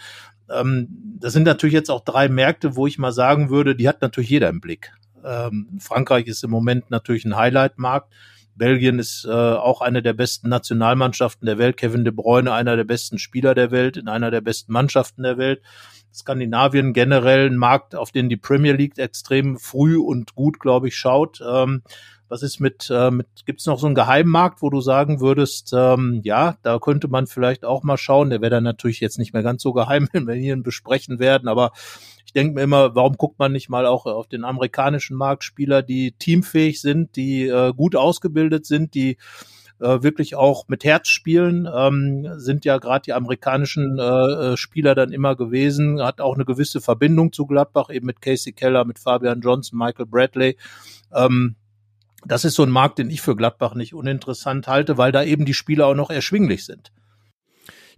Ähm, 0.50 0.88
das 1.20 1.34
sind 1.34 1.44
natürlich 1.44 1.74
jetzt 1.74 1.90
auch 1.90 2.04
drei 2.04 2.30
Märkte, 2.30 2.76
wo 2.76 2.88
ich 2.88 3.00
mal 3.00 3.12
sagen 3.12 3.50
würde, 3.50 3.76
die 3.76 3.88
hat 3.88 4.02
natürlich 4.02 4.30
jeder 4.30 4.50
im 4.50 4.62
Blick. 4.62 4.92
Ähm, 5.24 5.80
Frankreich 5.80 6.28
ist 6.28 6.44
im 6.44 6.52
Moment 6.52 6.92
natürlich 6.92 7.26
ein 7.26 7.36
Highlight-Markt. 7.36 8.14
Belgien 8.56 9.00
ist 9.00 9.26
äh, 9.26 9.32
auch 9.32 9.82
eine 9.82 10.02
der 10.02 10.14
besten 10.14 10.50
Nationalmannschaften 10.50 11.46
der 11.46 11.58
Welt. 11.58 11.78
Kevin 11.78 12.06
de 12.06 12.14
Bruyne 12.14 12.52
einer 12.54 12.76
der 12.76 12.84
besten 12.84 13.20
Spieler 13.20 13.54
der 13.54 13.72
Welt, 13.72 13.98
in 13.98 14.08
einer 14.08 14.32
der 14.32 14.42
besten 14.42 14.72
Mannschaften 14.72 15.24
der 15.24 15.38
Welt. 15.38 15.62
Skandinavien 16.14 16.94
generell 16.94 17.50
ein 17.50 17.58
Markt, 17.58 17.94
auf 17.94 18.12
den 18.12 18.30
die 18.30 18.38
Premier 18.38 18.74
League 18.74 18.98
extrem 18.98 19.58
früh 19.58 19.98
und 19.98 20.34
gut, 20.34 20.60
glaube 20.60 20.88
ich, 20.88 20.96
schaut. 20.96 21.42
Ähm, 21.46 21.84
was 22.28 22.42
ist 22.42 22.60
mit, 22.60 22.90
äh, 22.90 23.12
mit 23.12 23.28
gibt 23.46 23.60
es 23.60 23.68
noch 23.68 23.80
so 23.80 23.86
einen 23.86 23.96
Geheimmarkt, 23.96 24.62
wo 24.62 24.70
du 24.70 24.82
sagen 24.82 25.20
würdest, 25.20 25.74
ähm, 25.76 26.22
ja, 26.24 26.58
da 26.64 26.80
könnte 26.80 27.08
man 27.08 27.28
vielleicht 27.28 27.66
auch 27.66 27.84
mal 27.84 27.98
schauen. 27.98 28.30
Der 28.30 28.42
wäre 28.42 28.50
dann 28.50 28.64
natürlich 28.64 29.00
jetzt 29.00 29.20
nicht 29.20 29.34
mehr 29.34 29.44
ganz 29.44 29.62
so 29.62 29.74
geheim, 29.74 30.08
wenn 30.14 30.28
wir 30.28 30.36
ihn 30.36 30.64
besprechen 30.64 31.20
werden, 31.20 31.48
aber 31.48 31.72
denke 32.36 32.56
mir 32.56 32.64
immer, 32.64 32.96
warum 32.96 33.14
guckt 33.14 33.40
man 33.40 33.52
nicht 33.52 33.70
mal 33.70 33.86
auch 33.86 34.06
auf 34.06 34.28
den 34.28 34.44
amerikanischen 34.44 35.16
Markt 35.16 35.44
Spieler, 35.44 35.82
die 35.82 36.12
teamfähig 36.12 36.82
sind, 36.82 37.16
die 37.16 37.48
äh, 37.48 37.74
gut 37.74 37.96
ausgebildet 37.96 38.66
sind, 38.66 38.94
die 38.94 39.18
äh, 39.80 40.04
wirklich 40.04 40.36
auch 40.36 40.68
mit 40.68 40.84
Herz 40.84 41.08
spielen, 41.08 41.68
ähm, 41.74 42.28
sind 42.38 42.66
ja 42.66 42.78
gerade 42.78 43.04
die 43.04 43.14
amerikanischen 43.14 43.98
äh, 44.00 44.04
äh, 44.54 44.58
Spieler 44.58 44.96
dann 44.96 45.12
immer 45.12 45.36
gewesen, 45.36 46.02
hat 46.02 46.22
auch 46.22 46.36
eine 46.36 46.46
gewisse 46.46 46.82
Verbindung 46.82 47.34
zu 47.34 47.46
Gladbach, 47.46 47.90
eben 47.90 48.06
mit 48.06 48.22
Casey 48.22 48.54
Keller, 48.54 48.86
mit 48.86 49.00
Fabian 49.00 49.42
Johnson, 49.42 49.78
Michael 49.78 50.06
Bradley. 50.06 50.58
Ähm, 51.14 51.56
das 52.26 52.46
ist 52.46 52.56
so 52.56 52.64
ein 52.64 52.70
Markt, 52.70 53.00
den 53.00 53.10
ich 53.10 53.22
für 53.22 53.36
Gladbach 53.36 53.76
nicht 53.76 53.94
uninteressant 53.94 54.68
halte, 54.68 54.98
weil 54.98 55.12
da 55.12 55.24
eben 55.24 55.46
die 55.46 55.54
Spieler 55.54 55.88
auch 55.88 55.96
noch 55.96 56.10
erschwinglich 56.10 56.66
sind. 56.66 56.92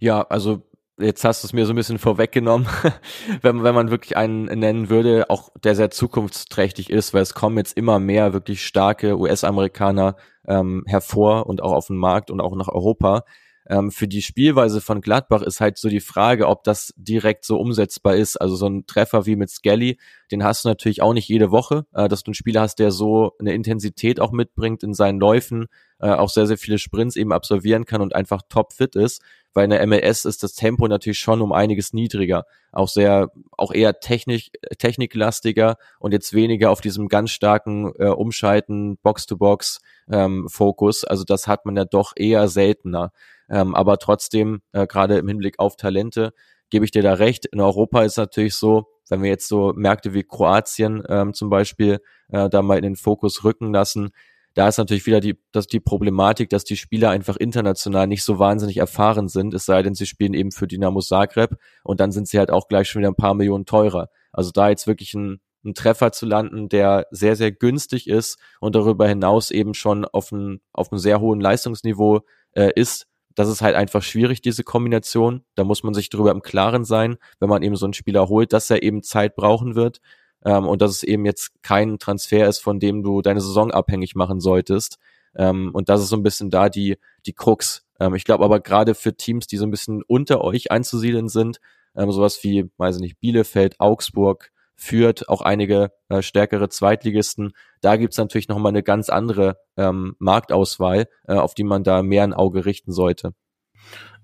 Ja, 0.00 0.22
also 0.22 0.67
jetzt 0.98 1.24
hast 1.24 1.42
du 1.42 1.46
es 1.46 1.52
mir 1.52 1.66
so 1.66 1.72
ein 1.72 1.76
bisschen 1.76 1.98
vorweggenommen, 1.98 2.66
wenn, 3.42 3.62
wenn 3.62 3.74
man 3.74 3.90
wirklich 3.90 4.16
einen 4.16 4.44
nennen 4.44 4.90
würde, 4.90 5.30
auch 5.30 5.50
der 5.62 5.74
sehr 5.74 5.90
zukunftsträchtig 5.90 6.90
ist, 6.90 7.14
weil 7.14 7.22
es 7.22 7.34
kommen 7.34 7.56
jetzt 7.56 7.76
immer 7.76 7.98
mehr 7.98 8.32
wirklich 8.32 8.64
starke 8.64 9.18
US-Amerikaner 9.18 10.16
ähm, 10.46 10.84
hervor 10.86 11.46
und 11.46 11.62
auch 11.62 11.72
auf 11.72 11.86
den 11.86 11.96
Markt 11.96 12.30
und 12.30 12.40
auch 12.40 12.54
nach 12.56 12.68
Europa. 12.68 13.24
Ähm, 13.68 13.90
für 13.90 14.08
die 14.08 14.22
Spielweise 14.22 14.80
von 14.80 15.02
Gladbach 15.02 15.42
ist 15.42 15.60
halt 15.60 15.76
so 15.76 15.90
die 15.90 16.00
Frage, 16.00 16.48
ob 16.48 16.64
das 16.64 16.94
direkt 16.96 17.44
so 17.44 17.58
umsetzbar 17.58 18.16
ist. 18.16 18.40
Also 18.40 18.56
so 18.56 18.66
ein 18.66 18.86
Treffer 18.86 19.26
wie 19.26 19.36
mit 19.36 19.50
Skelly, 19.50 19.98
den 20.30 20.42
hast 20.42 20.64
du 20.64 20.68
natürlich 20.68 21.02
auch 21.02 21.12
nicht 21.12 21.28
jede 21.28 21.50
Woche, 21.50 21.84
äh, 21.92 22.08
dass 22.08 22.22
du 22.22 22.30
einen 22.30 22.34
Spieler 22.34 22.62
hast, 22.62 22.76
der 22.76 22.90
so 22.90 23.32
eine 23.38 23.52
Intensität 23.52 24.20
auch 24.20 24.32
mitbringt 24.32 24.82
in 24.82 24.94
seinen 24.94 25.20
Läufen, 25.20 25.66
äh, 26.00 26.08
auch 26.10 26.30
sehr, 26.30 26.46
sehr 26.46 26.56
viele 26.56 26.78
Sprints 26.78 27.16
eben 27.16 27.32
absolvieren 27.32 27.84
kann 27.84 28.00
und 28.00 28.14
einfach 28.14 28.40
topfit 28.48 28.96
ist. 28.96 29.20
Weil 29.52 29.64
in 29.64 29.70
der 29.70 29.86
MLS 29.86 30.24
ist 30.24 30.42
das 30.42 30.54
Tempo 30.54 30.88
natürlich 30.88 31.18
schon 31.18 31.42
um 31.42 31.52
einiges 31.52 31.92
niedriger, 31.92 32.44
auch 32.70 32.88
sehr, 32.88 33.30
auch 33.56 33.72
eher 33.72 33.98
technik, 33.98 34.50
techniklastiger 34.78 35.76
und 35.98 36.12
jetzt 36.12 36.32
weniger 36.32 36.70
auf 36.70 36.80
diesem 36.80 37.08
ganz 37.08 37.30
starken 37.30 37.92
äh, 37.98 38.08
Umschalten, 38.08 38.98
Box-to-Box 38.98 39.80
ähm. 40.10 40.48
Also 40.48 41.24
das 41.24 41.46
hat 41.46 41.66
man 41.66 41.76
ja 41.76 41.84
doch 41.84 42.12
eher 42.16 42.48
seltener. 42.48 43.12
Ähm, 43.48 43.74
aber 43.74 43.98
trotzdem, 43.98 44.60
äh, 44.72 44.86
gerade 44.86 45.18
im 45.18 45.28
Hinblick 45.28 45.58
auf 45.58 45.76
Talente, 45.76 46.32
gebe 46.70 46.84
ich 46.84 46.90
dir 46.90 47.02
da 47.02 47.14
recht. 47.14 47.46
In 47.46 47.60
Europa 47.60 48.02
ist 48.02 48.16
natürlich 48.16 48.54
so, 48.54 48.88
wenn 49.08 49.22
wir 49.22 49.30
jetzt 49.30 49.48
so 49.48 49.72
Märkte 49.74 50.12
wie 50.12 50.22
Kroatien 50.22 51.02
ähm, 51.08 51.32
zum 51.32 51.50
Beispiel 51.50 52.00
äh, 52.28 52.48
da 52.50 52.62
mal 52.62 52.76
in 52.76 52.82
den 52.82 52.96
Fokus 52.96 53.44
rücken 53.44 53.72
lassen, 53.72 54.10
da 54.54 54.66
ist 54.66 54.78
natürlich 54.78 55.06
wieder 55.06 55.20
die, 55.20 55.38
dass 55.52 55.66
die 55.66 55.78
Problematik, 55.78 56.50
dass 56.50 56.64
die 56.64 56.76
Spieler 56.76 57.10
einfach 57.10 57.36
international 57.36 58.06
nicht 58.06 58.24
so 58.24 58.38
wahnsinnig 58.38 58.78
erfahren 58.78 59.28
sind, 59.28 59.54
es 59.54 59.64
sei 59.64 59.82
denn, 59.82 59.94
sie 59.94 60.06
spielen 60.06 60.34
eben 60.34 60.50
für 60.50 60.66
Dynamo 60.66 61.00
Zagreb 61.00 61.56
und 61.84 62.00
dann 62.00 62.10
sind 62.10 62.26
sie 62.26 62.38
halt 62.38 62.50
auch 62.50 62.66
gleich 62.66 62.88
schon 62.88 63.00
wieder 63.00 63.10
ein 63.10 63.14
paar 63.14 63.34
Millionen 63.34 63.66
teurer. 63.66 64.08
Also 64.32 64.50
da 64.50 64.68
jetzt 64.68 64.86
wirklich 64.88 65.14
ein, 65.14 65.40
ein 65.64 65.74
Treffer 65.74 66.12
zu 66.12 66.26
landen, 66.26 66.68
der 66.68 67.06
sehr, 67.10 67.36
sehr 67.36 67.52
günstig 67.52 68.08
ist 68.08 68.38
und 68.60 68.74
darüber 68.74 69.06
hinaus 69.06 69.50
eben 69.52 69.74
schon 69.74 70.04
auf 70.04 70.32
einem 70.32 70.60
auf 70.72 70.90
einem 70.90 70.98
sehr 70.98 71.20
hohen 71.20 71.40
Leistungsniveau 71.40 72.22
äh, 72.52 72.72
ist, 72.74 73.06
das 73.38 73.48
ist 73.48 73.62
halt 73.62 73.76
einfach 73.76 74.02
schwierig, 74.02 74.42
diese 74.42 74.64
Kombination. 74.64 75.44
Da 75.54 75.62
muss 75.62 75.84
man 75.84 75.94
sich 75.94 76.10
darüber 76.10 76.32
im 76.32 76.42
Klaren 76.42 76.84
sein, 76.84 77.18
wenn 77.38 77.48
man 77.48 77.62
eben 77.62 77.76
so 77.76 77.86
einen 77.86 77.92
Spieler 77.92 78.28
holt, 78.28 78.52
dass 78.52 78.68
er 78.68 78.82
eben 78.82 79.04
Zeit 79.04 79.36
brauchen 79.36 79.76
wird 79.76 80.00
ähm, 80.44 80.66
und 80.66 80.82
dass 80.82 80.90
es 80.90 81.02
eben 81.04 81.24
jetzt 81.24 81.52
kein 81.62 82.00
Transfer 82.00 82.48
ist, 82.48 82.58
von 82.58 82.80
dem 82.80 83.04
du 83.04 83.22
deine 83.22 83.40
Saison 83.40 83.70
abhängig 83.70 84.16
machen 84.16 84.40
solltest. 84.40 84.98
Ähm, 85.36 85.70
und 85.72 85.88
das 85.88 86.00
ist 86.00 86.08
so 86.08 86.16
ein 86.16 86.24
bisschen 86.24 86.50
da 86.50 86.68
die, 86.68 86.96
die 87.26 87.32
Krux. 87.32 87.86
Ähm, 88.00 88.16
ich 88.16 88.24
glaube 88.24 88.44
aber 88.44 88.58
gerade 88.58 88.96
für 88.96 89.16
Teams, 89.16 89.46
die 89.46 89.56
so 89.56 89.66
ein 89.66 89.70
bisschen 89.70 90.02
unter 90.02 90.40
euch 90.40 90.72
einzusiedeln 90.72 91.28
sind, 91.28 91.60
ähm, 91.94 92.10
sowas 92.10 92.42
wie, 92.42 92.68
weiß 92.76 92.96
ich 92.96 93.02
nicht, 93.02 93.20
Bielefeld, 93.20 93.78
Augsburg, 93.78 94.50
Fürth, 94.78 95.28
auch 95.28 95.42
einige 95.42 95.90
äh, 96.08 96.22
stärkere 96.22 96.68
Zweitligisten, 96.68 97.52
da 97.80 97.96
gibt's 97.96 98.16
natürlich 98.16 98.48
nochmal 98.48 98.70
eine 98.70 98.84
ganz 98.84 99.10
andere 99.10 99.58
ähm, 99.76 100.14
Marktauswahl, 100.20 101.08
äh, 101.26 101.34
auf 101.34 101.54
die 101.54 101.64
man 101.64 101.82
da 101.82 102.02
mehr 102.02 102.22
ein 102.22 102.32
Auge 102.32 102.64
richten 102.64 102.92
sollte. 102.92 103.34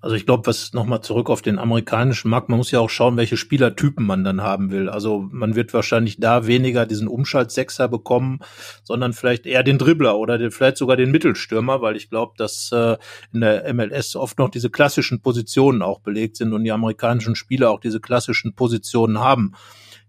Also 0.00 0.16
ich 0.16 0.26
glaube, 0.26 0.46
was 0.46 0.74
nochmal 0.74 1.00
zurück 1.00 1.30
auf 1.30 1.40
den 1.40 1.58
amerikanischen 1.58 2.28
Markt, 2.28 2.50
man 2.50 2.58
muss 2.58 2.70
ja 2.70 2.78
auch 2.78 2.90
schauen, 2.90 3.16
welche 3.16 3.38
Spielertypen 3.38 4.04
man 4.04 4.22
dann 4.22 4.42
haben 4.42 4.70
will. 4.70 4.90
Also 4.90 5.26
man 5.32 5.56
wird 5.56 5.72
wahrscheinlich 5.72 6.20
da 6.20 6.46
weniger 6.46 6.84
diesen 6.84 7.08
Umschaltsechser 7.08 7.88
bekommen, 7.88 8.40
sondern 8.82 9.14
vielleicht 9.14 9.46
eher 9.46 9.62
den 9.62 9.78
Dribbler 9.78 10.18
oder 10.18 10.36
den, 10.36 10.50
vielleicht 10.50 10.76
sogar 10.76 10.98
den 10.98 11.10
Mittelstürmer, 11.10 11.80
weil 11.80 11.96
ich 11.96 12.10
glaube, 12.10 12.34
dass 12.36 12.70
äh, 12.70 12.98
in 13.32 13.40
der 13.40 13.72
MLS 13.72 14.14
oft 14.14 14.38
noch 14.38 14.50
diese 14.50 14.68
klassischen 14.68 15.22
Positionen 15.22 15.80
auch 15.80 16.00
belegt 16.00 16.36
sind 16.36 16.52
und 16.52 16.64
die 16.64 16.72
amerikanischen 16.72 17.34
Spieler 17.34 17.70
auch 17.70 17.80
diese 17.80 18.00
klassischen 18.00 18.54
Positionen 18.54 19.20
haben 19.20 19.54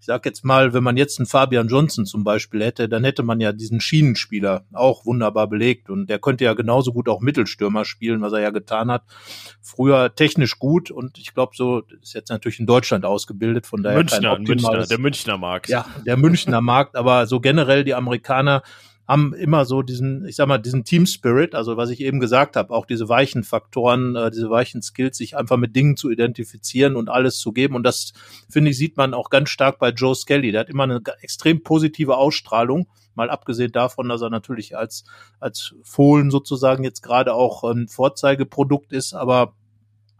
ich 0.06 0.08
sag 0.08 0.24
jetzt 0.28 0.46
mal, 0.46 0.72
wenn 0.72 0.84
man 0.84 0.98
jetzt 0.98 1.18
einen 1.18 1.26
Fabian 1.26 1.68
Johnson 1.68 2.06
zum 2.06 2.24
Beispiel 2.24 2.64
hätte, 2.64 2.88
dann 2.88 3.04
hätte 3.04 3.24
man 3.24 3.40
ja 3.40 3.52
diesen 3.52 3.82
Schienenspieler 3.82 4.64
auch 4.72 5.04
wunderbar 5.04 5.48
belegt 5.48 5.90
und 5.90 6.12
der 6.12 6.20
könnte 6.20 6.44
ja 6.44 6.54
genauso 6.54 6.94
gut 6.94 7.10
auch 7.10 7.22
Mittelstürmer 7.22 7.86
spielen, 7.86 8.22
was 8.22 8.32
er 8.32 8.42
ja 8.42 8.52
getan 8.52 8.92
hat. 8.92 9.02
Früher 9.64 10.14
technisch 10.14 10.60
gut 10.60 10.92
und 10.92 11.18
ich 11.18 11.34
glaube 11.34 11.54
so, 11.56 11.82
ist 12.04 12.14
jetzt 12.14 12.30
natürlich 12.30 12.60
in 12.60 12.68
Deutschland 12.68 13.04
ausgebildet, 13.04 13.66
von 13.66 13.82
daher 13.82 13.98
Münchner, 13.98 14.38
Münchner, 14.38 14.86
der 14.86 15.00
Münchner 15.00 15.40
Markt. 15.40 15.70
Ja, 15.70 15.88
der 16.06 16.18
Münchner 16.18 16.62
Markt, 16.62 16.96
aber 16.96 17.26
so 17.26 17.40
generell 17.40 17.84
die 17.84 17.96
Amerikaner 17.96 18.62
haben 19.08 19.34
immer 19.34 19.66
so 19.66 19.82
diesen, 19.82 20.26
ich 20.26 20.36
sag 20.36 20.48
mal, 20.48 20.58
diesen 20.58 20.84
Team 20.84 21.06
Spirit, 21.06 21.54
also 21.54 21.78
was 21.78 21.90
ich 21.90 22.02
eben 22.02 22.20
gesagt 22.20 22.56
habe, 22.56 22.74
auch 22.74 22.86
diese 22.86 23.08
weichen 23.08 23.44
Faktoren, 23.44 24.16
äh, 24.16 24.32
diese 24.32 24.50
weichen 24.50 24.82
Skills, 24.82 25.18
sich 25.18 25.38
einfach 25.38 25.58
mit 25.58 25.76
Dingen 25.76 25.96
zu 25.96 26.10
identifizieren 26.10 26.96
und 26.96 27.10
alles 27.10 27.38
zu 27.38 27.52
geben. 27.52 27.76
Und 27.76 27.84
das, 27.84 28.14
finde 28.50 28.72
ich, 28.72 28.78
sieht 28.78 28.98
man 28.98 29.14
auch 29.14 29.30
ganz 29.30 29.50
stark 29.50 29.78
bei 29.80 29.90
Joe 29.90 30.16
Skelly. 30.16 30.52
Der 30.52 30.62
hat 30.62 30.70
immer 30.70 30.84
eine 30.84 31.02
extrem 31.22 31.62
positive 31.62 32.18
Ausstrahlung, 32.18 32.88
mal 33.14 33.30
abgesehen 33.30 33.72
davon, 33.72 34.10
dass 34.10 34.22
er 34.22 34.30
natürlich 34.30 34.76
als, 34.76 35.06
als 35.40 35.76
Fohlen 35.84 36.32
sozusagen 36.32 36.84
jetzt 36.84 37.02
gerade 37.02 37.34
auch 37.34 37.64
ein 37.64 37.88
Vorzeigeprodukt 37.88 38.92
ist, 38.92 39.14
aber 39.14 39.54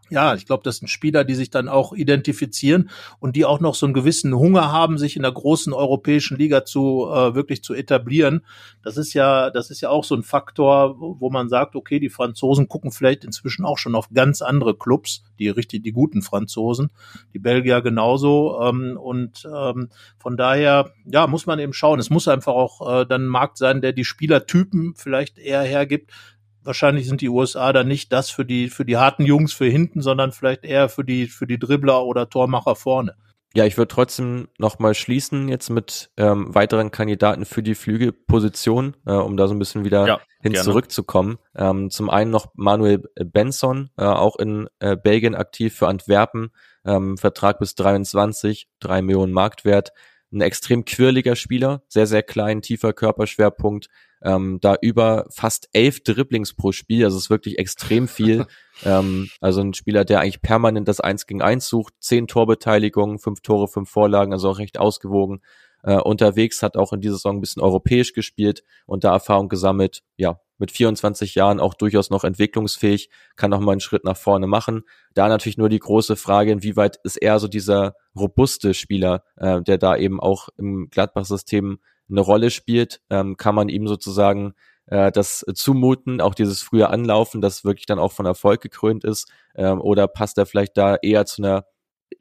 ja, 0.10 0.36
ich 0.36 0.46
glaube, 0.46 0.64
das 0.64 0.78
sind 0.78 0.88
Spieler, 0.88 1.24
die 1.24 1.34
sich 1.34 1.50
dann 1.50 1.68
auch 1.68 1.94
identifizieren 1.94 2.90
und 3.20 3.36
die 3.36 3.46
auch 3.46 3.60
noch 3.60 3.76
so 3.76 3.86
einen 3.86 3.94
gewissen 3.94 4.36
Hunger 4.36 4.72
haben, 4.72 4.98
sich 4.98 5.16
in 5.16 5.24
der 5.24 5.32
großen 5.32 5.74
europäischen 5.74 6.38
Liga 6.38 6.64
zu 6.64 7.08
äh, 7.12 7.34
wirklich 7.34 7.64
zu 7.64 7.74
etablieren. 7.74 8.46
Das 8.84 8.98
ist 8.98 9.14
ja, 9.14 9.50
das 9.50 9.72
ist 9.72 9.82
ja 9.82 9.90
auch 9.90 10.04
so 10.04 10.16
ein 10.16 10.24
Faktor, 10.24 10.96
wo 11.00 11.30
man 11.30 11.50
sagt, 11.50 11.76
okay, 11.76 12.00
die 12.00 12.10
Franzosen 12.10 12.68
gucken 12.68 12.92
vielleicht 12.92 13.24
inzwischen 13.24 13.66
auch 13.66 13.78
schon 13.78 13.96
auf 13.96 14.10
ganz 14.14 14.42
andere 14.42 14.78
Clubs, 14.78 15.24
die 15.40 15.50
richtig, 15.50 15.84
die 15.84 15.92
guten 15.92 16.22
Franzosen, 16.22 16.92
die 17.34 17.40
Belgier 17.40 17.82
genauso. 17.82 18.60
Ähm, 18.62 18.98
und 19.02 19.48
ähm, 19.52 19.90
von 20.18 20.38
daher, 20.38 20.92
ja, 21.06 21.26
muss 21.26 21.48
man 21.48 21.60
eben 21.60 21.74
schauen. 21.74 22.00
Es 22.00 22.12
muss 22.12 22.28
einfach 22.28 22.54
auch 22.54 23.02
äh, 23.02 23.06
dann 23.06 23.26
ein 23.26 23.30
Markt 23.30 23.58
sein, 23.58 23.82
der 23.82 23.92
die 23.92 24.06
Spielertypen 24.06 24.94
vielleicht 24.96 25.40
eher 25.40 25.62
hergibt, 25.62 26.12
wahrscheinlich 26.66 27.08
sind 27.08 27.22
die 27.22 27.30
USA 27.30 27.72
dann 27.74 27.88
nicht 27.88 28.12
das 28.12 28.30
für 28.30 28.46
die, 28.46 28.70
für 28.70 28.86
die 28.86 28.98
harten 28.98 29.26
Jungs 29.26 29.54
für 29.54 29.66
hinten, 29.66 30.02
sondern 30.02 30.32
vielleicht 30.32 30.66
eher 30.66 30.90
für 30.90 31.04
die, 31.04 31.28
für 31.28 31.48
die 31.48 31.60
Dribbler 31.60 32.06
oder 32.06 32.30
Tormacher 32.30 32.76
vorne. 32.76 33.16
Ja, 33.56 33.64
ich 33.64 33.78
würde 33.78 33.88
trotzdem 33.88 34.50
nochmal 34.58 34.94
schließen 34.94 35.48
jetzt 35.48 35.70
mit 35.70 36.12
ähm, 36.18 36.54
weiteren 36.54 36.92
Kandidaten 36.92 37.46
für 37.46 37.64
die 37.64 37.74
Flügelposition, 37.74 38.98
äh, 39.06 39.14
um 39.14 39.38
da 39.38 39.48
so 39.48 39.56
ein 39.56 39.60
bisschen 39.60 39.86
wieder 39.86 40.06
ja, 40.06 40.20
hin 40.42 40.52
gerne. 40.52 40.66
zurückzukommen. 40.66 41.38
Ähm, 41.56 41.90
zum 41.90 42.10
einen 42.10 42.32
noch 42.32 42.48
Manuel 42.56 43.04
Benson, 43.16 43.92
äh, 43.98 44.04
auch 44.04 44.36
in 44.36 44.68
äh, 44.80 44.98
Belgien 44.98 45.36
aktiv 45.36 45.74
für 45.74 45.88
Antwerpen, 45.88 46.50
ähm, 46.86 47.18
Vertrag 47.18 47.60
bis 47.60 47.76
23, 47.76 48.68
drei 48.82 49.02
Millionen 49.02 49.32
Marktwert. 49.32 49.94
Ein 50.34 50.42
extrem 50.42 50.84
quirliger 50.84 51.38
Spieler, 51.38 51.84
sehr, 51.88 52.08
sehr 52.08 52.24
klein, 52.24 52.62
tiefer 52.62 52.92
Körperschwerpunkt, 52.92 53.88
ähm, 54.26 54.58
da 54.60 54.76
über 54.82 55.28
fast 55.30 55.70
elf 55.72 56.04
Dribblings 56.04 56.56
pro 56.56 56.72
Spiel, 56.72 57.06
also 57.06 57.18
ist 57.18 57.30
wirklich 57.30 57.60
extrem 57.60 58.08
viel. 58.08 58.48
ähm, 58.84 59.30
also 59.40 59.62
ein 59.62 59.76
Spieler, 59.76 60.04
der 60.04 60.20
eigentlich 60.20 60.42
permanent 60.42 60.88
das 60.88 61.00
Eins 61.00 61.28
gegen 61.28 61.44
Eins 61.44 61.68
sucht, 61.68 61.94
zehn 62.00 62.28
Torbeteiligungen, 62.28 63.20
fünf 63.20 63.42
Tore, 63.42 63.68
fünf 63.68 63.90
Vorlagen, 63.90 64.34
also 64.34 64.50
auch 64.50 64.58
recht 64.58 64.80
ausgewogen 64.80 65.42
äh, 65.84 65.98
unterwegs, 65.98 66.64
hat 66.64 66.76
auch 66.76 66.92
in 66.92 67.02
dieser 67.02 67.16
Saison 67.16 67.38
ein 67.38 67.42
bisschen 67.42 67.62
europäisch 67.62 68.14
gespielt 68.14 68.64
und 68.88 69.04
da 69.04 69.14
Erfahrung 69.14 69.48
gesammelt. 69.48 70.02
Ja, 70.18 70.40
mit 70.58 70.72
24 70.72 71.36
Jahren 71.36 71.60
auch 71.60 71.76
durchaus 71.76 72.10
noch 72.10 72.24
entwicklungsfähig, 72.24 73.10
kann 73.36 73.52
noch 73.52 73.60
mal 73.60 73.74
einen 73.74 73.82
Schritt 73.82 74.06
nach 74.06 74.18
vorne 74.18 74.48
machen. 74.48 74.84
Da 75.14 75.28
natürlich 75.28 75.58
nur 75.58 75.70
die 75.70 75.80
große 75.80 76.16
Frage, 76.16 76.52
inwieweit 76.52 76.98
ist 77.04 77.18
er 77.18 77.40
so 77.40 77.48
dieser 77.48 77.96
robuste 78.16 78.74
Spieler, 78.74 79.24
äh, 79.36 79.62
der 79.62 79.78
da 79.78 79.96
eben 79.96 80.20
auch 80.20 80.50
im 80.58 80.90
Gladbach-System 80.90 81.80
eine 82.10 82.22
Rolle 82.22 82.52
spielt, 82.52 83.02
ähm, 83.10 83.38
kann 83.38 83.56
man 83.56 83.70
ihm 83.70 83.88
sozusagen 83.88 84.54
äh, 84.88 85.12
das 85.12 85.46
zumuten, 85.54 86.22
auch 86.22 86.36
dieses 86.36 86.62
frühe 86.62 86.90
Anlaufen, 86.90 87.42
das 87.42 87.66
wirklich 87.66 87.86
dann 87.86 88.00
auch 88.00 88.12
von 88.12 88.26
Erfolg 88.26 88.62
gekrönt 88.62 89.04
ist, 89.04 89.32
ähm, 89.56 89.82
oder 89.82 90.08
passt 90.08 90.38
er 90.38 90.46
vielleicht 90.46 90.78
da 90.78 90.96
eher 91.02 91.26
zu 91.26 91.42
einer 91.42 91.66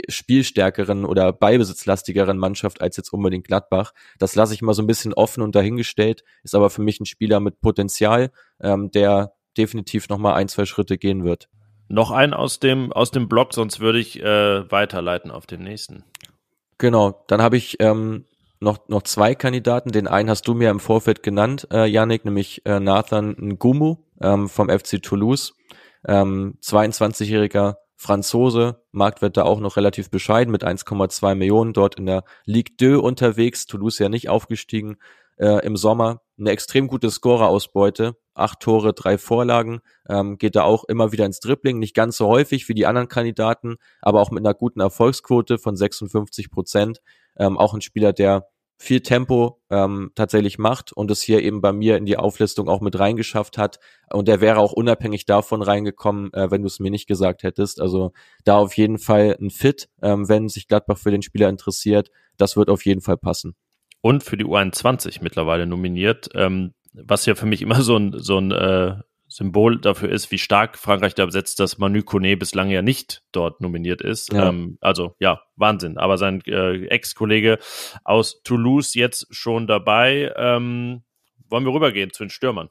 spielstärkeren 0.08 1.04
oder 1.04 1.32
beibesitzlastigeren 1.32 2.38
Mannschaft 2.38 2.80
als 2.80 2.96
jetzt 2.96 3.12
unbedingt 3.12 3.46
Gladbach. 3.46 3.92
Das 4.18 4.34
lasse 4.34 4.54
ich 4.54 4.62
mal 4.62 4.74
so 4.74 4.82
ein 4.82 4.86
bisschen 4.86 5.14
offen 5.14 5.42
und 5.42 5.54
dahingestellt, 5.54 6.24
ist 6.42 6.54
aber 6.54 6.70
für 6.70 6.82
mich 6.82 7.00
ein 7.00 7.06
Spieler 7.06 7.40
mit 7.40 7.60
Potenzial, 7.60 8.30
ähm, 8.60 8.90
der 8.90 9.34
definitiv 9.56 10.08
noch 10.08 10.18
mal 10.18 10.34
ein, 10.34 10.48
zwei 10.48 10.64
Schritte 10.64 10.98
gehen 10.98 11.24
wird. 11.24 11.48
Noch 11.88 12.10
ein 12.10 12.32
aus 12.32 12.60
dem, 12.60 12.92
aus 12.92 13.10
dem 13.10 13.28
Blog, 13.28 13.52
sonst 13.52 13.78
würde 13.78 14.00
ich 14.00 14.20
äh, 14.20 14.70
weiterleiten 14.70 15.30
auf 15.30 15.46
den 15.46 15.62
nächsten. 15.62 16.04
Genau, 16.78 17.24
dann 17.28 17.40
habe 17.40 17.56
ich 17.56 17.76
ähm, 17.80 18.24
noch, 18.64 18.88
noch 18.88 19.02
zwei 19.02 19.34
Kandidaten. 19.34 19.92
Den 19.92 20.08
einen 20.08 20.28
hast 20.28 20.48
du 20.48 20.54
mir 20.54 20.70
im 20.70 20.80
Vorfeld 20.80 21.22
genannt, 21.22 21.68
äh, 21.72 21.86
Yannick, 21.86 22.24
nämlich 22.24 22.66
äh, 22.66 22.80
Nathan 22.80 23.36
Ngumu 23.38 23.98
ähm, 24.20 24.48
vom 24.48 24.68
FC 24.68 25.00
Toulouse. 25.00 25.54
Ähm, 26.06 26.58
22-jähriger 26.62 27.76
Franzose, 27.96 28.82
Marktwert 28.90 29.36
da 29.36 29.44
auch 29.44 29.60
noch 29.60 29.76
relativ 29.76 30.10
bescheiden 30.10 30.50
mit 30.50 30.64
1,2 30.64 31.34
Millionen, 31.36 31.72
dort 31.72 31.94
in 31.94 32.06
der 32.06 32.24
Ligue 32.44 32.76
2 32.76 32.98
unterwegs, 32.98 33.66
Toulouse 33.66 33.98
ja 33.98 34.08
nicht 34.08 34.28
aufgestiegen 34.28 34.96
äh, 35.38 35.64
im 35.64 35.76
Sommer. 35.76 36.20
Eine 36.38 36.50
extrem 36.50 36.88
gute 36.88 37.10
Scorerausbeute, 37.10 38.16
acht 38.34 38.60
Tore, 38.60 38.92
drei 38.92 39.16
Vorlagen, 39.16 39.80
ähm, 40.08 40.36
geht 40.36 40.56
da 40.56 40.64
auch 40.64 40.84
immer 40.84 41.12
wieder 41.12 41.24
ins 41.24 41.40
Dribbling, 41.40 41.78
nicht 41.78 41.94
ganz 41.94 42.16
so 42.16 42.26
häufig 42.26 42.68
wie 42.68 42.74
die 42.74 42.86
anderen 42.86 43.08
Kandidaten, 43.08 43.76
aber 44.02 44.20
auch 44.20 44.30
mit 44.30 44.44
einer 44.44 44.54
guten 44.54 44.80
Erfolgsquote 44.80 45.58
von 45.58 45.76
56 45.76 46.50
Prozent. 46.50 47.00
Ähm, 47.36 47.56
auch 47.56 47.74
ein 47.74 47.80
Spieler, 47.80 48.12
der 48.12 48.48
viel 48.76 49.00
Tempo 49.00 49.60
ähm, 49.70 50.10
tatsächlich 50.14 50.58
macht 50.58 50.92
und 50.92 51.10
es 51.10 51.22
hier 51.22 51.42
eben 51.42 51.60
bei 51.60 51.72
mir 51.72 51.96
in 51.96 52.06
die 52.06 52.16
Auflistung 52.16 52.68
auch 52.68 52.80
mit 52.80 52.98
reingeschafft 52.98 53.56
hat. 53.56 53.78
Und 54.10 54.28
der 54.28 54.40
wäre 54.40 54.58
auch 54.58 54.72
unabhängig 54.72 55.26
davon 55.26 55.62
reingekommen, 55.62 56.32
äh, 56.32 56.50
wenn 56.50 56.62
du 56.62 56.66
es 56.66 56.80
mir 56.80 56.90
nicht 56.90 57.06
gesagt 57.06 57.42
hättest. 57.42 57.80
Also 57.80 58.12
da 58.44 58.58
auf 58.58 58.76
jeden 58.76 58.98
Fall 58.98 59.36
ein 59.40 59.50
Fit, 59.50 59.88
ähm, 60.02 60.28
wenn 60.28 60.48
sich 60.48 60.68
Gladbach 60.68 60.98
für 60.98 61.10
den 61.10 61.22
Spieler 61.22 61.48
interessiert. 61.48 62.10
Das 62.36 62.56
wird 62.56 62.68
auf 62.68 62.84
jeden 62.84 63.00
Fall 63.00 63.16
passen. 63.16 63.54
Und 64.00 64.22
für 64.22 64.36
die 64.36 64.44
U21 64.44 65.20
mittlerweile 65.22 65.66
nominiert, 65.66 66.28
ähm, 66.34 66.74
was 66.92 67.26
ja 67.26 67.34
für 67.34 67.46
mich 67.46 67.62
immer 67.62 67.80
so 67.82 67.96
ein, 67.96 68.14
so 68.18 68.38
ein 68.38 68.50
äh, 68.50 68.96
Symbol 69.34 69.80
dafür 69.80 70.10
ist, 70.10 70.30
wie 70.30 70.38
stark 70.38 70.78
Frankreich 70.78 71.16
da 71.16 71.26
besetzt, 71.26 71.58
dass 71.58 71.76
Manu 71.76 72.02
Kone 72.04 72.36
bislang 72.36 72.70
ja 72.70 72.82
nicht 72.82 73.24
dort 73.32 73.60
nominiert 73.60 74.00
ist. 74.00 74.32
Ja. 74.32 74.50
Ähm, 74.50 74.78
also 74.80 75.16
ja, 75.18 75.42
Wahnsinn. 75.56 75.98
Aber 75.98 76.18
sein 76.18 76.40
äh, 76.46 76.86
Ex-Kollege 76.86 77.58
aus 78.04 78.42
Toulouse 78.44 78.94
jetzt 78.94 79.26
schon 79.30 79.66
dabei. 79.66 80.32
Ähm, 80.36 81.02
wollen 81.48 81.64
wir 81.64 81.74
rübergehen 81.74 82.12
zu 82.12 82.22
den 82.22 82.30
Stürmern? 82.30 82.68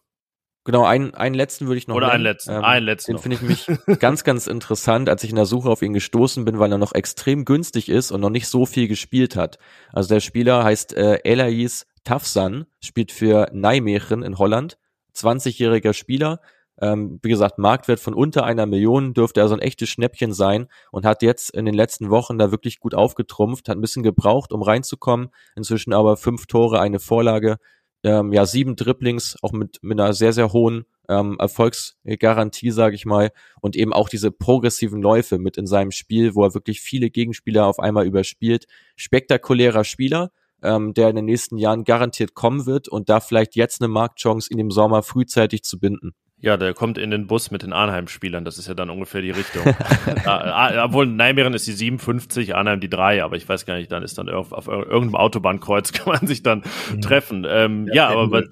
Genau, 0.64 0.86
einen, 0.86 1.14
einen 1.14 1.36
letzten 1.36 1.68
würde 1.68 1.80
ich 1.80 1.90
noch 1.90 1.98
Oder 1.98 2.08
nennen. 2.08 2.16
einen 2.16 2.24
letzten, 2.24 2.52
Ähm, 2.52 2.64
einen 2.64 2.86
letzten 2.86 3.12
Den 3.12 3.20
finde 3.20 3.36
ich 3.36 3.42
mich 3.42 3.68
ganz, 4.00 4.24
ganz 4.24 4.48
interessant, 4.48 5.10
als 5.10 5.26
ich 5.26 5.32
in 5.32 5.36
der 5.36 5.46
Suche 5.46 5.70
auf 5.70 5.82
ihn 5.82 5.92
gestoßen 5.92 6.46
bin, 6.46 6.60
weil 6.60 6.72
er 6.72 6.78
noch 6.78 6.94
extrem 6.94 7.44
günstig 7.44 7.90
ist 7.90 8.12
und 8.12 8.22
noch 8.22 8.30
nicht 8.30 8.48
so 8.48 8.66
viel 8.66 8.88
gespielt 8.88 9.36
hat. 9.36 9.60
Also 9.92 10.08
der 10.08 10.22
Spieler 10.22 10.64
heißt 10.64 10.94
äh, 10.94 11.20
Elais 11.26 11.86
Tafsan, 12.06 12.68
spielt 12.80 13.12
für 13.12 13.50
Nijmegen 13.52 14.24
in 14.24 14.38
Holland, 14.38 14.78
20-jähriger 15.16 15.94
Spieler. 15.94 16.40
Ähm, 16.82 17.20
wie 17.22 17.30
gesagt, 17.30 17.60
Marktwert 17.60 18.00
von 18.00 18.14
unter 18.14 18.46
einer 18.46 18.66
Million 18.66 19.14
dürfte 19.14 19.42
also 19.42 19.54
ein 19.54 19.62
echtes 19.62 19.90
Schnäppchen 19.90 20.34
sein 20.34 20.68
und 20.92 21.06
hat 21.06 21.22
jetzt 21.22 21.52
in 21.52 21.66
den 21.66 21.76
letzten 21.76 22.10
Wochen 22.10 22.40
da 22.40 22.52
wirklich 22.52 22.80
gut 22.80 22.96
aufgetrumpft, 22.96 23.70
hat 23.70 23.78
ein 23.78 23.82
bisschen 23.82 24.04
gebraucht, 24.04 24.52
um 24.52 24.64
reinzukommen. 24.64 25.30
Inzwischen 25.56 25.94
aber 25.94 26.18
fünf 26.18 26.48
Tore, 26.48 26.80
eine 26.80 27.00
Vorlage, 27.00 27.58
ähm, 28.04 28.34
ja, 28.34 28.46
sieben 28.46 28.76
Dribblings, 28.76 29.38
auch 29.42 29.52
mit, 29.52 29.80
mit 29.82 30.00
einer 30.00 30.14
sehr, 30.14 30.34
sehr 30.34 30.52
hohen 30.52 30.86
ähm, 31.08 31.38
Erfolgsgarantie, 31.40 32.72
sage 32.72 32.96
ich 32.96 33.06
mal, 33.06 33.32
und 33.62 33.76
eben 33.76 33.94
auch 33.94 34.10
diese 34.10 34.32
progressiven 34.32 35.02
Läufe 35.02 35.38
mit 35.38 35.58
in 35.58 35.68
seinem 35.68 35.92
Spiel, 35.92 36.36
wo 36.36 36.44
er 36.44 36.54
wirklich 36.54 36.82
viele 36.82 37.10
Gegenspieler 37.10 37.66
auf 37.66 37.80
einmal 37.80 38.06
überspielt. 38.06 38.66
Spektakulärer 38.96 39.84
Spieler, 39.84 40.32
ähm, 40.64 40.94
der 40.94 41.10
in 41.10 41.16
den 41.16 41.26
nächsten 41.26 41.58
Jahren 41.58 41.84
garantiert 41.84 42.34
kommen 42.34 42.66
wird 42.66 42.88
und 42.88 43.10
da 43.10 43.20
vielleicht 43.20 43.56
jetzt 43.56 43.82
eine 43.82 43.88
Marktchance 43.88 44.50
in 44.52 44.58
dem 44.58 44.72
Sommer 44.72 45.04
frühzeitig 45.04 45.64
zu 45.64 45.80
binden. 45.80 46.14
Ja, 46.40 46.58
der 46.58 46.74
kommt 46.74 46.98
in 46.98 47.10
den 47.10 47.26
Bus 47.28 47.52
mit 47.52 47.64
den 47.64 47.72
Arnheim-Spielern. 47.72 48.44
Das 48.44 48.58
ist 48.58 48.68
ja 48.68 48.74
dann 48.74 48.90
ungefähr 48.90 49.22
die 49.22 49.32
Richtung. 49.32 49.64
Ah, 50.26 50.68
ah, 50.70 50.84
Obwohl 50.86 51.06
Nijmegen 51.06 51.54
ist 51.54 51.68
die 51.68 51.72
57, 51.72 52.54
Arnheim 52.56 52.80
die 52.82 52.90
3, 52.90 53.24
aber 53.24 53.38
ich 53.38 53.48
weiß 53.48 53.66
gar 53.66 53.76
nicht, 53.78 53.92
dann 53.92 54.04
ist 54.04 54.18
dann 54.18 54.30
auf, 54.30 54.52
auf 54.52 54.68
irgendeinem 54.68 55.16
Autobahnkreuz 55.16 55.92
kann 55.94 56.14
man 56.14 56.28
sich 56.28 56.44
dann 56.44 56.64
Mhm. 56.92 57.02
treffen. 57.02 57.46
Ähm, 57.48 57.88
ja, 57.88 57.94
Ja, 57.94 58.10
aber 58.10 58.28
man, 58.28 58.50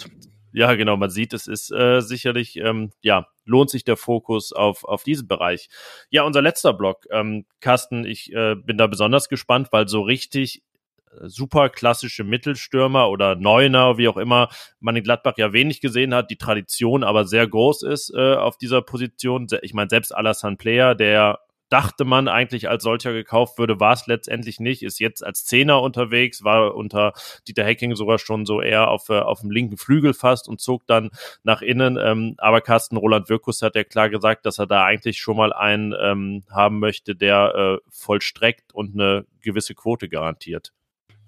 ja, 0.54 0.74
genau, 0.76 0.96
man 0.98 1.10
sieht, 1.10 1.34
es 1.34 1.48
ist 1.48 1.72
äh, 1.72 2.02
sicherlich, 2.02 2.58
ähm, 2.58 2.92
ja, 3.02 3.28
lohnt 3.46 3.70
sich 3.70 3.84
der 3.84 3.98
Fokus 3.98 4.54
auf, 4.54 4.84
auf 4.86 5.04
diesen 5.04 5.28
Bereich. 5.28 5.68
Ja, 6.10 6.24
unser 6.24 6.42
letzter 6.42 6.74
Block. 6.74 7.06
Ähm, 7.12 7.46
Carsten, 7.60 8.06
ich 8.06 8.32
äh, 8.34 8.56
bin 8.56 8.78
da 8.78 8.88
besonders 8.88 9.28
gespannt, 9.30 9.70
weil 9.72 9.88
so 9.90 10.02
richtig 10.02 10.62
super 11.22 11.70
klassische 11.70 12.24
Mittelstürmer 12.24 13.10
oder 13.10 13.36
Neuner, 13.36 13.98
wie 13.98 14.08
auch 14.08 14.18
immer, 14.18 14.50
man 14.80 14.96
in 14.96 15.04
Gladbach 15.04 15.34
ja 15.38 15.54
wenig 15.54 15.82
gesehen 15.82 16.14
hat, 16.14 16.30
die 16.32 16.38
Tradition 16.38 17.04
aber 17.04 17.26
sehr 17.26 17.48
groß 17.48 17.84
ist 17.84 18.14
äh, 18.16 18.36
auf 18.36 18.58
dieser 18.58 18.82
Position. 18.82 19.48
Ich 19.62 19.74
meine, 19.74 19.90
selbst 19.90 20.16
Alassane 20.16 20.58
Player, 20.58 20.96
der 20.96 21.40
dachte 21.72 22.04
man 22.04 22.28
eigentlich 22.28 22.68
als 22.68 22.84
solcher 22.84 23.14
gekauft 23.14 23.58
würde, 23.58 23.80
war 23.80 23.94
es 23.94 24.06
letztendlich 24.06 24.60
nicht, 24.60 24.84
ist 24.84 25.00
jetzt 25.00 25.26
als 25.26 25.46
Zehner 25.46 25.82
unterwegs, 25.82 26.44
war 26.44 26.76
unter 26.76 27.14
Dieter 27.48 27.64
Hecking 27.64 27.96
sogar 27.96 28.20
schon 28.20 28.46
so 28.46 28.62
eher 28.62 28.90
auf, 28.90 29.08
äh, 29.08 29.20
auf 29.20 29.40
dem 29.40 29.52
linken 29.52 29.78
Flügel 29.78 30.14
fast 30.14 30.50
und 30.50 30.60
zog 30.60 30.86
dann 30.86 31.12
nach 31.44 31.62
innen. 31.62 31.98
Ähm, 31.98 32.36
aber 32.38 32.60
Carsten 32.60 32.98
Roland 32.98 33.30
Wirkus 33.30 33.62
hat 33.62 33.76
ja 33.76 33.86
klar 33.86 34.10
gesagt, 34.10 34.46
dass 34.46 34.60
er 34.60 34.68
da 34.68 34.84
eigentlich 34.84 35.20
schon 35.20 35.38
mal 35.38 35.54
einen 35.54 35.96
ähm, 35.98 36.44
haben 36.52 36.80
möchte, 36.80 37.16
der 37.16 37.56
äh, 37.56 37.90
vollstreckt 37.90 38.74
und 38.74 38.94
eine 38.94 39.26
gewisse 39.42 39.74
Quote 39.74 40.10
garantiert. 40.10 40.74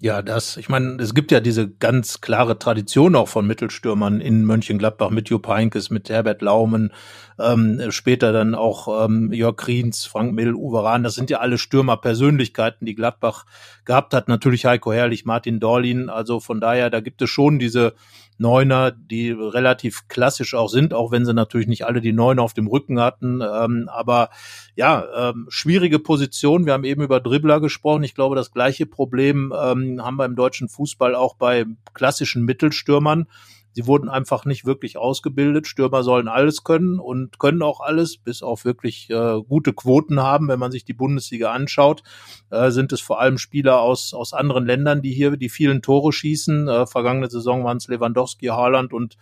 Ja, 0.03 0.21
das, 0.21 0.57
ich 0.57 0.67
meine, 0.67 1.01
es 1.01 1.13
gibt 1.13 1.31
ja 1.31 1.39
diese 1.39 1.69
ganz 1.69 2.19
klare 2.19 2.59
Tradition 2.59 3.15
auch 3.15 3.29
von 3.29 3.47
Mittelstürmern 3.47 4.19
in 4.19 4.43
Mönchengladbach 4.43 5.11
mit 5.11 5.29
Jupp 5.29 5.47
Heynckes, 5.47 5.91
mit 5.91 6.09
Herbert 6.09 6.41
Laumen, 6.41 6.91
ähm, 7.39 7.79
später 7.89 8.33
dann 8.33 8.53
auch 8.53 9.05
ähm, 9.05 9.31
Jörg 9.31 9.55
Kriens, 9.55 10.03
Frank 10.03 10.33
Mill, 10.33 10.55
Uwe 10.55 10.83
Rahn, 10.83 11.03
das 11.03 11.15
sind 11.15 11.29
ja 11.29 11.39
alle 11.39 11.57
Stürmerpersönlichkeiten, 11.57 12.85
die 12.85 12.95
Gladbach 12.95 13.45
gehabt 13.85 14.13
hat. 14.13 14.27
Natürlich 14.27 14.65
Heiko 14.65 14.91
Herrlich, 14.91 15.23
Martin 15.23 15.61
Dorlin, 15.61 16.09
also 16.09 16.41
von 16.41 16.59
daher, 16.59 16.89
da 16.89 16.99
gibt 16.99 17.21
es 17.21 17.29
schon 17.29 17.57
diese 17.57 17.93
Neuner, 18.37 18.91
die 18.91 19.31
relativ 19.31 20.07
klassisch 20.07 20.53
auch 20.53 20.69
sind, 20.69 20.93
auch 20.93 21.11
wenn 21.11 21.25
sie 21.25 21.33
natürlich 21.33 21.67
nicht 21.67 21.85
alle 21.85 22.01
die 22.01 22.13
Neuner 22.13 22.41
auf 22.41 22.53
dem 22.53 22.67
Rücken 22.67 22.99
hatten. 22.99 23.41
Ähm, 23.41 23.89
aber 23.91 24.29
ja, 24.75 25.29
ähm, 25.29 25.45
schwierige 25.49 25.99
Position. 25.99 26.65
Wir 26.65 26.73
haben 26.73 26.83
eben 26.83 27.01
über 27.01 27.19
Dribbler 27.19 27.59
gesprochen. 27.59 28.03
Ich 28.03 28.15
glaube, 28.15 28.35
das 28.35 28.51
gleiche 28.51 28.85
Problem 28.85 29.53
ähm, 29.55 30.03
haben 30.03 30.17
wir 30.17 30.25
im 30.25 30.35
deutschen 30.35 30.69
Fußball 30.69 31.15
auch 31.15 31.35
bei 31.35 31.65
klassischen 31.93 32.43
Mittelstürmern. 32.43 33.27
Sie 33.73 33.87
wurden 33.87 34.07
einfach 34.07 34.45
nicht 34.45 34.65
wirklich 34.65 34.97
ausgebildet. 34.97 35.67
Stürmer 35.67 36.03
sollen 36.03 36.27
alles 36.27 36.63
können 36.63 36.99
und 36.99 37.39
können 37.39 37.61
auch 37.61 37.81
alles, 37.81 38.17
bis 38.17 38.43
auf 38.43 38.65
wirklich 38.65 39.09
äh, 39.09 39.41
gute 39.47 39.73
Quoten 39.73 40.21
haben. 40.21 40.47
Wenn 40.47 40.59
man 40.59 40.71
sich 40.71 40.85
die 40.85 40.93
Bundesliga 40.93 41.51
anschaut, 41.51 42.03
äh, 42.51 42.69
sind 42.71 42.93
es 42.93 43.01
vor 43.01 43.19
allem 43.19 43.37
Spieler 43.37 43.79
aus, 43.81 44.13
aus 44.13 44.33
anderen 44.33 44.65
Ländern, 44.65 45.01
die 45.01 45.11
hier 45.11 45.37
die 45.37 45.49
vielen 45.49 45.81
Tore 45.81 46.13
schießen. 46.13 46.67
Äh, 46.67 46.87
vergangene 46.87 47.29
Saison 47.29 47.63
waren 47.63 47.77
es 47.77 47.87
Lewandowski, 47.87 48.47
Haaland 48.47 48.93
und 48.93 49.17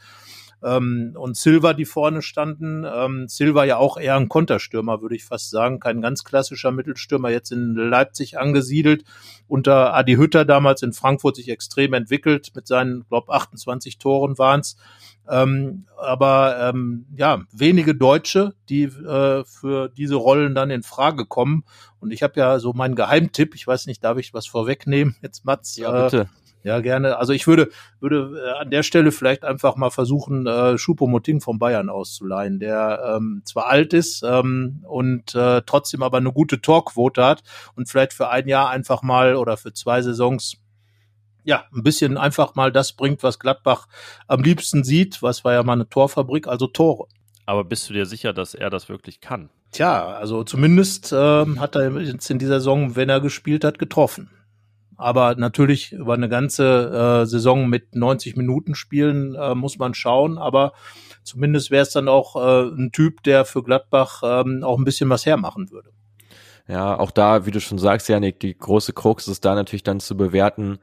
ähm, 0.63 1.15
und 1.17 1.37
Silva, 1.37 1.73
die 1.73 1.85
vorne 1.85 2.21
standen. 2.21 2.85
Ähm, 2.85 3.27
Silva 3.27 3.65
ja 3.65 3.77
auch 3.77 3.97
eher 3.97 4.15
ein 4.15 4.29
Konterstürmer, 4.29 5.01
würde 5.01 5.15
ich 5.15 5.25
fast 5.25 5.49
sagen. 5.49 5.79
Kein 5.79 6.01
ganz 6.01 6.23
klassischer 6.23 6.71
Mittelstürmer, 6.71 7.29
jetzt 7.29 7.51
in 7.51 7.75
Leipzig 7.75 8.37
angesiedelt. 8.37 9.03
Unter 9.47 9.93
Adi 9.93 10.15
Hütter 10.15 10.45
damals 10.45 10.81
in 10.83 10.93
Frankfurt 10.93 11.35
sich 11.35 11.49
extrem 11.49 11.93
entwickelt. 11.93 12.51
Mit 12.55 12.67
seinen, 12.67 13.05
glaube 13.07 13.33
28 13.33 13.97
Toren 13.97 14.37
waren's. 14.37 14.77
Ähm, 15.29 15.85
aber 15.97 16.57
ähm, 16.59 17.05
ja, 17.15 17.43
wenige 17.51 17.95
Deutsche, 17.95 18.53
die 18.69 18.83
äh, 18.83 19.43
für 19.45 19.89
diese 19.89 20.15
Rollen 20.15 20.55
dann 20.55 20.71
in 20.71 20.83
Frage 20.83 21.25
kommen. 21.25 21.63
Und 21.99 22.11
ich 22.11 22.23
habe 22.23 22.39
ja 22.39 22.59
so 22.59 22.73
meinen 22.73 22.95
Geheimtipp, 22.95 23.55
ich 23.55 23.65
weiß 23.65 23.85
nicht, 23.85 24.03
darf 24.03 24.17
ich 24.17 24.33
was 24.33 24.47
vorwegnehmen? 24.47 25.15
Jetzt 25.21 25.45
Mats. 25.45 25.77
Ja, 25.77 26.03
bitte. 26.03 26.21
Äh, 26.21 26.40
ja, 26.63 26.79
gerne. 26.79 27.17
Also 27.17 27.33
ich 27.33 27.47
würde, 27.47 27.69
würde 27.99 28.39
äh, 28.39 28.61
an 28.61 28.69
der 28.69 28.83
Stelle 28.83 29.11
vielleicht 29.11 29.43
einfach 29.43 29.75
mal 29.75 29.89
versuchen, 29.89 30.45
äh, 30.45 30.77
Schupomotting 30.77 31.41
vom 31.41 31.59
Bayern 31.59 31.89
auszuleihen, 31.89 32.59
der 32.59 33.15
ähm, 33.17 33.41
zwar 33.45 33.67
alt 33.67 33.93
ist 33.93 34.23
ähm, 34.23 34.85
und 34.87 35.33
äh, 35.33 35.61
trotzdem 35.65 36.03
aber 36.03 36.17
eine 36.17 36.31
gute 36.31 36.61
Torquote 36.61 37.25
hat 37.25 37.43
und 37.75 37.89
vielleicht 37.89 38.13
für 38.13 38.29
ein 38.29 38.47
Jahr 38.47 38.69
einfach 38.69 39.01
mal 39.01 39.35
oder 39.35 39.57
für 39.57 39.73
zwei 39.73 40.01
Saisons 40.01 40.57
ja, 41.43 41.65
ein 41.73 41.83
bisschen 41.83 42.17
einfach 42.17 42.55
mal 42.55 42.71
das 42.71 42.93
bringt, 42.93 43.23
was 43.23 43.39
Gladbach 43.39 43.87
am 44.27 44.43
liebsten 44.43 44.83
sieht. 44.83 45.23
Was 45.23 45.43
war 45.43 45.53
ja 45.53 45.63
mal 45.63 45.73
eine 45.73 45.89
Torfabrik, 45.89 46.47
also 46.47 46.67
Tore. 46.67 47.07
Aber 47.45 47.63
bist 47.63 47.89
du 47.89 47.93
dir 47.93 48.05
sicher, 48.05 48.33
dass 48.33 48.53
er 48.53 48.69
das 48.69 48.89
wirklich 48.89 49.21
kann? 49.21 49.49
Tja, 49.71 50.05
also 50.05 50.43
zumindest 50.43 51.13
ähm, 51.13 51.59
hat 51.59 51.75
er 51.75 51.99
jetzt 52.01 52.29
in 52.29 52.39
dieser 52.39 52.59
Saison, 52.59 52.95
wenn 52.95 53.09
er 53.09 53.21
gespielt 53.21 53.63
hat, 53.63 53.79
getroffen. 53.79 54.29
Aber 55.01 55.35
natürlich 55.35 55.93
über 55.93 56.13
eine 56.13 56.29
ganze 56.29 57.23
äh, 57.23 57.25
Saison 57.25 57.67
mit 57.67 57.95
90 57.95 58.35
Minuten 58.35 58.75
spielen 58.75 59.35
äh, 59.35 59.55
muss 59.55 59.79
man 59.79 59.93
schauen. 59.93 60.37
Aber 60.37 60.73
zumindest 61.23 61.71
wäre 61.71 61.81
es 61.81 61.89
dann 61.89 62.07
auch 62.07 62.35
äh, 62.35 62.69
ein 62.69 62.91
Typ, 62.91 63.23
der 63.23 63.45
für 63.45 63.63
Gladbach 63.63 64.21
ähm, 64.23 64.63
auch 64.63 64.77
ein 64.77 64.85
bisschen 64.85 65.09
was 65.09 65.25
hermachen 65.25 65.71
würde. 65.71 65.89
Ja, 66.67 66.99
auch 66.99 67.11
da, 67.11 67.45
wie 67.45 67.51
du 67.51 67.59
schon 67.59 67.79
sagst, 67.79 68.07
Janik, 68.09 68.39
die 68.39 68.55
große 68.55 68.93
Krux 68.93 69.27
ist 69.27 69.43
da 69.43 69.55
natürlich 69.55 69.83
dann 69.83 69.99
zu 69.99 70.15
bewerten, 70.15 70.77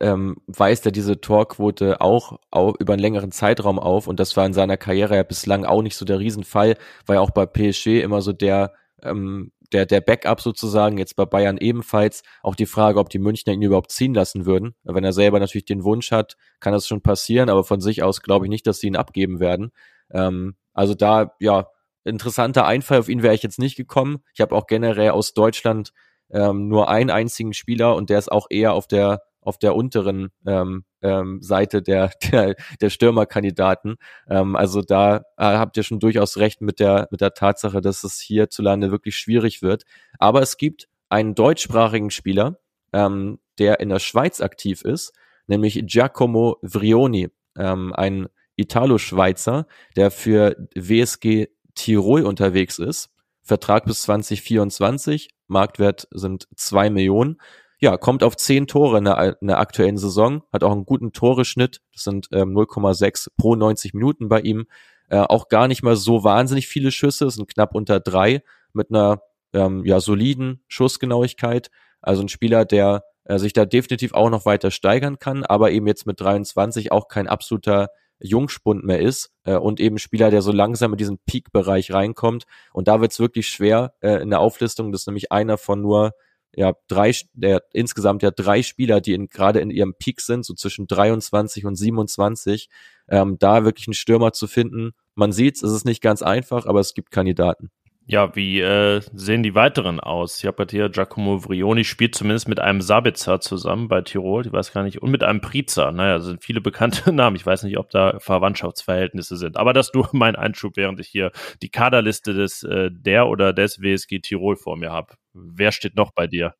ähm, 0.00 0.36
weist 0.46 0.84
er 0.84 0.92
diese 0.92 1.20
Torquote 1.20 2.00
auch, 2.00 2.38
auch 2.50 2.74
über 2.78 2.92
einen 2.92 3.02
längeren 3.02 3.32
Zeitraum 3.32 3.78
auf 3.78 4.06
und 4.06 4.20
das 4.20 4.36
war 4.36 4.44
in 4.44 4.52
seiner 4.52 4.76
Karriere 4.76 5.16
ja 5.16 5.22
bislang 5.22 5.64
auch 5.64 5.82
nicht 5.82 5.96
so 5.96 6.04
der 6.04 6.18
Riesenfall, 6.18 6.76
ja 7.08 7.20
auch 7.20 7.30
bei 7.30 7.46
PSG 7.46 8.02
immer 8.02 8.20
so 8.20 8.32
der, 8.32 8.72
ähm, 9.02 9.52
der, 9.72 9.86
der 9.86 10.00
Backup 10.00 10.40
sozusagen, 10.40 10.98
jetzt 10.98 11.16
bei 11.16 11.24
Bayern 11.24 11.58
ebenfalls. 11.58 12.22
Auch 12.42 12.54
die 12.54 12.66
Frage, 12.66 12.98
ob 12.98 13.08
die 13.08 13.18
Münchner 13.18 13.52
ihn 13.52 13.62
überhaupt 13.62 13.90
ziehen 13.90 14.14
lassen 14.14 14.46
würden. 14.46 14.74
Wenn 14.84 15.04
er 15.04 15.12
selber 15.12 15.40
natürlich 15.40 15.64
den 15.64 15.84
Wunsch 15.84 16.10
hat, 16.10 16.36
kann 16.60 16.72
das 16.72 16.86
schon 16.86 17.02
passieren, 17.02 17.48
aber 17.48 17.64
von 17.64 17.80
sich 17.80 18.02
aus 18.02 18.22
glaube 18.22 18.46
ich 18.46 18.50
nicht, 18.50 18.66
dass 18.66 18.78
sie 18.78 18.88
ihn 18.88 18.96
abgeben 18.96 19.40
werden. 19.40 19.72
Ähm, 20.10 20.56
also 20.72 20.94
da, 20.94 21.34
ja, 21.40 21.68
interessanter 22.04 22.66
Einfall, 22.66 22.98
auf 22.98 23.08
ihn 23.08 23.22
wäre 23.22 23.34
ich 23.34 23.42
jetzt 23.42 23.58
nicht 23.58 23.76
gekommen. 23.76 24.22
Ich 24.34 24.40
habe 24.40 24.54
auch 24.54 24.66
generell 24.66 25.10
aus 25.10 25.34
Deutschland 25.34 25.92
ähm, 26.30 26.68
nur 26.68 26.88
einen 26.88 27.10
einzigen 27.10 27.52
Spieler 27.52 27.94
und 27.94 28.10
der 28.10 28.18
ist 28.18 28.32
auch 28.32 28.46
eher 28.50 28.72
auf 28.72 28.86
der 28.86 29.22
auf 29.40 29.58
der 29.58 29.74
unteren 29.74 30.30
ähm, 30.46 30.84
ähm, 31.02 31.42
Seite 31.42 31.82
der, 31.82 32.10
der, 32.32 32.54
der 32.80 32.90
Stürmerkandidaten. 32.90 33.96
Ähm, 34.28 34.56
also 34.56 34.82
da 34.82 35.18
äh, 35.36 35.44
habt 35.44 35.76
ihr 35.76 35.82
schon 35.82 36.00
durchaus 36.00 36.36
recht 36.36 36.60
mit 36.60 36.80
der, 36.80 37.08
mit 37.10 37.20
der 37.20 37.34
Tatsache, 37.34 37.80
dass 37.80 38.04
es 38.04 38.20
hierzulande 38.20 38.90
wirklich 38.90 39.16
schwierig 39.16 39.62
wird. 39.62 39.84
Aber 40.18 40.42
es 40.42 40.56
gibt 40.56 40.88
einen 41.08 41.34
deutschsprachigen 41.34 42.10
Spieler, 42.10 42.58
ähm, 42.92 43.38
der 43.58 43.80
in 43.80 43.88
der 43.90 43.98
Schweiz 43.98 44.40
aktiv 44.40 44.82
ist, 44.82 45.12
nämlich 45.46 45.82
Giacomo 45.86 46.56
Vrioni, 46.62 47.28
ähm, 47.56 47.92
ein 47.94 48.28
Italo-Schweizer, 48.56 49.66
der 49.96 50.10
für 50.10 50.56
WSG 50.74 51.48
Tirol 51.74 52.22
unterwegs 52.22 52.78
ist. 52.78 53.10
Vertrag 53.42 53.86
bis 53.86 54.02
2024, 54.02 55.30
Marktwert 55.48 56.06
sind 56.12 56.48
zwei 56.56 56.90
Millionen 56.90 57.40
ja, 57.82 57.96
kommt 57.96 58.22
auf 58.22 58.36
zehn 58.36 58.68
Tore 58.68 58.98
in 58.98 59.04
der, 59.04 59.36
in 59.40 59.48
der 59.48 59.58
aktuellen 59.58 59.98
Saison, 59.98 60.44
hat 60.52 60.62
auch 60.62 60.70
einen 60.70 60.86
guten 60.86 61.12
Toreschnitt, 61.12 61.80
das 61.92 62.04
sind 62.04 62.28
ähm, 62.30 62.56
0,6 62.56 63.26
pro 63.36 63.56
90 63.56 63.92
Minuten 63.92 64.28
bei 64.28 64.40
ihm. 64.40 64.66
Äh, 65.10 65.18
auch 65.18 65.48
gar 65.48 65.66
nicht 65.66 65.82
mal 65.82 65.96
so 65.96 66.22
wahnsinnig 66.22 66.68
viele 66.68 66.92
Schüsse, 66.92 67.28
sind 67.28 67.48
knapp 67.48 67.74
unter 67.74 67.98
drei 67.98 68.42
mit 68.72 68.90
einer 68.90 69.22
ähm, 69.52 69.84
ja, 69.84 69.98
soliden 69.98 70.62
Schussgenauigkeit. 70.68 71.70
Also 72.00 72.22
ein 72.22 72.28
Spieler, 72.28 72.64
der 72.64 73.02
äh, 73.24 73.38
sich 73.38 73.52
da 73.52 73.64
definitiv 73.64 74.14
auch 74.14 74.30
noch 74.30 74.46
weiter 74.46 74.70
steigern 74.70 75.18
kann, 75.18 75.42
aber 75.42 75.72
eben 75.72 75.88
jetzt 75.88 76.06
mit 76.06 76.20
23 76.20 76.92
auch 76.92 77.08
kein 77.08 77.26
absoluter 77.26 77.88
Jungspund 78.20 78.84
mehr 78.84 79.00
ist 79.00 79.32
äh, 79.42 79.56
und 79.56 79.80
eben 79.80 79.98
Spieler, 79.98 80.30
der 80.30 80.42
so 80.42 80.52
langsam 80.52 80.92
in 80.92 80.98
diesen 80.98 81.18
Peak-Bereich 81.26 81.92
reinkommt. 81.92 82.44
Und 82.72 82.86
da 82.86 83.00
wird 83.00 83.10
es 83.10 83.18
wirklich 83.18 83.48
schwer 83.48 83.94
äh, 84.02 84.22
in 84.22 84.30
der 84.30 84.38
Auflistung. 84.38 84.92
Das 84.92 85.02
ist 85.02 85.06
nämlich 85.08 85.32
einer 85.32 85.58
von 85.58 85.82
nur 85.82 86.12
ja 86.54 86.74
drei, 86.88 87.12
der 87.34 87.62
insgesamt 87.72 88.22
ja 88.22 88.30
drei 88.30 88.62
Spieler, 88.62 89.00
die 89.00 89.14
in, 89.14 89.28
gerade 89.28 89.60
in 89.60 89.70
ihrem 89.70 89.94
Peak 89.94 90.20
sind, 90.20 90.44
so 90.44 90.54
zwischen 90.54 90.86
23 90.86 91.64
und 91.64 91.76
27, 91.76 92.68
ähm, 93.08 93.38
da 93.38 93.64
wirklich 93.64 93.86
einen 93.88 93.94
Stürmer 93.94 94.32
zu 94.32 94.46
finden. 94.46 94.92
Man 95.14 95.32
sieht 95.32 95.56
es 95.56 95.62
ist 95.62 95.84
nicht 95.84 96.02
ganz 96.02 96.22
einfach, 96.22 96.66
aber 96.66 96.80
es 96.80 96.94
gibt 96.94 97.10
Kandidaten. 97.10 97.70
Ja, 98.06 98.34
wie 98.34 98.60
äh, 98.60 99.00
sehen 99.12 99.42
die 99.44 99.54
weiteren 99.54 100.00
aus? 100.00 100.38
Ich 100.38 100.46
habe 100.46 100.56
gerade 100.56 100.70
hier 100.72 100.88
Giacomo 100.88 101.44
Vrioni 101.44 101.84
spielt 101.84 102.14
zumindest 102.16 102.48
mit 102.48 102.58
einem 102.58 102.80
Sabitzer 102.80 103.40
zusammen 103.40 103.86
bei 103.86 104.00
Tirol, 104.02 104.44
ich 104.44 104.52
weiß 104.52 104.72
gar 104.72 104.82
nicht, 104.82 105.00
und 105.00 105.10
mit 105.10 105.22
einem 105.22 105.40
Priza. 105.40 105.92
Naja, 105.92 106.18
sind 106.18 106.42
viele 106.42 106.60
bekannte 106.60 107.12
Namen. 107.12 107.36
Ich 107.36 107.46
weiß 107.46 107.62
nicht, 107.62 107.78
ob 107.78 107.90
da 107.90 108.18
Verwandtschaftsverhältnisse 108.18 109.36
sind. 109.36 109.56
Aber 109.56 109.72
das 109.72 109.94
nur 109.94 110.08
mein 110.12 110.34
Einschub, 110.36 110.76
während 110.76 110.98
ich 111.00 111.08
hier 111.08 111.30
die 111.62 111.70
Kaderliste 111.70 112.34
des 112.34 112.64
äh, 112.64 112.90
der 112.92 113.28
oder 113.28 113.52
des 113.52 113.80
WSG 113.80 114.18
Tirol 114.18 114.56
vor 114.56 114.76
mir 114.76 114.90
habe. 114.90 115.14
Wer 115.32 115.70
steht 115.72 115.94
noch 115.96 116.10
bei 116.12 116.26
dir? 116.26 116.54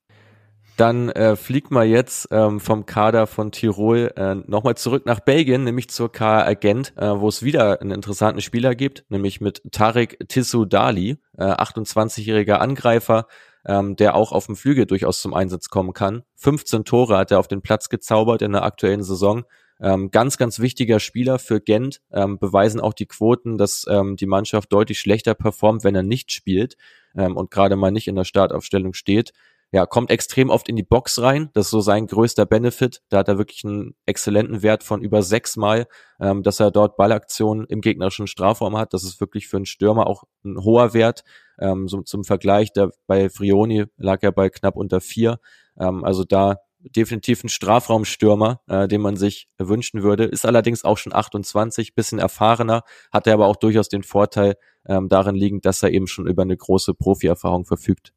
Dann 0.82 1.10
äh, 1.10 1.36
fliegt 1.36 1.70
mal 1.70 1.86
jetzt 1.86 2.26
ähm, 2.32 2.58
vom 2.58 2.86
Kader 2.86 3.28
von 3.28 3.52
Tirol 3.52 4.12
äh, 4.16 4.34
nochmal 4.34 4.76
zurück 4.76 5.06
nach 5.06 5.20
Belgien, 5.20 5.62
nämlich 5.62 5.88
zur 5.90 6.10
KR 6.10 6.44
Agent, 6.44 6.92
äh, 6.96 7.20
wo 7.20 7.28
es 7.28 7.44
wieder 7.44 7.80
einen 7.80 7.92
interessanten 7.92 8.40
Spieler 8.40 8.74
gibt, 8.74 9.04
nämlich 9.08 9.40
mit 9.40 9.62
Tarek 9.70 10.18
Tissoudali, 10.28 11.18
äh, 11.38 11.44
28-jähriger 11.44 12.54
Angreifer, 12.54 13.28
ähm, 13.64 13.94
der 13.94 14.16
auch 14.16 14.32
auf 14.32 14.46
dem 14.46 14.56
Flügel 14.56 14.86
durchaus 14.86 15.22
zum 15.22 15.34
Einsatz 15.34 15.68
kommen 15.68 15.92
kann. 15.92 16.24
15 16.34 16.84
Tore 16.84 17.16
hat 17.16 17.30
er 17.30 17.38
auf 17.38 17.46
den 17.46 17.62
Platz 17.62 17.88
gezaubert 17.88 18.42
in 18.42 18.50
der 18.50 18.64
aktuellen 18.64 19.04
Saison. 19.04 19.44
Ähm, 19.80 20.10
ganz, 20.10 20.36
ganz 20.36 20.58
wichtiger 20.58 20.98
Spieler 20.98 21.38
für 21.38 21.60
Gent, 21.60 22.00
ähm, 22.10 22.40
beweisen 22.40 22.80
auch 22.80 22.92
die 22.92 23.06
Quoten, 23.06 23.56
dass 23.56 23.86
ähm, 23.88 24.16
die 24.16 24.26
Mannschaft 24.26 24.72
deutlich 24.72 24.98
schlechter 24.98 25.34
performt, 25.34 25.84
wenn 25.84 25.94
er 25.94 26.02
nicht 26.02 26.32
spielt 26.32 26.76
ähm, 27.14 27.36
und 27.36 27.52
gerade 27.52 27.76
mal 27.76 27.92
nicht 27.92 28.08
in 28.08 28.16
der 28.16 28.24
Startaufstellung 28.24 28.94
steht 28.94 29.32
ja, 29.72 29.86
kommt 29.86 30.10
extrem 30.10 30.50
oft 30.50 30.68
in 30.68 30.76
die 30.76 30.82
Box 30.82 31.20
rein. 31.20 31.48
Das 31.54 31.66
ist 31.66 31.70
so 31.70 31.80
sein 31.80 32.06
größter 32.06 32.44
Benefit. 32.44 33.00
Da 33.08 33.18
hat 33.18 33.28
er 33.28 33.38
wirklich 33.38 33.64
einen 33.64 33.94
exzellenten 34.04 34.62
Wert 34.62 34.82
von 34.82 35.00
über 35.02 35.22
sechs 35.22 35.56
Mal, 35.56 35.86
ähm, 36.20 36.42
dass 36.42 36.60
er 36.60 36.70
dort 36.70 36.98
Ballaktionen 36.98 37.66
im 37.66 37.80
gegnerischen 37.80 38.26
Strafraum 38.26 38.76
hat. 38.76 38.92
Das 38.92 39.02
ist 39.02 39.18
wirklich 39.18 39.48
für 39.48 39.56
einen 39.56 39.64
Stürmer 39.64 40.06
auch 40.06 40.24
ein 40.44 40.58
hoher 40.62 40.92
Wert. 40.92 41.24
Ähm, 41.58 41.88
so 41.88 42.02
zum 42.02 42.22
Vergleich, 42.24 42.74
da 42.74 42.90
bei 43.06 43.30
Frioni 43.30 43.86
lag 43.96 44.22
er 44.22 44.32
bei 44.32 44.50
knapp 44.50 44.76
unter 44.76 45.00
vier. 45.00 45.38
Ähm, 45.80 46.04
also 46.04 46.24
da 46.24 46.58
definitiv 46.80 47.42
ein 47.42 47.48
Strafraumstürmer, 47.48 48.60
äh, 48.68 48.88
den 48.88 49.00
man 49.00 49.16
sich 49.16 49.48
wünschen 49.56 50.02
würde. 50.02 50.24
Ist 50.24 50.44
allerdings 50.44 50.84
auch 50.84 50.98
schon 50.98 51.14
28, 51.14 51.94
bisschen 51.94 52.18
erfahrener, 52.18 52.82
hat 53.10 53.26
er 53.26 53.34
aber 53.34 53.46
auch 53.46 53.56
durchaus 53.56 53.88
den 53.88 54.02
Vorteil 54.02 54.56
ähm, 54.86 55.08
darin 55.08 55.34
liegend, 55.34 55.64
dass 55.64 55.82
er 55.82 55.92
eben 55.92 56.08
schon 56.08 56.26
über 56.26 56.42
eine 56.42 56.56
große 56.56 56.92
Profierfahrung 56.92 57.64
verfügt. 57.64 58.12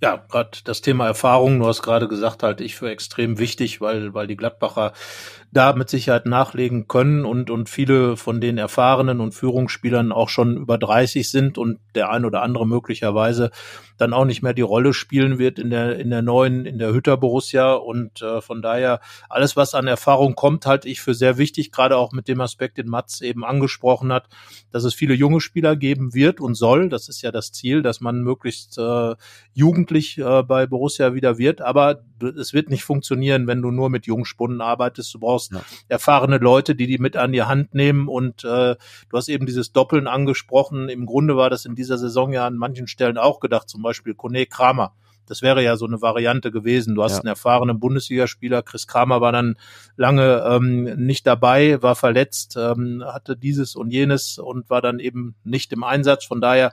Ja, 0.00 0.24
gerade 0.28 0.58
das 0.62 0.80
Thema 0.80 1.06
Erfahrung, 1.06 1.58
du 1.58 1.66
hast 1.66 1.82
gerade 1.82 2.06
gesagt, 2.06 2.44
halte 2.44 2.62
ich 2.62 2.76
für 2.76 2.88
extrem 2.88 3.40
wichtig, 3.40 3.80
weil, 3.80 4.14
weil 4.14 4.28
die 4.28 4.36
Gladbacher 4.36 4.92
da 5.50 5.72
mit 5.72 5.88
Sicherheit 5.88 6.24
nachlegen 6.24 6.86
können 6.86 7.24
und, 7.24 7.50
und 7.50 7.68
viele 7.68 8.16
von 8.16 8.40
den 8.40 8.58
erfahrenen 8.58 9.20
und 9.20 9.34
Führungsspielern 9.34 10.12
auch 10.12 10.28
schon 10.28 10.56
über 10.56 10.78
30 10.78 11.28
sind 11.28 11.58
und 11.58 11.80
der 11.96 12.10
ein 12.10 12.24
oder 12.24 12.42
andere 12.42 12.64
möglicherweise 12.64 13.50
dann 13.96 14.12
auch 14.12 14.24
nicht 14.24 14.42
mehr 14.42 14.54
die 14.54 14.62
Rolle 14.62 14.94
spielen 14.94 15.38
wird 15.38 15.58
in 15.58 15.70
der, 15.70 15.98
in 15.98 16.10
der 16.10 16.22
neuen, 16.22 16.64
in 16.64 16.78
der 16.78 16.92
Hütter 16.92 17.16
Borussia. 17.16 17.72
Und 17.72 18.22
äh, 18.22 18.40
von 18.40 18.62
daher, 18.62 19.00
alles, 19.28 19.56
was 19.56 19.74
an 19.74 19.86
Erfahrung 19.86 20.34
kommt, 20.34 20.66
halte 20.66 20.88
ich 20.88 21.00
für 21.00 21.14
sehr 21.14 21.36
wichtig, 21.36 21.72
gerade 21.72 21.96
auch 21.96 22.12
mit 22.12 22.28
dem 22.28 22.40
Aspekt, 22.40 22.78
den 22.78 22.88
Mats 22.88 23.20
eben 23.20 23.44
angesprochen 23.44 24.12
hat, 24.12 24.28
dass 24.70 24.84
es 24.84 24.94
viele 24.94 25.14
junge 25.14 25.40
Spieler 25.40 25.76
geben 25.76 26.14
wird 26.14 26.40
und 26.40 26.54
soll. 26.54 26.88
Das 26.88 27.08
ist 27.08 27.22
ja 27.22 27.32
das 27.32 27.52
Ziel, 27.52 27.82
dass 27.82 28.00
man 28.00 28.22
möglichst 28.22 28.78
äh, 28.78 29.14
jugendlich 29.88 30.18
äh, 30.18 30.42
bei 30.42 30.66
Borussia 30.66 31.14
wieder 31.14 31.38
wird. 31.38 31.60
Aber 31.60 32.02
es 32.38 32.52
wird 32.52 32.70
nicht 32.70 32.84
funktionieren, 32.84 33.46
wenn 33.46 33.62
du 33.62 33.70
nur 33.70 33.90
mit 33.90 34.06
Jungspunden 34.06 34.60
arbeitest. 34.60 35.14
Du 35.14 35.20
brauchst 35.20 35.52
ja. 35.52 35.62
erfahrene 35.88 36.38
Leute, 36.38 36.74
die 36.74 36.86
die 36.86 36.98
mit 36.98 37.16
an 37.16 37.32
die 37.32 37.42
Hand 37.42 37.74
nehmen. 37.74 38.08
Und 38.08 38.44
äh, 38.44 38.76
du 38.76 39.16
hast 39.16 39.28
eben 39.28 39.46
dieses 39.46 39.72
Doppeln 39.72 40.06
angesprochen. 40.06 40.88
Im 40.88 41.06
Grunde 41.06 41.36
war 41.36 41.50
das 41.50 41.64
in 41.64 41.74
dieser 41.74 41.98
Saison 41.98 42.32
ja 42.32 42.46
an 42.46 42.56
manchen 42.56 42.86
Stellen 42.86 43.18
auch 43.18 43.40
gedacht, 43.40 43.68
zum 43.68 43.82
Beispiel 43.82 44.14
Kone 44.14 44.46
Kramer. 44.46 44.94
Das 45.26 45.42
wäre 45.42 45.62
ja 45.62 45.76
so 45.76 45.86
eine 45.86 46.00
Variante 46.00 46.50
gewesen. 46.50 46.94
Du 46.94 47.02
hast 47.02 47.12
ja. 47.12 47.18
einen 47.18 47.28
erfahrenen 47.28 47.78
Bundesligaspieler. 47.78 48.62
Chris 48.62 48.86
Kramer 48.86 49.20
war 49.20 49.30
dann 49.30 49.56
lange 49.96 50.42
ähm, 50.48 50.84
nicht 50.96 51.26
dabei, 51.26 51.82
war 51.82 51.96
verletzt, 51.96 52.56
ähm, 52.58 53.04
hatte 53.04 53.36
dieses 53.36 53.76
und 53.76 53.90
jenes 53.90 54.38
und 54.38 54.70
war 54.70 54.80
dann 54.80 55.00
eben 55.00 55.34
nicht 55.44 55.70
im 55.74 55.84
Einsatz. 55.84 56.24
Von 56.24 56.40
daher 56.40 56.72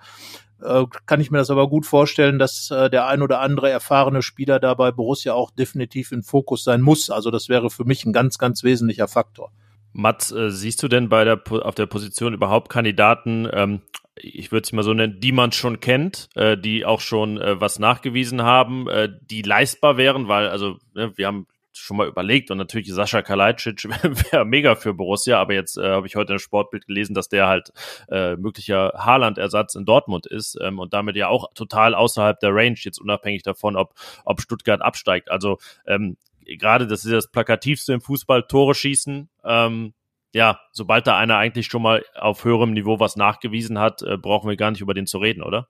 äh, 0.62 0.86
kann 1.06 1.22
ich 1.22 1.32
mir 1.32 1.38
das 1.40 1.50
aber 1.50 1.68
gut 1.70 1.86
vorstellen, 1.86 2.40
dass 2.40 2.72
äh, 2.72 2.90
der 2.90 3.08
ein 3.08 3.22
oder 3.22 3.40
andere 3.42 3.70
erfahrene 3.70 4.22
Spieler 4.22 4.60
da 4.60 4.74
bei 4.74 4.92
Borussia 4.92 5.34
auch 5.34 5.52
definitiv 5.52 6.12
in 6.12 6.24
Fokus 6.24 6.64
sein 6.64 6.82
muss. 6.82 7.10
Also 7.10 7.32
das 7.32 7.50
wäre 7.50 7.70
für 7.70 7.86
mich 7.86 8.06
ein 8.06 8.14
ganz, 8.14 8.38
ganz 8.38 8.64
wesentlicher 8.64 9.08
Faktor. 9.08 9.52
Mats, 9.94 10.32
äh, 10.32 10.52
siehst 10.52 10.84
du 10.84 10.88
denn 10.88 11.10
bei 11.10 11.24
der 11.24 11.42
auf 11.50 11.76
der 11.76 11.86
Position 11.86 12.34
überhaupt 12.34 12.70
Kandidaten, 12.70 13.48
ähm, 13.52 13.82
ich 14.18 14.52
würde 14.52 14.64
es 14.64 14.72
mal 14.72 14.84
so 14.84 14.94
nennen, 14.94 15.20
die 15.20 15.32
man 15.32 15.52
schon 15.52 15.80
kennt, 15.80 16.30
äh, 16.36 16.58
die 16.58 16.86
auch 16.86 17.02
schon 17.02 17.40
äh, 17.40 17.60
was 17.60 17.80
nachgewiesen 17.80 18.42
haben, 18.44 18.88
äh, 18.88 19.10
die 19.22 19.42
leistbar 19.42 19.98
wären, 19.98 20.28
weil 20.28 20.48
also 20.48 20.78
ne, 20.94 21.12
wir 21.16 21.28
haben 21.28 21.48
schon 21.78 21.98
mal 21.98 22.08
überlegt 22.08 22.52
und 22.52 22.58
natürlich 22.58 22.92
Sascha 22.94 23.22
Kalajdzic 23.22 23.84
wäre 24.32 24.46
mega 24.46 24.76
für 24.76 24.94
Borussia, 24.94 25.40
aber 25.40 25.54
jetzt 25.54 25.78
äh, 25.78 25.90
habe 25.90 26.08
ich 26.08 26.16
heute 26.16 26.34
ein 26.34 26.40
Sportbild 26.40 26.88
gelesen, 26.88 27.14
dass 27.14 27.30
der 27.30 27.48
halt 27.48 27.72
äh, 28.10 28.36
möglicher 28.36 28.94
Haaland-Ersatz 28.96 29.76
in 29.76 29.86
Dortmund 29.86 30.26
ist 30.26 30.58
ähm, 30.62 30.80
und 30.80 30.94
damit 30.94 31.16
ja 31.16 31.28
auch 31.28 31.52
total 31.54 31.96
außerhalb 31.96 32.40
der 32.40 32.54
Range, 32.54 32.78
jetzt 32.78 33.00
unabhängig 33.00 33.44
davon, 33.44 33.76
ob, 33.76 33.94
ob 34.24 34.42
Stuttgart 34.42 34.82
absteigt. 34.82 35.30
Also 35.32 35.58
ähm, 35.86 36.18
gerade 36.46 36.88
das 36.88 37.06
ist 37.06 37.12
das 37.12 37.32
Plakativste 37.32 37.94
im 37.94 38.02
Fußball, 38.02 38.44
Tore 38.44 38.76
schießen. 38.76 39.30
Ähm, 39.44 39.94
ja, 40.34 40.60
sobald 40.72 41.08
da 41.08 41.18
einer 41.18 41.38
eigentlich 41.38 41.68
schon 41.68 41.82
mal 41.82 42.04
auf 42.14 42.44
höherem 42.44 42.74
Niveau 42.74 43.00
was 43.00 43.16
nachgewiesen 43.16 43.80
hat, 43.80 44.02
äh, 44.02 44.18
brauchen 44.18 44.50
wir 44.50 44.58
gar 44.58 44.72
nicht 44.72 44.82
über 44.82 44.94
den 44.94 45.08
zu 45.08 45.18
reden, 45.18 45.42
oder? 45.42 45.70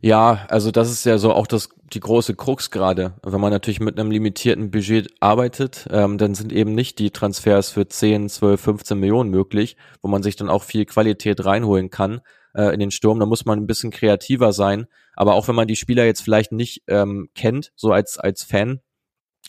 Ja, 0.00 0.46
also 0.48 0.70
das 0.70 0.90
ist 0.90 1.04
ja 1.04 1.18
so 1.18 1.32
auch 1.32 1.46
das 1.46 1.70
die 1.92 2.00
große 2.00 2.34
Krux 2.34 2.70
gerade. 2.70 3.14
Wenn 3.22 3.40
man 3.40 3.50
natürlich 3.50 3.80
mit 3.80 3.98
einem 3.98 4.10
limitierten 4.10 4.70
Budget 4.70 5.08
arbeitet, 5.20 5.88
ähm, 5.90 6.18
dann 6.18 6.34
sind 6.34 6.52
eben 6.52 6.74
nicht 6.74 6.98
die 6.98 7.10
Transfers 7.10 7.70
für 7.70 7.88
10, 7.88 8.28
12, 8.28 8.60
15 8.60 8.98
Millionen 8.98 9.30
möglich, 9.30 9.76
wo 10.02 10.08
man 10.08 10.22
sich 10.22 10.36
dann 10.36 10.48
auch 10.48 10.62
viel 10.62 10.84
Qualität 10.84 11.44
reinholen 11.44 11.90
kann 11.90 12.20
äh, 12.54 12.72
in 12.74 12.80
den 12.80 12.90
Sturm. 12.90 13.18
Da 13.18 13.26
muss 13.26 13.46
man 13.46 13.58
ein 13.58 13.66
bisschen 13.66 13.90
kreativer 13.90 14.52
sein. 14.52 14.86
Aber 15.14 15.34
auch 15.34 15.48
wenn 15.48 15.54
man 15.54 15.66
die 15.66 15.76
Spieler 15.76 16.04
jetzt 16.04 16.22
vielleicht 16.22 16.52
nicht 16.52 16.82
ähm, 16.88 17.30
kennt, 17.34 17.72
so 17.74 17.90
als 17.90 18.18
als 18.18 18.42
Fan, 18.42 18.80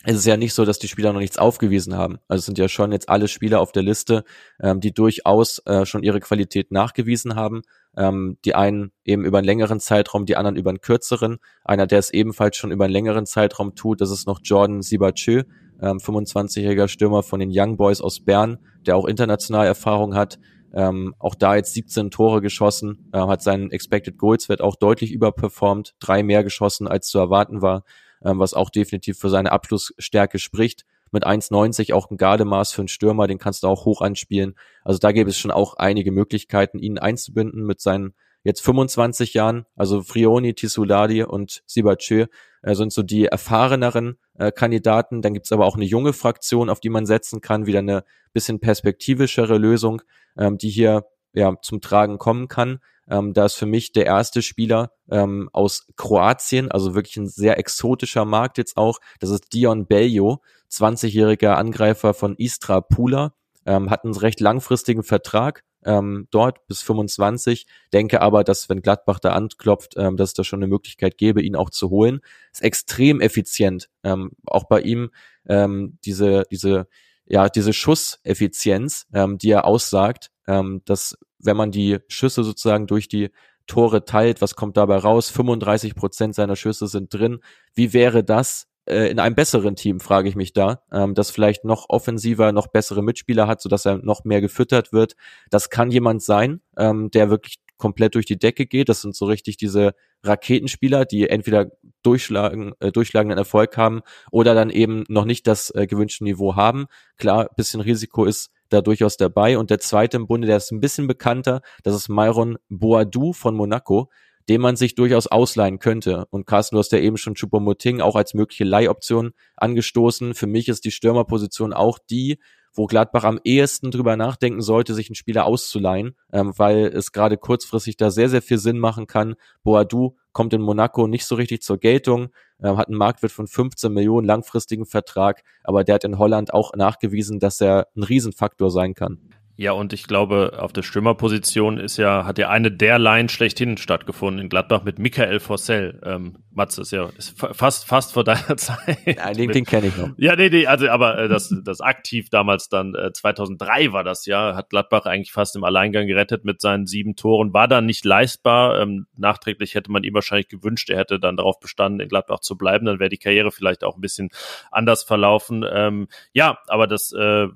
es 0.04 0.16
ist 0.16 0.26
ja 0.26 0.38
nicht 0.38 0.54
so, 0.54 0.64
dass 0.64 0.78
die 0.78 0.88
Spieler 0.88 1.12
noch 1.12 1.20
nichts 1.20 1.36
aufgewiesen 1.36 1.94
haben. 1.94 2.18
Also 2.26 2.40
es 2.40 2.46
sind 2.46 2.56
ja 2.56 2.68
schon 2.68 2.92
jetzt 2.92 3.10
alle 3.10 3.28
Spieler 3.28 3.60
auf 3.60 3.70
der 3.70 3.82
Liste, 3.82 4.24
ähm, 4.58 4.80
die 4.80 4.92
durchaus 4.92 5.58
äh, 5.66 5.84
schon 5.84 6.02
ihre 6.02 6.20
Qualität 6.20 6.72
nachgewiesen 6.72 7.34
haben. 7.34 7.62
Ähm, 7.96 8.38
die 8.44 8.54
einen 8.54 8.92
eben 9.04 9.24
über 9.24 9.38
einen 9.38 9.46
längeren 9.46 9.78
Zeitraum, 9.78 10.24
die 10.24 10.36
anderen 10.36 10.56
über 10.56 10.70
einen 10.70 10.80
kürzeren. 10.80 11.38
Einer, 11.64 11.86
der 11.86 11.98
es 11.98 12.10
ebenfalls 12.14 12.56
schon 12.56 12.70
über 12.70 12.84
einen 12.84 12.92
längeren 12.92 13.26
Zeitraum 13.26 13.74
tut, 13.74 14.00
das 14.00 14.10
ist 14.10 14.26
noch 14.26 14.40
Jordan 14.42 14.80
Sibachö, 14.80 15.42
ähm, 15.82 15.98
25-jähriger 15.98 16.88
Stürmer 16.88 17.22
von 17.22 17.40
den 17.40 17.50
Young 17.52 17.76
Boys 17.76 18.00
aus 18.00 18.20
Bern, 18.20 18.58
der 18.86 18.96
auch 18.96 19.06
international 19.06 19.66
Erfahrung 19.66 20.14
hat. 20.14 20.38
Ähm, 20.72 21.14
auch 21.18 21.34
da 21.34 21.56
jetzt 21.56 21.74
17 21.74 22.12
Tore 22.12 22.40
geschossen, 22.40 23.10
äh, 23.12 23.18
hat 23.18 23.42
seinen 23.42 23.70
Expected 23.72 24.16
Goals 24.16 24.48
Wert 24.48 24.62
auch 24.62 24.76
deutlich 24.76 25.10
überperformt, 25.10 25.94
drei 25.98 26.22
mehr 26.22 26.44
geschossen 26.44 26.86
als 26.86 27.08
zu 27.08 27.18
erwarten 27.18 27.60
war 27.60 27.82
ähm, 28.24 28.38
was 28.38 28.54
auch 28.54 28.70
definitiv 28.70 29.18
für 29.18 29.30
seine 29.30 29.52
Abschlussstärke 29.52 30.38
spricht. 30.38 30.84
Mit 31.12 31.26
1,90 31.26 31.92
auch 31.92 32.10
ein 32.10 32.16
Gardemaß 32.16 32.72
für 32.72 32.82
einen 32.82 32.88
Stürmer, 32.88 33.26
den 33.26 33.38
kannst 33.38 33.64
du 33.64 33.68
auch 33.68 33.84
hoch 33.84 34.00
anspielen. 34.00 34.54
Also 34.84 34.98
da 34.98 35.10
gäbe 35.10 35.30
es 35.30 35.36
schon 35.36 35.50
auch 35.50 35.74
einige 35.74 36.12
Möglichkeiten, 36.12 36.78
ihn 36.78 36.98
einzubinden 36.98 37.64
mit 37.66 37.80
seinen 37.80 38.14
jetzt 38.44 38.60
25 38.60 39.34
Jahren. 39.34 39.66
Also 39.76 40.02
Frioni, 40.02 40.54
Tisuladi 40.54 41.24
und 41.24 41.62
Sibachö 41.66 42.26
äh, 42.62 42.74
sind 42.74 42.92
so 42.92 43.02
die 43.02 43.26
erfahreneren 43.26 44.18
äh, 44.38 44.52
Kandidaten. 44.52 45.22
Dann 45.22 45.34
gibt's 45.34 45.52
aber 45.52 45.66
auch 45.66 45.76
eine 45.76 45.84
junge 45.84 46.12
Fraktion, 46.12 46.70
auf 46.70 46.80
die 46.80 46.90
man 46.90 47.06
setzen 47.06 47.40
kann, 47.40 47.66
wieder 47.66 47.80
eine 47.80 48.04
bisschen 48.32 48.60
perspektivischere 48.60 49.58
Lösung, 49.58 50.02
ähm, 50.36 50.58
die 50.58 50.70
hier 50.70 51.06
ja 51.32 51.54
zum 51.62 51.80
Tragen 51.80 52.18
kommen 52.18 52.48
kann. 52.48 52.80
Ähm, 53.10 53.34
da 53.34 53.44
ist 53.44 53.54
für 53.54 53.66
mich 53.66 53.92
der 53.92 54.06
erste 54.06 54.40
Spieler 54.40 54.92
ähm, 55.10 55.50
aus 55.52 55.88
Kroatien, 55.96 56.70
also 56.70 56.94
wirklich 56.94 57.16
ein 57.16 57.28
sehr 57.28 57.58
exotischer 57.58 58.24
Markt 58.24 58.56
jetzt 58.56 58.76
auch. 58.76 59.00
Das 59.18 59.30
ist 59.30 59.52
Dion 59.52 59.86
Bello, 59.86 60.42
20-jähriger 60.70 61.54
Angreifer 61.54 62.14
von 62.14 62.36
Istra 62.36 62.80
Pula, 62.80 63.34
ähm, 63.66 63.90
hat 63.90 64.04
einen 64.04 64.14
recht 64.14 64.40
langfristigen 64.40 65.02
Vertrag 65.02 65.64
ähm, 65.84 66.28
dort 66.30 66.66
bis 66.66 66.82
25. 66.82 67.66
Denke 67.92 68.22
aber, 68.22 68.44
dass 68.44 68.68
wenn 68.68 68.82
Gladbach 68.82 69.18
da 69.18 69.32
anklopft, 69.32 69.94
ähm, 69.96 70.16
dass 70.16 70.30
es 70.30 70.34
da 70.34 70.44
schon 70.44 70.60
eine 70.60 70.68
Möglichkeit 70.68 71.18
gäbe, 71.18 71.42
ihn 71.42 71.56
auch 71.56 71.70
zu 71.70 71.90
holen. 71.90 72.20
Ist 72.52 72.62
extrem 72.62 73.20
effizient. 73.20 73.88
Ähm, 74.04 74.32
auch 74.46 74.64
bei 74.64 74.80
ihm 74.80 75.10
ähm, 75.48 75.98
diese 76.04 76.44
diese 76.50 76.86
ja, 77.26 77.48
diese 77.48 77.72
Schusseffizienz, 77.72 79.06
ähm, 79.14 79.38
die 79.38 79.50
er 79.50 79.64
aussagt, 79.64 80.30
ähm, 80.50 80.82
dass 80.84 81.16
wenn 81.38 81.56
man 81.56 81.70
die 81.70 81.98
Schüsse 82.08 82.42
sozusagen 82.42 82.88
durch 82.88 83.06
die 83.06 83.30
Tore 83.66 84.04
teilt, 84.04 84.42
was 84.42 84.56
kommt 84.56 84.76
dabei 84.76 84.96
raus? 84.96 85.30
35 85.30 85.94
Prozent 85.94 86.34
seiner 86.34 86.56
Schüsse 86.56 86.88
sind 86.88 87.14
drin. 87.14 87.38
Wie 87.72 87.92
wäre 87.92 88.24
das 88.24 88.66
äh, 88.86 89.08
in 89.10 89.20
einem 89.20 89.36
besseren 89.36 89.76
Team, 89.76 90.00
frage 90.00 90.28
ich 90.28 90.34
mich 90.34 90.52
da, 90.52 90.82
ähm, 90.90 91.14
das 91.14 91.30
vielleicht 91.30 91.64
noch 91.64 91.86
offensiver, 91.88 92.50
noch 92.50 92.66
bessere 92.66 93.02
Mitspieler 93.02 93.46
hat, 93.46 93.62
sodass 93.62 93.86
er 93.86 93.98
noch 93.98 94.24
mehr 94.24 94.40
gefüttert 94.40 94.92
wird. 94.92 95.14
Das 95.50 95.70
kann 95.70 95.92
jemand 95.92 96.22
sein, 96.22 96.60
ähm, 96.76 97.10
der 97.12 97.30
wirklich 97.30 97.60
komplett 97.76 98.16
durch 98.16 98.26
die 98.26 98.38
Decke 98.38 98.66
geht. 98.66 98.88
Das 98.88 99.02
sind 99.02 99.14
so 99.14 99.26
richtig 99.26 99.56
diese 99.56 99.94
Raketenspieler, 100.22 101.04
die 101.04 101.28
entweder 101.28 101.70
durchschlagen, 102.02 102.72
äh, 102.80 102.92
durchschlagenden 102.92 103.38
Erfolg 103.38 103.76
haben 103.76 104.00
oder 104.30 104.54
dann 104.54 104.70
eben 104.70 105.04
noch 105.08 105.24
nicht 105.24 105.46
das 105.46 105.74
äh, 105.74 105.86
gewünschte 105.86 106.24
Niveau 106.24 106.56
haben. 106.56 106.86
Klar, 107.16 107.50
bisschen 107.56 107.80
Risiko 107.80 108.24
ist 108.24 108.50
da 108.68 108.80
durchaus 108.80 109.16
dabei. 109.16 109.58
Und 109.58 109.70
der 109.70 109.80
zweite 109.80 110.16
im 110.16 110.26
Bunde, 110.26 110.46
der 110.46 110.56
ist 110.56 110.70
ein 110.70 110.80
bisschen 110.80 111.06
bekannter, 111.06 111.60
das 111.82 111.94
ist 111.94 112.08
Myron 112.08 112.58
Boadou 112.68 113.32
von 113.32 113.54
Monaco, 113.54 114.10
den 114.48 114.60
man 114.60 114.76
sich 114.76 114.94
durchaus 114.94 115.26
ausleihen 115.26 115.78
könnte. 115.78 116.26
Und 116.30 116.46
Carsten, 116.46 116.76
du 116.76 116.78
hast 116.80 116.92
ja 116.92 116.98
eben 116.98 117.16
schon 117.16 117.34
Choupo-Moting 117.34 118.00
auch 118.00 118.16
als 118.16 118.34
mögliche 118.34 118.64
Leihoption 118.64 119.32
angestoßen. 119.56 120.34
Für 120.34 120.46
mich 120.46 120.68
ist 120.68 120.84
die 120.84 120.90
Stürmerposition 120.90 121.72
auch 121.72 121.98
die, 121.98 122.38
wo 122.72 122.86
Gladbach 122.86 123.24
am 123.24 123.40
ehesten 123.44 123.90
drüber 123.90 124.16
nachdenken 124.16 124.60
sollte, 124.60 124.94
sich 124.94 125.08
einen 125.08 125.14
Spieler 125.14 125.44
auszuleihen, 125.44 126.16
ähm, 126.32 126.52
weil 126.56 126.86
es 126.86 127.12
gerade 127.12 127.36
kurzfristig 127.36 127.96
da 127.96 128.10
sehr, 128.10 128.28
sehr 128.28 128.42
viel 128.42 128.58
Sinn 128.58 128.78
machen 128.78 129.06
kann. 129.06 129.34
Boadu 129.62 130.16
kommt 130.32 130.54
in 130.54 130.62
Monaco 130.62 131.06
nicht 131.06 131.26
so 131.26 131.34
richtig 131.34 131.62
zur 131.62 131.78
Geltung, 131.78 132.28
ähm, 132.62 132.76
hat 132.76 132.88
einen 132.88 132.98
Marktwert 132.98 133.32
von 133.32 133.46
15 133.46 133.92
Millionen 133.92 134.26
langfristigen 134.26 134.86
Vertrag, 134.86 135.42
aber 135.64 135.84
der 135.84 135.96
hat 135.96 136.04
in 136.04 136.18
Holland 136.18 136.54
auch 136.54 136.74
nachgewiesen, 136.74 137.40
dass 137.40 137.60
er 137.60 137.88
ein 137.96 138.02
Riesenfaktor 138.02 138.70
sein 138.70 138.94
kann. 138.94 139.30
Ja, 139.60 139.72
und 139.72 139.92
ich 139.92 140.04
glaube, 140.04 140.54
auf 140.58 140.72
der 140.72 140.80
Stürmerposition 140.80 141.76
ist 141.76 141.98
ja, 141.98 142.24
hat 142.24 142.38
ja 142.38 142.48
eine 142.48 142.72
der 142.72 142.98
Line 142.98 143.28
schlechthin 143.28 143.76
stattgefunden 143.76 144.40
in 144.40 144.48
Gladbach 144.48 144.84
mit 144.84 144.98
Michael 144.98 145.38
Forssell. 145.38 146.00
Ähm, 146.02 146.38
Mats 146.50 146.78
ist 146.78 146.92
ja 146.92 147.10
ist 147.18 147.38
fast, 147.38 147.86
fast 147.86 148.14
vor 148.14 148.24
deiner 148.24 148.56
Zeit. 148.56 148.96
Ja, 149.04 149.30
den, 149.34 149.50
den 149.50 149.66
kenne 149.66 149.88
ich 149.88 149.96
noch. 149.98 150.12
Ja, 150.16 150.34
nee, 150.34 150.48
nee, 150.48 150.66
also, 150.66 150.88
aber 150.88 151.18
äh, 151.18 151.28
das, 151.28 151.54
das 151.62 151.82
aktiv 151.82 152.30
damals 152.30 152.70
dann, 152.70 152.94
äh, 152.94 153.12
2003 153.12 153.92
war 153.92 154.02
das 154.02 154.24
ja, 154.24 154.56
hat 154.56 154.70
Gladbach 154.70 155.04
eigentlich 155.04 155.30
fast 155.30 155.54
im 155.56 155.64
Alleingang 155.64 156.06
gerettet 156.06 156.46
mit 156.46 156.62
seinen 156.62 156.86
sieben 156.86 157.14
Toren, 157.14 157.52
war 157.52 157.68
dann 157.68 157.84
nicht 157.84 158.06
leistbar. 158.06 158.80
Ähm, 158.80 159.08
nachträglich 159.18 159.74
hätte 159.74 159.92
man 159.92 160.04
ihm 160.04 160.14
wahrscheinlich 160.14 160.48
gewünscht, 160.48 160.88
er 160.88 160.96
hätte 160.96 161.20
dann 161.20 161.36
darauf 161.36 161.60
bestanden, 161.60 162.00
in 162.00 162.08
Gladbach 162.08 162.40
zu 162.40 162.56
bleiben, 162.56 162.86
dann 162.86 162.98
wäre 162.98 163.10
die 163.10 163.18
Karriere 163.18 163.50
vielleicht 163.50 163.84
auch 163.84 163.96
ein 163.96 164.00
bisschen 164.00 164.30
anders 164.70 165.02
verlaufen. 165.02 165.66
Ähm, 165.70 166.08
ja, 166.32 166.60
aber 166.66 166.86
das, 166.86 167.12
äh, 167.12 167.48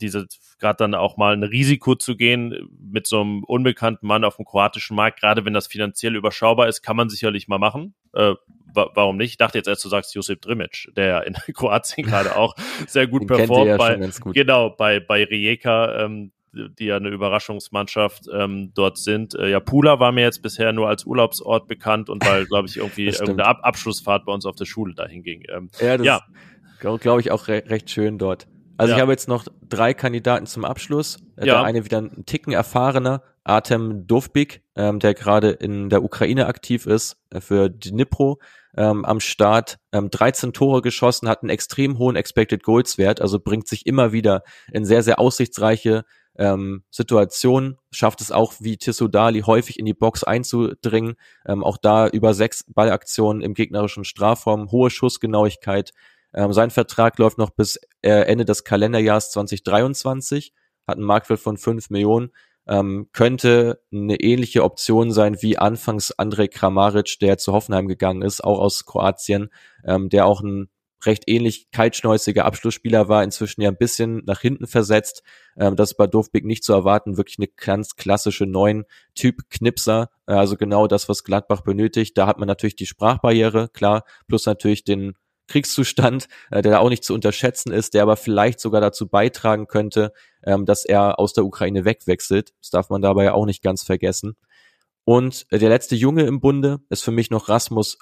diese 0.00 0.26
gerade 0.58 0.78
dann 0.78 0.94
auch 0.94 1.16
mal 1.16 1.32
ein 1.32 1.42
Risiko 1.42 1.94
zu 1.94 2.16
gehen 2.16 2.68
mit 2.78 3.06
so 3.06 3.20
einem 3.20 3.44
unbekannten 3.44 4.06
Mann 4.06 4.24
auf 4.24 4.36
dem 4.36 4.44
kroatischen 4.44 4.96
Markt, 4.96 5.20
gerade 5.20 5.44
wenn 5.44 5.52
das 5.52 5.66
finanziell 5.66 6.16
überschaubar 6.16 6.68
ist, 6.68 6.82
kann 6.82 6.96
man 6.96 7.08
sicherlich 7.08 7.48
mal 7.48 7.58
machen. 7.58 7.94
Äh, 8.14 8.34
wa 8.72 8.90
warum 8.94 9.16
nicht? 9.16 9.32
Ich 9.32 9.36
dachte 9.36 9.58
jetzt 9.58 9.68
erst, 9.68 9.84
du 9.84 9.88
sagst 9.88 10.14
Josip 10.14 10.40
Drimic, 10.40 10.88
der 10.96 11.26
in 11.26 11.34
Kroatien 11.54 12.06
gerade 12.06 12.36
auch 12.36 12.54
sehr 12.86 13.06
gut 13.06 13.26
performt. 13.26 13.66
Ja 13.66 13.76
bei, 13.76 14.10
Genau, 14.32 14.70
bei, 14.70 15.00
bei 15.00 15.24
Rijeka, 15.24 16.04
ähm, 16.04 16.32
die 16.52 16.86
ja 16.86 16.96
eine 16.96 17.08
Überraschungsmannschaft 17.08 18.28
ähm, 18.32 18.72
dort 18.74 18.98
sind. 18.98 19.34
Äh, 19.34 19.50
ja, 19.50 19.60
Pula 19.60 20.00
war 20.00 20.12
mir 20.12 20.22
jetzt 20.22 20.42
bisher 20.42 20.72
nur 20.72 20.88
als 20.88 21.04
Urlaubsort 21.04 21.68
bekannt 21.68 22.08
und 22.08 22.24
weil, 22.26 22.46
glaube 22.46 22.68
ich, 22.68 22.76
irgendwie 22.76 23.06
irgendeine 23.06 23.44
Ab 23.44 23.60
Abschlussfahrt 23.62 24.24
bei 24.24 24.32
uns 24.32 24.46
auf 24.46 24.56
der 24.56 24.64
Schule 24.64 24.94
dahin 24.94 25.22
ging. 25.22 25.42
Ähm, 25.48 25.70
ja, 25.80 25.96
das 25.96 26.06
ja. 26.06 26.22
glaube 26.80 26.98
glaub 26.98 27.20
ich 27.20 27.30
auch 27.30 27.48
re 27.48 27.64
recht 27.66 27.90
schön 27.90 28.18
dort. 28.18 28.46
Also 28.76 28.90
ja. 28.90 28.96
ich 28.96 29.02
habe 29.02 29.12
jetzt 29.12 29.28
noch 29.28 29.46
drei 29.62 29.94
Kandidaten 29.94 30.46
zum 30.46 30.64
Abschluss. 30.64 31.18
Äh, 31.36 31.46
ja. 31.46 31.54
Der 31.54 31.64
eine 31.64 31.84
wieder 31.84 31.98
ein 31.98 32.24
Ticken 32.26 32.52
erfahrener, 32.52 33.22
Artem 33.44 34.06
Dovbik, 34.06 34.62
ähm, 34.74 34.98
der 34.98 35.14
gerade 35.14 35.50
in 35.50 35.88
der 35.88 36.02
Ukraine 36.02 36.46
aktiv 36.46 36.86
ist, 36.86 37.16
äh, 37.30 37.40
für 37.40 37.70
Dnipro 37.70 38.38
ähm, 38.76 39.04
am 39.04 39.20
Start, 39.20 39.78
ähm, 39.92 40.10
13 40.10 40.52
Tore 40.52 40.82
geschossen, 40.82 41.28
hat 41.28 41.42
einen 41.42 41.50
extrem 41.50 41.98
hohen 41.98 42.16
Expected 42.16 42.62
Goals 42.62 42.98
Wert, 42.98 43.20
also 43.20 43.38
bringt 43.38 43.68
sich 43.68 43.86
immer 43.86 44.12
wieder 44.12 44.42
in 44.72 44.84
sehr, 44.84 45.02
sehr 45.02 45.18
aussichtsreiche 45.18 46.04
ähm, 46.38 46.82
Situationen, 46.90 47.78
schafft 47.90 48.20
es 48.20 48.30
auch 48.30 48.54
wie 48.60 48.76
Dali 48.76 49.40
häufig 49.40 49.78
in 49.78 49.86
die 49.86 49.94
Box 49.94 50.24
einzudringen, 50.24 51.14
ähm, 51.46 51.64
auch 51.64 51.78
da 51.78 52.08
über 52.08 52.34
sechs 52.34 52.64
Ballaktionen 52.68 53.42
im 53.42 53.54
gegnerischen 53.54 54.04
Strafraum, 54.04 54.70
hohe 54.70 54.90
Schussgenauigkeit, 54.90 55.92
ähm, 56.36 56.52
sein 56.52 56.70
Vertrag 56.70 57.18
läuft 57.18 57.38
noch 57.38 57.50
bis 57.50 57.80
äh, 58.02 58.10
Ende 58.10 58.44
des 58.44 58.62
Kalenderjahres 58.62 59.30
2023, 59.30 60.52
hat 60.86 60.96
einen 60.96 61.06
Marktwert 61.06 61.40
von 61.40 61.56
5 61.56 61.90
Millionen, 61.90 62.30
ähm, 62.68 63.08
könnte 63.12 63.80
eine 63.92 64.20
ähnliche 64.20 64.62
Option 64.62 65.12
sein 65.12 65.40
wie 65.40 65.56
anfangs 65.56 66.12
Andrej 66.12 66.48
Kramaric, 66.48 67.18
der 67.20 67.38
zu 67.38 67.52
Hoffenheim 67.52 67.88
gegangen 67.88 68.22
ist, 68.22 68.44
auch 68.44 68.58
aus 68.58 68.84
Kroatien, 68.84 69.48
ähm, 69.84 70.08
der 70.10 70.26
auch 70.26 70.42
ein 70.42 70.68
recht 71.04 71.24
ähnlich 71.26 71.70
kaltschnäuziger 71.70 72.44
Abschlussspieler 72.44 73.08
war, 73.08 73.22
inzwischen 73.22 73.60
ja 73.62 73.70
ein 73.70 73.76
bisschen 73.76 74.22
nach 74.26 74.40
hinten 74.40 74.66
versetzt. 74.66 75.22
Ähm, 75.56 75.76
das 75.76 75.92
ist 75.92 75.96
bei 75.96 76.06
Dovbik 76.06 76.44
nicht 76.44 76.64
zu 76.64 76.72
erwarten, 76.72 77.16
wirklich 77.16 77.38
eine 77.38 77.48
ganz 77.48 77.96
klassische 77.96 78.46
neuen 78.46 78.84
Typ 79.14 79.48
Knipser, 79.48 80.10
äh, 80.26 80.32
also 80.32 80.56
genau 80.56 80.86
das, 80.86 81.08
was 81.08 81.24
Gladbach 81.24 81.62
benötigt. 81.62 82.18
Da 82.18 82.26
hat 82.26 82.38
man 82.38 82.48
natürlich 82.48 82.76
die 82.76 82.86
Sprachbarriere, 82.86 83.68
klar, 83.68 84.04
plus 84.26 84.46
natürlich 84.46 84.84
den 84.84 85.14
Kriegszustand, 85.48 86.28
äh, 86.50 86.62
der 86.62 86.72
da 86.72 86.78
auch 86.78 86.88
nicht 86.88 87.04
zu 87.04 87.14
unterschätzen 87.14 87.72
ist, 87.72 87.94
der 87.94 88.02
aber 88.02 88.16
vielleicht 88.16 88.60
sogar 88.60 88.80
dazu 88.80 89.08
beitragen 89.08 89.66
könnte, 89.66 90.12
ähm, 90.44 90.66
dass 90.66 90.84
er 90.84 91.18
aus 91.18 91.32
der 91.32 91.44
Ukraine 91.44 91.84
wegwechselt. 91.84 92.54
Das 92.60 92.70
darf 92.70 92.90
man 92.90 93.02
dabei 93.02 93.32
auch 93.32 93.46
nicht 93.46 93.62
ganz 93.62 93.82
vergessen. 93.82 94.36
Und 95.04 95.46
äh, 95.50 95.58
der 95.58 95.68
letzte 95.68 95.94
Junge 95.94 96.24
im 96.24 96.40
Bunde 96.40 96.80
ist 96.88 97.02
für 97.02 97.12
mich 97.12 97.30
noch 97.30 97.48
Rasmus 97.48 97.98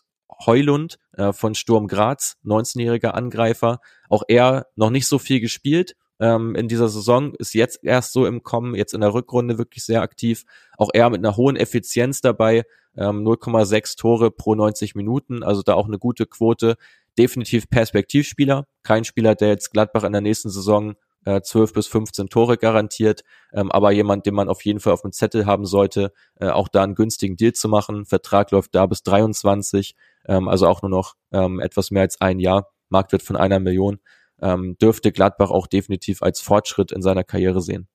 Heulund 0.47 0.99
äh, 1.13 1.33
von 1.33 1.55
Sturm 1.55 1.87
Graz, 1.87 2.37
19-jähriger 2.45 3.11
Angreifer. 3.11 3.81
Auch 4.09 4.23
er 4.27 4.67
noch 4.75 4.91
nicht 4.91 5.07
so 5.07 5.19
viel 5.19 5.41
gespielt 5.41 5.97
ähm, 6.21 6.55
in 6.55 6.69
dieser 6.69 6.89
Saison, 6.89 7.35
ist 7.35 7.55
jetzt 7.55 7.81
erst 7.83 8.13
so 8.13 8.27
im 8.27 8.43
Kommen, 8.43 8.75
jetzt 8.75 8.95
in 8.95 9.01
der 9.01 9.15
Rückrunde 9.15 9.59
wirklich 9.59 9.85
sehr 9.85 10.03
aktiv. 10.03 10.45
Auch 10.77 10.91
er 10.93 11.11
mit 11.11 11.19
einer 11.19 11.37
hohen 11.37 11.57
Effizienz 11.57 12.21
dabei, 12.21 12.65
ähm, 12.97 13.25
0,6 13.25 13.97
Tore 13.97 14.31
pro 14.31 14.55
90 14.55 14.95
Minuten, 14.95 15.43
also 15.43 15.63
da 15.63 15.75
auch 15.75 15.87
eine 15.87 15.99
gute 15.99 16.27
Quote 16.27 16.77
definitiv 17.19 17.69
Perspektivspieler, 17.69 18.67
kein 18.83 19.05
Spieler, 19.05 19.35
der 19.35 19.49
jetzt 19.49 19.71
Gladbach 19.73 20.05
in 20.05 20.13
der 20.13 20.21
nächsten 20.21 20.51
Saison 20.51 20.95
äh, 21.25 21.41
12 21.41 21.73
bis 21.73 21.87
15 21.87 22.29
Tore 22.29 22.57
garantiert, 22.57 23.23
ähm, 23.53 23.71
aber 23.73 23.93
jemand, 23.93 24.27
den 24.27 24.35
man 24.35 24.49
auf 24.49 24.65
jeden 24.65 24.81
Fall 24.81 24.93
auf 24.93 25.03
dem 25.03 25.13
Zettel 25.13 25.47
haben 25.47 25.67
sollte, 25.67 26.13
äh, 26.41 26.49
auch 26.49 26.69
da 26.69 26.83
einen 26.83 26.95
günstigen 26.95 27.37
Deal 27.37 27.53
zu 27.53 27.69
machen. 27.69 28.05
Vertrag 28.05 28.51
läuft 28.51 28.75
da 28.75 28.87
bis 28.87 29.03
23, 29.03 29.95
ähm, 30.27 30.49
also 30.49 30.67
auch 30.67 30.83
nur 30.83 30.91
noch 30.91 31.15
ähm, 31.33 31.61
etwas 31.61 31.91
mehr 31.91 32.03
als 32.03 32.21
ein 32.21 32.39
Jahr, 32.39 32.71
Marktwert 32.89 33.23
von 33.23 33.37
einer 33.37 33.59
Million, 33.61 34.01
ähm, 34.41 34.77
dürfte 34.81 35.13
Gladbach 35.13 35.51
auch 35.51 35.67
definitiv 35.67 36.23
als 36.23 36.41
Fortschritt 36.41 36.93
in 36.93 37.03
seiner 37.03 37.25
Karriere 37.25 37.63
sehen. 37.63 37.89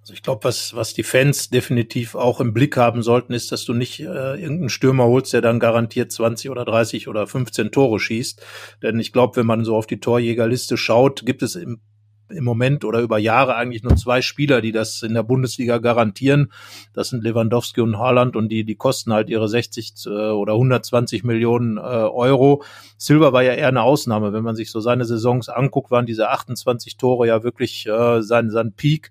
Also 0.00 0.14
ich 0.14 0.22
glaube, 0.22 0.44
was, 0.44 0.74
was 0.74 0.94
die 0.94 1.02
Fans 1.02 1.50
definitiv 1.50 2.14
auch 2.14 2.40
im 2.40 2.52
Blick 2.52 2.76
haben 2.76 3.02
sollten, 3.02 3.32
ist, 3.32 3.50
dass 3.52 3.64
du 3.64 3.72
nicht 3.72 4.00
äh, 4.00 4.04
irgendeinen 4.04 4.68
Stürmer 4.68 5.04
holst, 5.04 5.32
der 5.32 5.40
dann 5.40 5.58
garantiert 5.58 6.12
20 6.12 6.50
oder 6.50 6.64
30 6.64 7.08
oder 7.08 7.26
15 7.26 7.72
Tore 7.72 7.98
schießt. 7.98 8.44
Denn 8.82 8.98
ich 9.00 9.12
glaube, 9.12 9.36
wenn 9.36 9.46
man 9.46 9.64
so 9.64 9.76
auf 9.76 9.86
die 9.86 10.00
Torjägerliste 10.00 10.76
schaut, 10.76 11.26
gibt 11.26 11.42
es 11.42 11.56
im 11.56 11.80
im 12.28 12.44
Moment 12.44 12.84
oder 12.84 13.00
über 13.00 13.18
Jahre 13.18 13.56
eigentlich 13.56 13.82
nur 13.82 13.96
zwei 13.96 14.22
Spieler, 14.22 14.60
die 14.60 14.72
das 14.72 15.02
in 15.02 15.14
der 15.14 15.22
Bundesliga 15.22 15.78
garantieren. 15.78 16.52
Das 16.92 17.10
sind 17.10 17.22
Lewandowski 17.22 17.80
und 17.80 17.98
Haaland 17.98 18.36
und 18.36 18.48
die, 18.48 18.64
die 18.64 18.74
kosten 18.74 19.12
halt 19.12 19.28
ihre 19.28 19.48
60 19.48 19.94
äh, 20.06 20.08
oder 20.08 20.54
120 20.54 21.24
Millionen 21.24 21.76
äh, 21.76 21.80
Euro. 21.80 22.62
Silva 22.98 23.32
war 23.32 23.42
ja 23.42 23.52
eher 23.52 23.68
eine 23.68 23.82
Ausnahme. 23.82 24.32
Wenn 24.32 24.42
man 24.42 24.56
sich 24.56 24.70
so 24.70 24.80
seine 24.80 25.04
Saisons 25.04 25.48
anguckt, 25.48 25.90
waren 25.90 26.06
diese 26.06 26.30
28 26.30 26.96
Tore 26.96 27.26
ja 27.26 27.42
wirklich 27.42 27.86
äh, 27.86 28.22
sein, 28.22 28.50
sein 28.50 28.72
Peak 28.72 29.10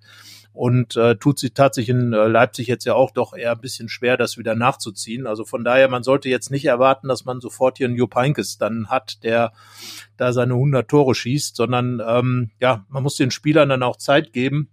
und 0.56 0.96
äh, 0.96 1.18
tut 1.18 1.38
sie 1.38 1.50
tatsächlich 1.50 1.96
in 1.96 2.14
äh, 2.14 2.28
Leipzig 2.28 2.68
jetzt 2.68 2.86
ja 2.86 2.94
auch 2.94 3.12
doch 3.12 3.34
eher 3.34 3.52
ein 3.52 3.60
bisschen 3.60 3.90
schwer, 3.90 4.16
das 4.16 4.38
wieder 4.38 4.56
nachzuziehen. 4.56 5.28
Also 5.28 5.44
von 5.44 5.66
daher, 5.66 5.90
man 5.90 6.04
sollte 6.04 6.30
jetzt 6.30 6.50
nicht 6.50 6.66
erwarten, 6.66 7.10
dass 7.10 7.26
man 7.26 7.42
sofort 7.42 7.78
hier 7.78 7.88
einen 7.88 7.98
Jupp 7.98 8.16
Heynckes 8.16 8.58
dann 8.58 8.88
hat, 8.88 9.24
der 9.24 9.52
da 10.16 10.32
seine 10.32 10.54
100 10.54 10.88
Tore 10.88 11.14
schießt, 11.14 11.58
sondern 11.58 12.02
ähm, 12.06 12.52
ja, 12.62 12.86
man 12.88 13.04
muss 13.04 13.18
den 13.18 13.32
Spielern 13.32 13.68
dann 13.68 13.84
auch 13.84 13.98
Zeit 13.98 14.32
geben. 14.32 14.70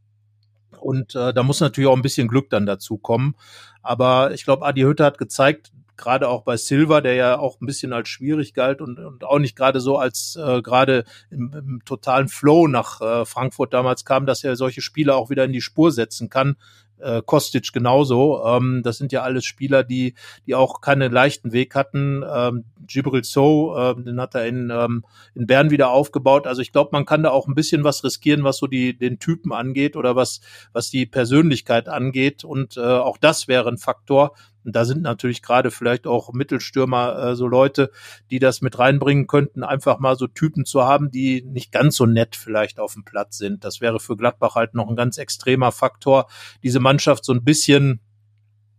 Und 0.78 1.16
äh, 1.16 1.34
da 1.34 1.42
muss 1.42 1.60
natürlich 1.60 1.88
auch 1.88 1.96
ein 1.96 2.02
bisschen 2.02 2.28
Glück 2.28 2.48
dann 2.50 2.64
dazu 2.64 2.96
kommen. 2.96 3.34
Aber 3.82 4.32
ich 4.32 4.44
glaube, 4.44 4.64
Adi 4.64 4.82
Hütter 4.82 5.04
hat 5.04 5.18
gezeigt, 5.18 5.72
gerade 6.02 6.28
auch 6.28 6.42
bei 6.42 6.56
Silva, 6.56 7.00
der 7.00 7.14
ja 7.14 7.38
auch 7.38 7.60
ein 7.60 7.66
bisschen 7.66 7.92
als 7.92 8.08
schwierig 8.08 8.54
galt 8.54 8.80
und, 8.80 8.98
und 8.98 9.24
auch 9.24 9.38
nicht 9.38 9.56
gerade 9.56 9.80
so 9.80 9.96
als 9.96 10.36
äh, 10.36 10.60
gerade 10.60 11.04
im, 11.30 11.52
im 11.54 11.84
totalen 11.84 12.28
Flow 12.28 12.66
nach 12.66 13.00
äh, 13.00 13.24
Frankfurt 13.24 13.72
damals 13.72 14.04
kam, 14.04 14.26
dass 14.26 14.42
er 14.44 14.56
solche 14.56 14.82
Spiele 14.82 15.14
auch 15.14 15.30
wieder 15.30 15.44
in 15.44 15.52
die 15.52 15.60
Spur 15.60 15.92
setzen 15.92 16.28
kann, 16.28 16.56
äh, 17.02 17.22
Kostic 17.24 17.72
genauso. 17.72 18.44
Ähm, 18.44 18.82
das 18.82 18.98
sind 18.98 19.12
ja 19.12 19.22
alles 19.22 19.44
Spieler, 19.44 19.84
die, 19.84 20.14
die 20.46 20.54
auch 20.54 20.80
keinen 20.80 21.12
leichten 21.12 21.52
Weg 21.52 21.74
hatten. 21.74 22.24
Ähm, 22.28 22.64
Gibril 22.86 23.24
So, 23.24 23.76
äh, 23.76 23.94
den 24.02 24.20
hat 24.20 24.34
er 24.34 24.46
in, 24.46 24.70
ähm, 24.70 25.04
in 25.34 25.46
Bern 25.46 25.70
wieder 25.70 25.90
aufgebaut. 25.90 26.46
Also 26.46 26.62
ich 26.62 26.72
glaube, 26.72 26.90
man 26.92 27.04
kann 27.04 27.22
da 27.22 27.30
auch 27.30 27.46
ein 27.46 27.54
bisschen 27.54 27.84
was 27.84 28.04
riskieren, 28.04 28.44
was 28.44 28.58
so 28.58 28.66
die, 28.66 28.96
den 28.96 29.18
Typen 29.18 29.52
angeht 29.52 29.96
oder 29.96 30.16
was, 30.16 30.40
was 30.72 30.90
die 30.90 31.06
Persönlichkeit 31.06 31.88
angeht. 31.88 32.44
Und 32.44 32.76
äh, 32.76 32.80
auch 32.80 33.18
das 33.18 33.48
wäre 33.48 33.68
ein 33.68 33.78
Faktor. 33.78 34.34
Und 34.64 34.76
da 34.76 34.84
sind 34.84 35.02
natürlich 35.02 35.42
gerade 35.42 35.70
vielleicht 35.70 36.06
auch 36.06 36.32
Mittelstürmer 36.32 37.18
äh, 37.18 37.36
so 37.36 37.46
Leute, 37.46 37.90
die 38.30 38.38
das 38.38 38.60
mit 38.60 38.78
reinbringen 38.78 39.26
könnten, 39.26 39.62
einfach 39.64 39.98
mal 39.98 40.16
so 40.16 40.26
Typen 40.26 40.64
zu 40.64 40.84
haben, 40.84 41.10
die 41.10 41.42
nicht 41.42 41.72
ganz 41.72 41.96
so 41.96 42.06
nett 42.06 42.36
vielleicht 42.36 42.78
auf 42.78 42.94
dem 42.94 43.04
Platz 43.04 43.38
sind. 43.38 43.64
Das 43.64 43.80
wäre 43.80 44.00
für 44.00 44.16
Gladbach 44.16 44.54
halt 44.54 44.74
noch 44.74 44.88
ein 44.88 44.96
ganz 44.96 45.18
extremer 45.18 45.72
Faktor, 45.72 46.26
diese 46.62 46.80
Mannschaft 46.80 47.24
so 47.24 47.32
ein 47.32 47.44
bisschen 47.44 48.00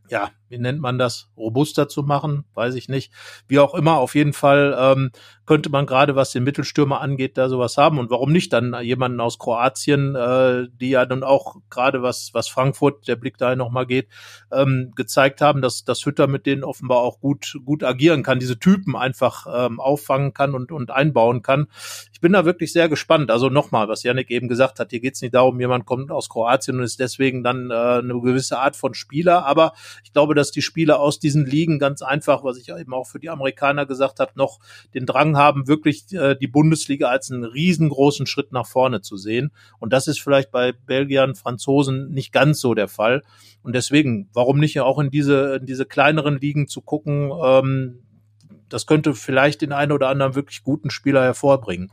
ja, 0.10 0.30
wie 0.54 0.60
nennt 0.60 0.80
man 0.80 1.00
das, 1.00 1.30
robuster 1.36 1.88
zu 1.88 2.04
machen, 2.04 2.46
weiß 2.54 2.76
ich 2.76 2.88
nicht. 2.88 3.12
Wie 3.48 3.58
auch 3.58 3.74
immer, 3.74 3.98
auf 3.98 4.14
jeden 4.14 4.34
Fall 4.34 4.76
ähm, 4.78 5.12
könnte 5.46 5.70
man 5.70 5.88
gerade, 5.88 6.16
was 6.16 6.32
den 6.32 6.44
Mittelstürmer 6.44 7.02
angeht, 7.02 7.38
da 7.38 7.50
sowas 7.50 7.76
haben. 7.78 7.98
Und 7.98 8.12
warum 8.12 8.32
nicht 8.32 8.54
dann 8.54 8.76
jemanden 8.82 9.20
aus 9.20 9.40
Kroatien, 9.40 10.16
äh, 10.16 10.68
die 10.80 10.92
ja 10.92 11.06
dann 11.06 11.24
auch 11.24 11.56
gerade 11.70 12.04
was, 12.04 12.30
was 12.34 12.48
Frankfurt, 12.48 13.08
der 13.08 13.16
Blick 13.16 13.38
da 13.38 13.56
nochmal 13.56 13.88
geht, 13.88 14.08
ähm, 14.52 14.92
gezeigt 14.96 15.42
haben, 15.42 15.62
dass, 15.62 15.84
dass 15.86 16.06
Hütter 16.06 16.28
mit 16.28 16.46
denen 16.46 16.64
offenbar 16.64 17.00
auch 17.00 17.20
gut, 17.20 17.58
gut 17.66 17.84
agieren 17.84 18.22
kann, 18.22 18.40
diese 18.40 18.60
Typen 18.60 18.96
einfach 18.96 19.48
ähm, 19.52 19.80
auffangen 19.80 20.34
kann 20.34 20.54
und, 20.54 20.72
und 20.72 20.92
einbauen 20.92 21.42
kann. 21.42 21.68
Ich 22.14 22.22
bin 22.22 22.34
da 22.34 22.46
wirklich 22.46 22.72
sehr 22.72 22.90
gespannt. 22.90 23.32
Also 23.32 23.50
nochmal, 23.50 23.88
was 23.88 24.04
Janik 24.04 24.30
eben 24.30 24.48
gesagt 24.48 24.80
hat, 24.80 24.92
hier 24.92 25.00
geht 25.00 25.16
es 25.16 25.22
nicht 25.22 25.34
darum, 25.34 25.60
jemand 25.60 25.86
kommt 25.86 26.12
aus 26.12 26.30
Kroatien 26.30 26.78
und 26.78 26.84
ist 26.84 27.00
deswegen 27.00 27.44
dann 27.44 27.72
äh, 27.72 27.74
eine 27.74 28.22
gewisse 28.22 28.60
Art 28.60 28.76
von 28.76 28.94
Spieler, 28.94 29.46
aber 29.46 29.74
ich 30.04 30.14
glaube, 30.14 30.36
dass 30.36 30.43
die 30.52 30.62
Spieler 30.62 31.00
aus 31.00 31.20
diesen 31.20 31.46
Ligen 31.46 31.80
ganz 31.80 32.02
einfach, 32.02 32.44
was 32.44 32.58
ich 32.58 32.70
eben 32.70 32.94
auch 32.94 33.08
für 33.08 33.20
die 33.20 33.30
Amerikaner 33.30 33.86
gesagt 33.86 34.20
habe, 34.20 34.32
noch 34.36 34.60
den 34.94 35.06
Drang 35.06 35.38
haben, 35.38 35.68
wirklich 35.68 36.12
äh, 36.14 36.36
die 36.36 36.48
Bundesliga 36.48 37.08
als 37.08 37.32
einen 37.32 37.44
riesengroßen 37.44 38.26
Schritt 38.26 38.52
nach 38.52 38.68
vorne 38.68 39.02
zu 39.02 39.18
sehen. 39.18 39.52
Und 39.80 39.94
das 39.94 40.08
ist 40.08 40.20
vielleicht 40.20 40.52
bei 40.52 40.72
Belgiern, 40.72 41.36
Franzosen 41.36 42.12
nicht 42.12 42.32
ganz 42.32 42.60
so 42.60 42.74
der 42.74 42.88
Fall. 42.88 43.24
Und 43.62 43.74
deswegen, 43.74 44.30
warum 44.34 44.60
nicht 44.60 44.80
auch 44.80 45.00
in 45.00 45.10
diese, 45.10 45.58
in 45.62 45.66
diese 45.66 45.86
kleineren 45.86 46.40
Ligen 46.40 46.68
zu 46.68 46.82
gucken, 46.82 47.32
ähm, 47.44 48.00
das 48.70 48.88
könnte 48.88 49.14
vielleicht 49.14 49.62
den 49.62 49.72
einen 49.72 49.92
oder 49.92 50.10
anderen 50.10 50.36
wirklich 50.36 50.64
guten 50.64 50.90
Spieler 50.90 51.24
hervorbringen. 51.24 51.92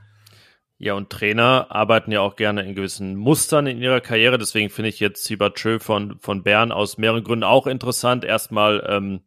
Ja, 0.82 0.94
und 0.94 1.10
Trainer 1.10 1.66
arbeiten 1.68 2.10
ja 2.10 2.22
auch 2.22 2.36
gerne 2.36 2.62
in 2.62 2.74
gewissen 2.74 3.14
Mustern 3.14 3.66
in 3.66 3.82
ihrer 3.82 4.00
Karriere. 4.00 4.38
Deswegen 4.38 4.70
finde 4.70 4.88
ich 4.88 4.98
jetzt 4.98 5.24
Sibatschö 5.24 5.78
von, 5.78 6.18
von 6.20 6.42
Bern 6.42 6.72
aus 6.72 6.96
mehreren 6.96 7.22
Gründen 7.22 7.44
auch 7.44 7.66
interessant. 7.66 8.24
Erstmal 8.24 8.82
ähm, 8.88 9.20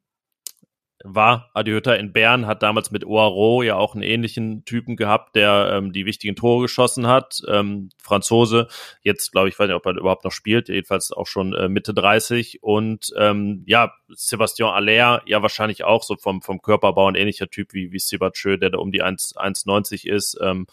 war 1.03 1.51
Adi 1.53 1.69
Hütter 1.69 1.99
in 1.99 2.11
Bern, 2.11 2.47
hat 2.47 2.63
damals 2.63 2.89
mit 2.89 3.05
Oaro 3.05 3.61
ja 3.61 3.75
auch 3.75 3.93
einen 3.93 4.01
ähnlichen 4.01 4.65
Typen 4.65 4.95
gehabt, 4.95 5.35
der 5.35 5.73
ähm, 5.75 5.93
die 5.93 6.07
wichtigen 6.07 6.35
Tore 6.35 6.63
geschossen 6.63 7.05
hat. 7.05 7.43
Ähm, 7.47 7.89
Franzose, 8.01 8.67
jetzt 9.03 9.31
glaube 9.31 9.47
ich, 9.47 9.59
weiß 9.59 9.67
nicht, 9.67 9.75
ob 9.75 9.85
er 9.85 9.95
überhaupt 9.95 10.23
noch 10.23 10.31
spielt, 10.31 10.69
jedenfalls 10.69 11.11
auch 11.11 11.27
schon 11.27 11.53
äh, 11.53 11.69
Mitte 11.69 11.93
30. 11.93 12.63
Und 12.63 13.13
ähm, 13.15 13.61
ja, 13.67 13.93
Sebastian 14.07 14.73
Aller, 14.73 15.21
ja 15.27 15.43
wahrscheinlich 15.43 15.83
auch 15.83 16.01
so 16.01 16.15
vom, 16.15 16.41
vom 16.41 16.63
Körperbau 16.63 17.09
ein 17.09 17.15
ähnlicher 17.15 17.51
Typ 17.51 17.73
wie, 17.73 17.91
wie 17.91 17.99
Sibatschö, 17.99 18.57
der 18.57 18.71
da 18.71 18.79
um 18.79 18.91
die 18.91 19.03
1,90 19.03 20.07
ist. 20.09 20.35
Ähm, 20.41 20.65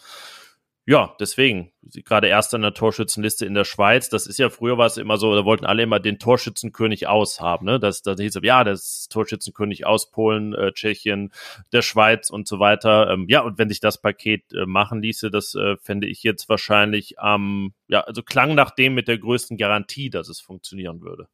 ja, 0.85 1.15
deswegen. 1.19 1.71
Gerade 1.83 2.27
erst 2.27 2.55
an 2.55 2.63
der 2.63 2.73
Torschützenliste 2.73 3.45
in 3.45 3.53
der 3.53 3.65
Schweiz. 3.65 4.09
Das 4.09 4.25
ist 4.25 4.39
ja 4.39 4.49
früher 4.49 4.77
war 4.77 4.87
es 4.87 4.97
immer 4.97 5.17
so, 5.17 5.35
da 5.35 5.45
wollten 5.45 5.65
alle 5.65 5.83
immer 5.83 5.99
den 5.99 6.17
Torschützenkönig 6.17 7.07
aushaben. 7.07 7.65
Ne? 7.65 7.79
Das, 7.79 8.01
das 8.01 8.19
hieß 8.19 8.39
ja, 8.41 8.63
das 8.63 9.07
Torschützenkönig 9.09 9.85
aus 9.85 10.09
Polen, 10.09 10.53
äh, 10.53 10.71
Tschechien, 10.73 11.31
der 11.71 11.83
Schweiz 11.83 12.31
und 12.31 12.47
so 12.47 12.59
weiter. 12.59 13.11
Ähm, 13.11 13.25
ja, 13.29 13.41
und 13.41 13.59
wenn 13.59 13.69
sich 13.69 13.79
das 13.79 14.01
Paket 14.01 14.53
äh, 14.53 14.65
machen 14.65 15.01
ließe, 15.01 15.29
das 15.29 15.53
äh, 15.53 15.77
fände 15.77 16.07
ich 16.07 16.23
jetzt 16.23 16.49
wahrscheinlich 16.49 17.19
am, 17.19 17.41
ähm, 17.41 17.73
ja, 17.87 18.01
also 18.01 18.23
klang 18.23 18.55
nach 18.55 18.71
dem 18.71 18.95
mit 18.95 19.07
der 19.07 19.19
größten 19.19 19.57
Garantie, 19.57 20.09
dass 20.09 20.29
es 20.29 20.39
funktionieren 20.39 21.01
würde. 21.01 21.27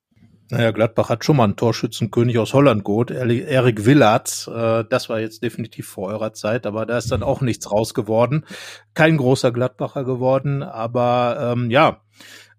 Naja, 0.49 0.71
Gladbach 0.71 1.09
hat 1.09 1.25
schon 1.25 1.37
mal 1.37 1.43
einen 1.43 1.57
Torschützenkönig 1.57 2.37
aus 2.37 2.53
Holland 2.53 2.85
geholt, 2.85 3.11
Erik 3.11 3.85
Willards. 3.85 4.47
Äh, 4.47 4.85
das 4.89 5.09
war 5.09 5.19
jetzt 5.19 5.43
definitiv 5.43 5.87
vor 5.87 6.07
eurer 6.07 6.33
Zeit, 6.33 6.65
aber 6.65 6.85
da 6.85 6.97
ist 6.97 7.11
dann 7.11 7.23
auch 7.23 7.41
nichts 7.41 7.69
raus 7.69 7.93
geworden. 7.93 8.45
Kein 8.93 9.17
großer 9.17 9.51
Gladbacher 9.51 10.05
geworden, 10.05 10.63
aber 10.63 11.53
ähm, 11.53 11.69
ja, 11.69 12.01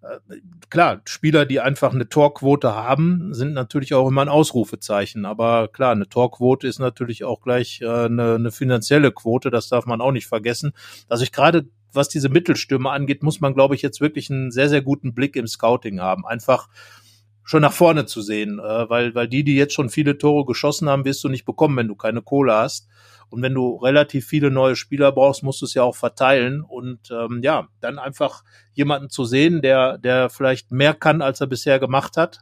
äh, 0.02 0.36
klar, 0.68 1.00
Spieler, 1.06 1.46
die 1.46 1.60
einfach 1.60 1.94
eine 1.94 2.10
Torquote 2.10 2.74
haben, 2.74 3.32
sind 3.32 3.54
natürlich 3.54 3.94
auch 3.94 4.08
immer 4.08 4.22
ein 4.22 4.28
Ausrufezeichen. 4.28 5.24
Aber 5.24 5.68
klar, 5.68 5.92
eine 5.92 6.10
Torquote 6.10 6.66
ist 6.66 6.80
natürlich 6.80 7.24
auch 7.24 7.40
gleich 7.40 7.80
äh, 7.80 7.86
eine, 7.86 8.34
eine 8.34 8.50
finanzielle 8.50 9.12
Quote, 9.12 9.50
das 9.50 9.68
darf 9.68 9.86
man 9.86 10.02
auch 10.02 10.12
nicht 10.12 10.26
vergessen. 10.26 10.72
Also 11.08 11.24
ich 11.24 11.32
gerade 11.32 11.68
was 11.90 12.10
diese 12.10 12.28
Mittelstürme 12.28 12.90
angeht, 12.90 13.22
muss 13.22 13.40
man, 13.40 13.54
glaube 13.54 13.74
ich, 13.74 13.80
jetzt 13.80 14.02
wirklich 14.02 14.30
einen 14.30 14.50
sehr, 14.50 14.68
sehr 14.68 14.82
guten 14.82 15.14
Blick 15.14 15.36
im 15.36 15.46
Scouting 15.46 16.00
haben. 16.00 16.26
Einfach 16.26 16.68
schon 17.48 17.62
nach 17.62 17.72
vorne 17.72 18.04
zu 18.04 18.20
sehen, 18.20 18.58
äh, 18.58 18.90
weil, 18.90 19.14
weil 19.14 19.26
die, 19.26 19.42
die 19.42 19.56
jetzt 19.56 19.72
schon 19.72 19.88
viele 19.88 20.18
Tore 20.18 20.44
geschossen 20.44 20.86
haben, 20.86 21.06
wirst 21.06 21.24
du 21.24 21.30
nicht 21.30 21.46
bekommen, 21.46 21.78
wenn 21.78 21.88
du 21.88 21.94
keine 21.94 22.20
Kohle 22.20 22.52
hast. 22.52 22.88
Und 23.30 23.40
wenn 23.40 23.54
du 23.54 23.76
relativ 23.76 24.26
viele 24.26 24.50
neue 24.50 24.76
Spieler 24.76 25.12
brauchst, 25.12 25.42
musst 25.42 25.62
du 25.62 25.64
es 25.64 25.72
ja 25.72 25.82
auch 25.82 25.96
verteilen. 25.96 26.60
Und 26.60 27.10
ähm, 27.10 27.40
ja, 27.42 27.68
dann 27.80 27.98
einfach 27.98 28.44
jemanden 28.74 29.08
zu 29.08 29.24
sehen, 29.24 29.62
der, 29.62 29.96
der 29.96 30.28
vielleicht 30.28 30.72
mehr 30.72 30.92
kann, 30.92 31.22
als 31.22 31.40
er 31.40 31.46
bisher 31.46 31.78
gemacht 31.78 32.18
hat. 32.18 32.40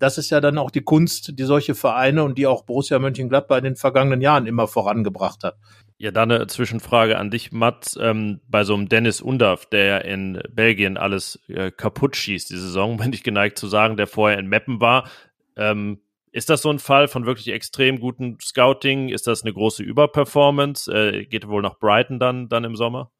Das 0.00 0.18
ist 0.18 0.30
ja 0.30 0.40
dann 0.40 0.58
auch 0.58 0.72
die 0.72 0.82
Kunst, 0.82 1.38
die 1.38 1.44
solche 1.44 1.76
Vereine 1.76 2.24
und 2.24 2.36
die 2.36 2.48
auch 2.48 2.64
Borussia 2.64 2.98
Mönchengladbach 2.98 3.58
in 3.58 3.64
den 3.64 3.76
vergangenen 3.76 4.20
Jahren 4.20 4.46
immer 4.46 4.66
vorangebracht 4.66 5.44
hat. 5.44 5.56
Ja, 6.02 6.10
dann 6.10 6.32
eine 6.32 6.48
Zwischenfrage 6.48 7.16
an 7.16 7.30
dich, 7.30 7.52
Mats. 7.52 7.96
Ähm, 8.00 8.40
bei 8.48 8.64
so 8.64 8.74
einem 8.74 8.88
Dennis 8.88 9.20
Undaff, 9.20 9.66
der 9.66 9.84
ja 9.84 9.98
in 9.98 10.42
Belgien 10.50 10.96
alles 10.96 11.38
äh, 11.46 11.70
kaputt 11.70 12.16
schießt, 12.16 12.50
die 12.50 12.56
Saison, 12.56 12.96
bin 12.98 13.12
ich 13.12 13.22
geneigt 13.22 13.56
zu 13.56 13.68
sagen, 13.68 13.96
der 13.96 14.08
vorher 14.08 14.40
in 14.40 14.48
Meppen 14.48 14.80
war. 14.80 15.08
Ähm, 15.54 16.00
ist 16.32 16.50
das 16.50 16.62
so 16.62 16.70
ein 16.70 16.80
Fall 16.80 17.06
von 17.06 17.24
wirklich 17.24 17.50
extrem 17.50 18.00
gutem 18.00 18.36
Scouting? 18.40 19.10
Ist 19.10 19.28
das 19.28 19.44
eine 19.44 19.52
große 19.52 19.84
Überperformance? 19.84 20.92
Äh, 20.92 21.26
geht 21.26 21.46
wohl 21.46 21.62
nach 21.62 21.78
Brighton 21.78 22.18
dann, 22.18 22.48
dann 22.48 22.64
im 22.64 22.74
Sommer? 22.74 23.12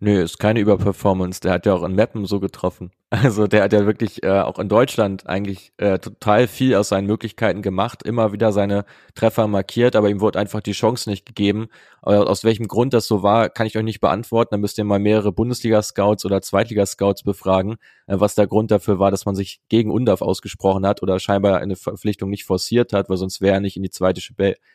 Nö, 0.00 0.20
ist 0.22 0.38
keine 0.38 0.60
Überperformance. 0.60 1.40
Der 1.40 1.52
hat 1.52 1.66
ja 1.66 1.74
auch 1.74 1.84
in 1.84 1.94
Mappen 1.94 2.26
so 2.26 2.40
getroffen. 2.40 2.90
Also 3.12 3.46
der 3.46 3.64
hat 3.64 3.74
ja 3.74 3.84
wirklich 3.84 4.22
äh, 4.22 4.40
auch 4.40 4.58
in 4.58 4.70
Deutschland 4.70 5.26
eigentlich 5.26 5.74
äh, 5.76 5.98
total 5.98 6.48
viel 6.48 6.74
aus 6.74 6.88
seinen 6.88 7.06
Möglichkeiten 7.06 7.60
gemacht, 7.60 8.02
immer 8.04 8.32
wieder 8.32 8.52
seine 8.52 8.86
Treffer 9.14 9.46
markiert, 9.48 9.96
aber 9.96 10.08
ihm 10.08 10.22
wurde 10.22 10.38
einfach 10.38 10.62
die 10.62 10.72
Chance 10.72 11.10
nicht 11.10 11.26
gegeben. 11.26 11.68
Aber 12.00 12.26
aus 12.30 12.42
welchem 12.42 12.68
Grund 12.68 12.94
das 12.94 13.06
so 13.06 13.22
war, 13.22 13.50
kann 13.50 13.66
ich 13.66 13.76
euch 13.76 13.84
nicht 13.84 14.00
beantworten. 14.00 14.48
Da 14.52 14.56
müsst 14.56 14.78
ihr 14.78 14.84
mal 14.84 14.98
mehrere 14.98 15.30
Bundesliga-Scouts 15.30 16.24
oder 16.24 16.40
Zweitliga-Scouts 16.40 17.22
befragen, 17.22 17.76
äh, 18.06 18.18
was 18.18 18.34
der 18.34 18.46
Grund 18.46 18.70
dafür 18.70 18.98
war, 18.98 19.10
dass 19.10 19.26
man 19.26 19.34
sich 19.34 19.60
gegen 19.68 19.90
UNDAF 19.90 20.22
ausgesprochen 20.22 20.86
hat 20.86 21.02
oder 21.02 21.20
scheinbar 21.20 21.58
eine 21.58 21.76
Verpflichtung 21.76 22.30
nicht 22.30 22.44
forciert 22.44 22.94
hat, 22.94 23.10
weil 23.10 23.18
sonst 23.18 23.42
wäre 23.42 23.56
er 23.56 23.60
nicht 23.60 23.76
in 23.76 23.82
die 23.82 23.90
zweite, 23.90 24.22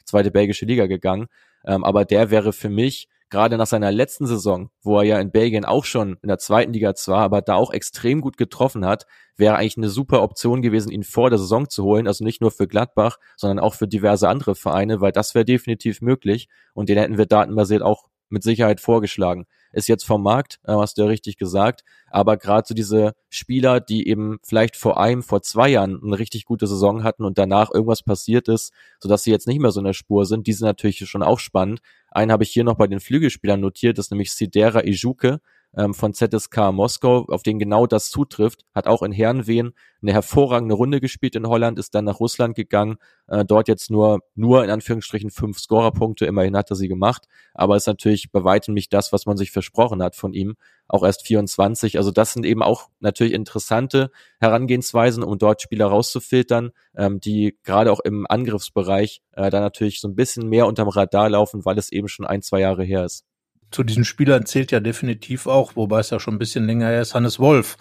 zweite 0.05 0.29
belgische 0.29 0.65
Liga 0.65 0.85
gegangen. 0.85 1.25
Ähm, 1.65 1.83
aber 1.83 2.05
der 2.05 2.29
wäre 2.29 2.53
für 2.53 2.69
mich 2.69 3.09
gerade 3.29 3.57
nach 3.57 3.67
seiner 3.67 3.91
letzten 3.91 4.25
Saison, 4.25 4.69
wo 4.81 4.97
er 4.97 5.03
ja 5.03 5.19
in 5.19 5.31
Belgien 5.31 5.65
auch 5.65 5.85
schon 5.85 6.17
in 6.21 6.27
der 6.27 6.37
zweiten 6.37 6.73
Liga 6.73 6.95
zwar, 6.95 7.19
aber 7.19 7.41
da 7.41 7.55
auch 7.55 7.71
extrem 7.71 8.21
gut 8.21 8.37
getroffen 8.37 8.85
hat, 8.85 9.05
wäre 9.35 9.55
eigentlich 9.55 9.77
eine 9.77 9.89
super 9.89 10.21
Option 10.21 10.61
gewesen, 10.61 10.91
ihn 10.91 11.03
vor 11.03 11.29
der 11.29 11.39
Saison 11.39 11.69
zu 11.69 11.83
holen. 11.83 12.07
Also 12.07 12.23
nicht 12.23 12.41
nur 12.41 12.51
für 12.51 12.67
Gladbach, 12.67 13.17
sondern 13.35 13.59
auch 13.59 13.73
für 13.73 13.87
diverse 13.87 14.29
andere 14.29 14.55
Vereine, 14.55 15.01
weil 15.01 15.11
das 15.11 15.35
wäre 15.35 15.45
definitiv 15.45 16.01
möglich 16.01 16.47
und 16.73 16.89
den 16.89 16.97
hätten 16.97 17.17
wir 17.17 17.25
datenbasiert 17.25 17.81
auch 17.81 18.05
mit 18.29 18.43
Sicherheit 18.43 18.81
vorgeschlagen. 18.81 19.45
Ist 19.71 19.87
jetzt 19.87 20.05
vom 20.05 20.23
Markt, 20.23 20.59
äh, 20.63 20.73
hast 20.73 20.97
du 20.97 21.03
ja 21.03 21.07
richtig 21.07 21.37
gesagt, 21.37 21.83
aber 22.09 22.37
gerade 22.37 22.67
so 22.67 22.73
diese 22.73 23.13
Spieler, 23.29 23.79
die 23.79 24.07
eben 24.07 24.39
vielleicht 24.43 24.75
vor 24.75 24.99
einem, 24.99 25.23
vor 25.23 25.41
zwei 25.41 25.69
Jahren 25.69 26.01
eine 26.03 26.17
richtig 26.17 26.45
gute 26.45 26.67
Saison 26.67 27.03
hatten 27.03 27.25
und 27.25 27.37
danach 27.37 27.71
irgendwas 27.73 28.03
passiert 28.03 28.47
ist, 28.47 28.73
sodass 28.99 29.23
sie 29.23 29.31
jetzt 29.31 29.47
nicht 29.47 29.59
mehr 29.59 29.71
so 29.71 29.79
in 29.79 29.85
der 29.85 29.93
Spur 29.93 30.25
sind, 30.25 30.47
die 30.47 30.53
sind 30.53 30.65
natürlich 30.65 31.07
schon 31.09 31.23
auch 31.23 31.39
spannend. 31.39 31.81
Einen 32.09 32.31
habe 32.31 32.43
ich 32.43 32.51
hier 32.51 32.63
noch 32.63 32.75
bei 32.75 32.87
den 32.87 32.99
Flügelspielern 32.99 33.59
notiert, 33.59 33.97
das 33.97 34.07
ist 34.07 34.11
nämlich 34.11 34.31
Sidera 34.31 34.83
Ijuke, 34.83 35.39
ähm, 35.75 35.93
von 35.93 36.13
ZSK 36.13 36.71
Moskau, 36.71 37.25
auf 37.29 37.43
den 37.43 37.59
genau 37.59 37.87
das 37.87 38.09
zutrifft, 38.09 38.65
hat 38.73 38.87
auch 38.87 39.01
in 39.01 39.11
Herrenwehen 39.11 39.73
eine 40.01 40.13
hervorragende 40.13 40.75
Runde 40.75 41.01
gespielt 41.01 41.35
in 41.35 41.47
Holland, 41.47 41.79
ist 41.79 41.95
dann 41.95 42.05
nach 42.05 42.19
Russland 42.19 42.55
gegangen, 42.55 42.97
äh, 43.27 43.43
dort 43.45 43.67
jetzt 43.67 43.89
nur, 43.89 44.19
nur 44.35 44.63
in 44.63 44.69
Anführungsstrichen 44.69 45.31
fünf 45.31 45.59
Scorerpunkte, 45.59 46.25
immerhin 46.25 46.55
hat 46.55 46.69
er 46.69 46.75
sie 46.75 46.87
gemacht, 46.87 47.27
aber 47.53 47.75
ist 47.75 47.87
natürlich 47.87 48.31
bei 48.31 48.43
weitem 48.43 48.73
nicht 48.73 48.93
das, 48.93 49.11
was 49.11 49.25
man 49.25 49.37
sich 49.37 49.51
versprochen 49.51 50.01
hat 50.03 50.15
von 50.15 50.33
ihm, 50.33 50.55
auch 50.87 51.03
erst 51.03 51.25
24, 51.25 51.97
also 51.97 52.11
das 52.11 52.33
sind 52.33 52.45
eben 52.45 52.63
auch 52.63 52.89
natürlich 52.99 53.33
interessante 53.33 54.11
Herangehensweisen, 54.39 55.23
um 55.23 55.37
dort 55.37 55.61
Spieler 55.61 55.87
rauszufiltern, 55.87 56.71
ähm, 56.95 57.19
die 57.19 57.57
gerade 57.63 57.91
auch 57.91 57.99
im 57.99 58.25
Angriffsbereich 58.27 59.21
äh, 59.33 59.49
da 59.49 59.59
natürlich 59.59 59.99
so 59.99 60.07
ein 60.07 60.15
bisschen 60.15 60.47
mehr 60.47 60.67
unterm 60.67 60.87
Radar 60.87 61.29
laufen, 61.29 61.65
weil 61.65 61.77
es 61.77 61.91
eben 61.91 62.07
schon 62.07 62.25
ein, 62.25 62.41
zwei 62.41 62.61
Jahre 62.61 62.83
her 62.83 63.03
ist. 63.03 63.25
Zu 63.69 63.83
diesen 63.83 64.05
Spielern 64.05 64.45
zählt 64.45 64.71
ja 64.71 64.79
definitiv 64.79 65.45
auch, 65.45 65.75
wobei 65.75 65.99
es 65.99 66.09
ja 66.09 66.19
schon 66.19 66.35
ein 66.35 66.39
bisschen 66.39 66.65
länger 66.65 66.87
her 66.87 67.01
ist, 67.01 67.13
Hannes 67.13 67.37
Wolf. 67.37 67.77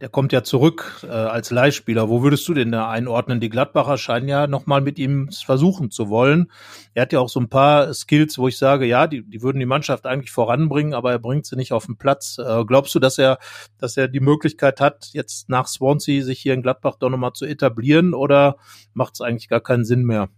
Der 0.00 0.10
kommt 0.10 0.32
ja 0.32 0.42
zurück 0.42 1.02
äh, 1.02 1.08
als 1.08 1.50
Leihspieler. 1.50 2.08
Wo 2.08 2.22
würdest 2.22 2.46
du 2.48 2.54
den 2.54 2.72
da 2.72 2.90
einordnen? 2.90 3.40
Die 3.40 3.48
Gladbacher 3.48 3.96
scheinen 3.96 4.28
ja 4.28 4.46
nochmal 4.46 4.82
mit 4.82 4.98
ihm 4.98 5.30
versuchen 5.30 5.90
zu 5.90 6.10
wollen. 6.10 6.50
Er 6.94 7.02
hat 7.02 7.12
ja 7.12 7.20
auch 7.20 7.28
so 7.28 7.40
ein 7.40 7.48
paar 7.48 7.92
Skills, 7.94 8.38
wo 8.38 8.48
ich 8.48 8.58
sage, 8.58 8.86
ja, 8.86 9.06
die, 9.06 9.22
die 9.22 9.42
würden 9.42 9.58
die 9.58 9.66
Mannschaft 9.66 10.06
eigentlich 10.06 10.30
voranbringen, 10.30 10.94
aber 10.94 11.10
er 11.10 11.18
bringt 11.18 11.46
sie 11.46 11.56
nicht 11.56 11.72
auf 11.72 11.86
den 11.86 11.96
Platz. 11.96 12.38
Äh, 12.38 12.64
glaubst 12.66 12.94
du, 12.94 12.98
dass 12.98 13.18
er, 13.18 13.38
dass 13.78 13.96
er 13.96 14.08
die 14.08 14.20
Möglichkeit 14.20 14.80
hat, 14.80 15.08
jetzt 15.12 15.48
nach 15.48 15.68
Swansea 15.68 16.22
sich 16.22 16.40
hier 16.40 16.54
in 16.54 16.62
Gladbach 16.62 16.96
doch 16.98 17.10
nochmal 17.10 17.32
zu 17.32 17.46
etablieren 17.46 18.14
oder 18.14 18.56
macht 18.92 19.14
es 19.14 19.20
eigentlich 19.22 19.48
gar 19.48 19.60
keinen 19.60 19.84
Sinn 19.84 20.04
mehr? 20.04 20.28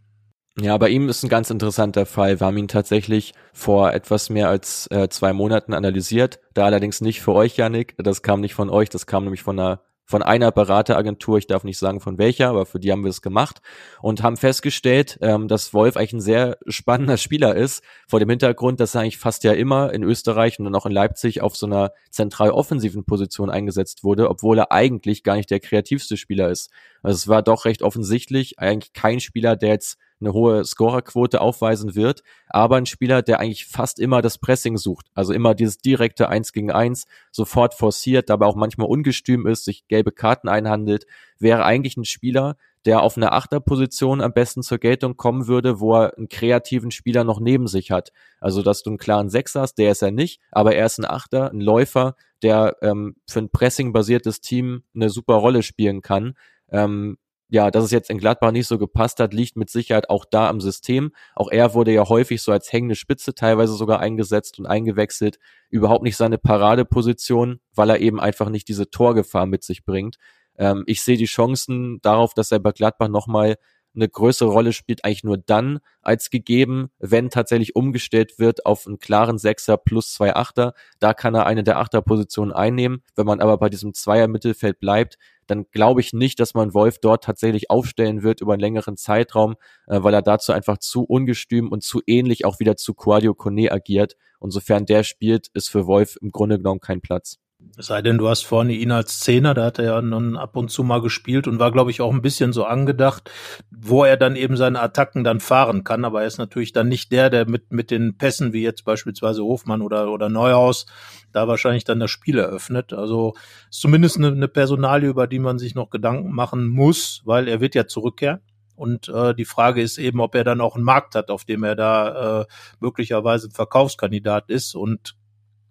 Ja, 0.61 0.77
bei 0.77 0.91
ihm 0.91 1.09
ist 1.09 1.23
ein 1.23 1.31
ganz 1.31 1.49
interessanter 1.49 2.05
Fall. 2.05 2.39
Wir 2.39 2.47
haben 2.47 2.59
ihn 2.59 2.69
tatsächlich 2.69 3.33
vor 3.55 3.95
etwas 3.95 4.29
mehr 4.29 4.49
als 4.49 4.87
äh, 4.91 5.09
zwei 5.09 5.33
Monaten 5.33 5.73
analysiert. 5.73 6.41
Da 6.53 6.67
allerdings 6.67 7.01
nicht 7.01 7.23
für 7.23 7.33
euch, 7.33 7.57
Janik. 7.57 7.95
Das 7.97 8.23
kam 8.23 8.43
nicht 8.43 8.53
von 8.55 8.69
euch, 8.69 8.91
das 8.91 9.07
kam 9.07 9.25
nämlich 9.25 9.43
von 9.43 9.59
einer 9.59 9.81
von 10.05 10.23
einer 10.23 10.53
Berateragentur, 10.53 11.39
ich 11.39 11.47
darf 11.47 11.65
nicht 11.65 11.79
sagen 11.79 12.01
von 12.01 12.19
welcher, 12.19 12.51
aber 12.51 12.67
für 12.67 12.79
die 12.79 12.93
haben 12.93 13.03
wir 13.03 13.09
es 13.09 13.23
gemacht 13.23 13.63
und 14.03 14.23
haben 14.23 14.37
festgestellt, 14.37 15.19
ähm, 15.23 15.49
dass 15.49 15.73
Wolf 15.73 15.97
eigentlich 15.97 16.13
ein 16.13 16.21
sehr 16.21 16.59
spannender 16.67 17.17
Spieler 17.17 17.55
ist, 17.57 17.83
vor 18.07 18.21
dem 18.21 18.29
Hintergrund, 18.29 18.79
dass 18.79 18.95
er 18.95 19.01
eigentlich 19.01 19.17
fast 19.17 19.43
ja 19.43 19.53
immer 19.53 19.91
in 19.95 20.03
Österreich 20.03 20.59
und 20.59 20.67
dann 20.67 20.75
auch 20.75 20.85
in 20.85 20.93
Leipzig 20.93 21.41
auf 21.41 21.57
so 21.57 21.65
einer 21.65 21.93
zentral 22.11 22.51
offensiven 22.51 23.05
Position 23.05 23.49
eingesetzt 23.49 24.05
wurde, 24.05 24.29
obwohl 24.29 24.59
er 24.59 24.71
eigentlich 24.71 25.23
gar 25.23 25.37
nicht 25.37 25.51
der 25.51 25.61
kreativste 25.61 26.19
Spieler 26.19 26.51
ist. 26.51 26.71
Also 27.03 27.17
es 27.17 27.29
war 27.29 27.41
doch 27.43 27.65
recht 27.65 27.83
offensichtlich, 27.83 28.59
eigentlich 28.59 28.93
kein 28.93 29.19
Spieler, 29.19 29.57
der 29.57 29.71
jetzt 29.71 29.97
eine 30.23 30.33
hohe 30.33 30.65
Scorerquote 30.65 31.41
aufweisen 31.41 31.95
wird, 31.95 32.23
aber 32.49 32.77
ein 32.77 32.87
Spieler, 32.87 33.23
der 33.23 33.41
eigentlich 33.41 33.67
fast 33.67 33.99
immer 33.99 34.23
das 34.23 34.39
Pressing 34.39 34.77
sucht, 34.77 35.07
also 35.15 35.33
immer 35.33 35.55
dieses 35.55 35.79
direkte 35.79 36.29
Eins 36.29 36.53
gegen 36.53 36.71
Eins 36.71 37.07
sofort 37.31 37.75
forciert, 37.75 38.31
dabei 38.31 38.47
auch 38.47 38.57
manchmal 38.57 38.89
ungestüm 38.89 39.47
ist, 39.47 39.65
sich 39.65 39.87
gelbe 39.89 40.13
Karten 40.13 40.49
einhandelt, 40.49 41.07
wäre 41.39 41.65
eigentlich 41.65 41.97
ein 41.97 42.05
Spieler, 42.05 42.57
der 42.85 43.03
auf 43.03 43.17
einer 43.17 43.33
Achterposition 43.33 44.21
am 44.21 44.33
besten 44.33 44.63
zur 44.63 44.79
Geltung 44.79 45.17
kommen 45.17 45.47
würde, 45.47 45.79
wo 45.79 45.95
er 45.95 46.17
einen 46.17 46.29
kreativen 46.29 46.91
Spieler 46.91 47.25
noch 47.25 47.39
neben 47.39 47.69
sich 47.69 47.91
hat. 47.91 48.13
Also, 48.41 48.63
dass 48.63 48.83
du 48.83 48.91
einen 48.91 48.99
klaren 48.99 49.31
Sechser 49.31 49.61
hast, 49.61 49.75
der 49.75 49.93
ist 49.93 50.03
er 50.03 50.11
nicht, 50.11 50.41
aber 50.51 50.75
er 50.75 50.87
ist 50.87 50.99
ein 50.99 51.05
Achter, 51.05 51.51
ein 51.53 51.61
Läufer, 51.61 52.17
der 52.43 52.77
ähm, 52.83 53.17
für 53.29 53.39
ein 53.39 53.51
Pressing-basiertes 53.51 54.41
Team 54.41 54.83
eine 54.95 55.11
super 55.11 55.35
Rolle 55.35 55.63
spielen 55.63 56.03
kann. 56.03 56.35
Ähm, 56.71 57.19
ja, 57.53 57.71
dass 57.71 57.85
es 57.85 57.91
jetzt 57.91 58.09
in 58.09 58.17
Gladbach 58.17 58.51
nicht 58.51 58.67
so 58.67 58.79
gepasst 58.79 59.21
hat, 59.21 59.35
liegt 59.35 59.57
mit 59.57 59.69
Sicherheit 59.69 60.09
auch 60.09 60.25
da 60.25 60.49
am 60.49 60.59
System. 60.59 61.13
Auch 61.35 61.51
er 61.51 61.75
wurde 61.75 61.93
ja 61.93 62.09
häufig 62.09 62.41
so 62.41 62.51
als 62.51 62.73
hängende 62.73 62.95
Spitze 62.95 63.35
teilweise 63.35 63.75
sogar 63.75 64.01
eingesetzt 64.01 64.59
und 64.59 64.65
eingewechselt. 64.65 65.39
Überhaupt 65.69 66.03
nicht 66.03 66.17
seine 66.17 66.39
Paradeposition, 66.39 67.61
weil 67.75 67.91
er 67.91 68.01
eben 68.01 68.21
einfach 68.21 68.49
nicht 68.49 68.69
diese 68.69 68.89
Torgefahr 68.89 69.45
mit 69.45 69.65
sich 69.65 69.85
bringt. 69.85 70.17
Ähm, 70.57 70.85
ich 70.87 71.03
sehe 71.03 71.19
die 71.19 71.27
Chancen 71.27 72.01
darauf, 72.01 72.33
dass 72.33 72.53
er 72.53 72.59
bei 72.59 72.73
Gladbach 72.73 73.09
nochmal 73.09 73.57
eine 73.95 74.09
größere 74.09 74.49
Rolle 74.49 74.73
spielt, 74.73 75.05
eigentlich 75.05 75.25
nur 75.25 75.37
dann 75.37 75.81
als 76.01 76.31
gegeben, 76.31 76.89
wenn 76.99 77.29
tatsächlich 77.29 77.77
umgestellt 77.77 78.39
wird 78.39 78.65
auf 78.65 78.87
einen 78.87 78.99
klaren 78.99 79.37
Sechser 79.37 79.77
plus 79.77 80.15
zwei 80.15 80.35
Achter. 80.35 80.73
Da 81.01 81.13
kann 81.13 81.35
er 81.35 81.45
eine 81.45 81.63
der 81.63 81.79
Achterpositionen 81.79 82.55
einnehmen. 82.55 83.03
Wenn 83.15 83.27
man 83.27 83.41
aber 83.41 83.59
bei 83.59 83.69
diesem 83.69 83.93
Zweier-Mittelfeld 83.93 84.81
bleibt, 84.81 85.19
dann 85.47 85.67
glaube 85.71 86.01
ich 86.01 86.13
nicht, 86.13 86.41
dass 86.41 86.55
man 86.55 86.75
Wolf 86.75 86.99
dort 86.99 87.25
tatsächlich 87.25 87.71
aufstellen 87.71 88.23
wird 88.23 88.41
über 88.41 88.53
einen 88.53 88.61
längeren 88.61 88.97
Zeitraum, 88.97 89.55
äh, 89.87 90.03
weil 90.03 90.15
er 90.15 90.23
dazu 90.23 90.53
einfach 90.53 90.79
zu 90.79 91.05
ungestüm 91.05 91.71
und 91.71 91.83
zu 91.83 92.01
ähnlich 92.07 92.45
auch 92.45 92.61
wieder 92.61 92.77
zu 92.77 92.95
Quadio 92.95 93.35
Kone 93.35 93.71
agiert. 93.73 94.17
Und 94.39 94.51
sofern 94.51 94.87
der 94.87 95.05
spielt, 95.05 95.49
ist 95.55 95.69
für 95.69 95.87
Wolf 95.87 96.17
im 96.21 96.31
Grunde 96.31 96.59
genommen 96.59 96.81
kein 96.81 97.01
Platz. 97.01 97.42
Es 97.79 97.87
sei 97.87 98.03
denn, 98.03 98.19
du 98.19 98.29
hast 98.29 98.45
vorne 98.45 98.75
ihn 98.75 98.93
als 98.93 99.21
Zehner, 99.21 99.55
da 99.55 99.65
hat 99.65 99.79
er 99.79 99.85
ja 99.85 100.03
nun 100.03 100.37
ab 100.37 100.57
und 100.57 100.71
zu 100.71 100.85
mal 100.85 101.01
gespielt 101.01 101.49
und 101.49 101.59
war, 101.59 101.73
glaube 101.73 101.91
ich, 101.91 102.03
auch 102.03 102.13
ein 102.13 102.21
bisschen 102.21 102.53
so 102.53 102.65
angedacht, 102.65 103.31
wo 103.71 104.05
er 104.05 104.17
dann 104.17 104.37
eben 104.37 104.57
seine 104.57 104.81
Attacken 104.81 105.25
dann 105.25 105.41
fahren 105.41 105.83
kann. 105.83 106.05
Aber 106.05 106.21
er 106.21 106.27
ist 106.27 106.39
natürlich 106.39 106.73
dann 106.73 106.89
nicht 106.89 107.13
der, 107.13 107.31
der 107.31 107.49
mit, 107.49 107.73
mit 107.73 107.91
den 107.91 108.19
Pässen, 108.19 108.53
wie 108.53 108.63
jetzt 108.63 108.85
beispielsweise 108.85 109.43
Hofmann 109.43 109.81
oder, 109.81 110.11
oder 110.11 110.29
Neuhaus, 110.29 110.87
da 111.33 111.49
wahrscheinlich 111.49 111.85
dann 111.85 112.01
das 112.01 112.11
Spiel 112.11 112.39
eröffnet. 112.39 112.93
Also 112.93 113.35
ist 113.71 113.81
zumindest 113.81 114.19
eine, 114.19 114.29
eine 114.29 114.49
Personalie, 114.49 115.09
über 115.09 115.27
die 115.27 115.39
man 115.39 115.59
sich 115.59 115.75
noch 115.75 115.89
Gedanken 115.89 116.31
machen 116.33 116.69
muss, 116.69 117.23
weil 117.25 117.49
er 117.49 117.61
wird 117.61 117.75
ja 117.75 117.87
zurückkehren. 117.87 118.41
Und 118.75 119.09
äh, 119.09 119.35
die 119.35 119.45
Frage 119.45 119.81
ist 119.81 119.99
eben, 119.99 120.21
ob 120.21 120.35
er 120.35 120.45
dann 120.45 120.61
auch 120.61 120.75
einen 120.75 120.85
Markt 120.85 121.15
hat, 121.15 121.31
auf 121.31 121.45
dem 121.45 121.63
er 121.63 121.77
da 121.77 122.41
äh, 122.41 122.47
möglicherweise 122.81 123.51
Verkaufskandidat 123.51 124.51
ist. 124.51 124.75
Und 124.75 125.15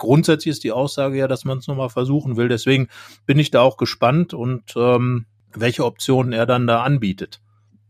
grundsätzlich 0.01 0.51
ist 0.51 0.63
die 0.63 0.71
Aussage 0.71 1.17
ja, 1.17 1.27
dass 1.27 1.45
man 1.45 1.59
es 1.59 1.67
nochmal 1.67 1.89
versuchen 1.89 2.35
will. 2.35 2.49
Deswegen 2.49 2.89
bin 3.25 3.39
ich 3.39 3.51
da 3.51 3.61
auch 3.61 3.77
gespannt 3.77 4.33
und 4.33 4.73
ähm, 4.75 5.25
welche 5.53 5.85
Optionen 5.85 6.33
er 6.33 6.45
dann 6.45 6.67
da 6.67 6.83
anbietet. 6.83 7.39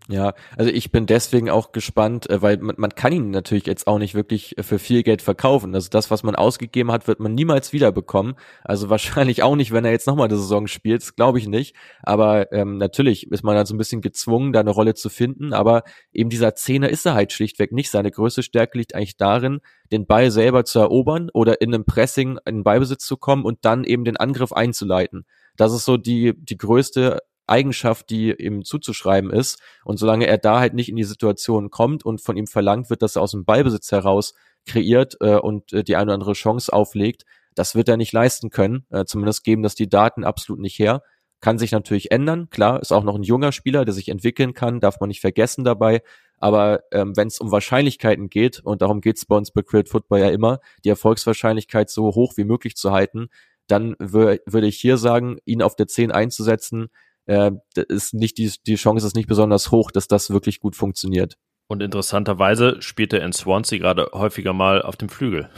Ja, 0.10 0.34
also 0.58 0.72
ich 0.72 0.92
bin 0.92 1.06
deswegen 1.06 1.50
auch 1.50 1.72
gespannt, 1.72 2.30
äh, 2.30 2.42
weil 2.42 2.58
man, 2.58 2.76
man 2.78 2.90
kann 2.96 3.14
ihn 3.14 3.30
natürlich 3.30 3.68
jetzt 3.68 3.86
auch 3.86 4.00
nicht 4.00 4.16
wirklich 4.16 4.58
äh, 4.58 4.64
für 4.64 4.80
viel 4.80 5.04
Geld 5.04 5.22
verkaufen. 5.22 5.76
Also 5.76 5.90
das, 5.90 6.10
was 6.10 6.24
man 6.24 6.36
ausgegeben 6.36 6.92
hat, 6.92 7.08
wird 7.08 7.20
man 7.20 7.36
niemals 7.36 7.72
wiederbekommen. 7.72 8.36
Also 8.64 8.90
wahrscheinlich 8.90 9.44
auch 9.44 9.56
nicht, 9.56 9.72
wenn 9.72 9.86
er 9.86 9.92
jetzt 9.92 10.08
nochmal 10.08 10.28
die 10.28 10.36
Saison 10.36 10.68
spielt, 10.68 11.16
glaube 11.16 11.38
ich 11.38 11.48
nicht. 11.48 11.76
Aber 12.02 12.52
ähm, 12.52 12.78
natürlich 12.78 13.32
ist 13.32 13.44
man 13.44 13.56
dann 13.56 13.68
so 13.68 13.76
ein 13.76 13.78
bisschen 13.78 14.02
gezwungen, 14.02 14.54
da 14.54 14.60
eine 14.60 14.72
Rolle 14.72 14.96
zu 14.96 15.10
finden. 15.10 15.54
Aber 15.54 15.84
eben 16.12 16.30
dieser 16.30 16.56
Zehner 16.56 16.90
ist 16.90 17.06
er 17.06 17.14
halt 17.14 17.32
schlichtweg 17.32 17.72
nicht. 17.72 17.92
Seine 17.92 18.12
größte 18.12 18.42
Stärke 18.44 18.80
liegt 18.80 18.96
eigentlich 18.96 19.18
darin, 19.18 19.62
den 19.92 20.08
Ball 20.08 20.32
selber 20.32 20.66
zu 20.66 20.80
erobern 20.80 21.30
oder 21.34 21.62
in 21.62 21.74
einem 21.74 21.86
Pressing 21.86 22.40
in 22.46 22.56
den 22.56 22.64
Ballbesitz 22.64 23.06
zu 23.06 23.18
kommen 23.18 23.46
und 23.46 23.60
dann 23.66 23.84
eben 23.84 24.04
den 24.04 24.18
Angriff 24.18 24.52
einzuleiten. 24.52 25.26
Das 25.58 25.74
ist 25.74 25.86
so 25.86 25.98
die, 25.98 26.34
die 26.36 26.58
größte 26.58 27.20
Eigenschaft, 27.52 28.10
die 28.10 28.32
ihm 28.32 28.64
zuzuschreiben 28.64 29.30
ist. 29.30 29.62
Und 29.84 29.98
solange 29.98 30.26
er 30.26 30.38
da 30.38 30.60
halt 30.60 30.74
nicht 30.74 30.90
in 30.90 30.96
die 30.96 31.04
Situation 31.04 31.70
kommt 31.70 32.04
und 32.04 32.22
von 32.22 32.38
ihm 32.38 32.48
verlangt 32.48 32.90
wird, 32.90 33.02
dass 33.02 33.16
er 33.16 33.22
aus 33.22 33.32
dem 33.32 33.46
Ballbesitz 33.46 33.92
heraus 33.92 34.34
kreiert 34.66 35.18
äh, 35.20 35.36
und 35.36 35.74
äh, 35.74 35.84
die 35.84 35.96
eine 35.96 36.06
oder 36.06 36.14
andere 36.16 36.34
Chance 36.34 36.72
auflegt, 36.72 37.26
das 37.56 37.76
wird 37.76 37.90
er 37.90 37.98
nicht 37.98 38.14
leisten 38.14 38.50
können. 38.50 38.86
Äh, 38.90 39.06
zumindest 39.06 39.44
geben 39.44 39.64
das 39.64 39.76
die 39.76 39.90
Daten 39.90 40.24
absolut 40.24 40.62
nicht 40.62 40.80
her. 40.80 41.04
Kann 41.42 41.58
sich 41.58 41.72
natürlich 41.72 42.12
ändern. 42.12 42.50
Klar, 42.50 42.82
ist 42.82 42.94
auch 42.94 43.04
noch 43.04 43.16
ein 43.16 43.24
junger 43.24 43.52
Spieler, 43.52 43.84
der 43.84 43.94
sich 43.94 44.10
entwickeln 44.10 44.54
kann, 44.54 44.80
darf 44.80 45.00
man 45.00 45.10
nicht 45.10 45.22
vergessen 45.22 45.64
dabei. 45.64 46.02
Aber 46.38 46.84
ähm, 46.92 47.16
wenn 47.18 47.28
es 47.28 47.40
um 47.40 47.52
Wahrscheinlichkeiten 47.52 48.30
geht, 48.30 48.60
und 48.60 48.82
darum 48.82 49.02
geht 49.02 49.18
es 49.18 49.26
bei 49.26 49.36
uns 49.36 49.52
bei 49.52 49.62
Create 49.62 49.90
Football 49.90 50.20
ja 50.20 50.30
immer, 50.30 50.60
die 50.84 50.90
Erfolgswahrscheinlichkeit 50.90 51.90
so 51.90 52.16
hoch 52.16 52.34
wie 52.38 52.44
möglich 52.44 52.76
zu 52.76 52.92
halten, 52.92 53.30
dann 53.68 53.96
würde 54.00 54.68
ich 54.68 54.78
hier 54.78 54.98
sagen, 54.98 55.38
ihn 55.46 55.62
auf 55.62 55.76
der 55.76 55.88
10 55.88 56.12
einzusetzen, 56.12 56.90
äh, 57.32 57.52
ist 57.88 58.14
nicht 58.14 58.38
die, 58.38 58.52
die 58.68 58.76
Chance 58.76 59.08
ist 59.08 59.16
nicht 59.16 59.30
besonders 59.30 59.72
hoch, 59.72 59.92
dass 59.92 60.08
das 60.08 60.30
wirklich 60.30 60.60
gut 60.60 60.76
funktioniert. 60.76 61.38
Und 61.68 61.82
interessanterweise 61.82 62.82
spielt 62.82 63.14
er 63.14 63.24
in 63.24 63.32
Swansea 63.32 63.80
gerade 63.80 64.10
häufiger 64.12 64.52
mal 64.52 64.82
auf 64.82 64.98
dem 64.98 65.08
Flügel. 65.08 65.50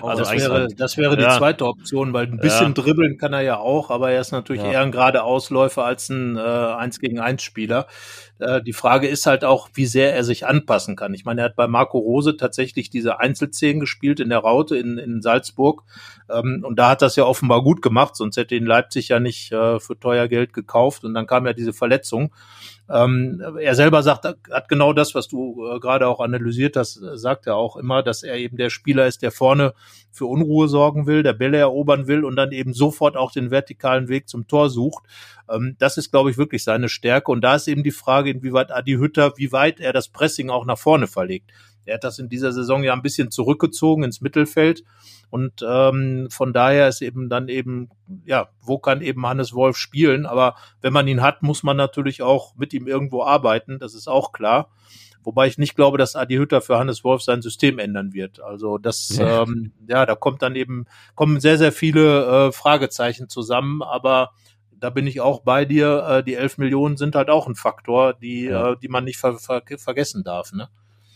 oh, 0.00 0.06
also 0.06 0.22
das, 0.22 0.32
wäre, 0.32 0.68
das 0.68 0.96
wäre 0.96 1.16
die 1.16 1.24
ja. 1.24 1.36
zweite 1.36 1.66
Option, 1.66 2.12
weil 2.12 2.26
ein 2.26 2.38
bisschen 2.38 2.68
ja. 2.68 2.82
dribbeln 2.82 3.18
kann 3.18 3.32
er 3.32 3.40
ja 3.40 3.58
auch, 3.58 3.90
aber 3.90 4.12
er 4.12 4.20
ist 4.20 4.30
natürlich 4.30 4.62
ja. 4.62 4.70
eher 4.70 4.82
ein 4.82 4.92
geradeausläufer 4.92 5.84
als 5.84 6.08
ein 6.08 6.36
äh, 6.36 6.40
1 6.40 7.00
gegen 7.00 7.18
1 7.18 7.42
Spieler. 7.42 7.88
Äh, 8.42 8.62
die 8.62 8.72
Frage 8.72 9.08
ist 9.08 9.26
halt 9.26 9.44
auch, 9.44 9.70
wie 9.74 9.86
sehr 9.86 10.14
er 10.14 10.24
sich 10.24 10.46
anpassen 10.46 10.96
kann. 10.96 11.14
Ich 11.14 11.24
meine, 11.24 11.40
er 11.40 11.44
hat 11.46 11.56
bei 11.56 11.66
Marco 11.66 11.98
Rose 11.98 12.36
tatsächlich 12.36 12.90
diese 12.90 13.20
Einzelzehn 13.20 13.80
gespielt 13.80 14.20
in 14.20 14.28
der 14.28 14.40
Raute 14.40 14.76
in, 14.76 14.98
in 14.98 15.22
Salzburg. 15.22 15.84
Ähm, 16.28 16.64
und 16.66 16.78
da 16.78 16.90
hat 16.90 17.02
das 17.02 17.16
ja 17.16 17.24
offenbar 17.24 17.62
gut 17.62 17.80
gemacht, 17.80 18.16
sonst 18.16 18.36
hätte 18.36 18.54
ihn 18.54 18.66
Leipzig 18.66 19.08
ja 19.08 19.20
nicht 19.20 19.52
äh, 19.52 19.80
für 19.80 19.98
teuer 19.98 20.28
Geld 20.28 20.52
gekauft. 20.52 21.04
Und 21.04 21.14
dann 21.14 21.26
kam 21.26 21.46
ja 21.46 21.52
diese 21.52 21.72
Verletzung. 21.72 22.34
Ähm, 22.90 23.42
er 23.60 23.74
selber 23.74 24.02
sagt, 24.02 24.24
hat 24.24 24.68
genau 24.68 24.92
das, 24.92 25.14
was 25.14 25.28
du 25.28 25.66
äh, 25.66 25.78
gerade 25.78 26.08
auch 26.08 26.20
analysiert 26.20 26.76
hast, 26.76 27.00
sagt 27.14 27.46
er 27.46 27.56
auch 27.56 27.76
immer, 27.76 28.02
dass 28.02 28.22
er 28.22 28.36
eben 28.36 28.56
der 28.56 28.70
Spieler 28.70 29.06
ist, 29.06 29.22
der 29.22 29.30
vorne 29.30 29.72
für 30.10 30.26
Unruhe 30.26 30.68
sorgen 30.68 31.06
will, 31.06 31.22
der 31.22 31.32
Bälle 31.32 31.58
erobern 31.58 32.06
will 32.06 32.24
und 32.24 32.36
dann 32.36 32.52
eben 32.52 32.74
sofort 32.74 33.16
auch 33.16 33.32
den 33.32 33.50
vertikalen 33.50 34.08
Weg 34.08 34.28
zum 34.28 34.46
Tor 34.46 34.68
sucht. 34.68 35.04
Ähm, 35.52 35.76
das 35.78 35.96
ist, 35.96 36.10
glaube 36.10 36.30
ich, 36.30 36.38
wirklich 36.38 36.64
seine 36.64 36.88
Stärke. 36.88 37.30
Und 37.30 37.42
da 37.42 37.54
ist 37.54 37.68
eben 37.68 37.82
die 37.82 37.90
Frage, 37.90 38.30
inwieweit 38.30 38.72
Adi 38.72 38.94
Hütter, 38.94 39.34
wie 39.36 39.52
weit 39.52 39.80
er 39.80 39.92
das 39.92 40.08
Pressing 40.08 40.50
auch 40.50 40.64
nach 40.64 40.78
vorne 40.78 41.06
verlegt. 41.06 41.50
Er 41.84 41.94
hat 41.94 42.04
das 42.04 42.18
in 42.18 42.28
dieser 42.28 42.52
Saison 42.52 42.84
ja 42.84 42.92
ein 42.92 43.02
bisschen 43.02 43.30
zurückgezogen 43.30 44.04
ins 44.04 44.20
Mittelfeld. 44.20 44.84
Und 45.30 45.64
ähm, 45.66 46.28
von 46.30 46.52
daher 46.52 46.88
ist 46.88 47.02
eben 47.02 47.28
dann 47.28 47.48
eben, 47.48 47.88
ja, 48.24 48.48
wo 48.60 48.78
kann 48.78 49.00
eben 49.00 49.26
Hannes 49.26 49.54
Wolf 49.54 49.76
spielen? 49.76 50.26
Aber 50.26 50.56
wenn 50.80 50.92
man 50.92 51.08
ihn 51.08 51.22
hat, 51.22 51.42
muss 51.42 51.62
man 51.62 51.76
natürlich 51.76 52.22
auch 52.22 52.54
mit 52.56 52.72
ihm 52.72 52.86
irgendwo 52.86 53.22
arbeiten. 53.24 53.78
Das 53.78 53.94
ist 53.94 54.08
auch 54.08 54.32
klar. 54.32 54.70
Wobei 55.24 55.46
ich 55.46 55.58
nicht 55.58 55.76
glaube, 55.76 55.98
dass 55.98 56.16
Adi 56.16 56.36
Hütter 56.36 56.60
für 56.60 56.78
Hannes 56.78 57.04
Wolf 57.04 57.22
sein 57.22 57.42
System 57.42 57.78
ändern 57.78 58.12
wird. 58.12 58.40
Also 58.40 58.78
das, 58.78 59.16
ja, 59.16 59.42
ähm, 59.42 59.72
ja 59.86 60.04
da 60.04 60.14
kommt 60.14 60.42
dann 60.42 60.56
eben, 60.56 60.86
kommen 61.14 61.40
sehr, 61.40 61.58
sehr 61.58 61.72
viele 61.72 62.48
äh, 62.48 62.52
Fragezeichen 62.52 63.28
zusammen, 63.28 63.82
aber 63.82 64.32
da 64.82 64.90
bin 64.90 65.06
ich 65.06 65.20
auch 65.20 65.40
bei 65.40 65.64
dir. 65.64 66.04
Äh, 66.08 66.24
die 66.24 66.34
11 66.34 66.58
Millionen 66.58 66.96
sind 66.96 67.14
halt 67.14 67.30
auch 67.30 67.46
ein 67.46 67.54
Faktor, 67.54 68.14
die, 68.14 68.46
ja. 68.46 68.72
äh, 68.72 68.76
die 68.76 68.88
man 68.88 69.04
nicht 69.04 69.18
ver 69.18 69.38
ver 69.38 69.62
vergessen 69.78 70.24
darf. 70.24 70.52
Ne? 70.52 70.68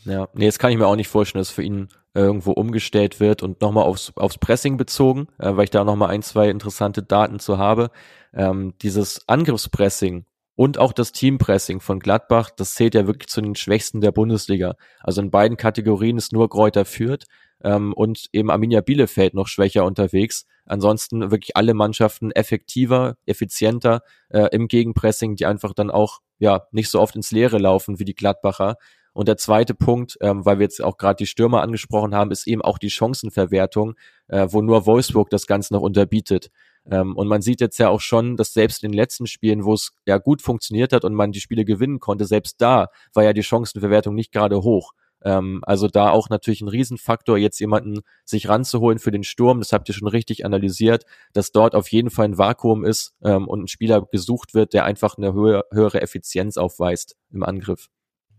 Ja, 0.05 0.29
nee, 0.35 0.47
das 0.47 0.61
kann 0.61 0.71
ich 0.71 0.79
mir 0.79 0.87
auch 0.87 0.97
nicht 0.97 1.09
vorstellen, 1.09 1.41
dass 1.41 1.51
für 1.51 1.65
ihn 1.65 1.89
irgendwo 2.15 2.53
umgestellt 2.53 3.19
wird 3.19 3.43
und 3.43 3.61
nochmal 3.61 3.85
aufs, 3.85 4.13
aufs 4.17 4.39
Pressing 4.39 4.77
bezogen, 4.77 5.27
äh, 5.39 5.57
weil 5.57 5.65
ich 5.65 5.71
da 5.71 5.83
nochmal 5.83 6.11
ein, 6.11 6.23
zwei 6.23 6.49
interessante 6.49 7.03
Daten 7.03 7.41
zu 7.41 7.59
habe. 7.59 7.91
Ähm, 8.33 8.75
dieses 8.83 9.29
Angriffspressing 9.29 10.27
und 10.55 10.79
auch 10.79 10.93
das 10.93 11.11
Teampressing 11.11 11.81
von 11.81 11.99
Gladbach, 11.99 12.51
das 12.51 12.75
zählt 12.75 12.95
ja 12.95 13.07
wirklich 13.09 13.29
zu 13.29 13.41
den 13.41 13.57
Schwächsten 13.57 14.01
der 14.01 14.13
Bundesliga. 14.13 14.77
Also 15.01 15.23
in 15.23 15.31
beiden 15.33 15.57
Kategorien 15.57 16.19
ist 16.19 16.33
nur 16.33 16.49
Kräuter 16.49 16.85
führt 16.85 17.25
ähm, 17.63 17.93
und 17.93 18.29
eben 18.33 18.51
Arminia 18.51 18.81
Bielefeld 18.81 19.35
noch 19.35 19.49
schwächer 19.49 19.85
unterwegs. 19.85 20.47
Ansonsten 20.65 21.31
wirklich 21.31 21.57
alle 21.57 21.75
Mannschaften 21.75 22.31
effektiver, 22.33 23.17
effizienter 23.27 24.03
äh, 24.29 24.49
im 24.53 24.69
Gegenpressing, 24.69 25.37
die 25.37 25.47
einfach 25.47 25.73
dann 25.75 25.91
auch 25.91 26.21
ja 26.39 26.67
nicht 26.73 26.91
so 26.91 27.01
oft 27.01 27.17
ins 27.17 27.31
Leere 27.31 27.59
laufen 27.59 27.99
wie 27.99 28.05
die 28.05 28.15
Gladbacher. 28.15 28.77
Und 29.13 29.29
der 29.29 29.39
zweite 29.39 29.75
Punkt, 29.75 30.19
ähm, 30.21 30.45
weil 30.45 30.59
wir 30.59 30.65
jetzt 30.65 30.83
auch 30.83 30.99
gerade 30.99 31.17
die 31.17 31.27
Stürmer 31.27 31.63
angesprochen 31.63 32.15
haben, 32.15 32.31
ist 32.31 32.47
eben 32.47 32.61
auch 32.61 32.77
die 32.77 32.91
Chancenverwertung, 32.91 33.95
äh, 34.29 34.47
wo 34.51 34.61
nur 34.61 34.85
Wolfsburg 34.85 35.31
das 35.31 35.47
Ganze 35.47 35.73
noch 35.73 35.81
unterbietet. 35.81 36.51
Ähm, 36.91 37.17
und 37.17 37.27
man 37.27 37.41
sieht 37.41 37.63
jetzt 37.63 37.79
ja 37.79 37.89
auch 37.89 38.03
schon, 38.03 38.37
dass 38.37 38.53
selbst 38.53 38.85
in 38.85 38.91
den 38.91 38.97
letzten 38.97 39.27
Spielen, 39.27 39.65
wo 39.65 39.73
es 39.73 39.93
ja 40.05 40.19
gut 40.19 40.43
funktioniert 40.43 40.93
hat 40.93 41.05
und 41.05 41.15
man 41.15 41.33
die 41.33 41.41
Spiele 41.41 41.65
gewinnen 41.65 41.99
konnte, 41.99 42.27
selbst 42.27 42.61
da 42.61 42.89
war 43.15 43.25
ja 43.25 43.33
die 43.33 43.43
Chancenverwertung 43.43 44.15
nicht 44.15 44.33
gerade 44.33 44.63
hoch. 44.63 44.93
Ähm, 45.27 45.61
also 45.67 45.89
da 45.89 46.11
auch 46.11 46.31
natürlich 46.31 46.61
ein 46.61 46.69
Riesenfaktor, 46.69 47.37
jetzt 47.37 47.59
jemanden 47.59 48.03
sich 48.25 48.49
ranzuholen 48.49 49.01
für 49.01 49.11
den 49.11 49.25
Sturm. 49.25 49.59
Das 49.59 49.73
habt 49.73 49.89
ihr 49.89 49.95
schon 49.95 50.07
richtig 50.07 50.47
analysiert, 50.47 51.05
dass 51.33 51.51
dort 51.51 51.75
auf 51.75 51.89
jeden 51.89 52.11
Fall 52.11 52.27
ein 52.27 52.39
Vakuum 52.39 52.85
ist 52.85 53.17
ähm, 53.25 53.49
und 53.49 53.65
ein 53.65 53.69
Spieler 53.69 54.07
gesucht 54.13 54.55
wird, 54.55 54.73
der 54.73 54.85
einfach 54.85 55.19
eine 55.19 55.33
höhere, 55.33 55.65
höhere 55.73 56.01
Effizienz 56.01 56.57
aufweist 56.57 57.17
im 57.33 57.43
Angriff. 57.43 57.89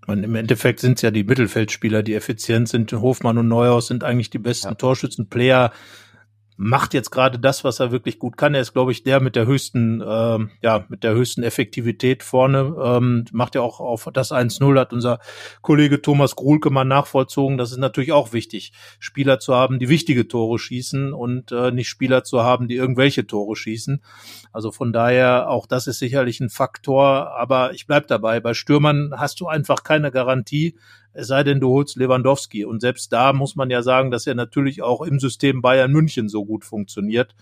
Und 0.06 0.24
Im 0.24 0.36
Endeffekt 0.36 0.80
sind 0.80 0.94
es 0.94 1.02
ja 1.02 1.12
die 1.12 1.26
Mittelfeldspieler, 1.26 2.02
die 2.04 2.14
effizient 2.14 2.70
sind. 2.70 2.94
Hofmann 2.94 3.38
und 3.38 3.50
Neuhaus 3.50 3.88
sind 3.88 4.06
eigentlich 4.06 4.30
die 4.30 4.40
besten 4.40 4.70
ja. 4.70 4.76
Torschützenplayer 4.76 5.74
macht 6.58 6.96
jetzt 6.96 7.12
gerade 7.12 7.38
das, 7.38 7.64
was 7.64 7.80
er 7.80 7.92
wirklich 7.92 8.18
gut 8.18 8.36
kann. 8.36 8.56
Er 8.56 8.62
ist, 8.62 8.74
glaube 8.74 8.92
ich, 8.92 9.04
der 9.04 9.20
mit 9.20 9.36
der 9.36 9.46
höchsten, 9.46 10.04
ähm, 10.06 10.50
ja, 10.62 10.86
mit 10.90 11.04
der 11.04 11.14
höchsten 11.14 11.44
Effektivität 11.44 12.24
vorne. 12.24 12.76
Ähm, 12.84 13.26
macht 13.32 13.54
ja 13.54 13.62
auch 13.62 13.80
auf 13.80 14.10
das 14.12 14.32
1-0, 14.32 14.80
hat 14.80 14.92
unser 14.92 15.20
Kollege 15.62 16.02
Thomas 16.02 16.36
Gruhlke 16.36 16.72
mal 16.72 16.84
nachvollzogen. 16.84 17.60
Das 17.60 17.72
ist 17.72 17.78
natürlich 17.78 18.12
auch 18.12 18.34
wichtig, 18.34 18.74
Spieler 19.00 19.40
zu 19.40 19.54
haben, 19.54 19.78
die 19.78 19.88
wichtige 19.88 20.28
Tore 20.28 20.58
schießen 20.58 21.14
und 21.14 21.52
äh, 21.52 21.72
nicht 21.72 21.90
Spieler 21.90 22.24
zu 22.24 22.42
haben, 22.44 22.68
die 22.68 22.76
irgendwelche 22.76 23.28
Tore 23.28 23.56
schießen. 23.56 24.02
Also 24.52 24.72
von 24.72 24.92
daher, 24.92 25.50
auch 25.50 25.68
das 25.68 25.86
ist 25.86 26.00
sicherlich 26.00 26.40
ein 26.40 26.50
Faktor. 26.50 27.38
Aber 27.38 27.74
ich 27.74 27.86
bleib 27.86 28.08
dabei. 28.08 28.40
Bei 28.40 28.56
Stürmern 28.56 29.14
hast 29.16 29.40
du 29.40 29.48
einfach 29.48 29.84
keine 29.84 30.10
Garantie, 30.10 30.76
es 31.18 31.28
sei 31.28 31.44
denn, 31.44 31.60
du 31.60 31.70
holst 31.70 31.96
Lewandowski. 31.96 32.64
Und 32.64 32.80
selbst 32.80 33.12
da 33.12 33.34
muss 33.34 33.56
man 33.56 33.72
ja 33.72 33.82
sagen, 33.82 34.12
dass 34.12 34.28
er 34.28 34.36
natürlich 34.36 34.84
auch 34.84 35.02
im 35.02 35.20
System 35.20 35.62
Bayern 35.64 35.92
München 35.92 36.30
so 36.30 36.46
gut 36.46 36.64
funktioniert. 36.64 37.36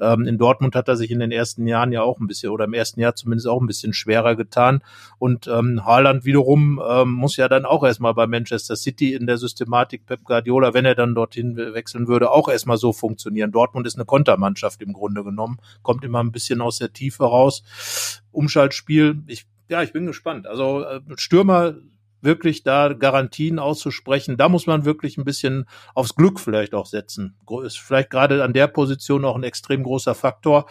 Ähm, 0.00 0.26
in 0.26 0.36
Dortmund 0.36 0.74
hat 0.74 0.88
er 0.88 0.96
sich 0.96 1.10
in 1.10 1.18
den 1.18 1.32
ersten 1.32 1.66
Jahren 1.66 1.92
ja 1.92 2.02
auch 2.02 2.20
ein 2.20 2.26
bisschen, 2.26 2.50
oder 2.50 2.66
im 2.66 2.74
ersten 2.74 3.00
Jahr 3.00 3.14
zumindest 3.14 3.48
auch 3.48 3.60
ein 3.60 3.66
bisschen 3.66 3.94
schwerer 3.94 4.36
getan. 4.36 4.82
Und 5.18 5.46
ähm, 5.46 5.84
Haaland 5.84 6.26
wiederum 6.26 6.80
ähm, 6.86 7.12
muss 7.12 7.38
ja 7.38 7.48
dann 7.48 7.64
auch 7.64 7.82
erstmal 7.84 8.12
bei 8.12 8.26
Manchester 8.26 8.76
City 8.76 9.14
in 9.14 9.26
der 9.26 9.38
Systematik 9.38 10.04
Pep 10.04 10.24
Guardiola, 10.24 10.74
wenn 10.74 10.84
er 10.84 10.94
dann 10.94 11.14
dorthin 11.14 11.56
wechseln 11.56 12.08
würde, 12.08 12.30
auch 12.30 12.48
erstmal 12.48 12.76
so 12.76 12.92
funktionieren. 12.92 13.50
Dortmund 13.50 13.86
ist 13.86 13.96
eine 13.96 14.04
Kontermannschaft 14.04 14.82
im 14.82 14.92
Grunde 14.92 15.24
genommen, 15.24 15.58
kommt 15.82 16.04
immer 16.04 16.22
ein 16.22 16.32
bisschen 16.32 16.60
aus 16.60 16.78
der 16.78 16.92
Tiefe 16.92 17.24
raus. 17.24 18.22
Umschaltspiel, 18.30 19.22
ich 19.26 19.46
ja, 19.68 19.82
ich 19.82 19.94
bin 19.94 20.04
gespannt. 20.04 20.46
Also 20.46 20.84
äh, 20.84 21.00
Stürmer 21.16 21.76
wirklich 22.22 22.62
da 22.62 22.92
Garantien 22.92 23.58
auszusprechen, 23.58 24.36
da 24.36 24.48
muss 24.48 24.66
man 24.66 24.84
wirklich 24.84 25.18
ein 25.18 25.24
bisschen 25.24 25.66
aufs 25.94 26.14
Glück 26.14 26.40
vielleicht 26.40 26.74
auch 26.74 26.86
setzen. 26.86 27.36
Ist 27.64 27.78
vielleicht 27.78 28.10
gerade 28.10 28.42
an 28.42 28.52
der 28.52 28.68
Position 28.68 29.24
auch 29.24 29.36
ein 29.36 29.42
extrem 29.42 29.82
großer 29.82 30.14
Faktor. 30.14 30.66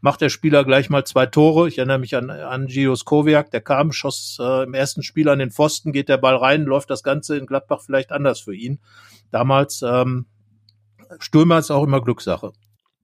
Macht 0.00 0.20
der 0.20 0.28
Spieler 0.28 0.64
gleich 0.64 0.90
mal 0.90 1.04
zwei 1.04 1.26
Tore. 1.26 1.68
Ich 1.68 1.78
erinnere 1.78 1.98
mich 1.98 2.14
an, 2.14 2.30
an 2.30 2.66
Gios 2.66 3.04
Koviak, 3.04 3.50
der 3.50 3.60
kam, 3.60 3.90
schoss 3.92 4.38
äh, 4.40 4.64
im 4.64 4.74
ersten 4.74 5.02
Spiel 5.02 5.28
an 5.28 5.40
den 5.40 5.50
Pfosten, 5.50 5.92
geht 5.92 6.08
der 6.08 6.18
Ball 6.18 6.36
rein, 6.36 6.64
läuft 6.64 6.90
das 6.90 7.02
Ganze 7.02 7.36
in 7.36 7.46
Gladbach 7.46 7.80
vielleicht 7.84 8.12
anders 8.12 8.40
für 8.40 8.54
ihn. 8.54 8.78
Damals 9.30 9.82
ähm, 9.82 10.26
Stürmer 11.18 11.58
ist 11.58 11.70
auch 11.70 11.84
immer 11.84 12.00
Glückssache. 12.00 12.52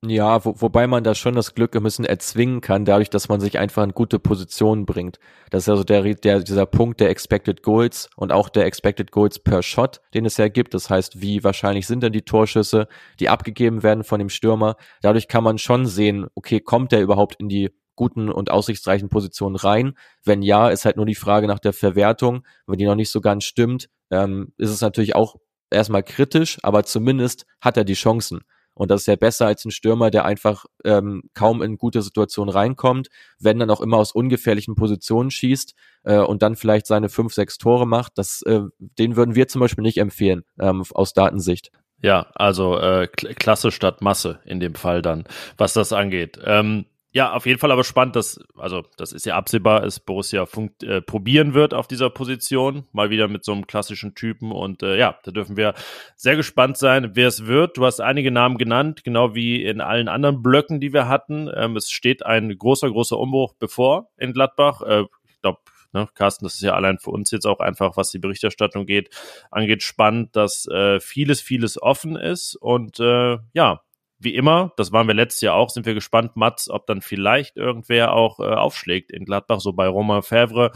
Ja, 0.06 0.44
wo, 0.44 0.60
wobei 0.60 0.86
man 0.86 1.02
da 1.02 1.14
schon 1.14 1.34
das 1.34 1.54
Glück 1.54 1.74
ein 1.74 1.82
bisschen 1.82 2.04
erzwingen 2.04 2.60
kann, 2.60 2.84
dadurch, 2.84 3.08
dass 3.08 3.28
man 3.28 3.40
sich 3.40 3.58
einfach 3.58 3.82
in 3.84 3.92
gute 3.92 4.18
Positionen 4.18 4.84
bringt. 4.84 5.18
Das 5.50 5.62
ist 5.62 5.68
also 5.70 5.84
der, 5.84 6.02
der, 6.14 6.40
dieser 6.40 6.66
Punkt 6.66 7.00
der 7.00 7.08
Expected 7.10 7.62
Goals 7.62 8.10
und 8.16 8.30
auch 8.30 8.48
der 8.50 8.66
Expected 8.66 9.12
Goals 9.12 9.38
per 9.38 9.62
Shot, 9.62 10.00
den 10.12 10.26
es 10.26 10.36
ja 10.36 10.48
gibt. 10.48 10.74
Das 10.74 10.90
heißt, 10.90 11.22
wie 11.22 11.42
wahrscheinlich 11.42 11.86
sind 11.86 12.02
denn 12.02 12.12
die 12.12 12.22
Torschüsse, 12.22 12.86
die 13.18 13.30
abgegeben 13.30 13.82
werden 13.82 14.04
von 14.04 14.18
dem 14.18 14.28
Stürmer. 14.28 14.76
Dadurch 15.00 15.26
kann 15.28 15.44
man 15.44 15.58
schon 15.58 15.86
sehen, 15.86 16.26
okay, 16.34 16.60
kommt 16.60 16.92
der 16.92 17.00
überhaupt 17.00 17.36
in 17.36 17.48
die 17.48 17.70
guten 17.96 18.30
und 18.30 18.50
aussichtsreichen 18.50 19.08
Positionen 19.08 19.56
rein? 19.56 19.94
Wenn 20.22 20.42
ja, 20.42 20.68
ist 20.68 20.84
halt 20.84 20.96
nur 20.96 21.06
die 21.06 21.14
Frage 21.14 21.46
nach 21.46 21.60
der 21.60 21.72
Verwertung. 21.72 22.44
Wenn 22.66 22.78
die 22.78 22.86
noch 22.86 22.96
nicht 22.96 23.10
so 23.10 23.20
ganz 23.20 23.44
stimmt, 23.44 23.88
ähm, 24.10 24.52
ist 24.58 24.70
es 24.70 24.80
natürlich 24.80 25.14
auch 25.14 25.36
erstmal 25.70 26.02
kritisch, 26.02 26.58
aber 26.62 26.84
zumindest 26.84 27.46
hat 27.60 27.76
er 27.76 27.84
die 27.84 27.94
Chancen. 27.94 28.40
Und 28.74 28.90
das 28.90 29.02
ist 29.02 29.06
ja 29.06 29.16
besser 29.16 29.46
als 29.46 29.64
ein 29.64 29.70
Stürmer, 29.70 30.10
der 30.10 30.24
einfach 30.24 30.64
ähm, 30.84 31.22
kaum 31.32 31.62
in 31.62 31.78
gute 31.78 32.02
Situationen 32.02 32.52
reinkommt, 32.52 33.08
wenn 33.38 33.58
dann 33.58 33.70
auch 33.70 33.80
immer 33.80 33.98
aus 33.98 34.12
ungefährlichen 34.12 34.74
Positionen 34.74 35.30
schießt 35.30 35.74
äh, 36.04 36.18
und 36.18 36.42
dann 36.42 36.56
vielleicht 36.56 36.86
seine 36.86 37.08
fünf, 37.08 37.32
sechs 37.34 37.58
Tore 37.58 37.86
macht. 37.86 38.18
Das, 38.18 38.42
äh, 38.42 38.62
den 38.78 39.16
würden 39.16 39.34
wir 39.34 39.48
zum 39.48 39.60
Beispiel 39.60 39.82
nicht 39.82 39.98
empfehlen 39.98 40.44
ähm, 40.60 40.82
aus 40.92 41.12
Datensicht. 41.12 41.70
Ja, 42.02 42.26
also 42.34 42.78
äh, 42.78 43.06
Klasse 43.06 43.70
statt 43.70 44.02
Masse 44.02 44.40
in 44.44 44.60
dem 44.60 44.74
Fall 44.74 45.00
dann, 45.00 45.24
was 45.56 45.72
das 45.72 45.92
angeht. 45.92 46.38
Ähm, 46.44 46.84
ja, 47.14 47.32
auf 47.32 47.46
jeden 47.46 47.60
Fall 47.60 47.70
aber 47.70 47.84
spannend, 47.84 48.16
dass, 48.16 48.40
also 48.56 48.82
das 48.96 49.12
ist 49.12 49.24
ja 49.24 49.36
absehbar, 49.36 49.82
dass 49.82 50.00
Borussia 50.00 50.46
funkt, 50.46 50.82
äh, 50.82 51.00
probieren 51.00 51.54
wird 51.54 51.72
auf 51.72 51.86
dieser 51.86 52.10
Position, 52.10 52.88
mal 52.90 53.08
wieder 53.08 53.28
mit 53.28 53.44
so 53.44 53.52
einem 53.52 53.68
klassischen 53.68 54.16
Typen 54.16 54.50
und 54.50 54.82
äh, 54.82 54.98
ja, 54.98 55.16
da 55.22 55.30
dürfen 55.30 55.56
wir 55.56 55.74
sehr 56.16 56.34
gespannt 56.34 56.76
sein, 56.76 57.12
wer 57.14 57.28
es 57.28 57.46
wird. 57.46 57.76
Du 57.76 57.86
hast 57.86 58.00
einige 58.00 58.32
Namen 58.32 58.58
genannt, 58.58 59.04
genau 59.04 59.32
wie 59.36 59.62
in 59.62 59.80
allen 59.80 60.08
anderen 60.08 60.42
Blöcken, 60.42 60.80
die 60.80 60.92
wir 60.92 61.06
hatten. 61.06 61.48
Ähm, 61.54 61.76
es 61.76 61.88
steht 61.88 62.26
ein 62.26 62.58
großer, 62.58 62.90
großer 62.90 63.16
Umbruch 63.16 63.54
bevor 63.60 64.10
in 64.16 64.32
Gladbach. 64.32 64.82
Äh, 64.82 65.04
ich 65.28 65.40
glaube, 65.40 65.60
ne, 65.92 66.08
Carsten, 66.14 66.44
das 66.46 66.56
ist 66.56 66.62
ja 66.62 66.74
allein 66.74 66.98
für 66.98 67.10
uns 67.10 67.30
jetzt 67.30 67.46
auch 67.46 67.60
einfach, 67.60 67.96
was 67.96 68.10
die 68.10 68.18
Berichterstattung 68.18 68.86
geht, 68.86 69.10
angeht, 69.52 69.84
spannend, 69.84 70.34
dass 70.34 70.66
äh, 70.66 70.98
vieles, 70.98 71.40
vieles 71.40 71.80
offen 71.80 72.16
ist 72.16 72.56
und 72.56 72.98
äh, 72.98 73.38
ja, 73.52 73.82
wie 74.24 74.34
immer, 74.34 74.72
das 74.76 74.92
waren 74.92 75.06
wir 75.06 75.14
letztes 75.14 75.42
Jahr 75.42 75.54
auch, 75.54 75.70
sind 75.70 75.86
wir 75.86 75.94
gespannt, 75.94 76.36
Mats, 76.36 76.70
ob 76.70 76.86
dann 76.86 77.02
vielleicht 77.02 77.56
irgendwer 77.56 78.12
auch 78.12 78.40
äh, 78.40 78.44
aufschlägt 78.44 79.12
in 79.12 79.24
Gladbach. 79.24 79.60
So 79.60 79.72
bei 79.72 79.86
Romain 79.86 80.22
Fèvre 80.22 80.70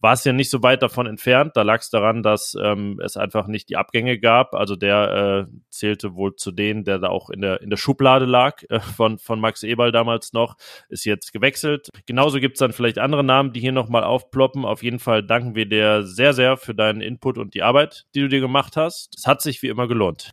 war 0.00 0.12
es 0.12 0.24
ja 0.24 0.32
nicht 0.32 0.50
so 0.50 0.62
weit 0.62 0.82
davon 0.82 1.06
entfernt. 1.06 1.52
Da 1.56 1.62
lag 1.62 1.80
es 1.80 1.90
daran, 1.90 2.22
dass 2.22 2.56
ähm, 2.60 3.00
es 3.02 3.16
einfach 3.16 3.46
nicht 3.46 3.68
die 3.68 3.76
Abgänge 3.76 4.18
gab. 4.18 4.54
Also 4.54 4.76
der 4.76 5.48
äh, 5.48 5.52
zählte 5.70 6.14
wohl 6.14 6.36
zu 6.36 6.52
denen, 6.52 6.84
der 6.84 6.98
da 6.98 7.08
auch 7.08 7.30
in 7.30 7.40
der, 7.40 7.62
in 7.62 7.70
der 7.70 7.76
Schublade 7.76 8.24
lag 8.24 8.62
äh, 8.68 8.80
von, 8.80 9.18
von 9.18 9.40
Max 9.40 9.62
Eberl 9.62 9.92
damals 9.92 10.32
noch, 10.32 10.56
ist 10.88 11.04
jetzt 11.04 11.32
gewechselt. 11.32 11.88
Genauso 12.06 12.40
gibt 12.40 12.56
es 12.56 12.60
dann 12.60 12.72
vielleicht 12.72 12.98
andere 12.98 13.24
Namen, 13.24 13.52
die 13.52 13.60
hier 13.60 13.72
nochmal 13.72 14.04
aufploppen. 14.04 14.64
Auf 14.64 14.82
jeden 14.82 14.98
Fall 14.98 15.22
danken 15.22 15.54
wir 15.54 15.66
dir 15.66 16.04
sehr, 16.04 16.32
sehr 16.32 16.56
für 16.56 16.74
deinen 16.74 17.00
Input 17.00 17.38
und 17.38 17.54
die 17.54 17.62
Arbeit, 17.62 18.06
die 18.14 18.20
du 18.20 18.28
dir 18.28 18.40
gemacht 18.40 18.76
hast. 18.76 19.14
Es 19.16 19.26
hat 19.26 19.42
sich 19.42 19.62
wie 19.62 19.68
immer 19.68 19.88
gelohnt. 19.88 20.32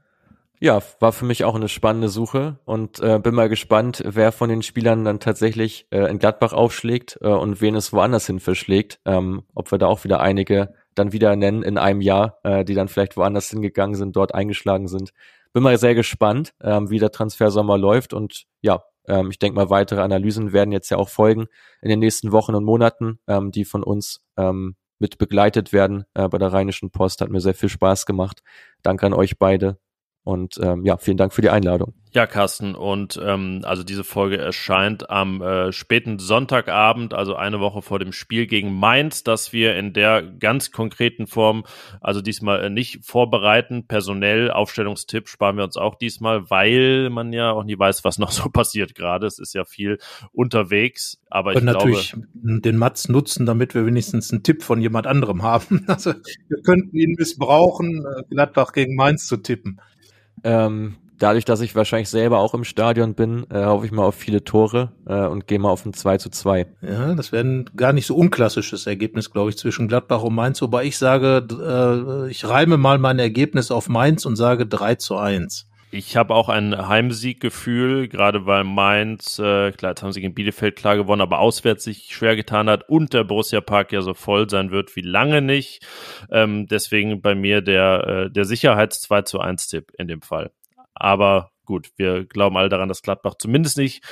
Ja, 0.60 0.82
war 1.00 1.12
für 1.12 1.26
mich 1.26 1.44
auch 1.44 1.54
eine 1.54 1.70
spannende 1.70 2.10
Suche 2.10 2.58
und 2.66 3.00
äh, 3.00 3.20
bin 3.20 3.36
mal 3.36 3.48
gespannt, 3.48 4.02
wer 4.04 4.32
von 4.32 4.50
den 4.50 4.64
Spielern 4.64 5.06
dann 5.06 5.20
tatsächlich 5.20 5.86
äh, 5.92 6.10
in 6.10 6.18
Gladbach 6.18 6.52
aufschlägt 6.52 7.20
äh, 7.22 7.28
und 7.28 7.62
wen 7.62 7.76
es 7.76 7.94
woanders 7.94 8.26
hin 8.26 8.40
verschlägt. 8.40 9.00
Ähm, 9.06 9.44
ob 9.54 9.70
wir 9.70 9.78
da 9.78 9.86
auch 9.86 10.04
wieder 10.04 10.20
einige 10.20 10.74
dann 10.96 11.12
wieder 11.12 11.36
nennen 11.36 11.62
in 11.62 11.78
einem 11.78 12.02
Jahr, 12.02 12.40
äh, 12.44 12.66
die 12.66 12.74
dann 12.74 12.88
vielleicht 12.88 13.18
woanders 13.18 13.52
hingegangen 13.52 13.96
sind, 13.96 14.16
dort 14.16 14.34
eingeschlagen 14.34 14.88
sind. 14.88 15.12
Bin 15.54 15.62
mal 15.62 15.78
sehr 15.78 15.94
gespannt, 15.94 16.56
ähm, 16.64 16.90
wie 16.90 16.98
der 16.98 17.12
Transfersommer 17.12 17.78
läuft 17.78 18.16
und 18.16 18.46
ja, 18.62 18.84
ähm, 19.08 19.30
ich 19.30 19.38
denke 19.38 19.56
mal, 19.56 19.70
weitere 19.70 20.02
Analysen 20.02 20.54
werden 20.54 20.72
jetzt 20.72 20.90
ja 20.90 20.98
auch 20.98 21.10
folgen 21.10 21.46
in 21.84 21.90
den 21.90 22.00
nächsten 22.00 22.32
Wochen 22.32 22.56
und 22.56 22.64
Monaten, 22.64 23.20
ähm, 23.28 23.52
die 23.52 23.64
von 23.64 23.84
uns 23.84 24.24
ähm, 24.38 24.76
mit 24.98 25.20
begleitet 25.20 25.72
werden 25.72 26.06
äh, 26.16 26.28
bei 26.28 26.40
der 26.40 26.52
Rheinischen 26.52 26.90
Post. 26.90 27.22
Hat 27.22 27.30
mir 27.30 27.42
sehr 27.42 27.54
viel 27.54 27.70
Spaß 27.70 28.08
gemacht. 28.08 28.42
Danke 28.82 29.06
an 29.06 29.14
euch 29.14 29.38
beide 29.38 29.78
und 30.28 30.60
ähm, 30.62 30.84
ja, 30.84 30.98
vielen 30.98 31.16
Dank 31.16 31.34
für 31.34 31.41
die 31.41 31.49
Einladung. 31.49 31.94
Ja, 32.12 32.28
Carsten, 32.28 32.76
und 32.76 33.18
ähm, 33.24 33.62
also 33.64 33.84
diese 33.84 34.04
Folge 34.04 34.38
erscheint 34.38 35.10
am 35.10 35.41
äh, 35.41 35.72
späten 35.72 36.20
Sonntagabend, 36.20 37.14
also 37.14 37.36
eine 37.36 37.62
Woche 37.62 37.82
vor 37.82 37.99
dem 37.99 38.12
Spiel 38.12 38.45
gegen 38.45 38.74
Mainz, 38.78 39.24
dass 39.24 39.54
wir 39.54 39.78
in 39.78 39.94
der 39.94 40.24
ganz 40.24 40.72
konkreten 40.74 41.28
Form, 41.28 41.64
also 42.02 42.22
diesmal 42.22 42.66
äh, 42.66 42.70
nicht 42.70 43.06
vorbereiten, 43.06 43.88
personell, 43.88 44.52
Aufstellungstipp 44.52 45.30
sparen 45.30 45.56
wir 45.56 45.64
uns 45.64 45.78
auch 45.78 45.95
diesmal, 45.95 46.49
weil 46.49 47.10
man 47.10 47.32
ja 47.32 47.52
auch 47.52 47.64
nie 47.64 47.80
weiß, 47.80 48.04
was 48.04 48.18
noch 48.18 48.32
so 48.34 48.49
passiert 48.49 48.95
gerade. 48.95 49.28
Es 49.28 49.40
ist 49.40 49.54
ja 49.54 49.64
viel 49.64 49.98
unterwegs, 50.34 51.22
aber 51.30 51.54
ich 51.54 51.62
glaube... 51.62 51.78
natürlich 51.78 52.16
den 52.34 52.76
Mats 52.76 53.08
nutzen, 53.08 53.45
damit 53.45 53.76
wir 53.76 53.86
wenigstens 53.86 54.32
einen 54.34 54.44
Tipp 54.44 54.62
von 54.62 54.82
jemand 54.82 55.08
anderem 55.08 55.41
haben. 55.44 55.86
Also 55.98 56.14
wir 56.49 56.62
könnten 56.64 56.95
ihn 56.95 57.16
missbrauchen, 57.18 58.06
äh, 58.06 58.24
Gladbach 58.30 58.74
gegen 58.74 58.95
Mainz 58.95 59.26
zu 59.26 59.38
tippen. 59.38 59.80
Ähm, 60.44 60.96
dadurch, 61.20 61.46
dass 61.46 61.62
ich 61.62 61.76
wahrscheinlich 61.76 62.10
selber 62.10 62.40
auch 62.40 62.54
im 62.54 62.64
Stadion 62.64 63.14
bin, 63.14 63.46
äh, 63.50 63.66
hoffe 63.66 63.86
ich 63.86 63.92
mal 63.92 64.04
auf 64.04 64.16
viele 64.16 64.44
Tore 64.44 64.92
äh, 65.06 65.26
und 65.26 65.48
gehe 65.48 65.60
mal 65.60 65.70
auf 65.70 65.86
ein 65.86 65.94
2 65.94 66.18
zu 66.18 66.30
2. 66.30 66.68
Ja, 66.82 67.16
das 67.16 67.32
wäre 67.32 67.44
ein 67.44 67.70
gar 67.76 67.94
nicht 67.94 68.06
so 68.06 68.16
unklassisches 68.16 68.88
Ergebnis, 68.88 69.32
glaube 69.32 69.50
ich, 69.50 69.58
zwischen 69.58 69.88
Gladbach 69.88 70.24
und 70.24 70.36
Mainz. 70.36 70.62
Wobei 70.62 70.86
ich 70.86 70.98
sage, 70.98 71.48
äh, 72.28 72.30
ich 72.30 72.48
reime 72.48 72.78
mal 72.78 72.98
mein 72.98 73.20
Ergebnis 73.20 73.72
auf 73.72 73.90
Mainz 73.90 74.26
und 74.26 74.36
sage 74.36 74.66
3 74.66 74.96
zu 74.96 75.18
1. 75.18 75.68
Ich 75.90 76.18
habe 76.18 76.36
auch 76.36 76.50
ein 76.50 76.88
Heimsieggefühl, 76.88 78.10
gerade 78.10 78.46
weil 78.46 78.66
Mainz, 78.66 79.40
äh, 79.40 79.72
klar, 79.72 79.92
jetzt 79.92 80.04
haben 80.04 80.12
sie 80.12 80.20
gegen 80.20 80.34
Bielefeld 80.34 80.76
klar 80.76 80.98
gewonnen, 80.98 81.22
aber 81.22 81.40
auswärts 81.40 81.86
sich 81.86 82.10
schwer 82.10 82.36
getan 82.36 82.70
hat 82.70 82.90
und 82.90 83.14
der 83.14 83.24
Borussia 83.24 83.62
Park 83.62 83.94
ja 83.94 84.02
so 84.02 84.14
voll 84.14 84.50
sein 84.50 84.72
wird 84.72 84.98
wie 84.98 85.02
lange 85.02 85.42
nicht. 85.42 85.86
Ähm, 86.30 86.68
deswegen 86.68 87.22
bei 87.22 87.36
mir 87.36 87.62
der, 87.62 88.26
äh, 88.28 88.32
der 88.32 88.44
Sicherheits 88.44 89.00
2 89.02 89.22
zu 89.22 89.40
1 89.40 89.68
Tipp 89.68 89.92
in 89.98 90.10
dem 90.10 90.22
Fall. 90.22 90.52
Aber 90.94 91.52
gut, 91.68 91.91
wir 91.98 92.26
glauben 92.26 92.57
alle 92.57 92.69
daran, 92.69 92.89
dass 92.89 93.03
Gladbach 93.03 93.35
zumindest 93.38 93.77
nicht 93.77 94.03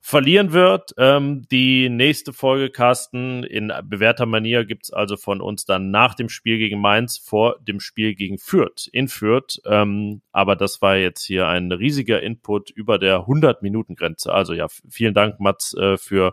verlieren 0.00 0.52
wird. 0.52 0.92
Ähm, 0.98 1.46
die 1.52 1.88
nächste 1.88 2.32
Folge, 2.32 2.70
Carsten, 2.70 3.44
in 3.44 3.72
bewährter 3.84 4.26
Manier 4.26 4.64
gibt's 4.64 4.92
also 4.92 5.16
von 5.16 5.40
uns 5.40 5.64
dann 5.64 5.92
nach 5.92 6.14
dem 6.14 6.28
Spiel 6.28 6.58
gegen 6.58 6.80
Mainz 6.80 7.18
vor 7.18 7.60
dem 7.60 7.78
Spiel 7.78 8.16
gegen 8.16 8.38
Fürth, 8.38 8.88
in 8.92 9.06
Fürth. 9.06 9.60
Ähm, 9.64 10.22
aber 10.32 10.56
das 10.56 10.82
war 10.82 10.96
jetzt 10.96 11.24
hier 11.24 11.46
ein 11.46 11.70
riesiger 11.70 12.20
Input 12.20 12.70
über 12.70 12.98
der 12.98 13.26
100-Minuten-Grenze. 13.26 14.32
Also 14.32 14.54
ja, 14.54 14.66
vielen 14.88 15.14
Dank, 15.14 15.38
Mats, 15.38 15.74
äh, 15.74 15.98
für 15.98 16.32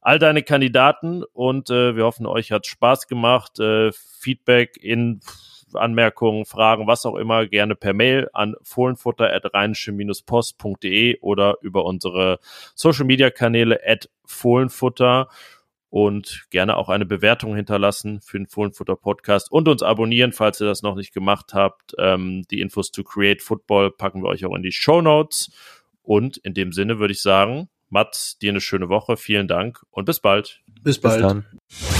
all 0.00 0.18
deine 0.18 0.42
Kandidaten 0.42 1.24
und 1.24 1.68
äh, 1.68 1.96
wir 1.96 2.04
hoffen, 2.04 2.26
euch 2.26 2.52
hat 2.52 2.66
Spaß 2.66 3.08
gemacht. 3.08 3.58
Äh, 3.58 3.90
Feedback 3.92 4.78
in 4.80 5.20
Anmerkungen, 5.74 6.44
Fragen, 6.44 6.86
was 6.86 7.04
auch 7.06 7.16
immer, 7.16 7.46
gerne 7.46 7.74
per 7.74 7.92
Mail 7.92 8.28
an 8.32 8.54
fohlenfutter.rheinische-post.de 8.62 11.18
oder 11.20 11.56
über 11.62 11.84
unsere 11.84 12.38
Social 12.74 13.04
Media 13.04 13.30
Kanäle 13.30 13.80
at 13.86 14.08
Fohlenfutter 14.24 15.28
und 15.90 16.46
gerne 16.50 16.76
auch 16.76 16.88
eine 16.88 17.04
Bewertung 17.04 17.56
hinterlassen 17.56 18.20
für 18.20 18.38
den 18.38 18.46
Fohlenfutter 18.46 18.96
Podcast 18.96 19.50
und 19.50 19.68
uns 19.68 19.82
abonnieren, 19.82 20.32
falls 20.32 20.60
ihr 20.60 20.66
das 20.66 20.82
noch 20.82 20.94
nicht 20.94 21.12
gemacht 21.12 21.52
habt. 21.52 21.94
Ähm, 21.98 22.44
die 22.50 22.60
Infos 22.60 22.92
to 22.92 23.02
Create 23.02 23.42
Football 23.42 23.90
packen 23.90 24.22
wir 24.22 24.28
euch 24.28 24.44
auch 24.44 24.54
in 24.54 24.62
die 24.62 24.72
Show 24.72 25.02
Notes. 25.02 25.52
Und 26.02 26.38
in 26.38 26.54
dem 26.54 26.72
Sinne 26.72 26.98
würde 26.98 27.12
ich 27.12 27.20
sagen, 27.20 27.68
Mats, 27.88 28.38
dir 28.38 28.50
eine 28.50 28.60
schöne 28.60 28.88
Woche. 28.88 29.16
Vielen 29.16 29.48
Dank 29.48 29.82
und 29.90 30.04
bis 30.04 30.20
bald. 30.20 30.62
Bis 30.82 31.00
bald. 31.00 31.44
Bis 31.68 31.99